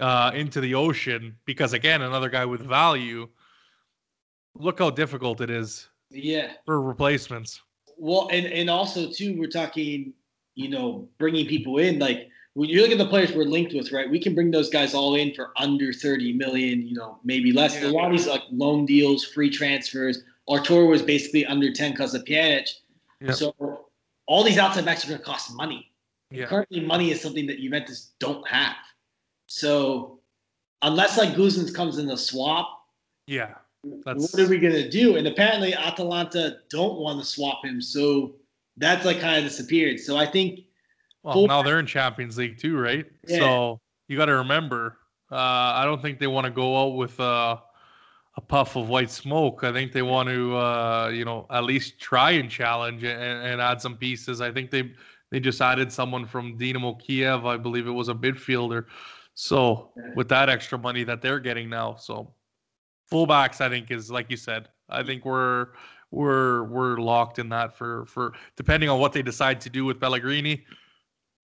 uh, 0.00 0.30
into 0.34 0.60
the 0.60 0.74
ocean 0.74 1.36
because 1.44 1.72
again, 1.72 2.02
another 2.02 2.28
guy 2.28 2.44
with 2.44 2.60
value. 2.60 3.28
Look 4.54 4.78
how 4.78 4.90
difficult 4.90 5.40
it 5.40 5.50
is 5.50 5.88
Yeah. 6.10 6.52
for 6.64 6.80
replacements. 6.80 7.60
Well, 7.96 8.28
and 8.32 8.46
and 8.46 8.70
also 8.70 9.10
too, 9.10 9.36
we're 9.38 9.48
talking, 9.48 10.12
you 10.54 10.68
know, 10.68 11.08
bringing 11.18 11.46
people 11.46 11.78
in. 11.78 11.98
Like 11.98 12.28
when 12.54 12.68
you 12.68 12.80
look 12.82 12.90
at 12.90 12.98
the 12.98 13.06
players 13.08 13.32
we're 13.32 13.44
linked 13.44 13.74
with, 13.74 13.92
right? 13.92 14.08
We 14.10 14.20
can 14.20 14.34
bring 14.34 14.50
those 14.50 14.70
guys 14.70 14.94
all 14.94 15.14
in 15.16 15.34
for 15.34 15.52
under 15.56 15.92
thirty 15.92 16.32
million, 16.32 16.86
you 16.86 16.94
know, 16.94 17.18
maybe 17.24 17.52
less. 17.52 17.74
Yeah. 17.80 17.88
A 17.88 17.90
lot 17.90 18.06
of 18.06 18.12
these 18.12 18.26
like 18.26 18.42
loan 18.50 18.86
deals, 18.86 19.24
free 19.24 19.50
transfers. 19.50 20.22
Arthur 20.48 20.86
was 20.86 21.02
basically 21.02 21.44
under 21.46 21.72
ten 21.72 21.90
because 21.92 22.14
of 22.14 22.24
Pjanic. 22.24 22.68
Yeah. 23.20 23.32
So 23.32 23.86
all 24.26 24.42
these 24.44 24.58
outside 24.58 24.84
backs 24.84 25.04
are 25.04 25.08
going 25.08 25.18
to 25.20 25.24
cost 25.24 25.54
money. 25.54 25.90
Yeah. 26.30 26.46
Currently, 26.46 26.80
money 26.80 27.10
is 27.10 27.20
something 27.20 27.46
that 27.46 27.58
Juventus 27.58 28.12
don't 28.20 28.46
have. 28.48 28.76
So 29.46 30.20
unless 30.82 31.18
like 31.18 31.30
Gosens 31.34 31.74
comes 31.74 31.98
in 31.98 32.06
the 32.06 32.16
swap, 32.16 32.68
Yeah. 33.26 33.54
That's 34.04 34.32
what 34.32 34.42
are 34.42 34.48
we 34.48 34.58
gonna 34.58 34.88
do? 34.88 35.16
And 35.16 35.26
apparently 35.26 35.74
Atalanta 35.74 36.58
don't 36.70 36.98
want 36.98 37.20
to 37.20 37.24
swap 37.24 37.64
him, 37.64 37.80
so 37.80 38.34
that's 38.76 39.04
like 39.04 39.20
kind 39.20 39.38
of 39.38 39.44
disappeared. 39.44 40.00
So 40.00 40.16
I 40.16 40.26
think 40.26 40.60
Well, 41.22 41.34
Full- 41.34 41.46
now 41.48 41.62
they're 41.62 41.80
in 41.80 41.86
Champions 41.86 42.38
League 42.38 42.58
too, 42.58 42.78
right? 42.78 43.06
Yeah. 43.26 43.38
So 43.38 43.80
you 44.08 44.16
got 44.16 44.26
to 44.26 44.36
remember, 44.36 44.98
uh, 45.30 45.36
I 45.36 45.84
don't 45.84 46.00
think 46.00 46.18
they 46.18 46.26
want 46.26 46.44
to 46.46 46.50
go 46.50 46.80
out 46.80 46.94
with 46.96 47.18
uh, 47.20 47.58
a 48.36 48.40
puff 48.40 48.76
of 48.76 48.88
white 48.88 49.10
smoke. 49.10 49.64
I 49.64 49.72
think 49.72 49.92
they 49.92 50.02
want 50.02 50.28
to, 50.28 50.56
uh, 50.56 51.08
you 51.12 51.24
know, 51.24 51.46
at 51.50 51.64
least 51.64 51.98
try 51.98 52.32
and 52.32 52.48
challenge 52.48 53.02
and, 53.02 53.20
and 53.20 53.60
add 53.60 53.80
some 53.80 53.96
pieces. 53.96 54.40
I 54.40 54.52
think 54.52 54.70
they 54.70 54.92
they 55.30 55.40
just 55.40 55.60
added 55.60 55.92
someone 55.92 56.24
from 56.24 56.56
Dynamo 56.56 56.94
Kiev. 56.94 57.44
I 57.46 57.56
believe 57.56 57.86
it 57.86 57.92
was 57.92 58.08
a 58.08 58.14
midfielder. 58.14 58.86
So 59.34 59.90
with 60.16 60.28
that 60.30 60.48
extra 60.48 60.78
money 60.78 61.04
that 61.04 61.20
they're 61.20 61.38
getting 61.38 61.68
now, 61.68 61.96
so 61.96 62.32
fullbacks, 63.10 63.60
I 63.60 63.68
think 63.68 63.90
is 63.90 64.10
like 64.10 64.30
you 64.30 64.36
said. 64.36 64.68
I 64.88 65.02
think 65.02 65.24
we're 65.24 65.68
we're 66.10 66.64
we're 66.64 66.96
locked 66.98 67.38
in 67.38 67.48
that 67.50 67.76
for 67.76 68.06
for 68.06 68.32
depending 68.56 68.88
on 68.88 69.00
what 69.00 69.12
they 69.12 69.22
decide 69.22 69.60
to 69.62 69.70
do 69.70 69.84
with 69.84 70.00
Pellegrini. 70.00 70.64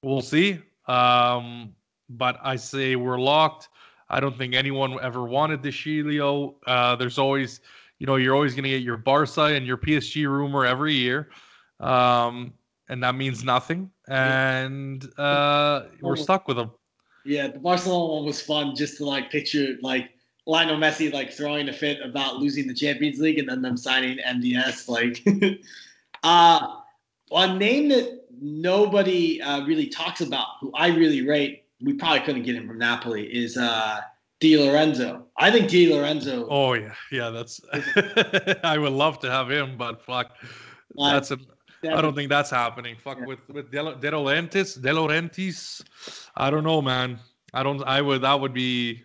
We'll 0.03 0.23
see. 0.23 0.61
Um, 0.87 1.75
but 2.09 2.39
I 2.43 2.57
say 2.57 2.97
we're 2.97 3.19
locked. 3.19 3.69
I 4.11 4.21
don't 4.21 4.37
think 4.37 4.55
anyone 4.55 4.99
ever 5.03 5.25
wanted 5.25 5.63
De 5.63 5.71
Sciglio. 5.71 6.55
Uh, 6.67 6.95
there's 6.97 7.19
always, 7.19 7.61
you 7.99 8.07
know, 8.07 8.17
you're 8.17 8.35
always 8.35 8.55
going 8.55 8.65
to 8.65 8.71
get 8.71 8.83
your 8.83 8.99
Barca 8.99 9.45
and 9.45 9.67
your 9.67 9.79
PSG 9.79 10.29
rumor 10.29 10.67
every 10.67 10.93
year. 10.93 11.31
Um, 11.81 12.53
and 12.89 13.03
that 13.03 13.15
means 13.15 13.45
nothing. 13.45 13.91
And 14.09 15.09
uh, 15.19 15.85
we're 16.03 16.17
stuck 16.17 16.47
with 16.47 16.59
them. 16.59 16.71
yeah, 17.25 17.49
the 17.49 17.59
Barcelona 17.59 18.15
one 18.15 18.25
was 18.27 18.43
fun 18.43 18.77
just 18.77 18.99
to 18.99 19.07
like 19.07 19.31
picture 19.31 19.77
like 19.81 20.11
Lionel 20.47 20.77
Messi 20.77 21.13
like 21.13 21.33
throwing 21.33 21.69
a 21.69 21.73
fit 21.73 22.01
about 22.05 22.37
losing 22.37 22.67
the 22.69 22.75
Champions 22.75 23.19
League 23.19 23.39
and 23.39 23.49
then 23.49 23.63
them 23.63 23.77
signing 23.77 24.19
MDS. 24.19 24.89
Like, 24.89 25.25
uh, 26.23 26.77
a 27.33 27.55
name 27.57 27.89
that 27.89 28.25
nobody 28.41 29.41
uh, 29.41 29.65
really 29.65 29.87
talks 29.87 30.21
about, 30.21 30.47
who 30.61 30.71
I 30.75 30.89
really 30.89 31.27
rate, 31.27 31.65
we 31.83 31.95
probably 31.95 32.21
couldn't 32.21 32.43
get 32.43 32.55
him 32.57 32.67
from 32.69 32.79
Napoli, 32.79 33.27
is 33.27 33.57
uh, 33.57 34.01
Di 34.41 34.59
Lorenzo. 34.59 35.25
I 35.39 35.51
think 35.51 35.69
Di 35.71 35.93
Lorenzo. 35.93 36.47
Oh, 36.51 36.75
yeah. 36.75 36.93
Yeah, 37.11 37.31
that's. 37.31 37.61
I 38.65 38.77
would 38.79 38.93
love 38.93 39.19
to 39.21 39.31
have 39.31 39.51
him, 39.51 39.77
but 39.79 40.03
fuck. 40.03 40.33
uh, 40.99 41.13
That's 41.13 41.31
a, 41.31 41.39
I 41.85 42.01
don't 42.01 42.15
think 42.15 42.29
that's 42.31 42.51
happening. 42.51 42.97
Fuck 43.03 43.19
Yeah. 43.21 43.27
with 43.27 43.49
with 43.51 43.71
De, 43.71 43.83
De 44.01 44.11
Laurentiis, 44.11 44.81
De 44.81 44.89
Laurentiis. 44.91 45.83
I 46.37 46.49
don't 46.51 46.65
know, 46.65 46.81
man. 46.81 47.19
I 47.53 47.63
don't. 47.63 47.83
I 47.85 48.01
would. 48.01 48.23
That 48.23 48.41
would 48.41 48.55
be. 48.55 49.05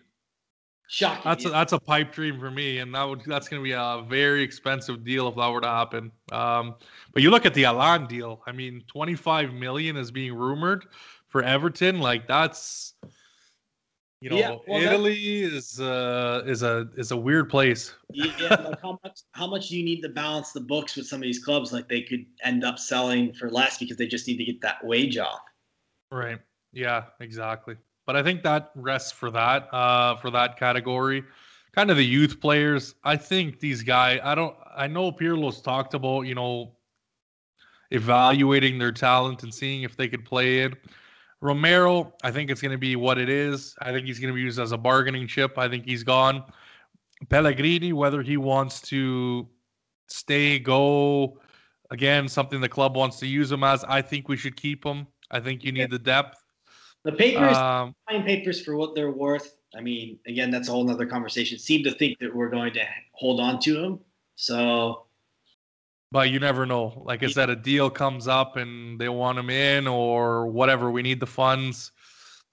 Shocking. 0.92 1.22
That's 1.24 1.44
a, 1.44 1.50
that's 1.50 1.72
a 1.72 1.78
pipe 1.78 2.12
dream 2.12 2.40
for 2.40 2.50
me, 2.50 2.78
and 2.78 2.92
that 2.96 3.04
would 3.04 3.22
that's 3.24 3.48
going 3.48 3.62
to 3.62 3.64
be 3.64 3.70
a 3.70 4.04
very 4.08 4.42
expensive 4.42 5.04
deal 5.04 5.28
if 5.28 5.36
that 5.36 5.48
were 5.48 5.60
to 5.60 5.68
happen. 5.68 6.10
Um, 6.32 6.74
but 7.12 7.22
you 7.22 7.30
look 7.30 7.46
at 7.46 7.54
the 7.54 7.64
Allan 7.64 8.08
deal. 8.08 8.42
I 8.44 8.50
mean, 8.50 8.82
25 8.88 9.54
million 9.54 9.96
is 9.96 10.10
being 10.10 10.34
rumored 10.34 10.86
for 11.28 11.44
Everton, 11.44 12.00
like 12.00 12.26
that's 12.26 12.94
you 14.20 14.30
know, 14.30 14.36
Yeah, 14.36 14.56
well, 14.66 14.82
Italy 14.82 15.42
is 15.42 15.80
uh 15.80 16.42
is 16.44 16.64
a 16.64 16.88
is 16.96 17.12
a 17.12 17.16
weird 17.16 17.48
place. 17.48 17.94
Yeah, 18.12 18.56
like 18.64 18.82
how 18.82 18.98
much 19.04 19.20
how 19.30 19.46
much 19.46 19.68
do 19.68 19.78
you 19.78 19.84
need 19.84 20.02
to 20.02 20.08
balance 20.08 20.50
the 20.50 20.60
books 20.60 20.96
with 20.96 21.06
some 21.06 21.18
of 21.18 21.22
these 21.22 21.42
clubs? 21.42 21.72
Like 21.72 21.88
they 21.88 22.02
could 22.02 22.26
end 22.42 22.64
up 22.64 22.80
selling 22.80 23.32
for 23.32 23.48
less 23.48 23.78
because 23.78 23.96
they 23.96 24.08
just 24.08 24.26
need 24.26 24.38
to 24.38 24.44
get 24.44 24.60
that 24.62 24.84
wage 24.84 25.18
off. 25.18 25.40
Right. 26.10 26.40
Yeah, 26.72 27.04
exactly. 27.20 27.76
But 28.06 28.16
I 28.16 28.22
think 28.22 28.42
that 28.42 28.70
rests 28.74 29.12
for 29.12 29.30
that, 29.30 29.72
uh, 29.72 30.16
for 30.16 30.30
that 30.30 30.58
category. 30.58 31.22
Kind 31.72 31.90
of 31.90 31.96
the 31.96 32.04
youth 32.04 32.40
players. 32.40 32.94
I 33.04 33.16
think 33.16 33.60
these 33.60 33.82
guys, 33.82 34.20
I 34.24 34.34
don't, 34.34 34.56
I 34.76 34.86
know 34.86 35.12
Pirlo's 35.12 35.60
talked 35.60 35.94
about, 35.94 36.22
you 36.22 36.34
know, 36.34 36.72
evaluating 37.92 38.78
their 38.78 38.92
talent 38.92 39.42
and 39.42 39.54
seeing 39.54 39.82
if 39.82 39.96
they 39.96 40.08
could 40.08 40.24
play 40.24 40.60
it. 40.60 40.74
Romero, 41.40 42.12
I 42.22 42.30
think 42.30 42.50
it's 42.50 42.60
going 42.60 42.72
to 42.72 42.78
be 42.78 42.96
what 42.96 43.18
it 43.18 43.28
is. 43.28 43.74
I 43.80 43.92
think 43.92 44.06
he's 44.06 44.18
going 44.18 44.32
to 44.32 44.34
be 44.34 44.42
used 44.42 44.58
as 44.58 44.72
a 44.72 44.78
bargaining 44.78 45.26
chip. 45.26 45.56
I 45.58 45.68
think 45.68 45.86
he's 45.86 46.02
gone. 46.02 46.44
Pellegrini, 47.28 47.92
whether 47.92 48.22
he 48.22 48.36
wants 48.36 48.80
to 48.82 49.48
stay, 50.08 50.58
go, 50.58 51.38
again, 51.90 52.28
something 52.28 52.60
the 52.60 52.68
club 52.68 52.96
wants 52.96 53.18
to 53.20 53.26
use 53.26 53.50
him 53.50 53.64
as, 53.64 53.84
I 53.84 54.02
think 54.02 54.28
we 54.28 54.36
should 54.36 54.56
keep 54.56 54.84
him. 54.84 55.06
I 55.30 55.40
think 55.40 55.64
you 55.64 55.72
need 55.72 55.90
the 55.90 55.98
depth. 55.98 56.39
The 57.04 57.12
papers, 57.12 57.56
Um, 57.56 57.94
buying 58.08 58.22
papers 58.24 58.62
for 58.62 58.76
what 58.76 58.94
they're 58.94 59.10
worth. 59.10 59.56
I 59.74 59.80
mean, 59.80 60.18
again, 60.26 60.50
that's 60.50 60.68
a 60.68 60.72
whole 60.72 60.84
nother 60.84 61.06
conversation. 61.06 61.58
Seem 61.58 61.82
to 61.84 61.92
think 61.92 62.18
that 62.18 62.34
we're 62.34 62.50
going 62.50 62.72
to 62.74 62.84
hold 63.12 63.40
on 63.40 63.60
to 63.60 63.82
him. 63.82 64.00
So 64.36 65.06
but 66.12 66.30
you 66.30 66.40
never 66.40 66.66
know. 66.66 67.02
Like 67.04 67.22
I 67.22 67.28
said, 67.28 67.50
a 67.50 67.56
deal 67.56 67.88
comes 67.88 68.26
up 68.26 68.56
and 68.56 69.00
they 69.00 69.08
want 69.08 69.38
him 69.38 69.48
in 69.48 69.86
or 69.86 70.46
whatever. 70.48 70.90
We 70.90 71.02
need 71.02 71.20
the 71.20 71.26
funds. 71.26 71.92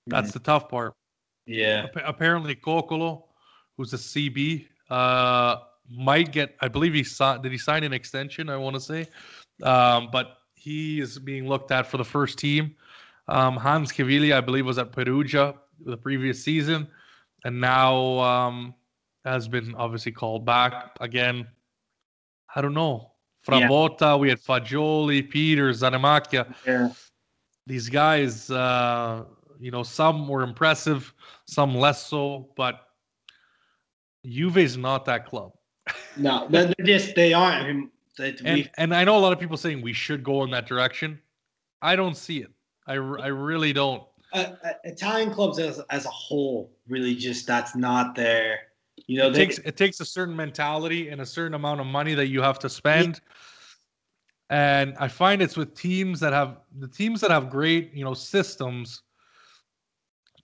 That's 0.05 0.31
the 0.31 0.39
tough 0.39 0.69
part. 0.69 0.93
yeah, 1.47 1.85
Appa- 1.85 2.03
Apparently, 2.05 2.55
Coccolo, 2.55 3.25
who's 3.75 3.93
a 3.93 3.97
CB, 3.97 4.67
uh, 4.89 5.57
might 5.89 6.31
get. 6.31 6.55
I 6.61 6.67
believe 6.67 6.93
he 6.93 7.03
signed. 7.03 7.43
Did 7.43 7.51
he 7.51 7.57
sign 7.57 7.83
an 7.83 7.93
extension? 7.93 8.49
I 8.49 8.57
want 8.57 8.75
to 8.75 8.79
say, 8.79 9.07
um, 9.63 10.09
but 10.11 10.37
he 10.53 11.01
is 11.01 11.17
being 11.17 11.47
looked 11.47 11.71
at 11.71 11.87
for 11.87 11.97
the 11.97 12.05
first 12.05 12.37
team. 12.37 12.75
Um, 13.27 13.57
Hans 13.57 13.91
Caviglia, 13.91 14.37
I 14.37 14.41
believe, 14.41 14.65
was 14.65 14.77
at 14.77 14.91
Perugia 14.91 15.55
the 15.85 15.97
previous 15.97 16.43
season, 16.43 16.87
and 17.43 17.59
now 17.59 18.19
um, 18.19 18.73
has 19.25 19.47
been 19.47 19.75
obviously 19.75 20.11
called 20.11 20.45
back 20.45 20.95
again. 20.99 21.47
I 22.55 22.61
don't 22.61 22.73
know. 22.73 23.11
Yeah. 23.49 23.67
Frabotta, 23.67 24.19
we 24.19 24.29
had 24.29 24.39
Fagioli, 24.39 25.29
Peter, 25.29 25.69
Zanimacchia 25.71 26.53
yeah, 26.65 26.89
these 27.67 27.89
guys, 27.89 28.49
uh, 28.49 29.25
you 29.59 29.71
know, 29.71 29.83
some 29.83 30.27
were 30.27 30.41
impressive, 30.41 31.13
some 31.45 31.75
less 31.75 32.07
so, 32.07 32.49
but 32.55 32.87
Juve's 34.25 34.77
not 34.77 35.05
that 35.05 35.25
club. 35.25 35.51
no, 36.15 36.47
they're 36.49 36.73
just 36.83 37.13
they 37.15 37.33
aren't. 37.33 37.63
I 37.63 37.67
mean, 37.67 37.91
And 38.45 38.69
and 38.77 38.95
I 38.95 39.03
know 39.03 39.17
a 39.17 39.19
lot 39.19 39.33
of 39.33 39.39
people 39.39 39.57
saying 39.57 39.81
we 39.81 39.93
should 39.93 40.23
go 40.23 40.43
in 40.43 40.51
that 40.51 40.65
direction. 40.65 41.21
I 41.81 41.95
don't 41.95 42.17
see 42.17 42.39
it. 42.39 42.51
I, 42.87 42.93
I 42.93 43.27
really 43.27 43.73
don't. 43.73 44.03
uh, 44.33 44.51
uh, 44.63 44.69
Italian 44.83 45.31
clubs 45.31 45.59
as 45.59 45.79
as 45.89 46.05
a 46.05 46.09
whole 46.09 46.71
really 46.87 47.15
just 47.15 47.45
that's 47.47 47.75
not 47.75 48.15
their. 48.15 48.59
You 49.05 49.19
know, 49.19 49.27
It 49.27 49.33
they, 49.33 49.45
takes 49.45 49.57
it 49.59 49.77
takes 49.77 49.99
a 49.99 50.05
certain 50.05 50.35
mentality 50.35 51.09
and 51.09 51.21
a 51.21 51.25
certain 51.25 51.53
amount 51.53 51.79
of 51.81 51.87
money 51.87 52.13
that 52.15 52.27
you 52.27 52.41
have 52.41 52.59
to 52.59 52.69
spend. 52.69 53.21
And 54.49 54.95
I 54.99 55.07
find 55.07 55.41
it's 55.41 55.57
with 55.57 55.75
teams 55.75 56.19
that 56.21 56.33
have 56.33 56.57
the 56.79 56.87
teams 56.87 57.21
that 57.21 57.31
have 57.31 57.49
great, 57.49 57.93
you 57.93 58.03
know, 58.03 58.13
systems 58.13 59.03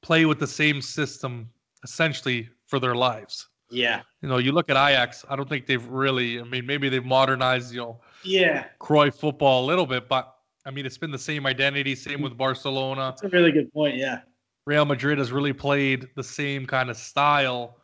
play 0.02 0.26
with 0.26 0.40
the 0.40 0.48
same 0.48 0.82
system 0.82 1.49
essentially 1.84 2.49
for 2.68 2.80
their 2.80 2.95
lives. 2.95 3.48
yeah, 3.70 4.02
you 4.22 4.30
know, 4.30 4.38
you 4.38 4.52
look 4.52 4.70
at 4.70 4.78
Ajax. 4.78 5.26
I 5.30 5.36
don't 5.36 5.49
think 5.49 5.65
they've 5.65 5.86
really. 5.88 6.40
I 6.40 6.44
mean, 6.44 6.65
maybe 6.65 6.90
they've 6.90 7.03
modernized, 7.03 7.74
you 7.74 7.80
know, 7.80 8.02
yeah, 8.24 8.65
Cruyff 8.80 9.15
football 9.15 9.65
a 9.65 9.68
little 9.68 9.86
bit, 9.86 10.07
but 10.07 10.32
I 10.65 10.72
mean, 10.72 10.85
it's 10.85 10.98
been 10.98 11.11
the 11.11 11.19
same 11.19 11.45
identity. 11.45 11.95
Same 11.95 12.22
with 12.22 12.38
Barcelona. 12.38 13.11
that's 13.11 13.23
a 13.23 13.30
really 13.30 13.52
good 13.52 13.72
point. 13.73 13.95
Yeah, 13.98 14.19
Real 14.65 14.85
Madrid 14.85 15.18
has 15.18 15.31
really 15.31 15.53
played 15.53 16.07
the 16.15 16.23
same 16.23 16.65
kind 16.65 16.90
of 16.90 16.98
style 16.98 17.77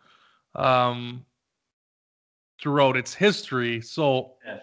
um, 0.56 1.26
throughout 2.61 2.97
its 2.97 3.14
history. 3.14 3.81
So, 3.81 4.34
Yeah. 4.45 4.60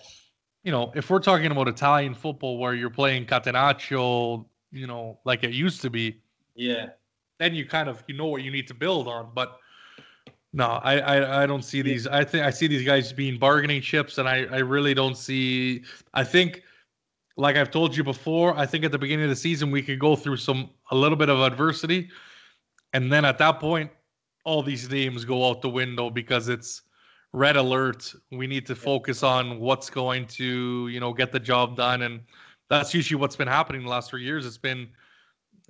you 0.65 0.73
know, 0.73 0.93
if 0.95 1.11
we're 1.11 1.21
talking 1.21 1.51
about 1.51 1.69
Italian 1.69 2.15
football 2.15 2.59
where 2.59 2.75
you're 2.75 2.91
playing 2.91 3.27
Catenaccio, 3.27 4.47
you 4.73 4.87
know, 4.87 5.19
like 5.25 5.45
it 5.45 5.53
used 5.53 5.81
to 5.83 5.91
be, 5.91 6.21
yeah. 6.55 6.91
then 7.39 7.55
you 7.55 7.67
kind 7.67 7.89
of 7.89 8.03
you 8.09 8.17
know 8.17 8.27
what 8.27 8.43
you 8.43 8.51
need 8.51 8.67
to 8.69 8.75
build 8.75 9.09
on. 9.09 9.31
But 9.35 9.59
no, 10.53 10.67
I 10.67 10.99
I, 10.99 11.43
I 11.43 11.47
don't 11.47 11.63
see 11.63 11.83
these. 11.83 12.07
I 12.07 12.25
think 12.25 12.45
I 12.47 12.51
see 12.51 12.67
these 12.67 12.85
guys 12.85 13.13
being 13.13 13.39
bargaining 13.39 13.83
chips, 13.83 14.19
and 14.19 14.27
I 14.29 14.47
I 14.51 14.59
really 14.59 14.95
don't 14.95 15.17
see. 15.17 15.83
I 16.15 16.25
think, 16.25 16.63
like 17.37 17.57
I've 17.57 17.71
told 17.71 17.97
you 17.97 18.03
before, 18.03 18.57
I 18.57 18.67
think 18.67 18.85
at 18.85 18.93
the 18.93 18.99
beginning 18.99 19.25
of 19.25 19.31
the 19.31 19.37
season 19.37 19.71
we 19.71 19.83
could 19.83 19.99
go 19.99 20.17
through 20.17 20.39
some 20.39 20.71
a 20.91 20.97
little 20.97 21.17
bit 21.17 21.29
of 21.29 21.41
adversity, 21.41 22.09
and 22.93 23.13
then 23.13 23.25
at 23.25 23.39
that 23.39 23.61
point, 23.61 23.91
all 24.45 24.63
these 24.63 24.89
names 24.91 25.25
go 25.25 25.49
out 25.49 25.61
the 25.61 25.69
window 25.69 26.09
because 26.09 26.49
it's 26.49 26.83
red 27.33 27.57
alert. 27.57 28.15
We 28.31 28.47
need 28.47 28.65
to 28.67 28.75
focus 28.75 29.23
on 29.23 29.61
what's 29.61 29.91
going 29.91 30.27
to 30.29 30.89
you 30.89 31.01
know 31.01 31.13
get 31.13 31.31
the 31.33 31.41
job 31.41 31.77
done, 31.77 32.03
and 32.03 32.21
that's 32.71 32.95
usually 32.95 33.21
what's 33.21 33.37
been 33.37 33.49
happening 33.49 33.83
the 33.83 33.91
last 33.91 34.11
three 34.11 34.25
years. 34.25 34.47
It's 34.47 34.59
been 34.59 34.89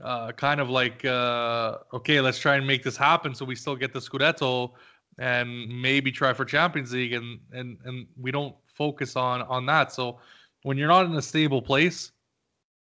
uh, 0.03 0.33
kind 0.33 0.61
of 0.61 0.71
like, 0.71 1.05
uh, 1.05 1.79
okay, 1.93 2.21
let's 2.21 2.39
try 2.39 2.57
and 2.57 2.67
make 2.67 2.83
this 2.83 2.97
happen 2.97 3.35
so 3.35 3.45
we 3.45 3.55
still 3.55 3.77
get 3.77 3.93
the 3.93 3.99
Scudetto 3.99 4.73
and 5.19 5.69
maybe 5.69 6.13
try 6.13 6.33
for 6.33 6.45
Champions 6.45 6.93
League, 6.93 7.15
and 7.15 7.41
and 7.53 7.79
and 7.85 8.07
we 8.21 8.31
don't 8.31 8.55
focus 8.67 9.17
on 9.17 9.43
on 9.43 9.67
that. 9.67 9.93
So 9.93 10.19
when 10.67 10.77
you're 10.77 10.89
not 10.89 11.07
in 11.07 11.15
a 11.15 11.23
stable 11.23 11.63
place, 11.63 12.11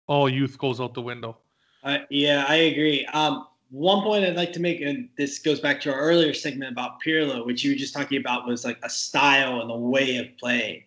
all 0.07 0.27
youth 0.27 0.57
goes 0.57 0.81
out 0.81 0.95
the 0.95 1.01
window. 1.03 1.37
Uh, 1.83 1.99
yeah, 2.09 2.43
I 2.47 2.55
agree. 2.55 3.05
Um, 3.13 3.45
one 3.69 4.01
point 4.01 4.25
I'd 4.25 4.35
like 4.35 4.53
to 4.53 4.59
make, 4.59 4.81
and 4.81 5.07
this 5.19 5.37
goes 5.37 5.59
back 5.59 5.81
to 5.81 5.93
our 5.93 5.99
earlier 5.99 6.33
segment 6.33 6.71
about 6.71 6.99
Pirlo, 6.99 7.45
which 7.45 7.63
you 7.63 7.73
were 7.73 7.77
just 7.77 7.93
talking 7.93 8.19
about, 8.19 8.47
was 8.47 8.65
like 8.65 8.79
a 8.81 8.89
style 8.89 9.61
and 9.61 9.69
a 9.69 9.77
way 9.77 10.17
of 10.17 10.35
playing. 10.39 10.81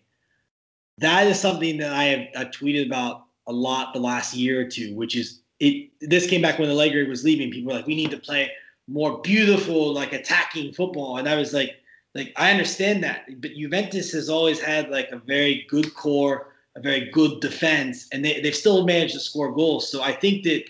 That 0.97 1.25
is 1.27 1.39
something 1.39 1.77
that 1.77 1.93
I 1.93 2.03
have 2.03 2.27
I've 2.35 2.51
tweeted 2.51 2.87
about 2.87 3.27
a 3.47 3.53
lot 3.53 3.93
the 3.93 4.01
last 4.01 4.35
year 4.35 4.59
or 4.59 4.65
two, 4.65 4.93
which 4.93 5.15
is 5.15 5.39
it. 5.61 5.91
This 6.01 6.29
came 6.29 6.41
back 6.41 6.59
when 6.59 6.69
Allegri 6.69 7.07
was 7.07 7.23
leaving. 7.23 7.49
People 7.49 7.71
were 7.71 7.77
like, 7.77 7.87
"We 7.87 7.95
need 7.95 8.11
to 8.11 8.17
play 8.19 8.51
more 8.89 9.21
beautiful, 9.21 9.93
like 9.93 10.11
attacking 10.11 10.73
football," 10.73 11.15
and 11.15 11.29
I 11.29 11.37
was 11.37 11.53
like, 11.53 11.77
"Like 12.13 12.33
I 12.35 12.51
understand 12.51 13.05
that, 13.05 13.23
but 13.39 13.55
Juventus 13.55 14.11
has 14.11 14.29
always 14.29 14.59
had 14.59 14.89
like 14.89 15.11
a 15.11 15.17
very 15.17 15.65
good 15.69 15.93
core, 15.93 16.48
a 16.79 16.81
very 16.81 17.09
good 17.11 17.41
defense, 17.41 18.07
and 18.11 18.23
they 18.23 18.41
they've 18.41 18.55
still 18.55 18.85
managed 18.85 19.13
to 19.13 19.19
score 19.19 19.51
goals. 19.51 19.91
So 19.91 20.01
I 20.01 20.13
think 20.13 20.43
that 20.43 20.63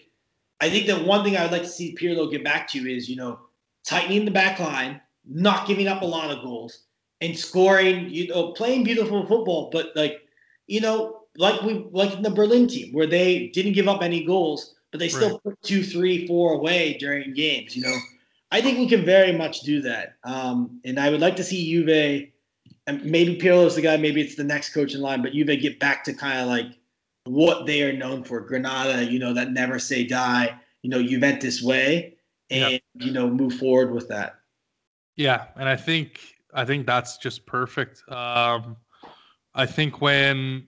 I 0.61 0.69
think 0.69 0.87
that 0.87 1.05
one 1.05 1.23
thing 1.23 1.37
I 1.37 1.43
would 1.43 1.51
like 1.51 1.63
to 1.63 1.69
see 1.69 1.95
Pirlo 1.95 2.29
get 2.29 2.43
back 2.43 2.67
to 2.69 2.79
is, 2.91 3.09
you 3.09 3.15
know, 3.15 3.39
tightening 3.85 4.25
the 4.25 4.31
back 4.31 4.59
line, 4.59 4.99
not 5.25 5.67
giving 5.67 5.87
up 5.87 6.01
a 6.01 6.05
lot 6.05 6.31
of 6.31 6.43
goals, 6.43 6.83
and 7.21 7.37
scoring, 7.37 8.09
you 8.09 8.27
know, 8.27 8.51
playing 8.51 8.83
beautiful 8.83 9.25
football, 9.25 9.69
but 9.71 9.91
like, 9.95 10.21
you 10.67 10.81
know, 10.81 11.21
like 11.37 11.61
we 11.61 11.85
like 11.91 12.13
in 12.13 12.23
the 12.23 12.29
Berlin 12.29 12.67
team 12.67 12.93
where 12.93 13.07
they 13.07 13.47
didn't 13.47 13.73
give 13.73 13.87
up 13.87 14.01
any 14.01 14.23
goals, 14.25 14.75
but 14.91 14.99
they 14.99 15.09
still 15.09 15.31
Right. 15.31 15.43
put 15.43 15.61
two, 15.63 15.83
three, 15.83 16.27
four 16.27 16.53
away 16.53 16.97
during 16.99 17.33
games. 17.33 17.75
You 17.75 17.83
know, 17.83 17.97
I 18.51 18.61
think 18.61 18.79
we 18.79 18.87
can 18.87 19.05
very 19.05 19.31
much 19.31 19.61
do 19.61 19.81
that. 19.83 20.15
Um, 20.23 20.81
and 20.83 20.99
I 20.99 21.09
would 21.09 21.21
like 21.21 21.35
to 21.37 21.43
see 21.43 21.69
Juve, 21.71 22.27
and 22.89 23.05
maybe 23.05 23.35
Pirlo's 23.35 23.75
the 23.75 23.81
guy, 23.81 23.97
maybe 23.97 24.19
it's 24.19 24.35
the 24.35 24.43
next 24.43 24.73
coach 24.73 24.95
in 24.95 25.01
line, 25.01 25.21
but 25.21 25.33
Juve 25.33 25.61
get 25.61 25.79
back 25.79 26.03
to 26.05 26.13
kind 26.13 26.39
of 26.39 26.47
like 26.47 26.65
what 27.25 27.67
they 27.67 27.83
are 27.83 27.93
known 27.93 28.23
for. 28.23 28.41
grinta, 28.41 29.09
you 29.09 29.19
know, 29.19 29.31
that 29.31 29.51
never 29.51 29.77
say 29.77 30.03
die, 30.03 30.59
you 30.81 30.89
know, 30.89 31.01
Juventus 31.03 31.61
way, 31.61 32.15
and 32.49 32.81
you 32.95 33.11
know, 33.11 33.29
move 33.29 33.53
forward 33.53 33.93
with 33.93 34.07
that. 34.09 34.39
Yeah, 35.15 35.45
and 35.55 35.69
I 35.69 35.75
think 35.75 36.19
I 36.53 36.65
think 36.65 36.87
that's 36.87 37.17
just 37.17 37.45
perfect. 37.45 38.01
Um, 38.09 38.75
I 39.53 39.67
think 39.67 40.01
when 40.01 40.65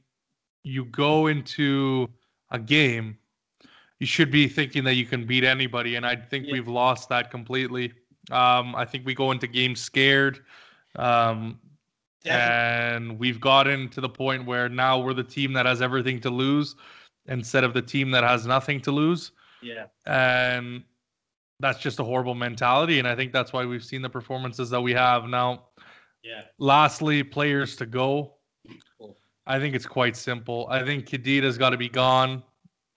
you 0.64 0.86
go 0.86 1.26
into 1.26 2.08
a 2.52 2.60
game, 2.60 3.18
you 4.00 4.06
should 4.06 4.30
be 4.30 4.48
thinking 4.48 4.84
that 4.84 4.94
you 4.94 5.06
can 5.06 5.26
beat 5.26 5.44
anybody, 5.44 5.96
and 5.96 6.06
I 6.06 6.16
think 6.18 6.46
Yeah. 6.46 6.54
we've 6.54 6.68
lost 6.68 7.10
that 7.10 7.32
completely. 7.32 7.94
Um, 8.30 8.76
I 8.76 8.86
think 8.86 9.08
we 9.08 9.16
go 9.16 9.32
into 9.32 9.48
games 9.48 9.82
scared, 9.82 10.46
um, 10.98 11.60
and 12.26 13.18
we've 13.18 13.40
gotten 13.40 13.90
to 13.90 14.02
the 14.02 14.10
point 14.10 14.46
where 14.46 14.70
now 14.70 15.00
we're 15.00 15.14
the 15.14 15.24
team 15.24 15.54
that 15.54 15.66
has 15.66 15.82
everything 15.82 16.20
to 16.22 16.30
lose 16.30 16.76
instead 17.28 17.64
of 17.64 17.74
the 17.74 17.82
team 17.82 18.12
that 18.12 18.24
has 18.24 18.46
nothing 18.46 18.80
to 18.82 18.92
lose 18.92 19.32
Yeah. 19.62 19.86
and 20.06 20.84
that's 21.60 21.80
just 21.80 22.00
a 22.00 22.04
horrible 22.04 22.34
mentality 22.36 23.00
and 23.00 23.08
i 23.08 23.16
think 23.16 23.32
that's 23.32 23.54
why 23.54 23.66
we've 23.66 23.84
seen 23.84 24.02
the 24.02 24.10
performances 24.10 24.70
that 24.72 24.82
we 24.82 24.94
have 24.94 25.26
now 25.26 25.66
Yeah. 26.24 26.44
lastly 26.58 27.24
players 27.24 27.76
to 27.78 27.86
go 27.86 28.36
Cool. 28.98 29.18
i 29.48 29.60
think 29.60 29.76
it's 29.76 29.86
quite 29.86 30.16
simple 30.16 30.68
i 30.70 30.84
think 30.84 31.06
Khedira's 31.08 31.58
got 31.58 31.70
to 31.72 31.78
be 31.78 31.90
gone 31.90 32.44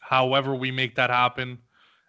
however 0.00 0.54
we 0.54 0.70
make 0.70 0.94
that 0.96 1.10
happen 1.10 1.58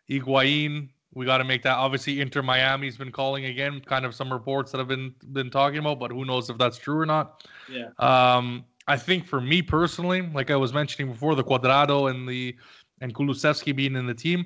Higuain, 0.10 0.90
we 1.16 1.26
got 1.26 1.40
to 1.40 1.44
make 1.44 1.64
that. 1.64 1.78
Obviously, 1.78 2.22
Inter 2.22 2.44
Miami's 2.44 2.98
been 2.98 3.12
calling 3.12 3.46
again. 3.46 3.80
Kind 3.80 4.06
of 4.06 4.14
some 4.14 4.32
reports 4.32 4.72
that 4.72 4.78
have 4.78 4.90
been 4.90 5.16
been 5.32 5.50
talking 5.50 5.80
about, 5.80 6.00
but 6.00 6.12
who 6.12 6.26
knows 6.26 6.50
if 6.50 6.58
that's 6.58 6.78
true 6.78 7.00
or 7.00 7.06
not. 7.06 7.48
Yeah. 7.72 7.90
Um, 8.00 8.66
I 8.88 8.98
think 8.98 9.26
for 9.26 9.42
me 9.42 9.62
personally, 9.62 10.22
like 10.22 10.52
I 10.52 10.58
was 10.58 10.74
mentioning 10.74 11.12
before, 11.12 11.34
the 11.34 11.44
Cuadrado 11.44 12.12
and 12.12 12.28
the 12.28 12.56
and 13.02 13.14
Kulusevski 13.16 13.76
being 13.76 13.96
in 13.96 14.06
the 14.06 14.14
team, 14.14 14.46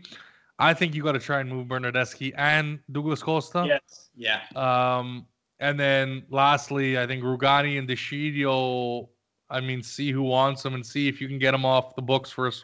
I 0.60 0.74
think 0.74 0.96
you 0.96 1.04
got 1.04 1.14
to 1.14 1.20
try 1.20 1.40
and 1.40 1.50
move 1.50 1.68
Bernardeschi 1.68 2.34
and 2.38 2.80
Douglas 2.92 3.22
Costa. 3.22 3.66
Yes. 3.68 4.10
Yeah. 4.16 4.42
Um, 4.56 5.26
and 5.60 5.80
then 5.80 6.24
lastly, 6.30 7.00
I 7.00 7.08
think 7.08 7.24
Rugani 7.24 7.80
and 7.80 7.88
De 7.88 7.96
Sciglio. 7.96 9.10
I 9.50 9.60
mean, 9.60 9.82
see 9.82 10.12
who 10.12 10.22
wants 10.22 10.62
them 10.62 10.76
and 10.76 10.86
see 10.86 11.08
if 11.08 11.20
you 11.20 11.28
can 11.28 11.40
get 11.40 11.52
them 11.52 11.66
off 11.66 11.96
the 11.96 12.04
books 12.04 12.30
first. 12.30 12.64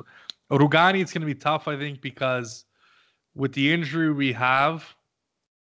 Rugani, 0.51 1.01
it's 1.01 1.11
going 1.11 1.21
to 1.21 1.25
be 1.25 1.33
tough, 1.33 1.67
I 1.67 1.75
think, 1.75 1.99
because 2.01 2.65
with 3.35 3.53
the 3.53 3.71
injury 3.73 4.11
we 4.11 4.33
have, 4.33 4.95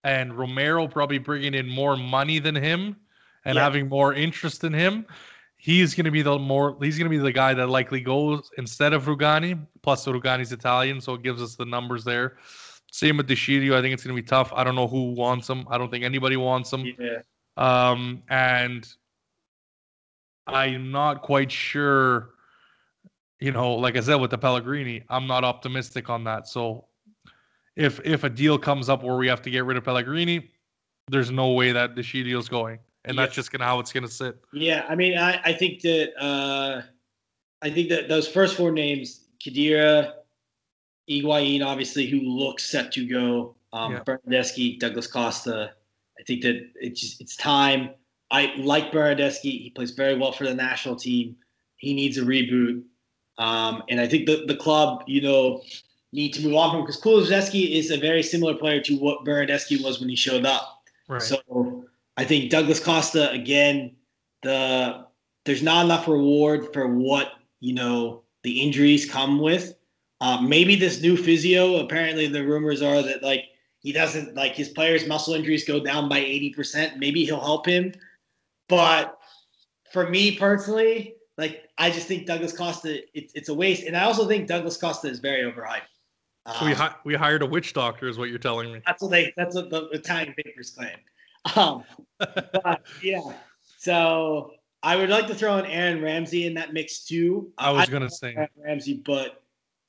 and 0.04 0.32
Romero 0.36 0.86
probably 0.86 1.18
bringing 1.18 1.54
in 1.54 1.68
more 1.68 1.96
money 1.96 2.38
than 2.38 2.54
him 2.54 2.96
and 3.44 3.56
Yeah. 3.56 3.62
having 3.62 3.88
more 3.88 4.14
interest 4.14 4.64
in 4.64 4.72
him, 4.72 5.06
he's 5.56 5.94
going 5.94 6.04
to 6.04 6.10
be 6.10 6.22
the 6.22 6.38
more 6.38 6.76
he's 6.82 6.98
going 6.98 7.10
to 7.10 7.16
be 7.16 7.22
the 7.22 7.32
guy 7.32 7.54
that 7.54 7.68
likely 7.68 8.00
goes 8.00 8.50
instead 8.58 8.92
of 8.92 9.04
Rugani. 9.04 9.66
Plus, 9.82 10.06
Rugani's 10.06 10.52
Italian, 10.52 11.00
so 11.00 11.14
it 11.14 11.22
gives 11.22 11.42
us 11.42 11.56
the 11.56 11.64
numbers 11.64 12.04
there. 12.04 12.36
Same 12.92 13.16
with 13.16 13.26
De 13.26 13.34
Sciglio. 13.34 13.74
I 13.74 13.80
think 13.80 13.92
it's 13.92 14.04
going 14.04 14.14
to 14.14 14.22
be 14.22 14.26
tough. 14.26 14.52
I 14.54 14.62
don't 14.62 14.76
know 14.76 14.86
who 14.86 15.12
wants 15.14 15.48
him. 15.50 15.66
I 15.68 15.78
don't 15.78 15.90
think 15.90 16.04
anybody 16.04 16.36
wants 16.36 16.72
him. 16.72 16.86
Yeah. 16.98 17.22
Um, 17.56 18.22
and 18.28 18.86
I'm 20.46 20.92
not 20.92 21.22
quite 21.22 21.50
sure. 21.50 22.30
You 23.40 23.52
know, 23.52 23.74
like 23.74 23.96
I 23.96 24.00
said 24.00 24.16
with 24.16 24.30
the 24.30 24.38
Pellegrini, 24.38 25.02
I'm 25.08 25.26
not 25.26 25.44
optimistic 25.44 26.08
on 26.08 26.24
that. 26.24 26.46
So, 26.46 26.86
if 27.76 28.00
if 28.04 28.24
a 28.24 28.30
deal 28.30 28.58
comes 28.58 28.88
up 28.88 29.02
where 29.02 29.16
we 29.16 29.26
have 29.28 29.42
to 29.42 29.50
get 29.50 29.64
rid 29.64 29.76
of 29.76 29.84
Pellegrini, 29.84 30.50
there's 31.08 31.30
no 31.30 31.52
way 31.52 31.72
that 31.72 31.94
De 31.94 32.02
Sciglio's 32.02 32.48
going, 32.48 32.78
and 33.04 33.18
that's 33.18 33.34
just 33.34 33.50
gonna 33.50 33.64
how 33.64 33.80
it's 33.80 33.92
gonna 33.92 34.08
sit. 34.08 34.38
Yeah, 34.52 34.86
I 34.88 34.94
mean, 34.94 35.18
I, 35.18 35.40
I 35.44 35.52
think 35.52 35.80
that 35.82 36.12
uh, 36.22 36.82
I 37.62 37.70
think 37.70 37.88
that 37.88 38.08
those 38.08 38.28
first 38.28 38.56
four 38.56 38.70
names, 38.70 39.26
Khedira, 39.44 40.12
Higuain, 41.10 41.64
obviously, 41.64 42.06
who 42.06 42.20
looks 42.20 42.64
set 42.64 42.92
to 42.92 43.06
go, 43.06 43.56
um, 43.72 43.92
Yeah. 43.92 44.04
Bernardeschi, 44.04 44.78
Douglas 44.78 45.06
Costa. 45.06 45.72
I 46.18 46.22
think 46.22 46.42
that 46.42 46.70
it's 46.76 47.00
just 47.00 47.20
it's 47.20 47.36
time. 47.36 47.90
I 48.30 48.54
like 48.56 48.92
Bernardeschi. 48.92 49.62
He 49.62 49.72
plays 49.74 49.90
very 49.90 50.16
well 50.16 50.32
for 50.32 50.44
the 50.44 50.54
national 50.54 50.96
team. 50.96 51.36
He 51.76 51.92
needs 51.92 52.18
a 52.18 52.22
reboot, 52.22 52.82
um, 53.38 53.82
and 53.88 54.00
I 54.00 54.06
think 54.06 54.26
the 54.26 54.44
the 54.46 54.56
club, 54.56 55.02
you 55.08 55.20
know, 55.20 55.60
need 56.14 56.32
to 56.34 56.42
move 56.44 56.54
on 56.54 56.70
from 56.70 56.80
because 56.82 57.00
Kulusevski 57.00 57.72
is 57.72 57.90
a 57.90 57.98
very 57.98 58.22
similar 58.22 58.54
player 58.54 58.80
to 58.82 58.96
what 58.96 59.24
Bernardeschi 59.24 59.82
was 59.82 60.00
when 60.00 60.08
he 60.08 60.16
showed 60.16 60.46
up. 60.46 60.82
Right. 61.08 61.20
So 61.20 61.84
I 62.16 62.24
think 62.24 62.50
Douglas 62.50 62.80
Costa 62.80 63.30
again, 63.30 63.96
the 64.42 65.06
there's 65.44 65.62
not 65.62 65.84
enough 65.84 66.08
reward 66.08 66.72
for 66.72 66.88
what 66.88 67.32
you 67.60 67.74
know 67.74 68.22
the 68.42 68.62
injuries 68.62 69.10
come 69.10 69.40
with. 69.40 69.74
Uh, 70.20 70.40
maybe 70.40 70.76
this 70.76 71.02
new 71.02 71.16
physio. 71.16 71.76
Apparently, 71.76 72.26
the 72.26 72.44
rumors 72.44 72.80
are 72.80 73.02
that 73.02 73.22
like 73.22 73.44
he 73.80 73.92
doesn't 73.92 74.34
like 74.34 74.54
his 74.54 74.68
players' 74.68 75.06
muscle 75.06 75.34
injuries 75.34 75.64
go 75.64 75.80
down 75.80 76.08
by 76.08 76.18
eighty 76.18 76.50
percent. 76.50 76.98
Maybe 76.98 77.24
he'll 77.24 77.40
help 77.40 77.66
him, 77.66 77.92
but 78.68 79.18
for 79.92 80.08
me 80.08 80.36
personally, 80.36 81.16
like 81.36 81.68
I 81.76 81.90
just 81.90 82.06
think 82.06 82.26
Douglas 82.26 82.56
Costa, 82.56 83.00
it's 83.18 83.32
it's 83.34 83.48
a 83.48 83.54
waste, 83.54 83.84
and 83.84 83.96
I 83.96 84.04
also 84.04 84.26
think 84.26 84.46
Douglas 84.46 84.76
Costa 84.76 85.08
is 85.08 85.18
very 85.18 85.50
overhyped. 85.50 85.93
So 86.46 86.64
we 86.64 86.72
Um, 86.72 86.76
hi- 86.76 86.94
we 87.04 87.14
hired 87.14 87.42
a 87.42 87.46
witch 87.46 87.72
doctor, 87.72 88.08
is 88.08 88.18
what 88.18 88.28
you're 88.28 88.38
telling 88.38 88.72
me. 88.72 88.80
that's 88.86 89.02
what 89.02 89.10
they. 89.10 89.32
That's 89.36 89.54
what 89.54 89.70
the 89.70 89.88
Italian 89.90 90.34
papers 90.34 90.70
claim. 90.70 90.96
Um, 91.56 91.84
but 92.18 92.82
yeah, 93.02 93.20
so 93.78 94.52
I 94.82 94.96
would 94.96 95.08
like 95.10 95.26
to 95.28 95.34
throw 95.34 95.58
in 95.58 95.66
Aaron 95.66 96.02
Ramsey 96.02 96.46
in 96.46 96.54
that 96.54 96.72
mix 96.72 97.04
too. 97.04 97.50
I 97.58 97.70
was 97.70 97.88
I 97.88 97.92
gonna 97.92 98.10
say, 98.10 98.34
Aaron 98.36 98.48
Ramsey, 98.56 99.02
but 99.04 99.42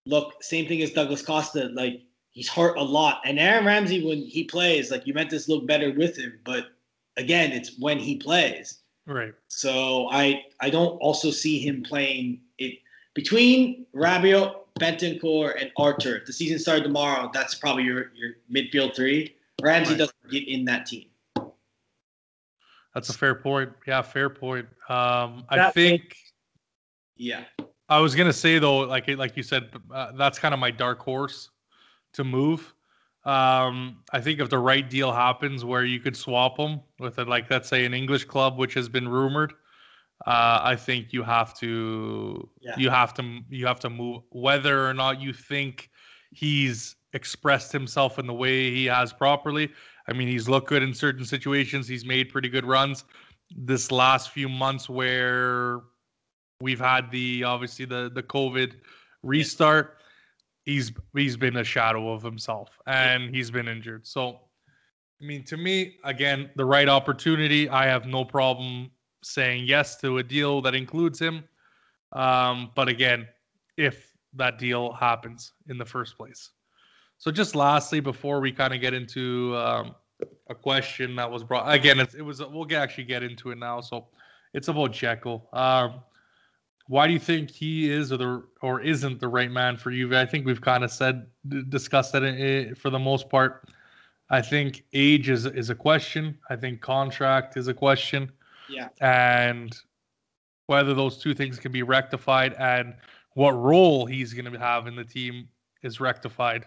look, 0.06 0.42
same 0.44 0.68
thing 0.68 0.82
as 0.82 0.92
Douglas 0.92 1.22
Costa. 1.22 1.70
Like 1.74 2.02
he's 2.32 2.50
hurt 2.50 2.78
a 2.78 2.84
lot, 2.84 3.22
and 3.26 3.40
Aaron 3.40 3.66
Ramsey 3.66 4.06
when 4.06 4.20
he 4.20 4.44
plays, 4.44 4.92
like 4.92 5.06
you 5.08 5.14
meant 5.14 5.30
this 5.30 5.48
look 5.50 5.66
better 5.68 5.92
with 5.94 6.18
him. 6.18 6.40
But 6.46 6.68
again, 7.18 7.52
it's 7.52 7.78
when 7.80 8.00
he 8.00 8.18
plays. 8.18 8.80
right? 9.06 9.34
So 9.48 10.08
I 10.12 10.44
I 10.60 10.70
don't 10.70 10.98
also 10.98 11.32
see 11.32 11.60
him 11.60 11.84
playing 11.84 12.42
it 12.58 12.80
between 13.14 13.86
Rabiot, 13.96 14.56
Bentancur, 14.80 15.60
and 15.62 15.72
Arthur. 15.78 16.18
If 16.18 16.26
the 16.26 16.34
season 16.34 16.60
started 16.60 16.84
tomorrow, 16.84 17.30
that's 17.34 17.56
probably 17.56 17.84
your 17.84 18.12
your 18.14 18.32
midfield 18.52 18.96
three. 18.96 19.36
Ramsey 19.62 19.92
Right. 19.92 20.00
doesn't 20.00 20.32
get 20.32 20.48
in 20.48 20.66
that 20.66 20.86
team. 20.86 21.06
That's 22.94 23.10
a 23.10 23.14
fair 23.14 23.36
point. 23.36 23.72
Yeah, 23.88 24.02
fair 24.02 24.30
point. 24.30 24.68
Um, 24.90 25.46
I 25.50 25.56
That 25.58 25.74
think. 25.74 26.16
Yeah. 27.18 27.44
I 27.88 28.00
was 28.00 28.16
gonna 28.16 28.34
say 28.34 28.60
though, 28.60 28.80
like 28.80 29.08
like 29.08 29.38
you 29.38 29.44
said, 29.44 29.70
uh, 29.94 30.12
that's 30.14 30.40
kind 30.40 30.54
of 30.54 30.60
my 30.60 30.72
dark 30.72 31.00
horse 31.00 31.52
to 32.14 32.24
move. 32.24 32.74
Um, 33.24 34.04
I 34.12 34.22
think 34.22 34.40
if 34.40 34.50
the 34.50 34.60
right 34.60 34.88
deal 34.88 35.12
happens 35.12 35.64
where 35.66 35.84
you 35.86 36.00
could 36.00 36.16
swap 36.16 36.58
them 36.58 36.82
with 37.00 37.18
it, 37.18 37.28
like 37.28 37.50
let's 37.50 37.70
say 37.70 37.86
an 37.86 37.94
English 37.94 38.26
club, 38.26 38.58
which 38.58 38.74
has 38.76 38.88
been 38.90 39.08
rumored, 39.08 39.54
uh, 40.26 40.60
I 40.64 40.76
think 40.76 41.12
you 41.14 41.24
have 41.24 41.54
to 41.60 42.50
Yeah. 42.62 42.76
you 42.78 42.90
have 42.90 43.14
to 43.16 43.42
you 43.50 43.68
have 43.68 43.80
to 43.82 43.90
move 43.90 44.24
whether 44.32 44.88
or 44.88 44.94
not 44.94 45.20
you 45.22 45.34
think 45.34 45.90
he's 46.32 46.96
expressed 47.14 47.72
himself 47.72 48.20
in 48.20 48.28
the 48.28 48.34
way 48.34 48.72
he 48.72 48.86
has 48.86 49.14
properly. 49.14 49.72
I 50.08 50.14
mean, 50.14 50.28
he's 50.28 50.48
looked 50.48 50.68
good 50.68 50.84
in 50.84 50.94
certain 50.94 51.26
situations. 51.26 51.88
He's 51.88 52.06
made 52.06 52.30
pretty 52.30 52.50
good 52.50 52.66
runs. 52.66 53.04
This 53.56 53.92
last 53.92 54.32
few 54.32 54.50
months 54.50 54.90
where 54.90 55.82
we've 56.62 56.80
had 56.80 57.12
the 57.12 57.44
obviously 57.44 57.86
the 57.86 58.10
the 58.14 58.24
COVID 58.24 58.74
restart. 59.24 59.98
He's 60.64 60.92
he's 61.14 61.38
been 61.38 61.58
a 61.58 61.64
shadow 61.64 62.12
of 62.12 62.24
himself 62.24 62.70
and 62.88 63.34
he's 63.36 63.52
been 63.52 63.68
injured. 63.68 64.08
So 64.08 64.40
I 65.22 65.26
mean 65.26 65.44
to 65.46 65.58
me 65.58 65.98
again 66.04 66.50
the 66.56 66.66
right 66.66 66.90
opportunity 66.90 67.70
I 67.70 67.86
have 67.86 68.06
no 68.08 68.26
problem 68.26 68.90
saying 69.26 69.66
yes 69.66 69.96
to 69.98 70.20
a 70.20 70.24
deal 70.24 70.62
that 70.62 70.76
includes 70.76 71.20
him. 71.20 71.44
Um, 72.12 72.72
but 72.76 72.88
again, 72.88 73.28
if 73.78 74.14
that 74.34 74.60
deal 74.60 74.94
happens 74.94 75.54
in 75.68 75.78
the 75.78 75.86
first 75.86 76.18
place. 76.18 76.52
So 77.18 77.32
just 77.32 77.56
lastly, 77.56 78.00
before 78.00 78.40
we 78.40 78.52
kind 78.52 78.74
of 78.74 78.82
get 78.82 78.94
into 78.94 79.56
um, 79.58 79.96
a 80.50 80.56
question 80.56 81.16
that 81.16 81.30
was 81.30 81.44
brought 81.44 81.74
again, 81.74 82.00
it, 82.00 82.14
it 82.14 82.22
was 82.22 82.40
we'll 82.40 82.66
get, 82.66 82.82
actually 82.82 83.06
get 83.06 83.24
into 83.24 83.52
it 83.52 83.58
now. 83.58 83.82
So 83.82 84.08
it's 84.54 84.68
about 84.68 84.92
Dzeko. 84.92 85.42
Um, 85.54 86.02
why 86.88 87.08
do 87.08 87.14
you 87.14 87.20
think 87.20 87.50
he 87.50 87.90
is 87.90 88.12
or 88.12 88.18
the 88.18 88.44
or 88.62 88.82
isn't 88.82 89.20
the 89.20 89.28
right 89.28 89.50
man 89.50 89.76
for 89.76 89.92
you? 89.92 90.16
I 90.16 90.26
think 90.26 90.46
we've 90.46 90.62
kind 90.62 90.84
of 90.84 90.92
said 90.92 91.26
discussed 91.70 92.14
that 92.14 92.24
i- 92.24 92.70
i- 92.70 92.74
for 92.74 92.92
the 92.92 93.00
most 93.00 93.30
part. 93.30 93.68
I 94.30 94.42
think 94.42 94.84
age 94.94 95.30
is 95.30 95.46
is 95.46 95.70
a 95.70 95.76
question. 95.76 96.38
I 96.50 96.56
think 96.56 96.82
contract 96.82 97.58
is 97.58 97.68
a 97.68 97.74
question, 97.74 98.32
Yeah. 98.70 98.90
and 99.00 99.76
whether 100.68 100.94
those 100.94 101.18
two 101.18 101.34
things 101.34 101.60
can 101.60 101.72
be 101.72 101.84
rectified 101.84 102.54
and 102.54 102.96
what 103.34 103.52
role 103.52 104.06
he's 104.06 104.34
going 104.34 104.52
to 104.52 104.60
have 104.60 104.88
in 104.88 104.96
the 104.96 105.04
team 105.04 105.48
is 105.84 106.00
rectified. 106.00 106.66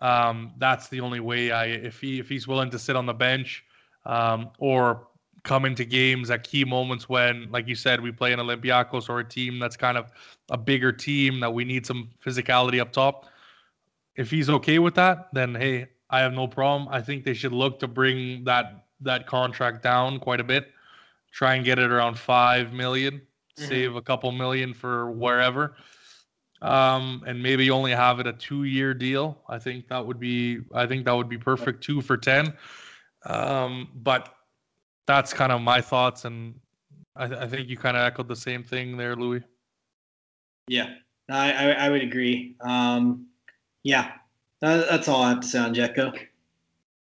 Um, 0.00 0.52
that's 0.58 0.88
the 0.88 1.00
only 1.00 1.20
way. 1.20 1.50
I 1.50 1.64
if 1.66 2.00
he 2.00 2.20
if 2.20 2.28
he's 2.28 2.46
willing 2.46 2.70
to 2.70 2.78
sit 2.78 2.96
on 2.96 3.06
the 3.06 3.14
bench, 3.14 3.64
um, 4.04 4.50
or 4.58 5.08
come 5.42 5.64
into 5.64 5.84
games 5.84 6.30
at 6.30 6.42
key 6.42 6.64
moments 6.64 7.08
when, 7.08 7.48
like 7.52 7.68
you 7.68 7.74
said, 7.76 8.00
we 8.00 8.10
play 8.10 8.32
an 8.32 8.40
Olympiacos 8.40 9.08
or 9.08 9.20
a 9.20 9.24
team 9.24 9.58
that's 9.60 9.76
kind 9.76 9.96
of 9.96 10.10
a 10.50 10.58
bigger 10.58 10.92
team 10.92 11.38
that 11.40 11.52
we 11.52 11.64
need 11.64 11.86
some 11.86 12.10
physicality 12.24 12.80
up 12.80 12.92
top. 12.92 13.26
If 14.16 14.30
he's 14.30 14.50
okay 14.50 14.78
with 14.78 14.94
that, 14.96 15.28
then 15.32 15.54
hey, 15.54 15.86
I 16.10 16.20
have 16.20 16.32
no 16.32 16.48
problem. 16.48 16.88
I 16.90 17.00
think 17.00 17.24
they 17.24 17.34
should 17.34 17.52
look 17.52 17.78
to 17.80 17.88
bring 17.88 18.44
that 18.44 18.86
that 19.00 19.26
contract 19.26 19.82
down 19.82 20.18
quite 20.18 20.40
a 20.40 20.44
bit. 20.44 20.72
Try 21.36 21.56
and 21.56 21.64
get 21.66 21.78
it 21.78 21.90
around 21.90 22.18
five 22.18 22.72
million, 22.72 23.20
Mhm. 23.58 23.68
save 23.68 23.94
a 23.94 24.00
couple 24.00 24.32
million 24.32 24.72
for 24.72 25.10
wherever 25.10 25.76
um, 26.62 27.22
and 27.26 27.42
maybe 27.42 27.70
only 27.70 27.90
have 27.92 28.20
it 28.20 28.26
a 28.26 28.32
two-year 28.32 28.94
deal. 28.94 29.42
I 29.46 29.58
think 29.58 29.88
that 29.88 30.04
would 30.04 30.18
be 30.18 30.60
I 30.74 30.86
think 30.86 31.04
that 31.04 31.12
would 31.12 31.28
be 31.28 31.36
perfect, 31.36 31.84
two 31.84 32.00
for 32.00 32.16
ten. 32.16 32.54
Um, 33.26 33.90
but 33.96 34.34
that's 35.06 35.34
kind 35.34 35.52
of 35.52 35.60
my 35.60 35.80
thoughts, 35.80 36.24
and 36.24 36.58
I, 37.14 37.24
I 37.24 37.46
think 37.46 37.68
you 37.68 37.76
kind 37.76 37.96
of 37.96 38.02
echoed 38.02 38.28
the 38.28 38.36
same 38.36 38.62
thing 38.62 38.96
there, 38.96 39.14
Louis. 39.14 39.42
Yeah. 40.68 40.94
I, 41.28 41.52
I 41.52 41.70
I 41.72 41.90
would 41.90 42.02
agree. 42.02 42.56
Um, 42.60 43.26
yeah. 43.82 44.12
That, 44.60 44.88
that's 44.88 45.06
all 45.08 45.22
I 45.22 45.28
have 45.30 45.40
to 45.40 45.46
say 45.46 45.58
on 45.58 45.74
Dzeko. 45.74 46.18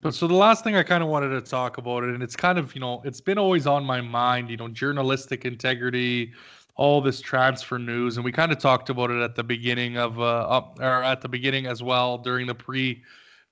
But 0.02 0.16
so 0.16 0.28
the 0.28 0.34
last 0.36 0.64
thing 0.64 0.76
I 0.76 0.84
kind 0.84 1.04
of 1.04 1.10
wanted 1.10 1.30
to 1.30 1.42
talk 1.42 1.78
about 1.78 2.04
it, 2.04 2.12
and 2.12 2.24
it's 2.24 2.36
kind 2.36 2.58
of 2.58 2.74
you 2.74 2.82
know 2.82 3.02
it's 3.04 3.22
been 3.22 3.38
always 3.38 3.68
on 3.68 3.84
my 3.84 4.00
mind, 4.02 4.50
you 4.50 4.58
know, 4.58 4.70
journalistic 4.70 5.46
integrity, 5.46 6.32
all 6.76 7.02
this 7.02 7.20
transfer 7.20 7.78
news, 7.78 8.16
and 8.16 8.24
we 8.24 8.32
kind 8.32 8.52
of 8.52 8.58
talked 8.58 8.90
about 8.90 9.12
it 9.12 9.22
at 9.22 9.36
the 9.36 9.44
beginning 9.44 9.98
of 9.98 10.20
uh, 10.20 10.24
up 10.24 10.80
or 10.80 11.04
at 11.04 11.22
the 11.22 11.28
beginning 11.28 11.66
as 11.66 11.84
well 11.84 12.18
during 12.18 12.48
the 12.48 12.56
pre 12.56 13.04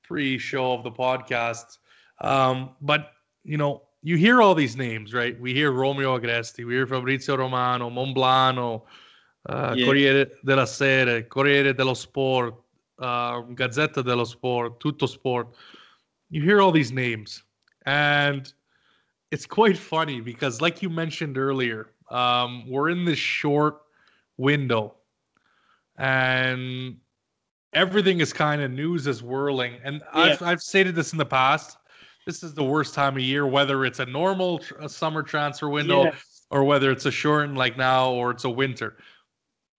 pre 0.03 0.37
show 0.37 0.73
of 0.73 0.83
the 0.83 0.91
podcast. 0.91 1.79
Um, 2.21 2.71
but 2.81 3.11
you 3.43 3.57
know, 3.57 3.81
you 4.01 4.15
hear 4.15 4.41
all 4.41 4.55
these 4.55 4.77
names, 4.77 5.13
right? 5.13 5.37
We 5.39 5.53
hear 5.53 5.73
Romeo 5.73 6.17
Agresti, 6.17 6.65
we 6.65 6.75
hear 6.75 6.87
Fabrizio 6.87 7.35
Romano, 7.35 7.89
Monblano, 7.89 8.83
uh, 9.49 9.73
yeah. 9.75 9.85
Corriere 9.85 10.31
della 10.43 10.65
Sera, 10.65 11.21
Corriere 11.23 11.73
dello 11.73 11.93
Sport, 11.93 12.55
uh, 12.99 13.41
Gazzetta 13.53 14.01
dello 14.01 14.23
Sport, 14.23 14.77
Tutto 14.79 15.05
Sport. 15.05 15.53
You 16.29 16.41
hear 16.41 16.61
all 16.61 16.71
these 16.71 16.91
names, 16.91 17.43
and 17.85 18.51
it's 19.31 19.45
quite 19.45 19.77
funny 19.77 20.21
because, 20.21 20.61
like 20.61 20.81
you 20.81 20.89
mentioned 20.89 21.37
earlier, 21.37 21.91
um, 22.09 22.69
we're 22.69 22.89
in 22.89 23.05
this 23.05 23.19
short 23.19 23.81
window, 24.37 24.95
and 25.97 26.97
everything 27.73 28.19
is 28.19 28.33
kind 28.33 28.61
of 28.61 28.71
news 28.71 29.07
is 29.07 29.23
whirling. 29.23 29.75
And 29.83 30.01
yeah. 30.13 30.21
I've 30.21 30.41
I've 30.41 30.61
stated 30.61 30.95
this 30.95 31.11
in 31.11 31.17
the 31.17 31.25
past. 31.25 31.77
This 32.25 32.43
is 32.43 32.53
the 32.53 32.63
worst 32.63 32.93
time 32.93 33.15
of 33.15 33.21
year, 33.21 33.47
whether 33.47 33.85
it's 33.85 33.99
a 33.99 34.05
normal 34.05 34.59
tr- 34.59 34.75
a 34.81 34.89
summer 34.89 35.23
transfer 35.23 35.69
window 35.69 36.11
or 36.51 36.63
whether 36.63 36.91
it's 36.91 37.05
a 37.05 37.11
shortened 37.11 37.57
like 37.57 37.77
now 37.77 38.11
or 38.11 38.31
it's 38.31 38.43
a 38.43 38.49
winter. 38.49 38.97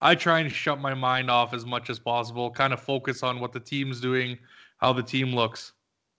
I 0.00 0.14
try 0.14 0.40
and 0.40 0.50
shut 0.50 0.80
my 0.80 0.94
mind 0.94 1.30
off 1.30 1.52
as 1.52 1.66
much 1.66 1.90
as 1.90 1.98
possible, 1.98 2.50
kind 2.50 2.72
of 2.72 2.80
focus 2.80 3.22
on 3.22 3.40
what 3.40 3.52
the 3.52 3.60
team's 3.60 4.00
doing, 4.00 4.38
how 4.78 4.92
the 4.92 5.02
team 5.02 5.34
looks. 5.34 5.72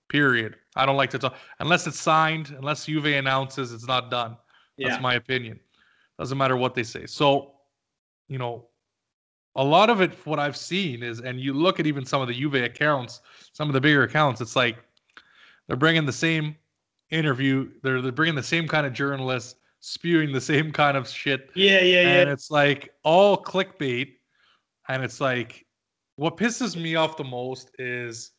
Period. 0.09 0.55
I 0.75 0.85
don't 0.85 0.97
like 0.97 1.11
to 1.11 1.19
talk 1.19 1.35
unless 1.59 1.87
it's 1.87 1.99
signed, 1.99 2.53
unless 2.57 2.85
Juve 2.85 3.05
announces 3.05 3.71
it's 3.71 3.87
not 3.87 4.09
done. 4.11 4.37
That's 4.77 4.95
yeah. 4.95 4.99
my 4.99 5.15
opinion. 5.15 5.59
Doesn't 6.17 6.37
matter 6.37 6.57
what 6.57 6.75
they 6.75 6.83
say. 6.83 7.05
So, 7.05 7.53
you 8.27 8.37
know, 8.37 8.65
a 9.55 9.63
lot 9.63 9.89
of 9.89 10.01
it, 10.01 10.13
what 10.25 10.39
I've 10.39 10.57
seen 10.57 11.03
is, 11.03 11.21
and 11.21 11.39
you 11.39 11.53
look 11.53 11.79
at 11.79 11.87
even 11.87 12.05
some 12.05 12.21
of 12.21 12.27
the 12.27 12.33
Juve 12.33 12.55
accounts, 12.55 13.21
some 13.53 13.69
of 13.69 13.73
the 13.73 13.81
bigger 13.81 14.03
accounts, 14.03 14.41
it's 14.41 14.55
like 14.55 14.77
they're 15.67 15.77
bringing 15.77 16.05
the 16.05 16.13
same 16.13 16.55
interview, 17.09 17.69
they're, 17.83 18.01
they're 18.01 18.11
bringing 18.11 18.35
the 18.35 18.43
same 18.43 18.67
kind 18.67 18.85
of 18.85 18.93
journalists, 18.93 19.55
spewing 19.79 20.31
the 20.31 20.41
same 20.41 20.71
kind 20.71 20.97
of 20.97 21.07
shit. 21.07 21.49
Yeah, 21.55 21.79
yeah, 21.81 21.99
and 21.99 22.09
yeah. 22.09 22.21
And 22.21 22.29
it's 22.29 22.51
like 22.51 22.93
all 23.03 23.41
clickbait. 23.41 24.15
And 24.87 25.03
it's 25.03 25.21
like, 25.21 25.65
what 26.15 26.35
pisses 26.35 26.75
me 26.75 26.95
off 26.95 27.15
the 27.15 27.23
most 27.23 27.71
is 27.79 28.31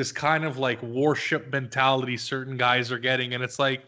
this 0.00 0.12
kind 0.12 0.46
of 0.46 0.56
like 0.56 0.82
warship 0.82 1.52
mentality 1.52 2.16
certain 2.16 2.56
guys 2.56 2.90
are 2.90 2.98
getting. 2.98 3.34
And 3.34 3.44
it's 3.44 3.58
like, 3.58 3.82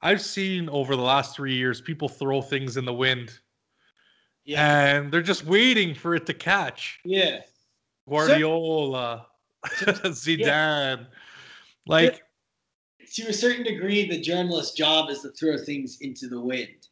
I've 0.00 0.22
seen 0.22 0.68
over 0.68 0.94
the 0.94 1.02
last 1.02 1.34
three 1.34 1.56
years 1.56 1.80
people 1.80 2.08
throw 2.08 2.40
things 2.40 2.76
in 2.76 2.84
the 2.84 2.94
wind, 2.94 3.36
yeah. 4.44 4.94
and 4.94 5.10
they're 5.10 5.20
just 5.20 5.44
waiting 5.44 5.92
for 5.92 6.14
it 6.14 6.24
to 6.26 6.34
catch. 6.34 7.00
Yeah, 7.04 7.40
Guardiola, 8.08 9.26
Zidane, 9.66 10.38
yeah. 10.38 10.96
like 11.88 12.22
to 13.14 13.22
a 13.26 13.32
certain 13.32 13.64
degree, 13.64 14.08
the 14.08 14.20
journalist's 14.20 14.76
job 14.76 15.10
is 15.10 15.22
to 15.22 15.30
throw 15.30 15.58
things 15.58 15.98
into 16.00 16.28
the 16.28 16.40
wind. 16.40 16.86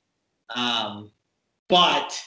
Um, 0.57 1.13
but 1.69 2.21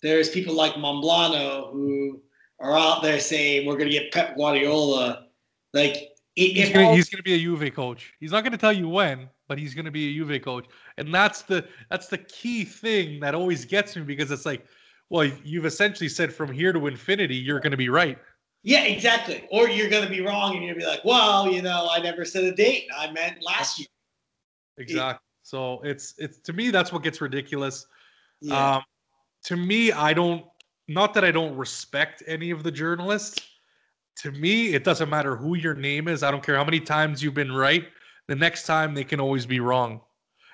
there's 0.00 0.30
people 0.30 0.54
like 0.54 0.74
Monblano 0.74 1.72
who 1.72 2.22
are 2.60 2.78
out 2.78 3.02
there 3.02 3.18
saying 3.18 3.66
we're 3.66 3.78
going 3.78 3.90
to 3.90 3.98
get 3.98 4.12
Pep 4.12 4.36
Guardiola. 4.36 5.26
Like 5.72 6.10
he's 6.34 6.72
going 6.72 7.02
to 7.04 7.22
be 7.22 7.34
a 7.34 7.38
Juve 7.38 7.74
coach. 7.74 8.12
He's 8.20 8.32
not 8.32 8.42
going 8.42 8.52
to 8.52 8.58
tell 8.58 8.72
you 8.72 8.88
when, 8.88 9.28
but 9.48 9.58
he's 9.58 9.74
going 9.74 9.84
to 9.84 9.90
be 9.90 10.08
a 10.08 10.12
Juve 10.12 10.42
coach, 10.42 10.66
and 10.96 11.14
that's 11.14 11.42
the 11.42 11.66
that's 11.90 12.08
the 12.08 12.18
key 12.18 12.64
thing 12.64 13.20
that 13.20 13.34
always 13.34 13.64
gets 13.64 13.96
me 13.96 14.02
because 14.02 14.30
it's 14.30 14.46
like, 14.46 14.64
well, 15.10 15.30
you've 15.44 15.66
essentially 15.66 16.08
said 16.08 16.32
from 16.32 16.52
here 16.52 16.72
to 16.72 16.86
infinity, 16.86 17.36
you're 17.36 17.60
going 17.60 17.72
to 17.72 17.76
be 17.76 17.88
right. 17.88 18.18
Yeah, 18.62 18.84
exactly. 18.84 19.48
Or 19.50 19.68
you're 19.68 19.88
going 19.88 20.04
to 20.04 20.10
be 20.10 20.20
wrong, 20.20 20.56
and 20.56 20.64
you'll 20.64 20.76
be 20.76 20.84
like, 20.84 21.04
well, 21.04 21.50
you 21.50 21.62
know, 21.62 21.88
I 21.90 22.00
never 22.00 22.24
said 22.24 22.44
a 22.44 22.52
date. 22.52 22.88
I 22.96 23.10
meant 23.10 23.42
last 23.42 23.78
year. 23.78 23.88
Exactly. 24.76 25.24
So 25.42 25.80
it's 25.82 26.14
it's 26.18 26.38
to 26.40 26.52
me 26.52 26.70
that's 26.70 26.92
what 26.92 27.02
gets 27.02 27.20
ridiculous. 27.20 27.86
Yeah. 28.40 28.76
Um, 28.76 28.82
to 29.44 29.56
me, 29.56 29.92
I 29.92 30.12
don't. 30.12 30.44
Not 30.88 31.14
that 31.14 31.24
I 31.24 31.30
don't 31.30 31.56
respect 31.56 32.22
any 32.26 32.50
of 32.50 32.62
the 32.62 32.70
journalists. 32.70 33.49
To 34.18 34.32
me, 34.32 34.74
it 34.74 34.84
doesn't 34.84 35.08
matter 35.08 35.36
who 35.36 35.54
your 35.54 35.74
name 35.74 36.08
is. 36.08 36.22
I 36.22 36.30
don't 36.30 36.44
care 36.44 36.56
how 36.56 36.64
many 36.64 36.80
times 36.80 37.22
you've 37.22 37.34
been 37.34 37.52
right 37.52 37.86
the 38.30 38.36
next 38.36 38.64
time 38.64 38.94
they 38.94 39.04
can 39.04 39.18
always 39.18 39.44
be 39.44 39.58
wrong 39.58 40.00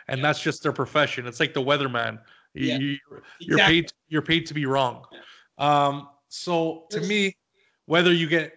and 0.08 0.24
that's 0.24 0.40
just 0.40 0.62
their 0.62 0.72
profession 0.72 1.26
it's 1.26 1.40
like 1.40 1.52
the 1.52 1.62
weatherman 1.62 2.18
yeah. 2.54 2.78
you, 2.78 2.96
are 3.10 3.22
exactly. 3.40 3.82
paid 3.82 3.92
you're 4.08 4.22
paid 4.22 4.46
to 4.46 4.54
be 4.54 4.64
wrong 4.66 5.04
um, 5.58 6.08
so 6.28 6.86
to 6.90 7.00
me 7.02 7.36
whether 7.84 8.12
you 8.12 8.26
get 8.26 8.54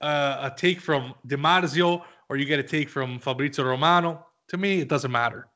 uh, 0.00 0.50
a 0.50 0.56
take 0.56 0.80
from 0.80 1.14
Marzio 1.28 2.02
or 2.28 2.36
you 2.36 2.46
get 2.46 2.58
a 2.58 2.62
take 2.62 2.88
from 2.88 3.18
Fabrizio 3.18 3.64
Romano 3.64 4.26
to 4.48 4.56
me 4.56 4.80
it 4.80 4.88
doesn't 4.88 5.12
matter 5.12 5.48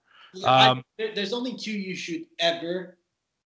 um, 0.45 0.83
I, 1.01 1.13
there's 1.15 1.33
only 1.33 1.57
two 1.57 1.73
you 1.73 1.97
should 1.97 2.25
ever 2.39 2.99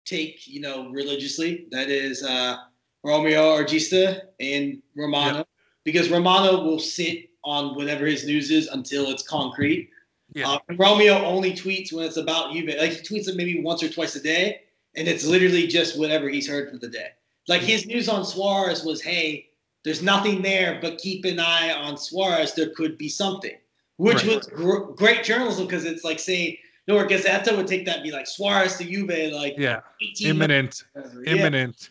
take 0.05 0.47
you 0.47 0.61
know 0.61 0.91
religiously 0.91 1.67
that 1.71 1.89
is 1.89 2.23
uh, 2.23 2.59
Romeo 3.05 3.63
Agresti 3.63 4.21
and 4.41 4.83
Romano 4.97 5.39
yeah. 5.39 5.45
because 5.85 6.09
Romano 6.09 6.65
will 6.65 6.79
sit 6.79 7.31
on 7.45 7.77
whatever 7.77 8.07
his 8.07 8.27
news 8.27 8.51
is 8.51 8.67
until 8.69 9.11
it's 9.11 9.23
concrete. 9.23 9.91
Yeah. 10.33 10.49
Uh, 10.49 10.59
Romeo 10.79 11.23
only 11.25 11.53
tweets 11.53 11.93
when 11.93 12.07
it's 12.07 12.17
about 12.17 12.53
you. 12.53 12.67
Like 12.67 12.93
he 12.93 13.03
tweets 13.03 13.29
it 13.29 13.37
maybe 13.37 13.61
once 13.61 13.83
or 13.83 13.89
twice 13.91 14.17
a 14.17 14.23
day, 14.23 14.63
and 14.97 15.07
it's 15.07 15.25
literally 15.25 15.67
just 15.67 15.99
whatever 15.99 16.29
he's 16.29 16.49
heard 16.49 16.71
for 16.71 16.79
the 16.79 16.89
day. 16.89 17.09
Like 17.47 17.61
his 17.61 17.87
news 17.87 18.09
on 18.09 18.25
Suarez 18.25 18.85
was, 18.85 19.03
"Hey, 19.03 19.51
there's 19.85 20.03
nothing 20.03 20.41
there, 20.41 20.79
but 20.81 20.97
keep 20.99 21.27
an 21.27 21.39
eye 21.39 21.73
on 21.73 21.99
Suarez. 21.99 22.55
There 22.55 22.71
could 22.71 22.97
be 22.97 23.11
something," 23.11 23.57
which 23.99 24.25
right. 24.25 24.37
was 24.37 24.47
gr- 24.47 24.93
great 24.95 25.23
journalism 25.25 25.67
because 25.67 25.85
it's 25.85 26.05
like 26.05 26.19
saying, 26.19 26.57
"No, 26.89 26.97
or 26.97 27.07
Gazzetta 27.07 27.55
would 27.55 27.67
take 27.67 27.85
that 27.85 27.97
and 27.97 28.03
be 28.03 28.11
like 28.11 28.27
Suarez 28.27 28.79
to 28.79 28.85
Juve, 28.85 29.31
like 29.33 29.57
yeah, 29.59 29.81
imminent, 30.23 30.85
imminent, 31.27 31.91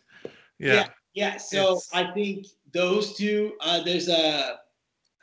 yeah. 0.58 0.74
yeah, 0.74 0.88
yeah. 1.14 1.38
So 1.38 1.74
it's... 1.74 1.90
I 1.94 2.12
think 2.12 2.48
those 2.72 3.16
two. 3.16 3.54
Uh, 3.62 3.84
there's 3.84 4.10
a 4.10 4.60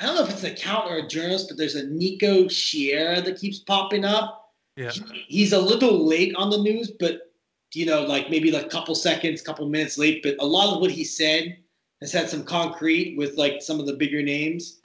I 0.01 0.07
don't 0.07 0.15
know 0.15 0.23
if 0.23 0.31
it's 0.31 0.45
an 0.45 0.53
account 0.53 0.91
or 0.91 0.97
a 0.97 1.07
journalist, 1.07 1.49
but 1.49 1.59
there's 1.59 1.75
a 1.75 1.87
Nico 1.87 2.45
Schira 2.45 3.23
that 3.25 3.39
keeps 3.39 3.59
popping 3.59 4.05
up. 4.05 4.55
Yeah. 4.77 4.91
He, 4.91 5.03
he's 5.29 5.53
a 5.53 5.61
little 5.61 6.07
late 6.07 6.35
on 6.37 6.49
the 6.49 6.59
news, 6.59 6.91
but 6.91 7.33
you 7.75 7.87
know, 7.87 8.03
like 8.03 8.31
maybe 8.31 8.51
like 8.51 8.67
a 8.67 8.69
couple 8.69 8.95
seconds, 8.95 9.43
couple 9.43 9.69
minutes 9.69 9.99
late. 9.99 10.23
But 10.23 10.37
a 10.41 10.47
lot 10.47 10.75
of 10.75 10.81
what 10.81 10.91
he 10.91 11.05
said 11.05 11.59
has 12.01 12.13
had 12.13 12.31
some 12.31 12.45
concrete 12.45 13.17
with 13.19 13.37
like 13.37 13.61
some 13.61 13.79
of 13.79 13.87
the 13.87 13.93
bigger 13.93 14.23
names. 14.23 14.81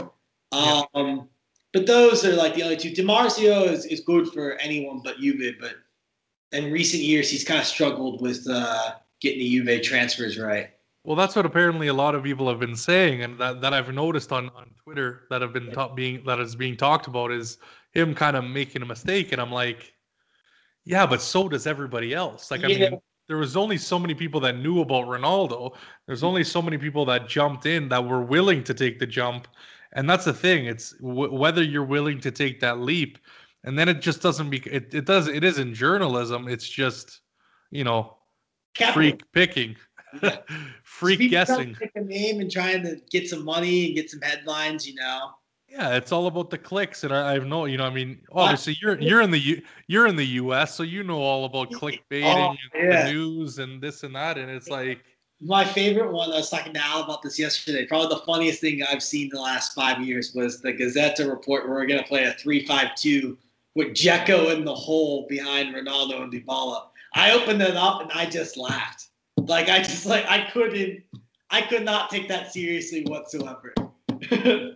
Yeah. 0.54 0.84
Um, 0.94 1.30
but 1.74 1.88
those 1.88 2.26
are 2.26 2.34
like 2.34 2.56
the 2.56 2.64
only 2.64 2.78
two. 2.78 2.92
Dimarzio 2.92 3.68
is, 3.70 3.86
is 3.86 4.02
good 4.02 4.28
for 4.30 4.54
anyone 4.58 5.02
but 5.04 5.18
Juve, 5.20 5.56
but 5.60 5.76
in 6.52 6.72
recent 6.72 7.04
years 7.04 7.30
he's 7.30 7.44
kind 7.44 7.60
of 7.60 7.66
struggled 7.66 8.22
with 8.22 8.46
uh, 8.50 8.96
getting 9.22 9.40
the 9.40 9.50
Juve 9.50 9.82
transfers 9.82 10.38
right. 10.38 10.70
Well, 11.06 11.16
that's 11.16 11.36
what 11.36 11.46
apparently 11.46 11.88
a 11.88 11.94
lot 11.94 12.16
of 12.16 12.24
people 12.24 12.50
have 12.50 12.60
been 12.60 12.76
saying, 12.76 13.22
and 13.22 13.38
that, 13.38 13.62
that 13.62 13.74
I've 13.74 13.94
noticed 13.94 14.32
on, 14.32 14.50
on 14.56 14.72
Twitter 14.84 15.28
that 15.30 15.40
have 15.44 15.54
been 15.54 15.72
ta- 15.72 15.94
being 15.94 16.24
that 16.26 16.40
is 16.40 16.56
being 16.56 16.76
talked 16.76 17.06
about 17.06 17.32
is 17.32 17.60
him 17.92 18.16
kind 18.16 18.36
of 18.36 18.44
making 18.44 18.82
a 18.82 18.88
mistake, 18.88 19.32
and 19.32 19.40
I'm 19.40 19.52
like, 19.52 19.94
yeah, 20.84 21.06
but 21.06 21.22
so 21.22 21.48
does 21.48 21.68
everybody 21.68 22.16
else. 22.16 22.50
Like, 22.50 22.64
I 22.64 22.70
yeah. 22.70 22.90
mean, 22.90 23.00
there 23.28 23.38
was 23.38 23.56
only 23.56 23.78
so 23.78 24.00
many 24.00 24.16
people 24.16 24.40
that 24.42 24.58
knew 24.58 24.82
about 24.82 25.06
Ronaldo. 25.06 25.76
There's 26.08 26.20
mm-hmm. 26.20 26.28
only 26.28 26.44
so 26.44 26.60
many 26.60 26.80
people 26.80 27.06
that 27.06 27.30
jumped 27.30 27.68
in 27.68 27.88
that 27.90 28.04
were 28.04 28.24
willing 28.24 28.64
to 28.64 28.74
take 28.74 28.98
the 28.98 29.06
jump, 29.06 29.48
and 29.94 30.10
that's 30.10 30.26
the 30.26 30.34
thing. 30.34 30.66
It's 30.66 30.92
w- 30.94 31.32
whether 31.32 31.62
you're 31.62 31.86
willing 31.86 32.20
to 32.22 32.32
take 32.32 32.60
that 32.62 32.80
leap, 32.80 33.20
and 33.64 33.78
then 33.78 33.90
it 33.90 34.02
just 34.02 34.24
doesn't 34.24 34.50
be. 34.50 34.58
It, 34.66 34.92
it 34.96 35.06
does. 35.06 35.28
It 35.28 35.44
is 35.44 35.60
in 35.60 35.76
journalism. 35.76 36.48
It's 36.48 36.68
just, 36.68 37.22
you 37.70 37.84
know, 37.84 38.18
Capital. 38.74 38.94
freak 38.94 39.22
picking. 39.34 39.76
Freak 40.84 41.22
so 41.22 41.28
guessing. 41.28 41.76
Pick 41.76 41.92
a 41.96 42.02
name 42.02 42.40
and 42.40 42.52
trying 42.52 42.84
to 42.84 43.00
get 43.10 43.30
some 43.30 43.44
money 43.44 43.88
and 43.88 43.96
get 43.96 44.10
some 44.10 44.22
headlines, 44.22 44.88
you 44.88 44.96
know. 44.96 45.32
Yeah, 45.68 45.96
it's 45.96 46.12
all 46.12 46.28
about 46.28 46.50
the 46.52 46.58
clicks, 46.58 47.04
and 47.04 47.14
I, 47.14 47.36
I 47.36 47.38
know, 47.40 47.66
you 47.66 47.78
know, 47.78 47.86
I 47.86 47.90
mean, 47.90 48.22
obviously 48.32 48.78
you're 48.82 49.00
you're 49.02 49.22
in 49.22 49.32
the 49.32 49.40
U, 49.40 49.62
you're 49.88 50.08
in 50.08 50.16
the 50.16 50.26
U.S., 50.26 50.74
so 50.74 50.84
you 50.84 51.04
know 51.04 51.20
all 51.20 51.44
about 51.44 51.72
clickbaiting, 51.72 52.56
oh, 52.56 52.56
yeah. 52.74 53.06
the 53.06 53.12
news, 53.12 53.60
and 53.60 53.82
this 53.82 54.04
and 54.04 54.16
that, 54.16 54.38
and 54.38 54.50
it's 54.50 54.70
like 54.70 55.04
my 55.42 55.66
favorite 55.66 56.12
one. 56.12 56.32
I 56.32 56.38
was 56.38 56.50
talking 56.50 56.74
to 56.74 56.86
Al 56.86 57.04
about 57.04 57.22
this 57.22 57.38
yesterday. 57.38 57.86
Probably 57.86 58.08
the 58.08 58.24
funniest 58.26 58.62
thing 58.62 58.84
I've 58.84 59.04
seen 59.04 59.24
in 59.24 59.30
the 59.36 59.42
last 59.42 59.74
five 59.74 60.02
years 60.02 60.34
was 60.34 60.62
the 60.62 60.72
Gazzetta 60.72 61.30
report 61.30 61.68
where 61.68 61.78
we're 61.78 61.88
going 61.88 62.02
to 62.02 62.08
play 62.08 62.24
a 62.24 62.34
three-five-two 62.34 63.38
with 63.76 63.90
Dzeko 63.90 64.56
in 64.56 64.64
the 64.64 64.74
hole 64.74 65.26
behind 65.28 65.76
Ronaldo 65.76 66.22
and 66.22 66.32
Dybala. 66.32 66.86
I 67.14 67.32
opened 67.32 67.62
it 67.62 67.76
up 67.76 68.02
and 68.02 68.12
I 68.14 68.26
just 68.26 68.56
laughed. 68.56 69.10
Like 69.38 69.70
I 69.70 69.80
just 69.80 70.06
like 70.06 70.26
I 70.28 70.50
couldn't 70.52 71.04
I 71.50 71.62
could 71.62 71.84
not 71.84 72.10
take 72.10 72.28
that 72.30 72.52
seriously 72.52 73.04
whatsoever. 73.04 73.74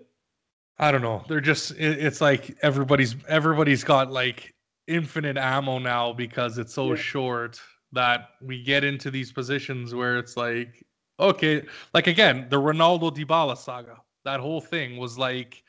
I 0.82 0.92
don't 0.92 1.02
know. 1.02 1.24
They're 1.28 1.42
just 1.42 1.72
it, 1.72 2.00
it's 2.00 2.22
like 2.22 2.58
everybody's 2.62 3.16
everybody's 3.28 3.84
got 3.84 4.12
like 4.12 4.54
infinite 4.88 5.38
ammo 5.38 5.78
now 5.80 6.14
because 6.14 6.58
it's 6.58 6.74
so 6.74 6.90
yeah. 6.90 6.96
short. 6.96 7.60
that 7.92 8.30
we 8.42 8.62
get 8.62 8.84
into 8.84 9.10
these 9.10 9.32
positions 9.32 9.96
where 9.96 10.20
it's 10.20 10.38
like, 10.38 10.86
okay, 11.20 11.64
like 11.94 12.08
again, 12.08 12.48
the 12.50 12.56
Ronaldo 12.58 13.16
Dybala 13.16 13.58
saga. 13.58 13.98
That 14.26 14.40
whole 14.40 14.62
thing 14.62 14.98
was 14.98 15.18
like, 15.18 15.64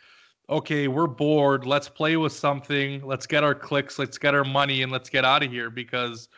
okay, 0.50 0.88
we're 0.88 1.06
bored. 1.06 1.64
Let's 1.64 1.88
play 1.88 2.16
with 2.16 2.32
something. 2.32 3.04
Let's 3.06 3.26
get 3.26 3.42
our 3.42 3.54
clicks. 3.54 3.98
Let's 3.98 4.18
get 4.18 4.34
our 4.34 4.44
money, 4.44 4.82
and 4.82 4.92
let's 4.92 5.08
get 5.08 5.24
out 5.24 5.42
of 5.42 5.50
here. 5.50 5.70
Because 5.70 6.28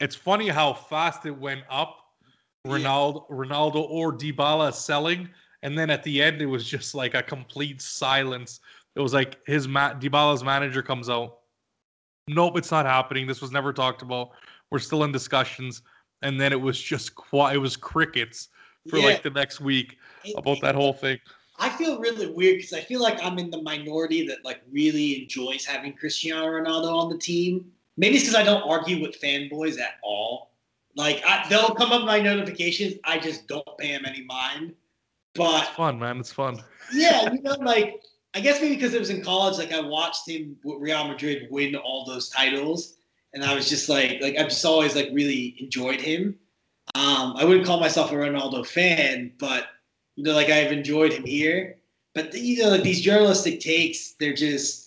it's 0.00 0.14
funny 0.14 0.48
how 0.48 0.72
fast 0.72 1.26
it 1.26 1.38
went 1.38 1.62
up. 1.70 1.98
Ronaldo, 2.66 3.24
yeah. 3.28 3.36
Ronaldo 3.36 3.88
or 3.90 4.12
Dybala 4.12 4.72
selling, 4.72 5.28
and 5.62 5.78
then 5.78 5.90
at 5.90 6.02
the 6.02 6.22
end 6.22 6.40
it 6.40 6.46
was 6.46 6.66
just 6.66 6.94
like 6.94 7.14
a 7.14 7.22
complete 7.22 7.82
silence. 7.82 8.60
It 8.96 9.00
was 9.00 9.12
like 9.12 9.38
his 9.46 9.68
ma- 9.68 9.94
Dybala's 9.94 10.42
manager 10.42 10.82
comes 10.82 11.10
out. 11.10 11.38
Nope, 12.26 12.56
it's 12.56 12.70
not 12.70 12.86
happening. 12.86 13.26
This 13.26 13.42
was 13.42 13.52
never 13.52 13.72
talked 13.72 14.00
about. 14.00 14.30
We're 14.70 14.78
still 14.78 15.04
in 15.04 15.12
discussions, 15.12 15.82
and 16.22 16.40
then 16.40 16.52
it 16.52 16.60
was 16.60 16.80
just 16.80 17.14
quiet. 17.14 17.56
It 17.56 17.58
was 17.58 17.76
crickets 17.76 18.48
for 18.88 18.98
yeah. 18.98 19.06
like 19.06 19.22
the 19.22 19.30
next 19.30 19.60
week 19.60 19.98
about 20.36 20.60
that 20.62 20.74
whole 20.74 20.92
thing. 20.94 21.18
I 21.58 21.68
feel 21.68 22.00
really 22.00 22.26
weird 22.26 22.56
because 22.56 22.72
I 22.72 22.80
feel 22.80 23.00
like 23.00 23.22
I'm 23.22 23.38
in 23.38 23.50
the 23.50 23.62
minority 23.62 24.26
that 24.26 24.44
like 24.44 24.62
really 24.72 25.22
enjoys 25.22 25.64
having 25.64 25.92
Cristiano 25.92 26.46
Ronaldo 26.46 26.92
on 26.92 27.10
the 27.10 27.18
team. 27.18 27.70
Maybe 27.96 28.16
it's 28.16 28.24
because 28.24 28.40
I 28.40 28.44
don't 28.44 28.68
argue 28.68 29.00
with 29.00 29.20
fanboys 29.20 29.78
at 29.78 29.94
all. 30.02 30.50
Like 30.96 31.22
I, 31.26 31.46
they'll 31.48 31.74
come 31.74 31.92
up 31.92 32.04
my 32.04 32.20
notifications, 32.20 32.94
I 33.04 33.18
just 33.18 33.46
don't 33.48 33.66
pay 33.78 33.92
them 33.92 34.04
any 34.06 34.24
mind. 34.24 34.74
But 35.34 35.64
it's 35.64 35.70
fun, 35.72 35.98
man. 35.98 36.18
It's 36.18 36.32
fun. 36.32 36.62
Yeah, 36.92 37.32
you 37.32 37.40
know, 37.40 37.56
like 37.60 38.02
I 38.34 38.40
guess 38.40 38.60
maybe 38.60 38.74
because 38.74 38.92
it 38.92 39.00
was 39.00 39.08
in 39.08 39.24
college, 39.24 39.56
like 39.56 39.72
I 39.72 39.80
watched 39.80 40.28
him 40.28 40.54
with 40.64 40.82
Real 40.82 41.08
Madrid 41.08 41.48
win 41.50 41.74
all 41.74 42.04
those 42.04 42.28
titles, 42.28 42.96
and 43.32 43.42
I 43.42 43.54
was 43.54 43.70
just 43.70 43.88
like, 43.88 44.20
like 44.20 44.36
I've 44.36 44.50
just 44.50 44.64
always 44.66 44.94
like 44.94 45.08
really 45.12 45.56
enjoyed 45.58 46.00
him. 46.00 46.36
Um, 46.94 47.34
I 47.36 47.44
wouldn't 47.44 47.66
call 47.66 47.80
myself 47.80 48.12
a 48.12 48.14
Ronaldo 48.16 48.66
fan, 48.66 49.32
but 49.38 49.68
you 50.16 50.24
know, 50.24 50.34
like 50.34 50.50
I've 50.50 50.72
enjoyed 50.72 51.12
him 51.12 51.24
here. 51.24 51.76
But 52.14 52.34
you 52.34 52.62
know, 52.62 52.68
like 52.68 52.82
these 52.82 53.00
journalistic 53.00 53.60
takes, 53.60 54.12
they're 54.20 54.34
just, 54.34 54.83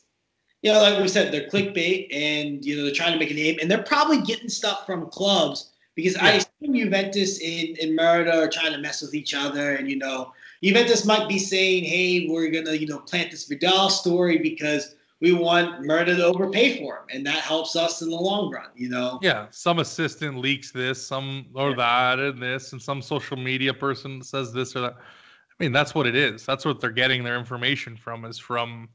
you 0.62 0.72
know, 0.72 0.82
like 0.82 1.00
we 1.00 1.08
said, 1.08 1.32
they're 1.32 1.50
clickbait, 1.50 2.08
and 2.12 2.66
you 2.66 2.76
know, 2.76 2.84
they're 2.84 2.94
trying 2.94 3.14
to 3.14 3.20
make 3.20 3.32
a 3.32 3.34
name, 3.34 3.58
and 3.62 3.70
they're 3.70 3.84
probably 3.84 4.22
getting 4.22 4.50
stuff 4.50 4.86
from 4.86 5.10
clubs 5.10 5.72
because 5.96 6.16
yeah. 6.16 6.26
I 6.26 6.32
assume 6.34 6.76
Juventus 6.76 7.42
and, 7.44 7.78
and 7.80 7.96
Merida 7.96 8.44
are 8.44 8.50
trying 8.50 8.72
to 8.72 8.78
mess 8.80 9.02
with 9.02 9.14
each 9.14 9.34
other, 9.34 9.76
and 9.76 9.90
you 9.90 9.98
know, 9.98 10.34
Juventus 10.64 11.06
might 11.06 11.30
be 11.30 11.40
saying, 11.40 11.84
"Hey, 11.84 12.28
we're 12.30 12.50
gonna, 12.50 12.74
you 12.74 12.88
know, 12.88 13.00
plant 13.00 13.32
this 13.32 13.46
Vidal 13.46 13.90
story 13.90 14.38
because." 14.38 14.94
we 15.20 15.34
want 15.34 15.82
Merida 15.82 16.16
to 16.16 16.26
overpay 16.26 16.78
for 16.78 16.98
him, 16.98 17.06
and 17.12 17.26
that 17.26 17.40
helps 17.40 17.76
us 17.76 18.04
in 18.04 18.10
the 18.10 18.16
long 18.16 18.52
run. 18.52 18.70
You 18.76 18.90
know. 18.90 19.20
Yeah, 19.22 19.48
some 19.50 19.80
assistant 19.80 20.38
leaks 20.38 20.72
this, 20.72 21.04
some 21.04 21.48
or 21.56 21.72
yeah. 21.72 21.76
that, 21.76 22.20
and 22.20 22.42
this, 22.42 22.72
and 22.74 22.82
some 22.82 23.02
social 23.02 23.36
media 23.36 23.74
person 23.74 24.22
says 24.22 24.54
this 24.54 24.76
or 24.76 24.82
that. 24.82 24.94
I 24.96 25.64
mean, 25.64 25.72
that's 25.72 25.96
what 25.96 26.06
it 26.06 26.16
is. 26.16 26.46
That's 26.46 26.66
what 26.66 26.80
they're 26.80 26.92
getting 26.92 27.24
their 27.24 27.36
information 27.36 27.98
from 27.98 28.26
is 28.26 28.38
from 28.38 28.90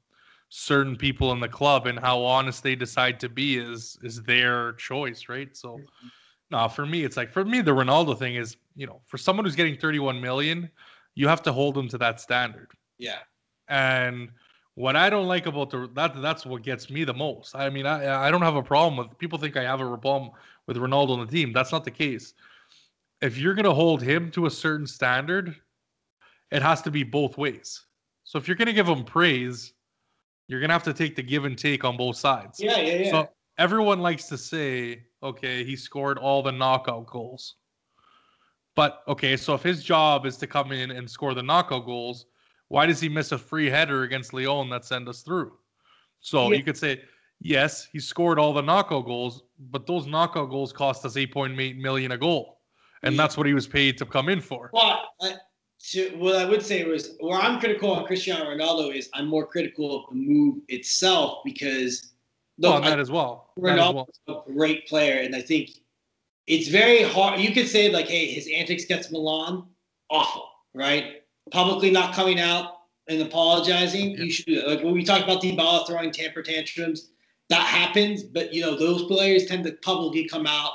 certain 0.55 0.95
people 0.95 1.33
in 1.33 1.41
the 1.41 1.49
club, 1.49 1.87
and 1.87 1.99
how 1.99 2.23
honest 2.23 2.63
they 2.63 2.75
decide 2.75 3.19
to 3.19 3.29
be 3.31 3.57
is 3.57 3.97
is 4.03 4.23
their 4.23 4.75
choice, 4.75 5.31
right? 5.31 5.57
So, 5.57 5.81
no, 6.51 6.69
for 6.69 6.85
me, 6.85 7.05
it's 7.05 7.17
like 7.17 7.33
for 7.33 7.43
me, 7.43 7.63
the 7.63 7.71
Ronaldo 7.71 8.19
thing 8.19 8.35
is, 8.35 8.59
you 8.77 8.87
know, 8.87 9.01
for 9.07 9.17
someone 9.17 9.47
who's 9.47 9.57
getting 9.57 9.79
31 9.79 10.21
million, 10.21 10.69
you 11.15 11.27
have 11.27 11.43
to 11.45 11.55
hold 11.55 11.75
them 11.75 11.89
to 11.89 11.97
that 11.99 12.21
standard. 12.21 12.71
Yeah. 12.99 13.21
And 13.69 14.31
what 14.75 14.95
I 14.95 15.09
don't 15.09 15.27
like 15.27 15.47
about 15.47 15.71
the 15.71 15.89
that 15.95 16.21
that's 16.21 16.45
what 16.45 16.63
gets 16.63 16.91
me 16.91 17.05
the 17.05 17.15
most. 17.15 17.57
I 17.57 17.71
mean, 17.71 17.87
I 17.87 18.27
I 18.27 18.31
don't 18.31 18.43
have 18.43 18.57
a 18.57 18.63
problem 18.63 18.99
with 18.99 19.17
people 19.17 19.39
think 19.39 19.57
I 19.57 19.63
have 19.63 19.81
a 19.81 19.97
problem 19.97 20.33
with 20.67 20.77
Ronaldo 20.77 21.19
on 21.19 21.27
the 21.27 21.33
team. 21.33 21.55
That's 21.55 21.73
not 21.73 21.85
the 21.85 21.91
case. 21.91 22.35
If 23.23 23.39
you're 23.39 23.55
gonna 23.55 23.73
hold 23.73 24.03
him 24.03 24.31
to 24.33 24.45
a 24.45 24.51
certain 24.51 24.87
standard, 24.87 25.57
it 26.51 26.61
has 26.61 26.83
to 26.83 26.91
be 26.91 27.05
both 27.05 27.39
ways. 27.39 27.87
So 28.25 28.37
if 28.37 28.47
you're 28.47 28.57
gonna 28.59 28.75
give 28.75 28.89
him 28.89 29.03
praise, 29.03 29.73
you're 30.53 30.61
gonna 30.61 30.75
have 30.75 30.83
to 30.83 30.93
take 30.93 31.17
the 31.17 31.23
give 31.23 31.47
and 31.47 31.57
take 31.57 31.83
on 31.83 31.97
both 31.97 32.17
sides. 32.17 32.61
Yeah, 32.61 32.79
yeah, 32.79 32.97
yeah. 32.97 33.11
So 33.11 33.29
everyone 33.57 34.01
likes 34.01 34.29
to 34.29 34.37
say, 34.37 35.05
okay, 35.23 35.65
he 35.65 35.75
scored 35.77 36.19
all 36.19 36.43
the 36.43 36.53
knockout 36.53 37.07
goals. 37.07 37.55
But 38.75 39.03
okay, 39.09 39.37
so 39.39 39.55
if 39.55 39.63
his 39.63 39.83
job 39.83 40.27
is 40.27 40.37
to 40.37 40.47
come 40.47 40.71
in 40.71 40.91
and 40.91 41.11
score 41.11 41.33
the 41.33 41.43
knockout 41.43 41.87
goals, 41.87 42.27
why 42.69 42.85
does 42.85 43.01
he 43.01 43.09
miss 43.09 43.33
a 43.33 43.39
free 43.39 43.71
header 43.71 44.03
against 44.03 44.35
Lyon 44.35 44.69
that 44.71 44.85
sent 44.85 45.09
us 45.09 45.23
through? 45.23 45.53
So 46.21 46.51
yeah. 46.51 46.59
you 46.59 46.65
could 46.65 46.77
say, 46.77 47.01
yes, 47.41 47.89
he 47.91 47.99
scored 47.99 48.39
all 48.39 48.53
the 48.53 48.63
knockout 48.63 49.07
goals, 49.07 49.43
but 49.71 49.87
those 49.87 50.07
knockout 50.07 50.51
goals 50.51 50.73
cost 50.73 51.05
us 51.07 51.17
8.8 51.17 51.79
million 51.79 52.13
a 52.13 52.19
goal. 52.19 52.61
And 53.03 53.15
yeah. 53.15 53.23
that's 53.23 53.37
what 53.37 53.47
he 53.47 53.55
was 53.55 53.67
paid 53.67 53.97
to 53.99 54.07
come 54.07 54.29
in 54.29 54.41
for. 54.41 54.71
Well, 54.73 55.03
I, 55.21 55.35
to, 55.91 56.11
what 56.17 56.37
I 56.37 56.45
would 56.45 56.63
say 56.63 56.85
was 56.85 57.17
where 57.21 57.39
I'm 57.39 57.59
critical 57.59 57.93
on 57.93 58.07
Cristiano 58.07 58.45
Ronaldo 58.45 58.95
is 58.95 59.09
I'm 59.15 59.27
more 59.27 59.47
critical 59.47 59.97
of 59.97 60.11
the 60.11 60.17
move 60.17 60.59
itself 60.69 61.41
because 61.45 62.13
look, 62.59 62.71
oh, 62.71 62.81
well, 62.81 62.91
that 62.91 63.01
as 63.01 63.11
well. 63.11 63.51
Ronaldo's 63.59 64.21
well. 64.27 64.45
a 64.49 64.53
great 64.53 64.87
player, 64.87 65.23
and 65.23 65.35
I 65.35 65.41
think 65.41 65.71
it's 66.47 66.69
very 66.69 67.03
hard. 67.03 67.41
You 67.41 67.53
could 67.53 67.69
say 67.69 67.91
like, 67.91 68.07
hey, 68.07 68.27
his 68.27 68.49
antics 68.55 68.85
against 68.85 69.11
Milan, 69.13 69.65
awful, 70.11 70.49
right? 70.75 71.23
publicly 71.51 71.91
not 71.91 72.15
coming 72.15 72.39
out 72.39 72.75
and 73.09 73.21
apologizing. 73.21 74.13
You 74.13 74.31
should 74.31 74.65
like 74.67 74.83
when 74.83 74.95
we 74.95 75.05
talk 75.05 75.23
about 75.23 75.43
Dybala 75.43 75.87
throwing 75.87 76.11
temper 76.11 76.43
tantrums, 76.43 77.11
that 77.49 77.67
happens. 77.67 78.23
But 78.23 78.55
you 78.55 78.63
know 78.63 78.77
those 78.77 79.05
players 79.05 79.47
tend 79.47 79.65
to 79.65 79.73
publicly 79.83 80.29
come 80.29 80.47
out, 80.47 80.75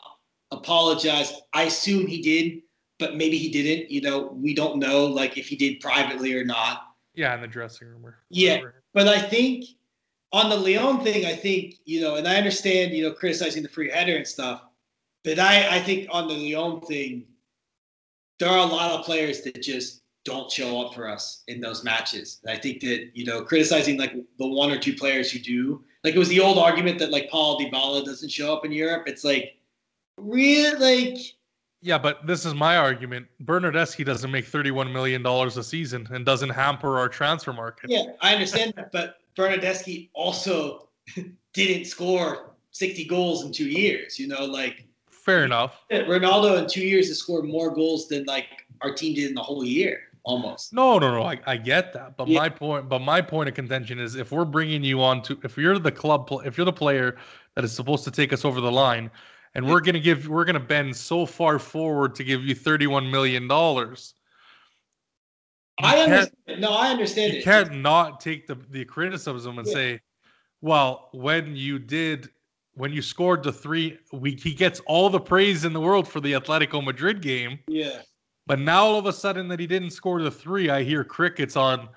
apologize. 0.51 1.33
I 1.53 1.63
assume 1.63 2.07
he 2.07 2.21
did, 2.21 2.61
but 2.99 3.15
maybe 3.15 3.37
he 3.37 3.49
didn't. 3.49 3.91
You 3.91 4.01
know, 4.01 4.27
we 4.33 4.53
don't 4.53 4.77
know 4.77 5.05
like 5.05 5.37
if 5.37 5.47
he 5.47 5.55
did 5.55 5.79
privately 5.79 6.33
or 6.33 6.43
not. 6.43 6.83
Yeah, 7.13 7.33
in 7.35 7.41
the 7.41 7.47
dressing 7.47 7.87
room. 7.87 8.05
Or 8.05 8.17
yeah, 8.29 8.61
but 8.93 9.07
I 9.07 9.19
think 9.19 9.65
on 10.31 10.49
the 10.49 10.55
Lyon 10.55 11.03
thing, 11.03 11.25
I 11.25 11.35
think 11.35 11.75
you 11.85 12.01
know, 12.01 12.15
and 12.15 12.27
I 12.27 12.35
understand 12.35 12.93
you 12.93 13.03
know 13.03 13.13
criticizing 13.13 13.63
the 13.63 13.69
free 13.69 13.89
header 13.89 14.15
and 14.15 14.27
stuff, 14.27 14.63
but 15.23 15.39
I 15.39 15.77
I 15.77 15.79
think 15.79 16.07
on 16.11 16.27
the 16.27 16.33
Lyon 16.33 16.81
thing, 16.81 17.25
there 18.39 18.49
are 18.49 18.59
a 18.59 18.71
lot 18.71 18.91
of 18.91 19.05
players 19.05 19.41
that 19.41 19.61
just 19.61 20.01
don't 20.25 20.51
show 20.51 20.81
up 20.81 20.93
for 20.93 21.09
us 21.09 21.43
in 21.47 21.61
those 21.61 21.85
matches. 21.85 22.39
And 22.43 22.55
I 22.55 22.59
think 22.59 22.81
that 22.81 23.11
you 23.13 23.25
know 23.25 23.43
criticizing 23.43 23.97
like 23.97 24.13
the 24.13 24.47
one 24.47 24.71
or 24.71 24.77
two 24.77 24.93
players 24.93 25.31
who 25.31 25.39
do, 25.39 25.83
like 26.03 26.15
it 26.15 26.19
was 26.19 26.29
the 26.29 26.41
old 26.41 26.57
argument 26.57 26.99
that 26.99 27.11
like 27.11 27.29
Paul 27.29 27.59
Dybala 27.59 28.05
doesn't 28.05 28.31
show 28.31 28.53
up 28.53 28.65
in 28.65 28.71
Europe. 28.71 29.07
It's 29.07 29.23
like 29.23 29.55
really 30.17 31.13
like. 31.13 31.36
Yeah, 31.81 31.97
but 31.97 32.25
this 32.25 32.45
is 32.45 32.53
my 32.53 32.77
argument. 32.77 33.27
Bernardeschi 33.43 34.03
doesn't 34.03 34.31
make 34.31 34.45
thirty-one 34.45 34.91
million 34.91 35.21
dollars 35.21 35.57
a 35.57 35.63
season 35.63 36.07
and 36.11 36.25
doesn't 36.25 36.49
hamper 36.49 36.97
our 36.97 37.07
transfer 37.07 37.53
market. 37.53 37.89
Yeah, 37.89 38.13
I 38.21 38.33
understand 38.33 38.73
that, 38.77 38.91
but 38.91 39.17
Bernardeschi 39.37 40.09
also 40.13 40.89
didn't 41.53 41.85
score 41.85 42.51
sixty 42.71 43.05
goals 43.05 43.45
in 43.45 43.51
two 43.51 43.69
years. 43.69 44.17
You 44.17 44.27
know, 44.27 44.45
like 44.45 44.85
fair 45.11 45.45
enough. 45.45 45.83
Ronaldo 45.91 46.57
in 46.57 46.67
two 46.67 46.85
years 46.85 47.07
has 47.09 47.19
scored 47.19 47.45
more 47.45 47.69
goals 47.73 48.07
than 48.07 48.25
like 48.25 48.65
our 48.81 48.93
team 48.93 49.13
did 49.13 49.29
in 49.29 49.35
the 49.35 49.43
whole 49.43 49.63
year 49.63 50.01
almost. 50.27 50.73
No, 50.73 50.99
no, 50.99 51.11
no. 51.11 51.23
I, 51.23 51.39
I 51.45 51.57
get 51.57 51.93
that, 51.93 52.17
but 52.17 52.27
yeah. 52.27 52.39
my 52.39 52.49
point, 52.49 52.89
but 52.89 52.99
my 52.99 53.21
point 53.21 53.49
of 53.49 53.55
contention 53.55 53.99
is 53.99 54.15
if 54.15 54.31
we're 54.31 54.45
bringing 54.45 54.83
you 54.83 55.01
on 55.01 55.21
to, 55.23 55.39
if 55.43 55.57
you're 55.57 55.79
the 55.79 55.91
club, 55.91 56.29
if 56.45 56.57
you're 56.57 56.65
the 56.65 56.73
player 56.73 57.17
that 57.55 57.63
is 57.63 57.71
supposed 57.71 58.03
to 58.03 58.11
take 58.11 58.33
us 58.33 58.45
over 58.45 58.61
the 58.61 58.71
line, 58.71 59.09
and 59.57 59.67
we're 59.67 59.81
gonna 59.81 59.99
give, 59.99 60.27
we're 60.29 60.45
gonna 60.45 60.59
bend 60.59 60.95
so 60.95 61.25
far 61.25 61.59
forward 61.59 62.15
to 62.15 62.23
give 62.23 62.45
you 62.45 62.55
thirty-one 62.55 63.09
million 63.11 63.47
dollars. 63.47 64.13
I 65.79 65.97
understand. 65.99 66.61
No, 66.61 66.71
I 66.71 66.89
understand. 66.89 67.33
You 67.33 67.39
it. 67.39 67.43
can't 67.43 67.81
not 67.81 68.21
take 68.21 68.47
the 68.47 68.55
the 68.69 68.85
criticism 68.85 69.57
and 69.57 69.67
yeah. 69.67 69.73
say, 69.73 70.01
well, 70.61 71.09
when 71.11 71.55
you 71.55 71.79
did 71.79 72.29
when 72.75 72.93
you 72.93 73.01
scored 73.01 73.43
the 73.43 73.51
three, 73.51 73.97
we 74.13 74.35
he 74.35 74.53
gets 74.53 74.79
all 74.85 75.09
the 75.09 75.19
praise 75.19 75.65
in 75.65 75.73
the 75.73 75.81
world 75.81 76.07
for 76.07 76.21
the 76.21 76.33
Atletico 76.33 76.83
Madrid 76.83 77.21
game. 77.21 77.59
Yeah. 77.67 78.01
But 78.45 78.59
now 78.59 78.85
all 78.85 78.99
of 78.99 79.07
a 79.07 79.13
sudden 79.13 79.47
that 79.49 79.59
he 79.59 79.67
didn't 79.67 79.89
score 79.89 80.21
the 80.21 80.31
three, 80.31 80.69
I 80.69 80.83
hear 80.83 81.03
crickets 81.03 81.57
on 81.57 81.89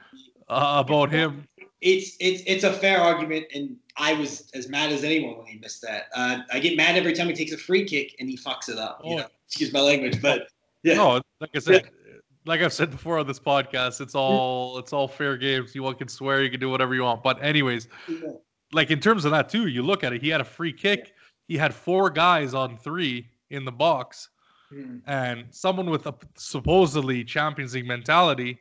uh, 0.49 0.83
about 0.85 1.11
him. 1.11 1.47
It's 1.81 2.17
it's 2.21 2.43
it's 2.47 2.65
a 2.65 2.73
fair 2.73 3.01
argument, 3.01 3.47
and 3.55 3.77
I 4.01 4.15
was 4.15 4.51
as 4.55 4.69
mad 4.69 4.93
as 4.93 5.05
anyone 5.05 5.39
when 5.39 5.47
he 5.47 5.59
missed 5.59 5.83
that. 5.83 6.07
Uh, 6.15 6.39
I 6.53 6.59
get 6.59 6.77
mad 6.77 6.97
every 6.97 7.13
time 7.13 7.29
he 7.29 7.35
takes 7.35 7.53
a 7.53 7.59
free 7.59 7.85
kick 7.85 8.17
and 8.19 8.29
he 8.29 8.37
fucks 8.37 8.69
it 8.69 8.79
up. 8.79 9.01
You 9.05 9.15
oh. 9.15 9.17
know, 9.19 9.27
excuse 9.47 9.73
my 9.73 9.81
language, 9.81 10.21
but 10.21 10.49
yeah. 10.83 10.95
No, 10.95 11.21
like 11.41 11.51
I 11.55 11.59
said, 11.59 11.91
yeah. 12.07 12.15
like 12.47 12.61
I've 12.63 12.73
said 12.73 12.91
before 12.91 13.19
on 13.19 13.27
this 13.27 13.39
podcast, 13.39 14.01
it's 14.01 14.15
all 14.15 14.79
it's 14.79 14.93
all 14.93 15.07
fair 15.07 15.37
games. 15.37 15.75
You 15.75 15.93
can 15.95 16.09
swear, 16.09 16.43
you 16.43 16.51
can 16.51 16.61
do 16.61 16.71
whatever 16.71 16.95
you 16.95 17.03
want. 17.03 17.23
But 17.23 17.43
anyways, 17.43 17.89
yeah. 18.09 18.31
like 18.73 18.91
in 18.91 19.01
terms 19.01 19.25
of 19.25 19.31
that 19.31 19.49
too, 19.49 19.67
you 19.67 19.83
look 19.83 20.03
at 20.03 20.13
it. 20.13 20.23
He 20.23 20.29
had 20.29 20.41
a 20.41 20.45
free 20.45 20.73
kick. 20.73 21.13
He 21.47 21.57
had 21.57 21.75
four 21.75 22.11
guys 22.11 22.55
on 22.55 22.77
three 22.79 23.29
in 23.51 23.65
the 23.65 23.73
box 23.73 24.31
Mm. 24.73 25.01
And 25.07 25.47
someone 25.51 25.91
with 25.91 26.07
a 26.07 26.15
supposedly 26.37 27.25
Champions 27.25 27.75
League 27.75 27.87
mentality 27.87 28.59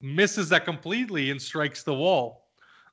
misses 0.00 0.48
that 0.50 0.64
completely 0.64 1.30
and 1.30 1.40
strikes 1.40 1.82
the 1.82 1.94
wall. 1.94 2.45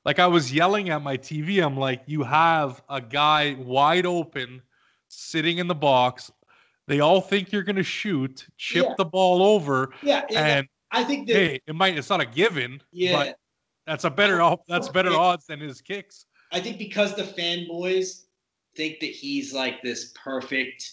Like 0.04 0.18
I 0.18 0.26
was 0.26 0.52
yelling 0.52 0.90
at 0.90 1.02
my 1.02 1.16
TV, 1.16 1.64
I'm 1.64 1.76
like, 1.76 2.02
you 2.06 2.22
have 2.22 2.82
a 2.88 3.00
guy 3.00 3.56
wide 3.58 4.06
open 4.06 4.60
sitting 5.08 5.58
in 5.58 5.66
the 5.66 5.74
box. 5.74 6.30
They 6.86 7.00
all 7.00 7.20
think 7.20 7.52
you're 7.52 7.62
going 7.62 7.76
to 7.76 7.82
shoot, 7.82 8.46
chip 8.58 8.84
Yeah. 8.84 8.94
the 8.98 9.06
ball 9.06 9.42
over, 9.42 9.94
Yeah, 10.02 10.26
and 10.30 10.68
I 10.90 11.04
think 11.04 11.28
that 11.28 11.36
hey, 11.36 11.60
it 11.66 11.74
might 11.74 11.96
it's 11.96 12.10
not 12.10 12.20
a 12.20 12.26
given, 12.26 12.82
yeah, 12.92 13.12
but 13.12 13.38
that's 13.86 14.04
a 14.04 14.10
better 14.10 14.56
that's 14.68 14.88
better 14.88 15.12
odds 15.12 15.46
than 15.46 15.60
his 15.60 15.80
kicks. 15.80 16.26
I 16.52 16.60
think 16.60 16.78
because 16.78 17.14
the 17.16 17.22
fanboys 17.22 18.24
think 18.76 19.00
that 19.00 19.10
he's 19.10 19.54
like 19.54 19.82
this 19.82 20.12
perfect 20.22 20.92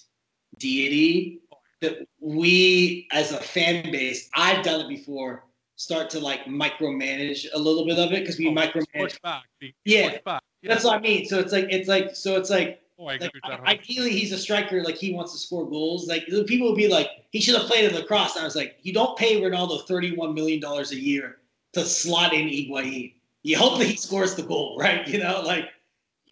deity, 0.58 1.42
that 1.82 2.08
we 2.20 3.08
as 3.12 3.34
a 3.34 3.42
fan 3.42 3.92
base, 3.92 4.30
I've 4.34 4.64
done 4.64 4.82
it 4.82 4.88
before, 4.88 5.46
start 5.82 6.10
to 6.12 6.20
like 6.20 6.46
micromanage 6.46 7.48
a 7.54 7.60
little 7.60 7.86
bit 7.86 7.98
of 7.98 8.12
it 8.12 8.20
because 8.20 8.38
we 8.38 8.48
Oh, 8.48 8.52
micromanage. 8.52 9.22
Back. 9.22 9.44
Yeah. 9.86 10.18
back. 10.24 10.44
That's 10.64 10.84
what 10.84 10.98
I 10.98 11.02
mean. 11.02 11.26
So 11.26 11.40
it's 11.40 11.52
like 11.52 11.68
it's 11.70 11.88
like 11.88 12.16
so 12.16 12.38
it's 12.38 12.50
like 12.52 12.82
Oh, 13.00 13.08
I 13.08 13.18
like 13.18 13.32
ideally 13.66 14.12
he's 14.12 14.32
a 14.32 14.38
striker 14.38 14.84
like 14.84 14.96
he 14.96 15.12
wants 15.12 15.32
to 15.34 15.40
score 15.40 15.68
goals 15.68 16.08
like 16.08 16.24
the 16.28 16.44
people 16.44 16.68
would 16.70 16.78
be 16.78 16.88
like 16.88 17.10
he 17.32 17.42
should 17.42 17.56
have 17.56 17.66
played 17.66 17.86
in 17.86 17.96
lacrosse 17.96 18.36
and 18.36 18.44
i 18.44 18.46
was 18.46 18.56
like 18.56 18.76
you 18.84 18.94
don't 18.94 19.18
pay 19.18 19.42
ronaldo 19.42 19.88
31 19.88 20.36
million 20.36 20.60
dollars 20.60 20.92
a 20.92 21.00
year 21.00 21.38
to 21.74 21.84
slot 21.84 22.32
in 22.32 22.48
Higuain. 22.48 23.12
you 23.42 23.58
hope 23.58 23.80
that 23.80 23.88
he 23.88 23.96
scores 23.96 24.36
the 24.36 24.44
goal 24.44 24.78
right 24.80 25.08
you 25.08 25.18
know 25.18 25.42
like 25.44 25.66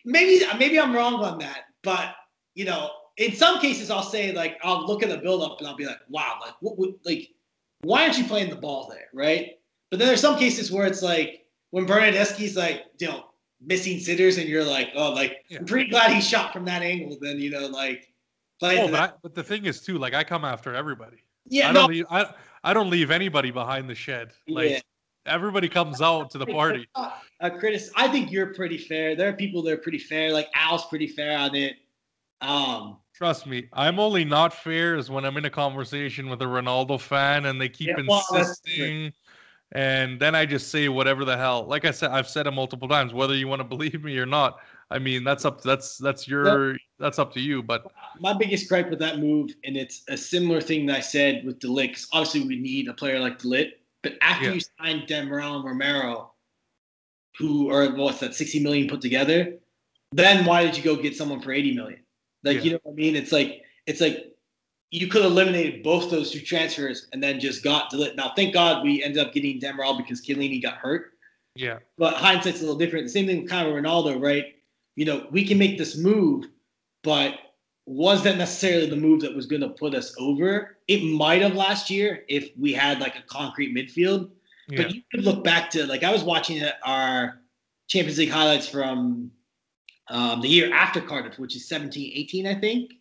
maybe 0.05 0.45
maybe 0.59 0.79
i'm 0.79 0.93
wrong 0.93 1.15
on 1.15 1.39
that 1.39 1.63
but 1.81 2.13
you 2.53 2.65
know 2.65 2.91
in 3.17 3.35
some 3.35 3.59
cases 3.59 3.89
i'll 3.89 4.03
say 4.03 4.31
like 4.31 4.59
i'll 4.61 4.85
look 4.85 5.01
at 5.01 5.09
the 5.09 5.17
build 5.17 5.41
up 5.41 5.57
and 5.57 5.67
i'll 5.67 5.75
be 5.75 5.87
like 5.87 6.01
wow 6.09 6.37
like 6.39 6.53
what 6.59 6.77
would 6.77 6.93
like 7.03 7.29
why 7.81 8.03
aren't 8.03 8.17
you 8.17 8.25
playing 8.25 8.49
the 8.49 8.55
ball 8.55 8.87
there 8.89 9.07
right 9.13 9.51
but 9.89 9.99
then 9.99 10.07
there's 10.07 10.21
some 10.21 10.37
cases 10.37 10.71
where 10.71 10.85
it's 10.85 11.01
like 11.01 11.45
when 11.71 11.85
Bernardeschi's 11.85 12.55
like 12.57 12.85
you 12.99 13.07
know 13.07 13.25
missing 13.61 13.99
sitters 13.99 14.37
and 14.37 14.47
you're 14.47 14.63
like 14.63 14.89
oh 14.95 15.11
like 15.11 15.37
Yeah. 15.49 15.59
I'm 15.59 15.65
pretty 15.65 15.89
glad 15.89 16.11
he 16.13 16.21
shot 16.21 16.53
from 16.53 16.65
that 16.65 16.81
angle. 16.81 17.17
Then 17.19 17.39
you 17.39 17.49
know, 17.49 17.67
like, 17.67 18.07
playing 18.59 18.87
Oh, 18.87 18.91
but, 18.91 18.99
I, 18.99 19.13
but 19.21 19.35
the 19.35 19.43
thing 19.43 19.65
is 19.65 19.81
too, 19.81 19.97
like 19.97 20.13
I 20.13 20.23
come 20.23 20.45
after 20.45 20.73
everybody. 20.73 21.17
yeah, 21.47 21.69
I 21.69 21.71
no, 21.73 21.81
don't 21.81 21.89
leave 21.91 22.05
I, 22.09 22.33
I 22.63 22.73
don't 22.73 22.89
leave 22.89 23.11
anybody 23.11 23.51
behind 23.51 23.89
the 23.89 23.95
shed. 23.95 24.31
Like 24.47 24.69
Yeah. 24.69 24.79
everybody 25.25 25.67
comes 25.69 26.01
out 26.01 26.29
to 26.31 26.37
the 26.37 26.45
party. 26.59 26.87
A 27.41 27.51
critic. 27.51 27.81
I 27.95 28.07
think 28.07 28.31
you're 28.31 28.53
pretty 28.53 28.77
fair. 28.77 29.15
There 29.15 29.27
are 29.29 29.33
people 29.33 29.61
that 29.63 29.73
are 29.73 29.77
pretty 29.77 29.99
fair. 29.99 30.31
Like 30.31 30.47
Al's 30.55 30.85
pretty 30.87 31.07
fair 31.07 31.37
on 31.37 31.55
it. 31.55 31.75
Um, 32.41 32.97
Trust 33.19 33.45
me, 33.45 33.67
I'm 33.73 33.99
only 33.99 34.23
not 34.23 34.53
fair 34.53 34.95
is 34.95 35.11
when 35.11 35.25
I'm 35.25 35.35
in 35.35 35.43
a 35.43 35.49
conversation 35.49 36.29
with 36.29 36.41
a 36.41 36.45
Ronaldo 36.45 36.97
fan 37.01 37.47
and 37.47 37.59
they 37.59 37.67
keep 37.67 37.89
Yeah, 37.89 37.97
well, 38.07 38.23
insisting. 38.31 39.11
And 39.73 40.17
then 40.21 40.35
I 40.35 40.45
just 40.45 40.69
say 40.69 40.87
whatever 40.87 41.25
the 41.25 41.35
hell. 41.35 41.65
Like 41.65 41.83
I 41.83 41.91
said, 41.91 42.11
I've 42.11 42.29
said 42.29 42.47
it 42.47 42.51
multiple 42.51 42.87
times. 42.87 43.13
Whether 43.13 43.35
you 43.35 43.49
want 43.49 43.59
to 43.59 43.65
believe 43.65 44.01
me 44.05 44.17
or 44.19 44.25
not, 44.25 44.59
I 44.89 44.99
mean 44.99 45.25
that's 45.25 45.43
up. 45.43 45.61
That's 45.61 45.97
that's 45.97 46.29
your 46.29 46.77
that's 46.97 47.19
up 47.19 47.33
to 47.33 47.41
you. 47.41 47.61
But 47.61 47.91
my 48.21 48.31
biggest 48.31 48.69
gripe 48.69 48.89
with 48.89 48.99
that 48.99 49.19
move, 49.19 49.53
and 49.65 49.75
it's 49.75 50.03
a 50.07 50.15
similar 50.15 50.61
thing 50.61 50.85
that 50.85 50.95
I 50.95 51.01
said 51.01 51.43
with 51.43 51.59
De 51.59 51.67
Ligt. 51.67 51.95
'cause 51.95 52.07
Obviously, 52.13 52.47
we 52.47 52.55
need 52.55 52.87
a 52.87 52.93
player 52.93 53.19
like 53.19 53.37
De 53.37 53.49
Ligt, 53.49 53.73
but 54.01 54.13
after 54.21 54.45
Yeah. 54.45 54.53
you 54.53 54.61
sign 54.61 55.05
Demiral 55.07 55.57
and 55.57 55.65
Romero, 55.65 56.31
who 57.37 57.69
are 57.69 57.93
what's 57.93 58.21
that, 58.21 58.33
sixty 58.33 58.61
million 58.61 58.87
put 58.87 59.01
together, 59.01 59.59
then 60.13 60.45
why 60.45 60.63
did 60.63 60.77
you 60.77 60.83
go 60.83 60.95
get 60.95 61.17
someone 61.17 61.41
for 61.41 61.51
eighty 61.51 61.73
million? 61.75 61.99
Like 62.43 62.57
Yeah. 62.57 62.63
you 62.63 62.71
know 62.71 62.79
what 62.83 62.93
I 62.93 62.95
mean? 62.95 63.15
It's 63.15 63.31
like 63.31 63.63
it's 63.85 64.01
like 64.01 64.35
you 64.91 65.07
could 65.07 65.21
have 65.21 65.31
eliminated 65.31 65.83
both 65.83 66.09
those 66.09 66.31
two 66.31 66.39
transfers 66.41 67.07
and 67.13 67.21
then 67.21 67.39
just 67.39 67.63
got 67.63 67.89
De 67.91 67.97
Ligt. 67.97 68.15
Now, 68.15 68.33
thank 68.35 68.53
God 68.53 68.83
we 68.83 69.03
ended 69.03 69.23
up 69.23 69.33
getting 69.33 69.59
Demiral 69.59 69.97
because 69.97 70.25
Chiellini 70.25 70.61
got 70.61 70.75
hurt. 70.75 71.13
yeah, 71.55 71.77
But 71.97 72.15
hindsight's 72.15 72.59
a 72.59 72.61
little 72.61 72.77
different. 72.77 73.05
The 73.05 73.11
same 73.11 73.27
thing 73.27 73.43
with 73.43 73.51
of 73.51 73.67
Ronaldo, 73.67 74.19
right? 74.19 74.55
You 74.95 75.05
know, 75.05 75.27
we 75.29 75.45
can 75.45 75.59
make 75.59 75.77
this 75.77 75.95
move, 75.97 76.45
but 77.03 77.35
was 77.85 78.23
that 78.23 78.37
necessarily 78.37 78.87
the 78.87 78.95
move 78.95 79.21
that 79.21 79.35
was 79.35 79.45
going 79.45 79.61
to 79.61 79.69
put 79.69 79.93
us 79.93 80.13
over? 80.17 80.77
It 80.87 81.03
might 81.03 81.41
have 81.41 81.53
last 81.55 81.89
year 81.89 82.23
if 82.27 82.49
we 82.57 82.73
had 82.73 82.99
like 82.99 83.15
a 83.15 83.21
concrete 83.27 83.75
midfield. 83.75 84.31
yeah, 84.69 84.83
But 84.83 84.95
you 84.95 85.01
could 85.11 85.23
look 85.23 85.43
back 85.43 85.69
to 85.71 85.85
like 85.85 86.03
I 86.03 86.11
was 86.11 86.23
watching 86.23 86.63
our 86.83 87.41
Champions 87.87 88.17
League 88.17 88.29
highlights 88.29 88.67
from 88.67 89.31
um, 90.09 90.41
the 90.41 90.47
year 90.47 90.73
after 90.73 91.01
Cardiff, 91.01 91.37
which 91.37 91.55
is 91.55 91.67
17, 91.67 92.11
18, 92.15 92.47
I 92.47 92.55
think. 92.55 92.93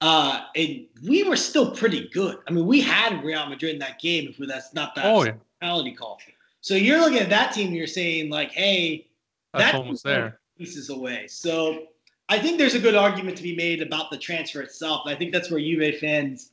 Uh, 0.00 0.40
and 0.54 0.86
we 1.06 1.22
were 1.22 1.36
still 1.36 1.70
pretty 1.70 2.08
good. 2.12 2.38
I 2.46 2.52
mean, 2.52 2.66
we 2.66 2.80
had 2.80 3.24
Real 3.24 3.46
Madrid 3.46 3.74
in 3.74 3.78
that 3.78 3.98
game. 3.98 4.28
If 4.28 4.46
that's 4.46 4.74
not 4.74 4.94
that 4.94 5.06
oh 5.06 5.24
yeah, 5.24 5.32
penalty 5.60 5.92
call. 5.92 6.18
So 6.60 6.74
you're 6.74 7.00
looking 7.00 7.18
at 7.18 7.30
that 7.30 7.52
team, 7.52 7.72
you're 7.72 7.86
saying 7.86 8.28
like, 8.28 8.52
hey, 8.52 9.06
that's 9.54 9.72
that 9.72 9.74
almost 9.76 10.04
there. 10.04 10.40
pieces 10.58 10.90
away. 10.90 11.26
So 11.28 11.86
I 12.28 12.38
think 12.38 12.58
there's 12.58 12.74
a 12.74 12.78
good 12.78 12.94
argument 12.94 13.36
to 13.38 13.42
be 13.42 13.56
made 13.56 13.80
about 13.80 14.10
the 14.10 14.18
transfer 14.18 14.60
itself. 14.60 15.02
And 15.06 15.14
I 15.14 15.18
think 15.18 15.32
that's 15.32 15.50
where 15.50 15.60
Juve 15.60 15.98
fans 15.98 16.50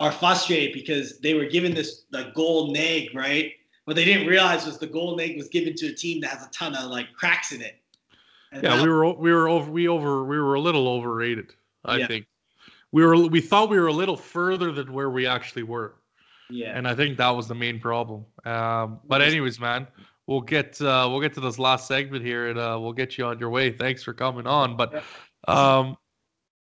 are 0.00 0.12
frustrated 0.12 0.72
because 0.74 1.18
they 1.18 1.34
were 1.34 1.46
given 1.46 1.74
this 1.74 2.04
like 2.12 2.34
golden 2.34 2.76
egg, 2.76 3.14
right? 3.14 3.52
What 3.86 3.96
they 3.96 4.04
didn't 4.04 4.26
realize 4.26 4.66
was 4.66 4.78
the 4.78 4.86
golden 4.86 5.24
egg 5.24 5.36
was 5.36 5.48
given 5.48 5.74
to 5.76 5.86
a 5.86 5.92
team 5.92 6.20
that 6.20 6.30
has 6.30 6.46
a 6.46 6.50
ton 6.50 6.76
of 6.76 6.90
like 6.90 7.12
cracks 7.12 7.52
in 7.52 7.62
it. 7.62 7.80
And 8.54 8.62
Yeah, 8.62 8.76
now- 8.76 8.82
we 8.84 8.88
were 8.88 9.12
we 9.14 9.32
were 9.32 9.48
over 9.48 9.70
we 9.70 9.88
over 9.88 10.24
we 10.24 10.38
were 10.38 10.54
a 10.54 10.60
little 10.60 10.86
overrated. 10.88 11.54
I 11.84 11.98
Yeah. 11.98 12.06
think 12.06 12.26
we 12.92 13.04
were 13.04 13.16
we 13.26 13.40
thought 13.40 13.68
we 13.68 13.78
were 13.78 13.88
a 13.88 13.92
little 13.92 14.16
further 14.16 14.70
than 14.72 14.92
where 14.92 15.10
we 15.10 15.26
actually 15.26 15.64
were. 15.64 15.96
yeah. 16.50 16.76
and 16.76 16.86
I 16.86 16.94
think 16.94 17.16
that 17.18 17.30
was 17.30 17.48
the 17.48 17.54
main 17.54 17.80
problem. 17.80 18.24
Um, 18.44 19.00
but 19.08 19.22
anyways, 19.22 19.58
man, 19.58 19.88
we'll 20.26 20.40
get 20.42 20.80
uh, 20.80 21.08
we'll 21.10 21.20
get 21.20 21.32
to 21.34 21.40
this 21.40 21.58
last 21.58 21.88
segment 21.88 22.24
here, 22.24 22.48
and 22.50 22.58
uh, 22.58 22.78
we'll 22.80 22.92
get 22.92 23.18
you 23.18 23.24
on 23.26 23.38
your 23.40 23.50
way. 23.50 23.72
Thanks 23.72 24.02
for 24.04 24.12
coming 24.14 24.46
on. 24.46 24.76
But 24.76 25.02
um, 25.48 25.96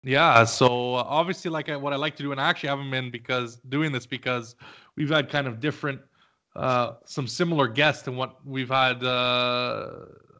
yeah, 0.02 0.44
so 0.44 0.94
uh, 0.94 1.04
obviously, 1.06 1.50
like 1.50 1.68
I, 1.68 1.76
what 1.76 1.92
I 1.92 1.96
like 1.96 2.16
to 2.16 2.22
do, 2.22 2.32
and 2.32 2.40
I 2.40 2.48
actually 2.48 2.70
haven't 2.70 2.90
been 2.90 3.10
because 3.10 3.56
doing 3.68 3.92
this 3.92 4.06
because 4.06 4.54
we've 4.96 5.10
had 5.10 5.28
kind 5.28 5.46
of 5.48 5.58
different, 5.60 6.00
uh, 6.54 6.92
some 7.04 7.26
similar 7.26 7.66
guests 7.68 8.02
than 8.04 8.16
what 8.16 8.36
we've 8.46 8.70
had. 8.70 9.02
Uh, 9.04 9.90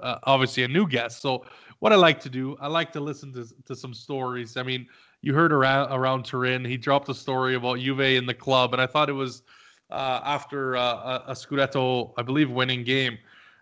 uh, 0.01 0.19
obviously, 0.25 0.63
a 0.63 0.69
new 0.69 0.87
guest. 0.87 1.23
So 1.23 1.45
what 1.81 1.93
I 1.93 1.97
like 1.97 2.21
to 2.21 2.31
do, 2.31 2.57
I 2.61 2.69
like 2.69 2.93
to 2.93 3.01
listen 3.01 3.33
to 3.35 3.47
to 3.67 3.77
some 3.77 3.95
stories. 3.95 4.57
I 4.57 4.63
mean, 4.63 4.87
you 5.23 5.35
heard 5.35 5.53
around 5.53 5.93
around 5.93 6.25
Turin. 6.25 6.65
He 6.65 6.77
dropped 6.77 7.09
a 7.09 7.15
story 7.15 7.55
about 7.55 7.79
Juve 7.79 8.01
in 8.01 8.27
the 8.27 8.35
club, 8.35 8.73
and 8.73 8.81
I 8.81 8.87
thought 8.87 9.09
it 9.09 9.15
was 9.15 9.43
uh, 9.91 10.21
after 10.25 10.77
uh, 10.77 11.23
a, 11.27 11.33
Scudetto, 11.33 12.13
I 12.17 12.23
believe, 12.23 12.51
winning 12.51 12.85
game, 12.85 13.19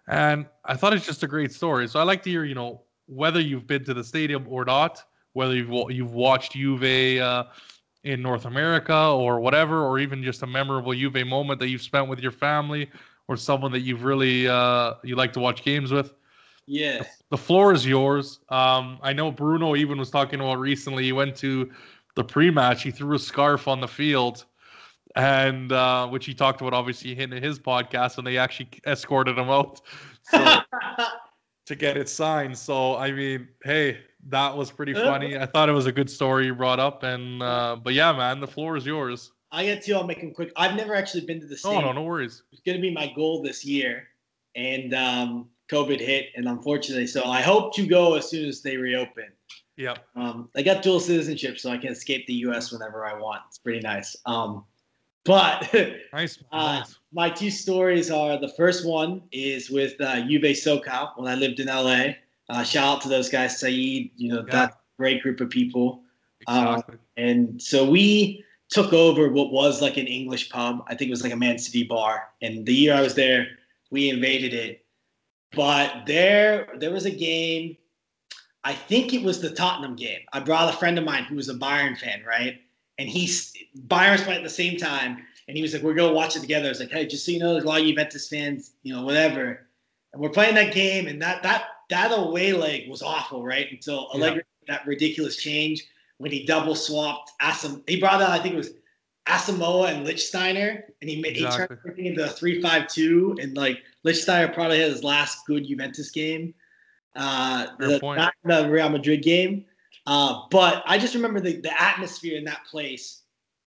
and 0.08 0.46
I 0.64 0.74
thought 0.74 0.92
it's 0.94 1.06
just 1.06 1.22
a 1.22 1.28
great 1.28 1.52
story. 1.52 1.88
So 1.88 2.00
I 2.00 2.02
like 2.02 2.22
to 2.24 2.30
hear, 2.30 2.44
you 2.44 2.54
know, 2.54 2.82
whether 3.06 3.40
you've 3.40 3.66
been 3.66 3.84
to 3.84 3.94
the 3.94 4.04
stadium 4.04 4.46
or 4.48 4.64
not, 4.64 5.02
whether 5.32 5.54
you've 5.54 5.90
you've 5.90 6.14
watched 6.14 6.52
Juve 6.52 7.20
uh, 7.20 7.44
in 8.04 8.22
North 8.22 8.44
America 8.44 8.96
or 8.96 9.40
whatever, 9.40 9.82
or 9.84 9.98
even 9.98 10.22
just 10.22 10.42
a 10.42 10.46
memorable 10.46 10.94
Juve 10.94 11.26
moment 11.26 11.60
that 11.60 11.68
you've 11.68 11.82
spent 11.82 12.08
with 12.08 12.20
your 12.20 12.32
family 12.32 12.90
or 13.28 13.36
someone 13.36 13.72
that 13.72 13.80
you've 13.80 14.04
really 14.04 14.46
uh, 14.46 14.94
you 15.02 15.16
like 15.16 15.32
to 15.32 15.40
watch 15.40 15.64
games 15.64 15.90
with 15.90 16.12
yeah. 16.66 17.02
the 17.30 17.36
floor 17.36 17.72
is 17.72 17.86
yours. 17.86 18.40
Um, 18.48 18.98
I 19.02 19.12
know 19.12 19.30
Bruno 19.30 19.76
even 19.76 19.98
was 19.98 20.10
talking 20.10 20.40
about 20.40 20.58
recently. 20.58 21.04
He 21.04 21.12
went 21.12 21.36
to 21.36 21.70
the 22.14 22.24
pre-match. 22.24 22.82
He 22.82 22.90
threw 22.90 23.16
a 23.16 23.18
scarf 23.18 23.68
on 23.68 23.80
the 23.80 23.88
field, 23.88 24.44
and 25.16 25.72
uh, 25.72 26.08
which 26.08 26.26
he 26.26 26.34
talked 26.34 26.60
about 26.60 26.72
obviously 26.72 27.18
in 27.18 27.30
his 27.30 27.58
podcast, 27.58 28.18
and 28.18 28.26
they 28.26 28.38
actually 28.38 28.68
escorted 28.86 29.38
him 29.38 29.50
out 29.50 29.80
so, 30.22 30.60
to 31.66 31.74
get 31.74 31.96
it 31.96 32.08
signed. 32.08 32.56
So 32.56 32.96
I 32.96 33.12
mean, 33.12 33.48
hey, 33.64 33.98
that 34.28 34.56
was 34.56 34.70
pretty 34.70 34.94
funny. 34.94 35.36
I 35.38 35.46
thought 35.46 35.68
it 35.68 35.72
was 35.72 35.86
a 35.86 35.92
good 35.92 36.10
story 36.10 36.46
you 36.46 36.54
brought 36.54 36.80
up, 36.80 37.02
and 37.02 37.42
uh, 37.42 37.76
but 37.82 37.94
yeah, 37.94 38.12
man, 38.12 38.40
the 38.40 38.46
floor 38.46 38.76
is 38.76 38.86
yours. 38.86 39.32
I 39.52 39.64
get 39.66 39.82
to. 39.82 39.92
I'll 39.92 40.06
make 40.06 40.20
them 40.20 40.32
quick. 40.32 40.50
I've 40.56 40.74
never 40.74 40.96
actually 40.96 41.26
been 41.26 41.40
to 41.40 41.46
the 41.46 41.56
stadium. 41.56 41.84
no, 41.84 41.92
no 41.92 42.02
worries. 42.02 42.42
It's 42.50 42.62
going 42.62 42.76
to 42.76 42.82
be 42.82 42.92
my 42.92 43.12
goal 43.14 43.40
this 43.42 43.64
year, 43.64 44.08
and 44.56 44.92
um, 44.94 45.48
COVID 45.70 46.00
hit, 46.00 46.26
and 46.36 46.46
unfortunately, 46.48 47.06
so 47.06 47.24
I 47.24 47.40
hope 47.40 47.74
to 47.76 47.86
go 47.86 48.14
as 48.14 48.28
soon 48.28 48.48
as 48.48 48.60
they 48.62 48.76
reopen. 48.76 49.24
Yeah, 49.76 49.96
Um, 50.14 50.48
I 50.54 50.62
got 50.62 50.82
dual 50.82 51.00
citizenship, 51.00 51.58
so 51.58 51.70
I 51.70 51.78
can 51.78 51.90
escape 51.90 52.26
the 52.26 52.34
U.S. 52.46 52.70
whenever 52.72 53.04
I 53.06 53.18
want. 53.18 53.42
It's 53.48 53.58
pretty 53.58 53.80
nice. 53.80 54.14
Um, 54.24 54.64
but 55.24 55.68
nice, 56.12 56.38
Uh, 56.52 56.78
nice. 56.80 56.98
my 57.12 57.28
two 57.30 57.50
stories 57.50 58.10
are 58.10 58.38
the 58.38 58.50
first 58.56 58.86
one 58.86 59.22
is 59.32 59.70
with 59.70 60.00
uh, 60.00 60.20
Juve 60.28 60.42
SoCal 60.54 61.16
when 61.18 61.26
I 61.30 61.34
lived 61.34 61.58
in 61.60 61.66
LA. 61.66 62.14
Uh, 62.50 62.62
shout 62.62 62.96
out 62.96 63.00
to 63.02 63.08
those 63.08 63.28
guys, 63.30 63.58
Saeed. 63.58 64.12
You 64.16 64.28
know 64.34 64.44
Yeah. 64.46 64.52
that 64.52 64.80
great 64.98 65.22
group 65.22 65.40
of 65.40 65.50
people. 65.50 66.02
uh, 66.46 66.74
Exactly. 66.76 66.98
And 67.16 67.60
so 67.60 67.88
we 67.88 68.44
took 68.68 68.92
over 68.92 69.28
what 69.30 69.50
was 69.50 69.80
like 69.82 69.96
an 69.96 70.06
English 70.06 70.50
pub. 70.50 70.84
I 70.88 70.94
think 70.94 71.08
it 71.08 71.12
was 71.12 71.22
like 71.22 71.32
a 71.32 71.36
Man 71.36 71.58
City 71.58 71.82
bar. 71.84 72.28
And 72.42 72.64
the 72.66 72.74
year 72.74 72.94
I 72.94 73.00
was 73.00 73.14
there, 73.14 73.46
we 73.90 74.08
invaded 74.10 74.52
it. 74.54 74.83
But 75.54 76.06
there, 76.06 76.68
there 76.78 76.90
was 76.90 77.04
a 77.06 77.10
game. 77.10 77.76
I 78.64 78.72
think 78.72 79.12
it 79.12 79.22
was 79.22 79.40
the 79.40 79.50
Tottenham 79.50 79.94
game. 79.94 80.20
I 80.32 80.40
brought 80.40 80.72
a 80.72 80.76
friend 80.76 80.98
of 80.98 81.04
mine 81.04 81.24
who 81.24 81.36
was 81.36 81.48
a 81.48 81.54
Bayern 81.54 81.98
fan, 81.98 82.22
right? 82.26 82.60
And 82.98 83.08
he's 83.08 83.52
Bayern's 83.88 84.22
playing 84.22 84.38
at 84.38 84.44
the 84.44 84.50
same 84.50 84.76
time, 84.76 85.22
and 85.48 85.56
he 85.56 85.62
was 85.62 85.74
like, 85.74 85.82
"We're 85.82 85.94
gonna 85.94 86.14
watch 86.14 86.36
it 86.36 86.40
together." 86.40 86.66
I 86.66 86.68
was 86.70 86.80
like, 86.80 86.90
"Hey, 86.90 87.06
just 87.06 87.26
so 87.26 87.32
you 87.32 87.40
know, 87.40 87.52
there's 87.52 87.64
a 87.64 87.66
lot 87.66 87.80
of 87.80 87.86
Juventus 87.86 88.28
fans, 88.28 88.72
you 88.82 88.94
know, 88.94 89.02
whatever." 89.02 89.66
And 90.12 90.22
we're 90.22 90.30
playing 90.30 90.54
that 90.54 90.72
game, 90.72 91.08
and 91.08 91.20
that 91.20 91.42
that 91.42 91.66
that 91.90 92.12
away 92.16 92.52
leg 92.52 92.88
was 92.88 93.02
awful, 93.02 93.44
right? 93.44 93.70
Until 93.70 94.08
Yeah. 94.14 94.38
That 94.66 94.86
ridiculous 94.86 95.36
change 95.36 95.84
when 96.16 96.30
he 96.32 96.44
double 96.46 96.74
swapped 96.74 97.32
Asim. 97.42 97.86
He 97.86 98.00
brought 98.00 98.22
out 98.22 98.30
I 98.30 98.38
think 98.38 98.54
it 98.54 98.56
was 98.56 98.70
Asamoah 99.26 99.94
and 99.94 100.06
Lichtsteiner, 100.06 100.82
and 101.00 101.10
he 101.10 101.20
made 101.20 101.36
exactly. 101.36 101.42
he 101.42 101.56
turned 101.58 101.78
everything 101.84 102.06
into 102.06 102.24
a 102.24 102.28
three-five-two, 102.28 103.36
and 103.40 103.56
like 103.56 103.82
Lichtsteiner 104.04 104.52
probably 104.52 104.80
had 104.80 104.90
his 104.90 105.02
last 105.02 105.46
good 105.46 105.66
Juventus 105.66 106.10
game, 106.10 106.54
uh, 107.16 107.68
the, 107.78 107.98
not 108.02 108.34
the 108.44 108.68
Real 108.68 108.90
Madrid 108.90 109.22
game. 109.22 109.64
Uh, 110.06 110.42
but 110.50 110.82
I 110.86 110.98
just 110.98 111.14
remember 111.14 111.40
the, 111.40 111.60
the 111.60 111.80
atmosphere 111.80 112.36
in 112.36 112.44
that 112.44 112.64
place, 112.66 113.22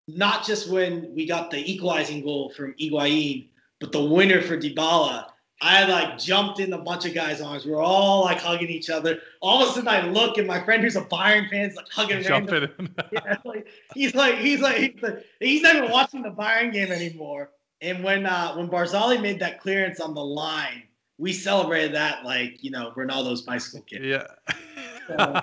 not 0.08 0.46
just 0.46 0.70
when 0.70 1.12
we 1.16 1.26
got 1.26 1.50
the 1.50 1.60
equalizing 1.70 2.24
goal 2.24 2.52
from 2.56 2.76
Higuain, 2.80 3.48
but 3.80 3.92
the 3.92 4.04
winner 4.04 4.42
for 4.42 4.58
Dybala. 4.58 5.28
I 5.62 5.86
like 5.86 6.20
jumped 6.20 6.60
in 6.60 6.72
a 6.74 6.78
bunch 6.78 7.06
of 7.06 7.16
guys' 7.16 7.42
arms. 7.42 7.66
We 7.66 7.74
are 7.74 7.82
all 7.82 8.26
like 8.26 8.40
hugging 8.40 8.70
each 8.70 8.90
other. 8.90 9.20
All 9.42 9.62
of 9.62 9.70
a 9.70 9.72
sudden, 9.72 9.88
I 9.88 10.08
look 10.08 10.38
and 10.38 10.48
my 10.48 10.64
friend 10.64 10.84
who's 10.84 10.96
a 10.96 11.02
Bayern 11.02 11.50
fan 11.50 11.70
is 11.70 11.76
like 11.76 11.88
hugging 11.90 12.22
Jumping 12.22 12.70
yeah, 13.12 13.38
like, 13.44 13.68
he's 13.96 14.14
like 14.14 14.38
he's 14.38 14.62
like 14.62 14.78
he's 14.78 15.02
like 15.02 15.26
he's 15.40 15.62
not 15.64 15.76
even 15.76 15.92
watching 15.92 16.22
the 16.22 16.30
Bayern 16.30 16.72
game 16.72 16.92
anymore. 16.92 17.50
And 17.82 18.04
when 18.04 18.26
uh, 18.28 18.54
when 18.54 18.70
Barzagli 18.70 19.20
made 19.20 19.40
that 19.40 19.60
clearance 19.60 20.00
on 20.00 20.14
the 20.14 20.24
line, 20.24 20.84
we 21.18 21.34
celebrated 21.34 21.96
that 21.96 22.24
like 22.24 22.64
you 22.64 22.70
know 22.70 22.92
Ronaldo's 22.96 23.42
bicycle 23.42 23.82
kick. 23.82 24.02
Yeah. 24.04 24.28
so, 25.08 25.42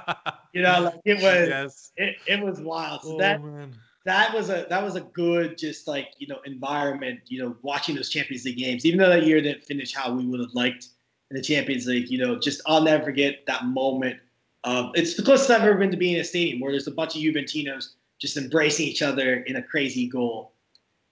you 0.53 0.63
know, 0.63 0.81
like 0.81 1.01
it 1.05 1.15
was 1.15 1.23
yes. 1.49 1.93
it, 1.97 2.17
it 2.27 2.41
was 2.41 2.61
wild. 2.61 3.03
So 3.03 3.15
oh, 3.15 3.19
that 3.19 3.43
man 3.43 3.75
that 4.05 4.35
was 4.35 4.51
a 4.51 4.67
that 4.69 4.83
was 4.83 4.97
a 4.97 5.01
good 5.01 5.57
just 5.57 5.89
like 5.89 6.09
you 6.19 6.27
know 6.27 6.39
environment 6.45 7.21
you 7.27 7.43
know 7.43 7.57
watching 7.63 7.95
those 7.95 8.09
champions 8.09 8.45
league 8.45 8.59
games 8.59 8.85
even 8.85 8.99
though 8.99 9.09
that 9.09 9.25
year 9.25 9.41
didn't 9.41 9.65
finish 9.65 9.95
how 9.95 10.13
we 10.13 10.27
would 10.27 10.41
have 10.41 10.55
liked 10.55 10.89
in 11.31 11.37
the 11.37 11.43
champions 11.43 11.87
league 11.87 12.09
you 12.11 12.19
know 12.19 12.39
just 12.39 12.61
i'll 12.67 12.83
never 12.83 13.05
forget 13.05 13.41
that 13.47 13.65
moment 13.67 14.19
of 14.65 14.91
it's 14.95 15.15
the 15.15 15.23
closest 15.23 15.51
i've 15.51 15.63
ever 15.63 15.79
been 15.79 15.91
to 15.91 15.97
being 15.97 16.15
in 16.15 16.21
a 16.21 16.25
stadium 16.25 16.61
where 16.61 16.71
there's 16.71 16.87
a 16.87 16.93
bunch 16.93 17.15
of 17.17 17.23
juventinos 17.23 17.95
just 18.21 18.37
embracing 18.37 18.87
each 18.87 19.03
other 19.03 19.37
in 19.43 19.57
a 19.57 19.63
crazy 19.63 20.09
goal. 20.09 20.53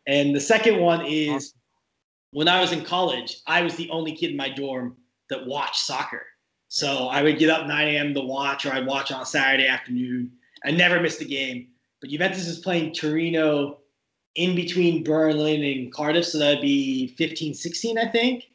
And 0.06 0.35
the 0.35 0.40
second 0.40 0.81
one 0.81 1.05
is 1.05 1.55
when 2.32 2.48
i 2.48 2.60
was 2.60 2.73
in 2.73 2.85
college 2.85 3.40
i 3.47 3.62
was 3.62 3.77
the 3.77 3.89
only 3.90 4.12
kid 4.12 4.31
in 4.31 4.36
my 4.36 4.48
dorm 4.48 4.97
that 5.28 5.47
watched 5.47 5.85
soccer. 5.85 6.24
So 6.69 7.09
i 7.09 7.23
would 7.23 7.39
get 7.39 7.51
up 7.51 7.66
9 7.66 7.89
a.m 7.89 8.14
to 8.14 8.20
watch 8.20 8.66
or 8.66 8.73
i'd 8.73 8.86
watch 8.86 9.12
on 9.12 9.27
saturday 9.27 9.66
afternoon 9.66 10.32
i 10.64 10.70
never 10.70 11.01
missed 11.01 11.20
a 11.20 11.24
game 11.24 11.69
but 12.02 12.10
Juventus 12.10 12.48
is 12.48 12.58
playing 12.58 12.92
Torino 12.92 13.78
in 14.34 14.56
between 14.56 15.04
Berlin 15.04 15.62
and 15.62 15.92
Cardiff, 15.92 16.26
so 16.26 16.38
that'd 16.38 16.60
be 16.60 17.14
15 17.16 17.54
16, 17.54 17.96
I 17.96 18.08
think. 18.08 18.48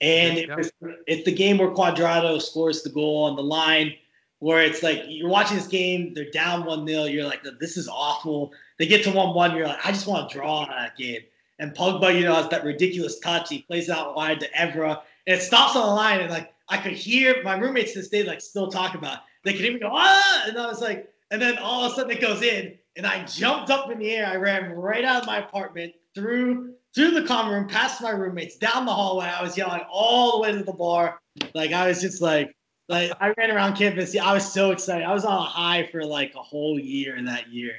And 0.00 0.38
it 0.38 0.54
was, 0.54 0.72
it's 1.06 1.24
the 1.24 1.32
game 1.32 1.58
where 1.58 1.70
Cuadrado 1.70 2.40
scores 2.40 2.82
the 2.82 2.90
goal 2.90 3.24
on 3.24 3.36
the 3.36 3.42
line, 3.42 3.94
where 4.38 4.62
it's 4.62 4.82
like 4.82 5.02
you're 5.08 5.28
watching 5.28 5.58
this 5.58 5.66
game, 5.66 6.14
they're 6.14 6.30
down 6.30 6.64
1 6.64 6.86
0, 6.86 7.04
you're 7.04 7.24
like, 7.24 7.42
this 7.60 7.76
is 7.76 7.86
awful. 7.86 8.52
They 8.78 8.86
get 8.86 9.04
to 9.04 9.10
1 9.10 9.34
1, 9.34 9.56
you're 9.56 9.66
like, 9.66 9.84
I 9.84 9.92
just 9.92 10.06
want 10.06 10.30
to 10.30 10.36
draw 10.36 10.60
on 10.60 10.70
that 10.70 10.96
game. 10.96 11.20
And 11.58 11.74
Pogba, 11.74 12.14
you 12.14 12.24
know, 12.24 12.34
has 12.34 12.48
that 12.48 12.64
ridiculous 12.64 13.18
touch. 13.18 13.48
He 13.50 13.62
plays 13.62 13.90
out 13.90 14.16
wide 14.16 14.40
to 14.40 14.50
Evra, 14.52 15.00
and 15.26 15.36
it 15.38 15.42
stops 15.42 15.76
on 15.76 15.86
the 15.86 15.94
line. 15.94 16.20
And 16.20 16.30
like, 16.30 16.52
I 16.68 16.78
could 16.78 16.92
hear 16.92 17.42
my 17.42 17.56
roommates 17.56 17.92
to 17.92 18.00
this 18.00 18.08
day, 18.08 18.22
like, 18.24 18.40
still 18.40 18.70
talk 18.70 18.94
about 18.94 19.14
it. 19.14 19.20
They 19.44 19.52
could 19.52 19.64
even 19.66 19.80
go, 19.80 19.90
ah! 19.92 20.44
And 20.48 20.58
I 20.58 20.66
was 20.66 20.80
like, 20.80 21.10
and 21.30 21.40
then 21.40 21.58
all 21.58 21.84
of 21.84 21.92
a 21.92 21.94
sudden 21.94 22.10
it 22.10 22.20
goes 22.20 22.42
in, 22.42 22.76
and 22.96 23.06
I 23.06 23.24
jumped 23.24 23.70
up 23.70 23.90
in 23.90 23.98
the 23.98 24.10
air. 24.10 24.26
I 24.26 24.36
ran 24.36 24.72
right 24.72 25.04
out 25.04 25.22
of 25.22 25.26
my 25.26 25.38
apartment, 25.38 25.92
through 26.16 26.74
through 26.94 27.10
the 27.10 27.22
common 27.22 27.52
room, 27.52 27.68
past 27.68 28.00
my 28.00 28.10
roommates, 28.10 28.56
down 28.56 28.86
the 28.86 28.92
hallway. 28.92 29.26
I 29.26 29.42
was 29.42 29.56
yelling 29.56 29.82
all 29.90 30.32
the 30.32 30.38
way 30.38 30.52
to 30.52 30.64
the 30.64 30.72
bar. 30.72 31.20
Like 31.54 31.72
I 31.72 31.86
was 31.86 32.00
just 32.00 32.22
like, 32.22 32.56
like 32.88 33.12
I 33.20 33.34
ran 33.36 33.50
around 33.50 33.76
campus. 33.76 34.14
Yeah, 34.14 34.24
I 34.24 34.32
was 34.32 34.50
so 34.50 34.70
excited. 34.70 35.04
I 35.04 35.12
was 35.12 35.26
on 35.26 35.36
a 35.36 35.42
high 35.42 35.86
for 35.92 36.04
like 36.04 36.34
a 36.34 36.42
whole 36.42 36.80
year 36.80 37.22
that 37.26 37.50
year. 37.50 37.74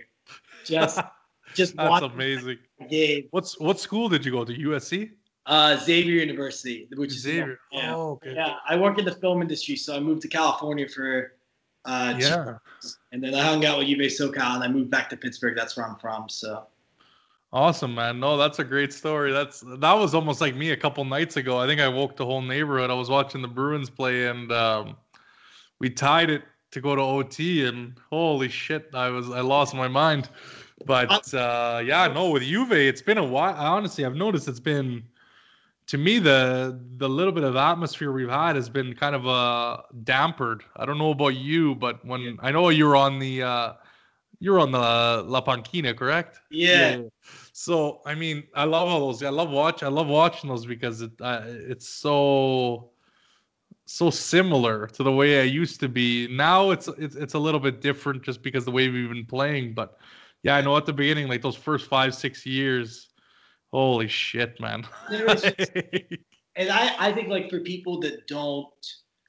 Just, 0.63 0.99
just 1.55 1.75
that's 1.75 2.05
amazing. 2.05 2.59
Game. 2.89 3.27
What's 3.31 3.59
what 3.59 3.79
school 3.79 4.07
did 4.07 4.23
you 4.23 4.31
go 4.31 4.45
to? 4.45 4.53
USC. 4.53 5.09
Uh, 5.47 5.77
Xavier 5.77 6.19
University, 6.19 6.89
which 6.97 7.11
Xavier. 7.11 7.53
is 7.53 7.57
yeah, 7.71 7.95
oh, 7.95 8.11
okay. 8.11 8.33
yeah. 8.35 8.55
I 8.67 8.75
work 8.75 8.99
in 8.99 9.05
the 9.05 9.15
film 9.15 9.41
industry, 9.41 9.77
so 9.77 9.95
I 9.95 9.99
moved 10.01 10.21
to 10.23 10.27
California 10.27 10.89
for 10.89 11.36
uh, 11.87 12.13
yeah. 12.17 12.57
And 13.11 13.23
then 13.23 13.33
I 13.33 13.41
hung 13.41 13.65
out 13.65 13.79
with 13.79 13.87
Juve 13.87 13.99
SoCal 13.99 14.55
and 14.55 14.63
I 14.63 14.67
moved 14.67 14.91
back 14.91 15.09
to 15.09 15.17
Pittsburgh. 15.17 15.55
That's 15.55 15.75
where 15.75 15.87
I'm 15.87 15.95
from. 15.95 16.29
So 16.29 16.67
awesome, 17.53 17.95
man. 17.95 18.19
No, 18.19 18.37
that's 18.37 18.59
a 18.59 18.63
great 18.63 18.93
story. 18.93 19.31
That's 19.31 19.61
that 19.61 19.93
was 19.93 20.13
almost 20.13 20.41
like 20.41 20.55
me 20.55 20.71
a 20.71 20.77
couple 20.77 21.03
nights 21.05 21.37
ago. 21.37 21.57
I 21.57 21.65
think 21.65 21.81
I 21.81 21.87
woke 21.87 22.17
the 22.17 22.25
whole 22.25 22.41
neighborhood. 22.41 22.91
I 22.91 22.93
was 22.93 23.09
watching 23.09 23.41
the 23.41 23.47
Bruins 23.47 23.89
play 23.89 24.27
and 24.27 24.51
um, 24.51 24.97
we 25.79 25.89
tied 25.89 26.29
it 26.29 26.43
to 26.71 26.81
go 26.81 26.95
to 26.95 27.01
OT 27.01 27.65
and 27.65 27.97
holy 28.09 28.49
shit, 28.49 28.89
I 28.93 29.09
was 29.09 29.29
I 29.29 29.41
lost 29.41 29.73
my 29.73 29.87
mind. 29.87 30.29
But 30.85 31.33
uh, 31.33 31.81
yeah, 31.83 32.07
no, 32.07 32.29
with 32.31 32.43
Juve, 32.43 32.73
it's 32.73 33.01
been 33.01 33.17
a 33.17 33.23
while. 33.23 33.55
Honestly, 33.55 34.05
I've 34.05 34.15
noticed 34.15 34.47
it's 34.47 34.59
been 34.59 35.03
to 35.87 35.97
me 35.97 36.19
the 36.19 36.79
the 36.97 37.09
little 37.09 37.31
bit 37.31 37.43
of 37.43 37.55
atmosphere 37.55 38.11
we've 38.11 38.29
had 38.29 38.55
has 38.55 38.69
been 38.69 38.93
kind 38.93 39.15
of 39.15 39.27
uh 39.27 39.81
dampered. 40.03 40.61
I 40.75 40.85
don't 40.85 40.97
know 40.97 41.11
about 41.11 41.35
you, 41.35 41.75
but 41.75 42.05
when 42.05 42.21
yeah. 42.21 42.31
I 42.39 42.51
know 42.51 42.69
you're 42.69 42.95
on 42.95 43.19
the 43.19 43.43
uh 43.43 43.73
you're 44.39 44.59
on 44.59 44.71
the 44.71 45.23
La 45.25 45.41
Panchina, 45.41 45.97
correct? 45.97 46.39
Yeah. 46.51 46.97
yeah. 46.97 47.01
So 47.53 48.01
I 48.05 48.15
mean, 48.15 48.43
I 48.53 48.65
love 48.65 48.87
all 48.87 49.07
those. 49.07 49.23
I 49.23 49.29
love 49.29 49.49
watch. 49.49 49.81
I 49.81 49.87
love 49.87 50.07
watching 50.07 50.49
those 50.49 50.65
because 50.65 51.01
it 51.01 51.11
uh, 51.19 51.41
it's 51.45 51.87
so 51.87 52.91
so 53.85 54.09
similar 54.09 54.87
to 54.87 55.01
the 55.01 55.11
way 55.11 55.39
I 55.39 55.43
used 55.43 55.79
to 55.79 55.89
be. 55.89 56.27
Now 56.27 56.71
it's 56.71 56.87
it's 56.89 57.15
it's 57.15 57.33
a 57.33 57.39
little 57.39 57.59
bit 57.59 57.81
different 57.81 58.23
just 58.23 58.43
because 58.43 58.65
the 58.65 58.71
way 58.71 58.89
we've 58.89 59.09
been 59.09 59.25
playing. 59.25 59.73
But 59.73 59.97
yeah, 60.43 60.57
I 60.57 60.61
know 60.61 60.75
at 60.77 60.85
the 60.85 60.93
beginning, 60.93 61.29
like 61.29 61.41
those 61.41 61.55
first 61.55 61.87
five 61.87 62.13
six 62.13 62.45
years, 62.45 63.06
Holy 63.71 64.07
shit, 64.07 64.59
man. 64.59 64.85
and 65.09 66.69
I, 66.69 66.95
I 66.99 67.11
think 67.11 67.27
like 67.27 67.49
for 67.49 67.59
people 67.59 67.99
that 68.01 68.27
don't 68.27 68.67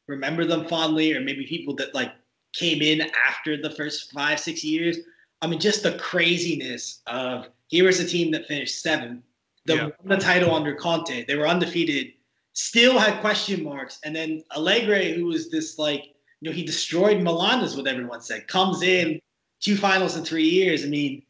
remember 0.07 0.45
them 0.45 0.67
fondly, 0.67 1.15
or 1.15 1.21
maybe 1.21 1.47
people 1.47 1.75
that 1.77 1.95
like 1.95 2.13
came 2.53 2.83
in 2.83 3.11
after 3.27 3.61
the 3.61 3.71
first 3.71 4.13
five, 4.13 4.41
six 4.41 4.65
years, 4.65 4.99
I 5.43 5.47
mean, 5.47 5.61
just 5.61 5.83
the 5.83 5.99
craziness 5.99 7.03
of 7.07 7.49
here 7.69 7.85
was 7.85 8.01
a 8.01 8.07
team 8.07 8.31
that 8.33 8.47
finished 8.47 8.81
seventh, 8.81 9.23
the, 9.67 9.75
yeah. 9.75 9.89
the 10.05 10.17
title 10.17 10.55
under 10.55 10.75
Conte. 10.75 11.25
They 11.25 11.37
were 11.37 11.47
undefeated, 11.47 12.13
still 12.55 12.99
had 12.99 13.21
question 13.21 13.63
marks. 13.63 14.01
And 14.05 14.15
then 14.15 14.43
Allegri, 14.57 15.15
who 15.15 15.27
was 15.27 15.51
this 15.51 15.79
like, 15.79 16.15
you 16.41 16.51
know, 16.51 16.55
he 16.55 16.65
destroyed 16.65 17.23
Milan, 17.23 17.63
is 17.63 17.77
what 17.77 17.87
everyone 17.87 18.21
said, 18.21 18.49
comes 18.49 18.83
in 18.83 19.21
two 19.61 19.77
finals 19.77 20.17
in 20.17 20.25
three 20.25 20.49
years. 20.49 20.85
I 20.85 20.89
mean, 20.89 21.23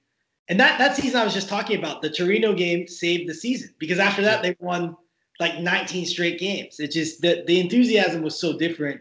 and 0.49 0.59
that 0.61 0.79
that 0.79 0.97
season 0.97 1.21
I 1.21 1.25
was 1.25 1.35
just 1.35 1.49
talking 1.49 1.79
about, 1.79 2.03
the 2.03 2.11
Torino 2.11 2.55
game 2.55 2.89
saved 2.89 3.29
the 3.29 3.35
season 3.35 3.75
because 3.79 3.99
after 3.99 4.23
that 4.23 4.43
they 4.43 4.57
won 4.61 4.97
like 5.41 5.61
19 5.61 6.07
straight 6.07 6.39
games. 6.39 6.81
It 6.81 6.91
just 6.91 7.21
the, 7.21 7.45
the 7.47 7.61
enthusiasm 7.61 8.23
was 8.23 8.39
so 8.39 8.57
different. 8.59 9.01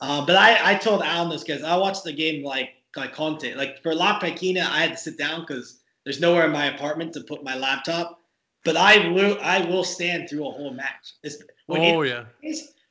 Uh, 0.00 0.24
but 0.24 0.36
I, 0.36 0.72
I 0.72 0.74
told 0.74 1.02
Alan 1.02 1.30
this 1.30 1.42
because 1.42 1.62
I 1.62 1.76
watched 1.76 2.04
the 2.04 2.12
game 2.12 2.44
like 2.44 2.70
like 2.96 3.12
Conte. 3.12 3.54
Like 3.54 3.82
for 3.82 3.94
La 3.94 4.20
Panchina, 4.20 4.62
I 4.62 4.80
had 4.80 4.92
to 4.92 4.96
sit 4.96 5.18
down 5.18 5.40
because 5.40 5.80
there's 6.04 6.20
nowhere 6.20 6.46
in 6.46 6.52
my 6.52 6.66
apartment 6.66 7.12
to 7.14 7.20
put 7.22 7.42
my 7.42 7.56
laptop. 7.56 8.20
But 8.64 8.76
I 8.76 9.08
will 9.08 9.38
I 9.42 9.60
will 9.60 9.84
stand 9.84 10.28
through 10.28 10.46
a 10.46 10.50
whole 10.50 10.72
match. 10.72 11.14
It's, 11.22 11.42
oh 11.68 12.02
yeah. 12.02 12.24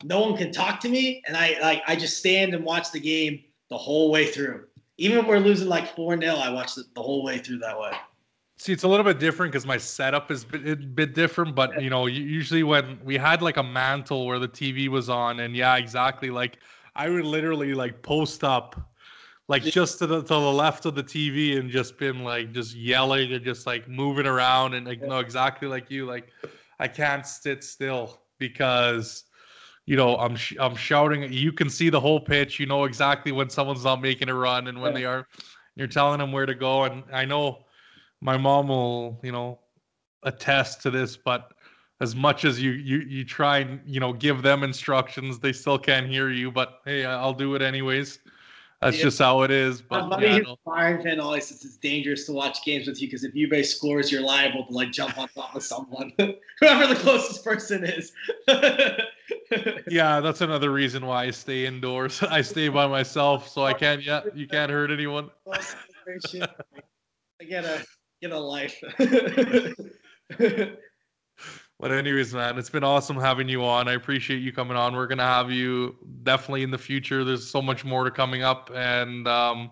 no 0.03 0.21
one 0.21 0.37
can 0.37 0.51
talk 0.51 0.79
to 0.81 0.89
me, 0.89 1.23
and 1.27 1.35
I 1.35 1.57
like 1.61 1.81
I 1.87 1.95
just 1.95 2.17
stand 2.17 2.53
and 2.53 2.63
watch 2.63 2.91
the 2.91 2.99
game 2.99 3.43
the 3.69 3.77
whole 3.77 4.11
way 4.11 4.27
through 4.27 4.65
even 4.97 5.19
if 5.19 5.27
we're 5.27 5.39
losing 5.39 5.67
like 5.67 5.95
4 5.95 6.19
0, 6.19 6.35
I 6.35 6.49
watched 6.49 6.77
it 6.77 6.85
the 6.95 7.01
whole 7.01 7.23
way 7.23 7.37
through 7.37 7.59
that 7.59 7.79
way. 7.79 7.91
See, 8.57 8.71
it's 8.71 8.83
a 8.83 8.87
little 8.87 9.03
bit 9.03 9.19
different 9.19 9.51
because 9.51 9.65
my 9.65 9.77
setup 9.77 10.31
is 10.31 10.43
a 10.43 10.47
bit, 10.47 10.95
bit 10.95 11.13
different, 11.13 11.55
but 11.55 11.81
you 11.81 11.89
know, 11.89 12.05
usually 12.05 12.63
when 12.63 12.97
we 13.03 13.17
had 13.17 13.41
like 13.41 13.57
a 13.57 13.63
mantle 13.63 14.25
where 14.25 14.39
the 14.39 14.47
TV 14.47 14.87
was 14.87 15.09
on, 15.09 15.41
and 15.41 15.55
yeah, 15.55 15.75
exactly. 15.75 16.29
Like 16.29 16.59
I 16.95 17.09
would 17.09 17.25
literally 17.25 17.73
like 17.73 18.01
post 18.01 18.45
up, 18.45 18.79
like 19.49 19.63
just 19.63 19.99
to 19.99 20.07
the 20.07 20.21
to 20.21 20.27
the 20.27 20.39
left 20.39 20.85
of 20.85 20.95
the 20.95 21.03
TV, 21.03 21.59
and 21.59 21.69
just 21.69 21.97
been 21.97 22.23
like 22.23 22.53
just 22.53 22.75
yelling 22.75 23.33
and 23.33 23.43
just 23.43 23.67
like 23.67 23.89
moving 23.89 24.25
around, 24.25 24.73
and 24.73 24.87
like, 24.87 25.01
know 25.01 25.19
exactly 25.19 25.67
like 25.67 25.91
you, 25.91 26.05
like 26.05 26.29
I 26.79 26.87
can't 26.87 27.27
sit 27.27 27.61
still 27.61 28.21
because 28.37 29.25
you 29.85 29.95
know, 29.95 30.17
I'm 30.17 30.35
sh- 30.35 30.57
I'm 30.59 30.75
shouting. 30.75 31.31
You 31.31 31.51
can 31.51 31.69
see 31.69 31.89
the 31.89 31.99
whole 31.99 32.19
pitch. 32.19 32.59
You 32.59 32.65
know 32.65 32.85
exactly 32.85 33.31
when 33.31 33.49
someone's 33.49 33.83
not 33.83 34.01
making 34.01 34.29
a 34.29 34.33
run 34.33 34.67
and 34.67 34.81
when 34.81 34.93
yeah. 34.93 34.97
they 34.97 35.05
are. 35.05 35.27
You're 35.75 35.87
telling 35.87 36.19
them 36.19 36.31
where 36.31 36.45
to 36.45 36.55
go, 36.55 36.85
and 36.85 37.03
I 37.11 37.25
know 37.25 37.65
my 38.21 38.37
mom 38.37 38.69
will, 38.69 39.19
you 39.23 39.31
know, 39.31 39.59
attest 40.23 40.81
to 40.83 40.91
this. 40.91 41.17
But 41.17 41.51
as 42.01 42.15
much 42.15 42.45
as 42.45 42.61
you 42.61 42.71
you 42.71 42.99
you 42.99 43.23
try 43.23 43.59
and 43.59 43.79
you 43.85 43.99
know 43.99 44.13
give 44.13 44.41
them 44.41 44.63
instructions, 44.63 45.39
they 45.39 45.53
still 45.53 45.77
can't 45.77 46.07
hear 46.07 46.29
you. 46.29 46.51
But 46.51 46.79
hey, 46.85 47.05
I'll 47.05 47.33
do 47.33 47.55
it 47.55 47.61
anyways. 47.61 48.19
That's 48.81 48.97
yeah. 48.97 49.03
just 49.03 49.19
how 49.19 49.41
it 49.43 49.51
is. 49.51 49.81
But 49.81 50.01
My 50.01 50.09
buddy 50.09 50.27
yeah, 50.27 50.39
who's 50.39 50.57
Bayern 50.67 51.01
fan 51.03 51.19
always 51.19 51.47
says 51.47 51.63
it's 51.63 51.77
dangerous 51.77 52.25
to 52.25 52.33
watch 52.33 52.63
games 52.63 52.87
with 52.87 53.01
you 53.01 53.07
because 53.07 53.23
if 53.23 53.33
Juve 53.33 53.65
scores, 53.65 54.11
you're 54.11 54.21
liable 54.21 54.65
to 54.65 54.73
like 54.73 54.91
jump 54.91 55.17
on 55.17 55.27
top 55.29 55.55
of 55.55 55.63
someone, 55.63 56.11
whoever 56.59 56.93
the 56.93 56.99
closest 56.99 57.43
person 57.43 57.83
is. 57.83 58.11
yeah, 59.89 60.19
that's 60.19 60.41
another 60.41 60.71
reason 60.71 61.05
why 61.05 61.25
I 61.25 61.31
stay 61.31 61.65
indoors. 61.65 62.21
I 62.29 62.41
stay 62.41 62.67
by 62.69 62.87
myself, 62.87 63.47
so 63.47 63.63
I 63.63 63.73
can't. 63.73 64.03
Yeah, 64.03 64.21
you 64.33 64.47
can't 64.47 64.71
hurt 64.71 64.91
anyone. 64.91 65.29
I 65.49 67.43
get 67.47 67.65
a 67.65 67.83
get 68.21 68.31
a 68.31 68.39
life. 68.39 68.81
But 71.85 71.91
anyways, 71.91 72.33
man, 72.33 72.57
it's 72.57 72.71
been 72.71 72.83
awesome 72.83 73.15
having 73.15 73.47
you 73.47 73.63
on. 73.63 73.87
I 73.87 73.93
appreciate 73.93 74.37
you 74.37 74.51
coming 74.51 74.75
on. 74.75 74.95
We're 74.95 75.05
gonna 75.05 75.21
have 75.21 75.51
you 75.51 75.95
definitely 76.23 76.63
in 76.63 76.71
the 76.71 76.79
future. 76.79 77.23
There's 77.23 77.47
so 77.47 77.61
much 77.61 77.85
more 77.85 78.03
to 78.05 78.09
coming 78.09 78.41
up, 78.41 78.71
and 78.73 79.27
um, 79.27 79.71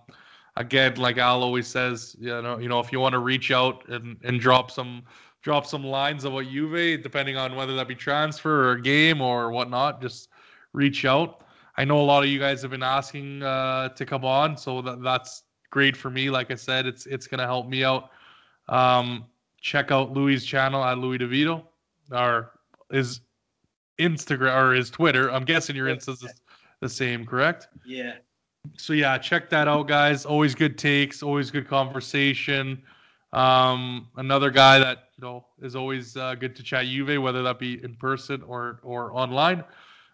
again, 0.56 0.94
like 0.98 1.18
Al 1.18 1.42
always 1.42 1.66
says, 1.66 2.16
you 2.20 2.40
know, 2.44 2.60
you 2.60 2.70
know, 2.70 2.80
if 2.80 2.92
you 2.92 3.00
want 3.00 3.14
to 3.14 3.20
reach 3.20 3.50
out 3.50 3.90
and 3.90 4.16
and 4.24 4.40
drop 4.40 4.70
some 4.70 5.02
drop 5.42 5.66
some 5.66 5.84
lines 5.84 6.24
about 6.24 6.44
Juve, 6.44 7.02
depending 7.02 7.36
on 7.36 7.56
whether 7.56 7.76
that 7.76 7.88
be 7.88 7.96
transfer 7.96 8.70
or 8.70 8.76
game 8.76 9.20
or 9.20 9.50
whatnot, 9.50 10.00
just 10.00 10.30
reach 10.72 11.06
out. 11.06 11.42
I 11.78 11.84
know 11.84 12.00
a 12.00 12.06
lot 12.06 12.22
of 12.22 12.30
you 12.30 12.38
guys 12.38 12.62
have 12.62 12.70
been 12.70 12.84
asking 12.84 13.42
uh, 13.42 13.90
to 13.90 14.06
come 14.06 14.24
on, 14.24 14.56
so 14.56 14.84
that, 14.84 15.02
that's 15.02 15.46
great 15.72 15.98
for 15.98 16.12
me. 16.12 16.30
Like 16.30 16.52
I 16.52 16.56
said, 16.56 16.86
it's 16.86 17.08
it's 17.08 17.26
gonna 17.26 17.48
help 17.48 17.68
me 17.68 17.84
out. 17.84 18.12
Um, 18.70 19.26
check 19.62 19.90
out 19.90 20.14
Louis' 20.14 20.46
channel 20.46 20.84
at 20.84 21.00
Louis 21.00 21.18
DeVito, 21.18 21.64
or 22.12 22.52
is 22.92 23.22
Instagram 24.00 24.56
or 24.56 24.74
his 24.74 24.90
Twitter. 24.90 25.32
I'm 25.32 25.46
guessing 25.46 25.76
your 25.76 25.88
Insta's 25.88 26.26
the 26.80 26.90
same, 26.90 27.26
correct? 27.26 27.68
Yeah. 27.86 28.16
So 28.78 28.94
yeah, 28.94 29.18
check 29.18 29.50
that 29.50 29.68
out, 29.68 29.88
guys. 29.88 30.26
Always 30.26 30.56
good 30.56 30.78
takes, 30.78 31.22
always 31.22 31.52
good 31.52 31.68
conversation. 31.68 32.82
Um, 33.34 34.08
another 34.18 34.52
guy 34.52 34.80
that 34.80 35.10
you 35.18 35.24
know 35.24 35.46
is 35.62 35.76
always 35.76 36.16
uh, 36.16 36.36
good 36.36 36.56
to 36.56 36.64
chat 36.64 36.86
Juve, 36.86 37.22
whether 37.22 37.44
that 37.44 37.60
be 37.60 37.84
in 37.84 37.96
person 37.96 38.42
or 38.44 38.80
or 38.84 39.14
online. 39.14 39.64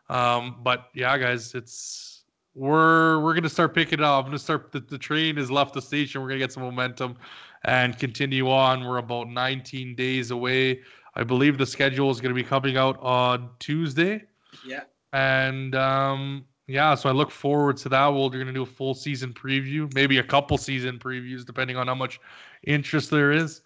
Um, 0.09 0.57
but 0.63 0.85
yeah, 0.95 1.17
guys, 1.17 1.53
it's 1.53 2.23
we're 2.55 3.19
we're 3.19 3.33
gonna 3.33 3.49
start 3.49 3.75
picking 3.75 4.01
up. 4.01 4.23
I'm 4.23 4.25
gonna 4.25 4.39
start. 4.39 4.71
The, 4.71 4.79
the 4.79 4.97
train 4.97 5.37
has 5.37 5.51
left 5.51 5.73
the 5.73 5.81
station. 5.81 6.21
We're 6.21 6.29
gonna 6.29 6.39
get 6.39 6.51
some 6.51 6.63
momentum 6.63 7.17
and 7.65 7.97
continue 7.97 8.49
on. 8.49 8.85
We're 8.85 8.97
about 8.97 9.27
19 9.27 9.95
days 9.95 10.31
away. 10.31 10.81
I 11.19 11.23
believe 11.23 11.57
the 11.57 11.65
schedule 11.65 12.09
is 12.11 12.21
gonna 12.21 12.33
be 12.33 12.45
coming 12.45 12.77
out 12.77 12.97
on 13.01 13.49
Tuesday. 13.59 14.23
Yeah. 14.65 14.83
And 15.11 15.75
um, 15.75 16.45
yeah, 16.65 16.95
so 16.95 17.09
I 17.09 17.11
look 17.11 17.29
forward 17.29 17.75
to 17.77 17.89
that. 17.89 18.07
We're 18.07 18.29
gonna 18.29 18.53
do 18.53 18.63
a 18.63 18.65
full 18.65 18.93
season 18.93 19.33
preview, 19.33 19.93
maybe 19.93 20.19
a 20.19 20.23
couple 20.23 20.57
season 20.57 20.97
previews, 20.97 21.45
depending 21.45 21.75
on 21.75 21.87
how 21.87 21.95
much 21.95 22.21
interest 22.65 23.11
there 23.11 23.33
is. 23.33 23.61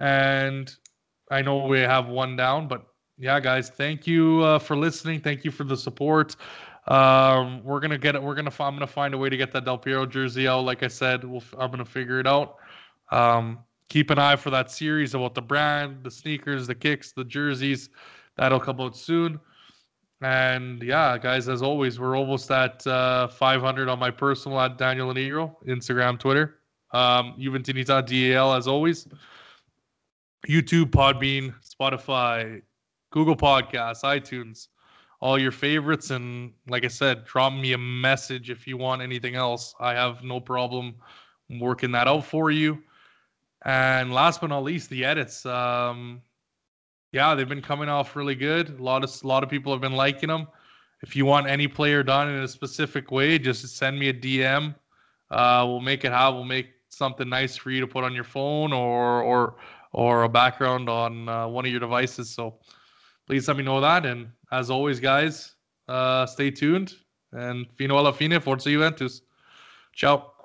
And 0.00 0.74
I 1.30 1.42
know 1.42 1.64
we 1.66 1.78
have 1.78 2.08
one 2.08 2.34
down, 2.34 2.66
but 2.66 2.84
yeah, 3.18 3.38
guys, 3.38 3.70
thank 3.70 4.08
you 4.08 4.42
uh, 4.42 4.58
for 4.58 4.76
listening. 4.76 5.20
Thank 5.20 5.44
you 5.44 5.52
for 5.52 5.62
the 5.62 5.76
support. 5.76 6.34
Um, 6.88 7.62
we're 7.62 7.78
gonna 7.78 7.98
get 7.98 8.16
it. 8.16 8.22
We're 8.22 8.34
gonna. 8.34 8.52
I'm 8.58 8.74
gonna 8.74 8.88
find 8.88 9.14
a 9.14 9.18
way 9.18 9.28
to 9.28 9.36
get 9.36 9.52
that 9.52 9.64
Del 9.64 9.78
Piero 9.78 10.06
jersey 10.06 10.48
out. 10.48 10.64
Like 10.64 10.82
I 10.82 10.88
said, 10.88 11.22
we'll, 11.22 11.44
I'm 11.56 11.70
gonna 11.70 11.84
figure 11.84 12.18
it 12.18 12.26
out. 12.26 12.56
Um, 13.12 13.60
keep 13.88 14.10
an 14.10 14.18
eye 14.18 14.36
for 14.36 14.50
that 14.50 14.70
series 14.70 15.14
about 15.14 15.34
the 15.34 15.42
brand, 15.42 16.02
the 16.02 16.10
sneakers, 16.10 16.66
the 16.66 16.74
kicks, 16.74 17.12
the 17.12 17.24
jerseys. 17.24 17.88
That'll 18.36 18.60
come 18.60 18.80
out 18.80 18.96
soon. 18.96 19.40
And 20.22 20.82
yeah, 20.82 21.18
guys, 21.18 21.48
as 21.48 21.62
always, 21.62 22.00
we're 22.00 22.16
almost 22.16 22.50
at 22.50 22.86
uh, 22.86 23.28
500 23.28 23.88
on 23.88 23.98
my 23.98 24.10
personal 24.10 24.60
at 24.60 24.78
Daniel 24.78 25.12
Negro, 25.12 25.54
Instagram, 25.66 26.18
Twitter. 26.18 26.56
Um, 26.92 27.34
DAL 27.38 28.54
as 28.54 28.66
always. 28.66 29.08
YouTube, 30.48 30.90
Podbean, 30.90 31.54
Spotify, 31.62 32.62
Google 33.10 33.36
Podcasts, 33.36 34.02
iTunes 34.04 34.68
all 35.20 35.38
your 35.38 35.52
favorites. 35.52 36.10
And 36.10 36.52
like 36.68 36.84
I 36.84 36.88
said, 36.88 37.24
drop 37.24 37.52
me 37.52 37.72
a 37.72 37.78
message 37.78 38.50
if 38.50 38.66
you 38.66 38.76
want 38.76 39.02
anything 39.02 39.34
else. 39.34 39.74
I 39.80 39.94
have 39.94 40.22
no 40.22 40.40
problem 40.40 40.94
working 41.60 41.92
that 41.92 42.06
out 42.08 42.24
for 42.24 42.50
you. 42.50 42.82
And 43.66 44.12
last 44.12 44.40
but 44.40 44.46
not 44.46 44.62
least, 44.62 44.90
the 44.90 45.04
edits. 45.04 45.44
Um, 45.44 46.22
yeah, 47.10 47.34
they've 47.34 47.48
been 47.48 47.60
coming 47.60 47.88
off 47.88 48.14
really 48.14 48.36
good. 48.36 48.78
A 48.78 48.82
lot 48.82 49.02
of 49.02 49.10
a 49.24 49.26
lot 49.26 49.42
of 49.42 49.50
people 49.50 49.72
have 49.72 49.80
been 49.80 49.96
liking 49.96 50.28
them. 50.28 50.46
If 51.02 51.16
you 51.16 51.26
want 51.26 51.48
any 51.48 51.66
player 51.66 52.04
done 52.04 52.28
in 52.28 52.42
a 52.42 52.48
specific 52.48 53.10
way, 53.10 53.38
just 53.40 53.66
send 53.76 53.98
me 53.98 54.08
a 54.08 54.14
DM. 54.14 54.74
Uh, 55.32 55.64
we'll 55.66 55.80
make 55.80 56.04
it 56.04 56.12
how 56.12 56.32
we'll 56.32 56.44
make 56.44 56.68
something 56.90 57.28
nice 57.28 57.56
for 57.56 57.72
you 57.72 57.80
to 57.80 57.88
put 57.88 58.04
on 58.04 58.14
your 58.14 58.24
phone 58.24 58.72
or 58.72 59.20
or 59.22 59.56
or 59.92 60.22
a 60.22 60.28
background 60.28 60.88
on 60.88 61.28
uh, 61.28 61.48
one 61.48 61.64
of 61.64 61.70
your 61.72 61.80
devices. 61.80 62.30
So 62.30 62.60
please 63.26 63.48
let 63.48 63.56
me 63.56 63.64
know 63.64 63.80
that. 63.80 64.06
And 64.06 64.28
as 64.52 64.70
always, 64.70 65.00
guys, 65.00 65.56
uh, 65.88 66.24
stay 66.26 66.52
tuned. 66.52 66.94
And 67.32 67.66
fino 67.74 67.96
alla 67.96 68.12
fine, 68.12 68.38
forza 68.38 68.70
Juventus. 68.70 69.22
Ciao. 69.92 70.35